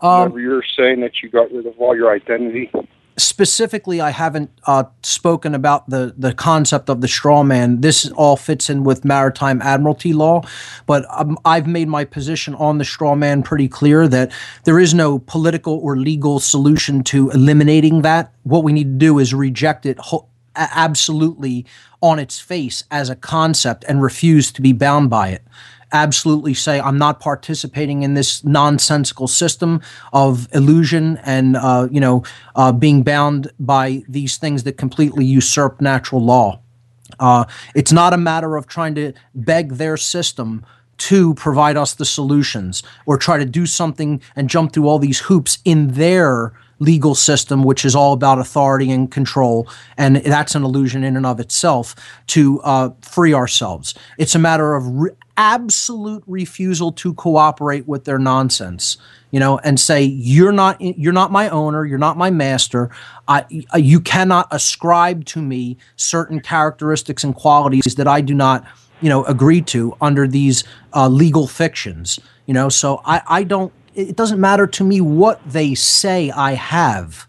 Um, 0.00 0.20
Whenever 0.32 0.40
you're 0.40 0.62
saying 0.76 1.00
that 1.00 1.22
you 1.22 1.28
got 1.30 1.50
rid 1.52 1.66
of 1.66 1.74
all 1.78 1.96
your 1.96 2.12
identity. 2.12 2.70
specifically, 3.16 3.98
I 4.00 4.10
haven't 4.10 4.50
uh, 4.66 4.84
spoken 5.02 5.54
about 5.54 5.88
the 5.88 6.14
the 6.18 6.34
concept 6.34 6.90
of 6.90 7.00
the 7.00 7.08
straw 7.08 7.42
man. 7.42 7.80
This 7.80 8.10
all 8.12 8.36
fits 8.36 8.68
in 8.68 8.84
with 8.84 9.04
maritime 9.04 9.62
admiralty 9.62 10.12
law, 10.12 10.42
but 10.86 11.06
um, 11.10 11.38
I've 11.44 11.66
made 11.66 11.88
my 11.88 12.04
position 12.04 12.54
on 12.56 12.76
the 12.78 12.84
straw 12.84 13.14
man 13.14 13.42
pretty 13.42 13.68
clear 13.68 14.06
that 14.08 14.32
there 14.64 14.78
is 14.78 14.92
no 14.92 15.18
political 15.20 15.78
or 15.78 15.96
legal 15.96 16.40
solution 16.40 17.02
to 17.04 17.30
eliminating 17.30 18.02
that. 18.02 18.32
What 18.42 18.64
we 18.64 18.72
need 18.74 18.84
to 18.94 18.98
do 19.06 19.18
is 19.18 19.32
reject 19.32 19.86
it. 19.86 19.98
Ho- 19.98 20.26
Absolutely 20.58 21.66
on 22.00 22.18
its 22.18 22.38
face 22.40 22.84
as 22.90 23.10
a 23.10 23.14
concept 23.16 23.84
and 23.88 24.00
refuse 24.02 24.50
to 24.52 24.62
be 24.62 24.72
bound 24.72 25.10
by 25.10 25.28
it 25.28 25.42
absolutely 25.96 26.54
say 26.54 26.78
I'm 26.78 26.98
not 26.98 27.20
participating 27.20 28.02
in 28.02 28.14
this 28.14 28.44
nonsensical 28.44 29.28
system 29.28 29.80
of 30.12 30.46
illusion 30.54 31.18
and 31.24 31.56
uh, 31.56 31.88
you 31.90 32.00
know 32.00 32.22
uh, 32.54 32.72
being 32.72 33.02
bound 33.02 33.50
by 33.58 34.02
these 34.08 34.36
things 34.36 34.64
that 34.64 34.76
completely 34.76 35.24
usurp 35.24 35.80
natural 35.80 36.22
law. 36.22 36.60
Uh, 37.18 37.44
it's 37.74 37.92
not 37.92 38.12
a 38.12 38.18
matter 38.18 38.56
of 38.56 38.66
trying 38.66 38.94
to 38.94 39.12
beg 39.34 39.72
their 39.74 39.96
system 39.96 40.64
to 40.98 41.34
provide 41.34 41.76
us 41.76 41.94
the 41.94 42.04
solutions 42.04 42.82
or 43.06 43.16
try 43.16 43.38
to 43.38 43.44
do 43.44 43.66
something 43.66 44.20
and 44.34 44.50
jump 44.50 44.72
through 44.72 44.88
all 44.88 44.98
these 44.98 45.20
hoops 45.20 45.58
in 45.64 45.88
their 45.88 46.52
legal 46.78 47.14
system, 47.14 47.62
which 47.62 47.84
is 47.84 47.94
all 47.94 48.12
about 48.12 48.38
authority 48.38 48.90
and 48.90 49.10
control. 49.10 49.68
And 49.96 50.16
that's 50.16 50.54
an 50.54 50.62
illusion 50.64 51.04
in 51.04 51.16
and 51.16 51.26
of 51.26 51.40
itself 51.40 51.94
to 52.28 52.60
uh, 52.62 52.90
free 53.00 53.34
ourselves. 53.34 53.94
It's 54.18 54.34
a 54.34 54.38
matter 54.38 54.74
of 54.74 54.86
re- 54.86 55.10
absolute 55.36 56.22
refusal 56.26 56.92
to 56.92 57.12
cooperate 57.14 57.86
with 57.86 58.04
their 58.04 58.18
nonsense 58.18 58.96
you 59.30 59.40
know 59.40 59.58
and 59.58 59.78
say 59.78 60.02
you're 60.02 60.52
not 60.52 60.80
you're 60.80 61.12
not 61.12 61.30
my 61.30 61.48
owner 61.50 61.84
you're 61.84 61.98
not 61.98 62.16
my 62.16 62.30
master 62.30 62.90
I, 63.28 63.44
you 63.76 64.00
cannot 64.00 64.48
ascribe 64.50 65.26
to 65.26 65.42
me 65.42 65.76
certain 65.96 66.40
characteristics 66.40 67.22
and 67.22 67.34
qualities 67.34 67.96
that 67.96 68.08
i 68.08 68.22
do 68.22 68.32
not 68.32 68.66
you 69.02 69.10
know 69.10 69.24
agree 69.24 69.60
to 69.62 69.94
under 70.00 70.26
these 70.26 70.64
uh, 70.94 71.08
legal 71.08 71.46
fictions 71.46 72.18
you 72.46 72.54
know 72.54 72.70
so 72.70 73.02
i 73.04 73.20
i 73.26 73.42
don't 73.42 73.74
it 73.96 74.16
doesn't 74.16 74.40
matter 74.40 74.66
to 74.66 74.84
me 74.84 75.00
what 75.00 75.40
they 75.46 75.74
say 75.74 76.30
i 76.30 76.52
have. 76.52 77.26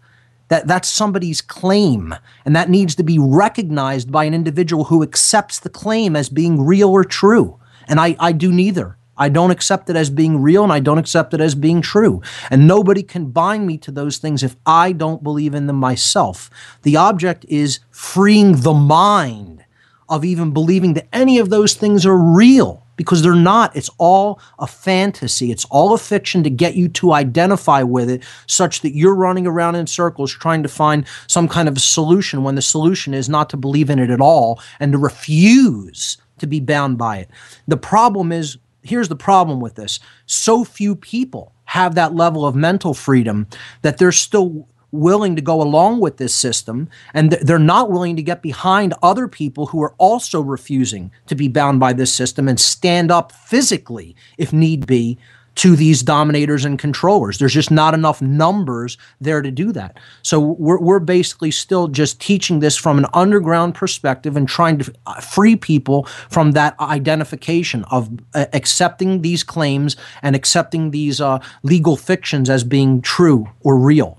That 0.48 0.66
that's 0.66 0.88
somebody's 0.88 1.40
claim. 1.40 2.14
And 2.44 2.54
that 2.54 2.70
needs 2.70 2.94
to 2.96 3.02
be 3.02 3.18
recognized 3.18 4.10
by 4.10 4.24
an 4.24 4.34
individual 4.34 4.84
who 4.84 5.02
accepts 5.02 5.58
the 5.58 5.68
claim 5.70 6.14
as 6.14 6.28
being 6.28 6.64
real 6.64 6.90
or 6.90 7.04
true. 7.04 7.58
And 7.86 7.98
i 7.98 8.16
i 8.20 8.32
do 8.32 8.52
neither. 8.52 8.96
I 9.20 9.28
don't 9.28 9.50
accept 9.50 9.90
it 9.90 9.96
as 9.96 10.10
being 10.10 10.40
real 10.40 10.62
and 10.62 10.72
I 10.72 10.78
don't 10.78 10.98
accept 10.98 11.34
it 11.34 11.40
as 11.40 11.54
being 11.56 11.82
true. 11.82 12.22
And 12.50 12.68
nobody 12.68 13.02
can 13.02 13.30
bind 13.30 13.66
me 13.66 13.76
to 13.78 13.90
those 13.90 14.18
things 14.18 14.42
if 14.42 14.56
I 14.64 14.92
don't 14.92 15.24
believe 15.24 15.54
in 15.54 15.66
them 15.66 15.76
myself. 15.76 16.50
The 16.82 16.96
object 16.96 17.44
is 17.48 17.80
freeing 17.90 18.60
the 18.60 18.74
mind 18.74 19.64
of 20.08 20.24
even 20.24 20.52
believing 20.52 20.94
that 20.94 21.08
any 21.12 21.38
of 21.38 21.50
those 21.50 21.74
things 21.74 22.06
are 22.06 22.16
real 22.16 22.86
because 22.98 23.22
they're 23.22 23.34
not. 23.34 23.74
It's 23.74 23.88
all 23.96 24.38
a 24.58 24.66
fantasy. 24.66 25.50
It's 25.50 25.64
all 25.66 25.94
a 25.94 25.98
fiction 25.98 26.42
to 26.42 26.50
get 26.50 26.74
you 26.74 26.88
to 26.88 27.12
identify 27.12 27.82
with 27.82 28.10
it 28.10 28.22
such 28.46 28.82
that 28.82 28.94
you're 28.94 29.14
running 29.14 29.46
around 29.46 29.76
in 29.76 29.86
circles 29.86 30.30
trying 30.30 30.62
to 30.64 30.68
find 30.68 31.06
some 31.28 31.48
kind 31.48 31.68
of 31.68 31.80
solution 31.80 32.42
when 32.42 32.56
the 32.56 32.62
solution 32.62 33.14
is 33.14 33.30
not 33.30 33.48
to 33.48 33.56
believe 33.56 33.88
in 33.88 33.98
it 33.98 34.10
at 34.10 34.20
all 34.20 34.60
and 34.80 34.92
to 34.92 34.98
refuse 34.98 36.18
to 36.38 36.46
be 36.46 36.60
bound 36.60 36.98
by 36.98 37.18
it. 37.18 37.30
The 37.68 37.78
problem 37.78 38.32
is 38.32 38.58
here's 38.82 39.08
the 39.08 39.16
problem 39.16 39.60
with 39.60 39.76
this 39.76 40.00
so 40.26 40.64
few 40.64 40.94
people 40.94 41.52
have 41.64 41.94
that 41.94 42.14
level 42.14 42.46
of 42.46 42.54
mental 42.54 42.94
freedom 42.94 43.46
that 43.82 43.98
they're 43.98 44.12
still 44.12 44.68
willing 44.92 45.36
to 45.36 45.42
go 45.42 45.60
along 45.60 46.00
with 46.00 46.16
this 46.16 46.34
system 46.34 46.88
and 47.14 47.30
th- 47.30 47.42
they're 47.42 47.58
not 47.58 47.90
willing 47.90 48.16
to 48.16 48.22
get 48.22 48.42
behind 48.42 48.94
other 49.02 49.28
people 49.28 49.66
who 49.66 49.82
are 49.82 49.94
also 49.98 50.40
refusing 50.40 51.10
to 51.26 51.34
be 51.34 51.48
bound 51.48 51.78
by 51.78 51.92
this 51.92 52.12
system 52.12 52.48
and 52.48 52.58
stand 52.58 53.10
up 53.10 53.32
physically 53.32 54.16
if 54.38 54.52
need 54.52 54.86
be 54.86 55.18
to 55.58 55.74
these 55.74 56.04
dominators 56.04 56.64
and 56.64 56.78
controllers. 56.78 57.38
There's 57.38 57.52
just 57.52 57.72
not 57.72 57.92
enough 57.92 58.22
numbers 58.22 58.96
there 59.20 59.42
to 59.42 59.50
do 59.50 59.72
that. 59.72 59.98
So 60.22 60.38
we're, 60.38 60.78
we're 60.78 61.00
basically 61.00 61.50
still 61.50 61.88
just 61.88 62.20
teaching 62.20 62.60
this 62.60 62.76
from 62.76 62.96
an 62.96 63.06
underground 63.12 63.74
perspective 63.74 64.36
and 64.36 64.48
trying 64.48 64.78
to 64.78 64.94
uh, 65.06 65.20
free 65.20 65.56
people 65.56 66.04
from 66.30 66.52
that 66.52 66.78
identification 66.78 67.82
of 67.90 68.08
uh, 68.34 68.46
accepting 68.52 69.22
these 69.22 69.42
claims 69.42 69.96
and 70.22 70.36
accepting 70.36 70.92
these 70.92 71.20
uh, 71.20 71.40
legal 71.64 71.96
fictions 71.96 72.48
as 72.48 72.62
being 72.62 73.02
true 73.02 73.48
or 73.62 73.76
real. 73.76 74.16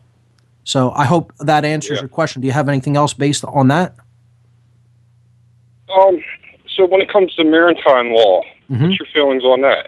So 0.70 0.92
I 0.92 1.06
hope 1.06 1.34
that 1.40 1.66
answers 1.66 2.00
your 2.00 2.08
question. 2.08 2.42
Do 2.44 2.46
you 2.48 2.52
have 2.54 2.70
anything 2.70 2.96
else 2.96 3.12
based 3.12 3.44
on 3.44 3.70
that? 3.70 3.96
Um, 5.92 6.24
so 6.76 6.86
when 6.86 7.02
it 7.02 7.12
comes 7.12 7.34
to 7.36 7.44
maritime 7.44 8.12
law, 8.14 8.44
Mhm. 8.70 8.82
what's 8.84 9.00
your 9.00 9.08
feelings 9.12 9.44
on 9.44 9.62
that? 9.62 9.88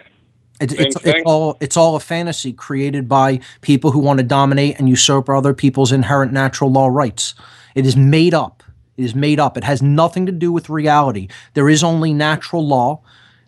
It, 0.60 0.72
it's, 0.72 0.96
it's 1.04 1.22
all 1.24 1.56
it's 1.60 1.76
all 1.76 1.94
a 1.94 2.00
fantasy 2.00 2.52
created 2.52 3.08
by 3.08 3.38
people 3.60 3.92
who 3.92 4.00
want 4.00 4.18
to 4.18 4.24
dominate 4.24 4.78
and 4.80 4.88
usurp 4.88 5.28
other 5.28 5.54
people's 5.54 5.92
inherent 5.92 6.32
natural 6.32 6.70
law 6.70 6.88
rights. 6.88 7.34
It 7.76 7.86
is 7.86 7.96
made 7.96 8.34
up. 8.34 8.64
It 8.96 9.04
is 9.04 9.14
made 9.14 9.38
up. 9.38 9.56
It 9.56 9.62
has 9.64 9.82
nothing 9.82 10.26
to 10.26 10.32
do 10.32 10.50
with 10.50 10.68
reality. 10.68 11.28
There 11.54 11.68
is 11.68 11.84
only 11.84 12.12
natural 12.12 12.66
law 12.66 13.02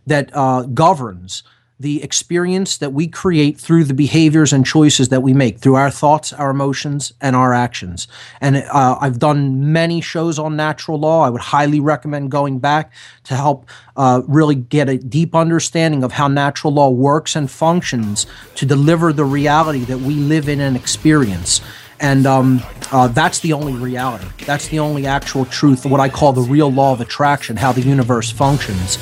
that 0.06 0.31
uh, 0.35 0.62
governs 0.62 1.43
the 1.80 2.02
experience 2.05 2.76
that 2.76 2.92
we 2.92 3.09
create 3.09 3.59
through 3.59 3.82
the 3.84 3.94
behaviors 3.94 4.52
and 4.52 4.64
choices 4.64 5.09
that 5.09 5.22
we 5.22 5.32
make 5.32 5.59
through 5.59 5.74
our 5.74 5.90
thoughts, 5.90 6.32
our 6.32 6.51
emotions, 6.51 7.12
and 7.20 7.34
our 7.34 7.52
actions. 7.52 8.06
And 8.40 8.59
uh, 8.59 8.96
I've 9.01 9.18
done 9.18 9.72
many 9.72 10.01
shows 10.01 10.38
on 10.38 10.55
natural 10.55 11.01
law. 11.01 11.22
I 11.22 11.30
would 11.30 11.40
highly 11.40 11.80
recommend 11.80 12.30
going 12.30 12.60
back 12.60 12.92
to 13.24 13.34
help 13.34 13.68
uh, 13.96 14.22
really 14.28 14.55
get 14.55 14.88
a 14.88 14.98
deep 14.98 15.34
understanding 15.34 16.05
of 16.05 16.12
how 16.12 16.28
natural 16.28 16.72
law 16.72 16.90
works 16.90 17.34
and 17.34 17.51
functions 17.51 18.26
to 18.55 18.64
deliver 18.64 19.12
the 19.12 19.24
reality 19.24 19.80
that 19.80 19.98
we 19.98 20.14
live 20.14 20.48
in 20.48 20.60
and 20.60 20.76
experience. 20.76 21.60
And 21.98 22.26
um, 22.26 22.62
uh, 22.92 23.09
that's 23.09 23.40
the 23.40 23.52
only 23.52 23.72
reality. 23.72 24.26
That's 24.44 24.68
the 24.68 24.78
only 24.78 25.06
actual 25.06 25.44
truth, 25.44 25.86
what 25.86 26.01
I 26.01 26.09
call 26.09 26.32
the 26.32 26.42
real 26.42 26.70
law 26.70 26.92
of 26.92 27.01
attraction, 27.01 27.56
how 27.56 27.72
the 27.72 27.80
universe 27.80 28.30
functions. 28.30 28.98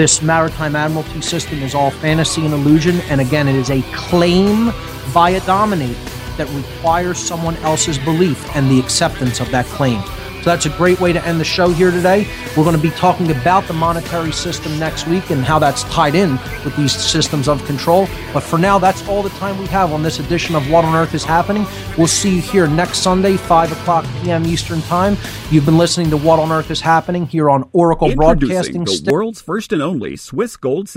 This 0.00 0.22
maritime 0.22 0.76
admiralty 0.76 1.20
system 1.20 1.62
is 1.62 1.74
all 1.74 1.90
fantasy 1.90 2.46
and 2.46 2.54
illusion, 2.54 3.02
and 3.10 3.20
again, 3.20 3.46
it 3.46 3.54
is 3.54 3.68
a 3.68 3.82
claim 3.92 4.70
via 5.08 5.40
Dominate 5.40 5.98
that 6.38 6.48
requires 6.54 7.18
someone 7.18 7.54
else's 7.56 7.98
belief 7.98 8.56
and 8.56 8.70
the 8.70 8.80
acceptance 8.80 9.40
of 9.40 9.50
that 9.50 9.66
claim. 9.66 10.02
So 10.40 10.44
that's 10.44 10.66
a 10.66 10.70
great 10.70 11.00
way 11.00 11.12
to 11.12 11.24
end 11.26 11.38
the 11.38 11.44
show 11.44 11.68
here 11.70 11.90
today. 11.90 12.26
We're 12.56 12.64
going 12.64 12.76
to 12.76 12.82
be 12.82 12.90
talking 12.90 13.30
about 13.30 13.64
the 13.66 13.74
monetary 13.74 14.32
system 14.32 14.78
next 14.78 15.06
week 15.06 15.30
and 15.30 15.44
how 15.44 15.58
that's 15.58 15.84
tied 15.84 16.14
in 16.14 16.32
with 16.64 16.74
these 16.76 16.92
systems 16.92 17.48
of 17.48 17.64
control. 17.66 18.08
But 18.32 18.40
for 18.40 18.58
now, 18.58 18.78
that's 18.78 19.06
all 19.08 19.22
the 19.22 19.30
time 19.30 19.58
we 19.58 19.66
have 19.66 19.92
on 19.92 20.02
this 20.02 20.18
edition 20.18 20.54
of 20.54 20.70
What 20.70 20.84
on 20.84 20.94
Earth 20.94 21.14
is 21.14 21.24
Happening. 21.24 21.66
We'll 21.98 22.06
see 22.06 22.36
you 22.36 22.42
here 22.42 22.66
next 22.66 22.98
Sunday, 22.98 23.36
5 23.36 23.72
o'clock 23.72 24.04
p.m. 24.22 24.46
Eastern 24.46 24.80
Time. 24.82 25.16
You've 25.50 25.66
been 25.66 25.78
listening 25.78 26.10
to 26.10 26.16
What 26.16 26.38
on 26.38 26.50
Earth 26.52 26.70
is 26.70 26.80
Happening 26.80 27.26
here 27.26 27.50
on 27.50 27.68
Oracle 27.72 28.14
Broadcasting. 28.14 28.84
the 28.84 29.10
world's 29.12 29.42
first 29.42 29.72
and 29.72 29.82
only 29.82 30.16
Swiss 30.16 30.56
Gold 30.56 30.88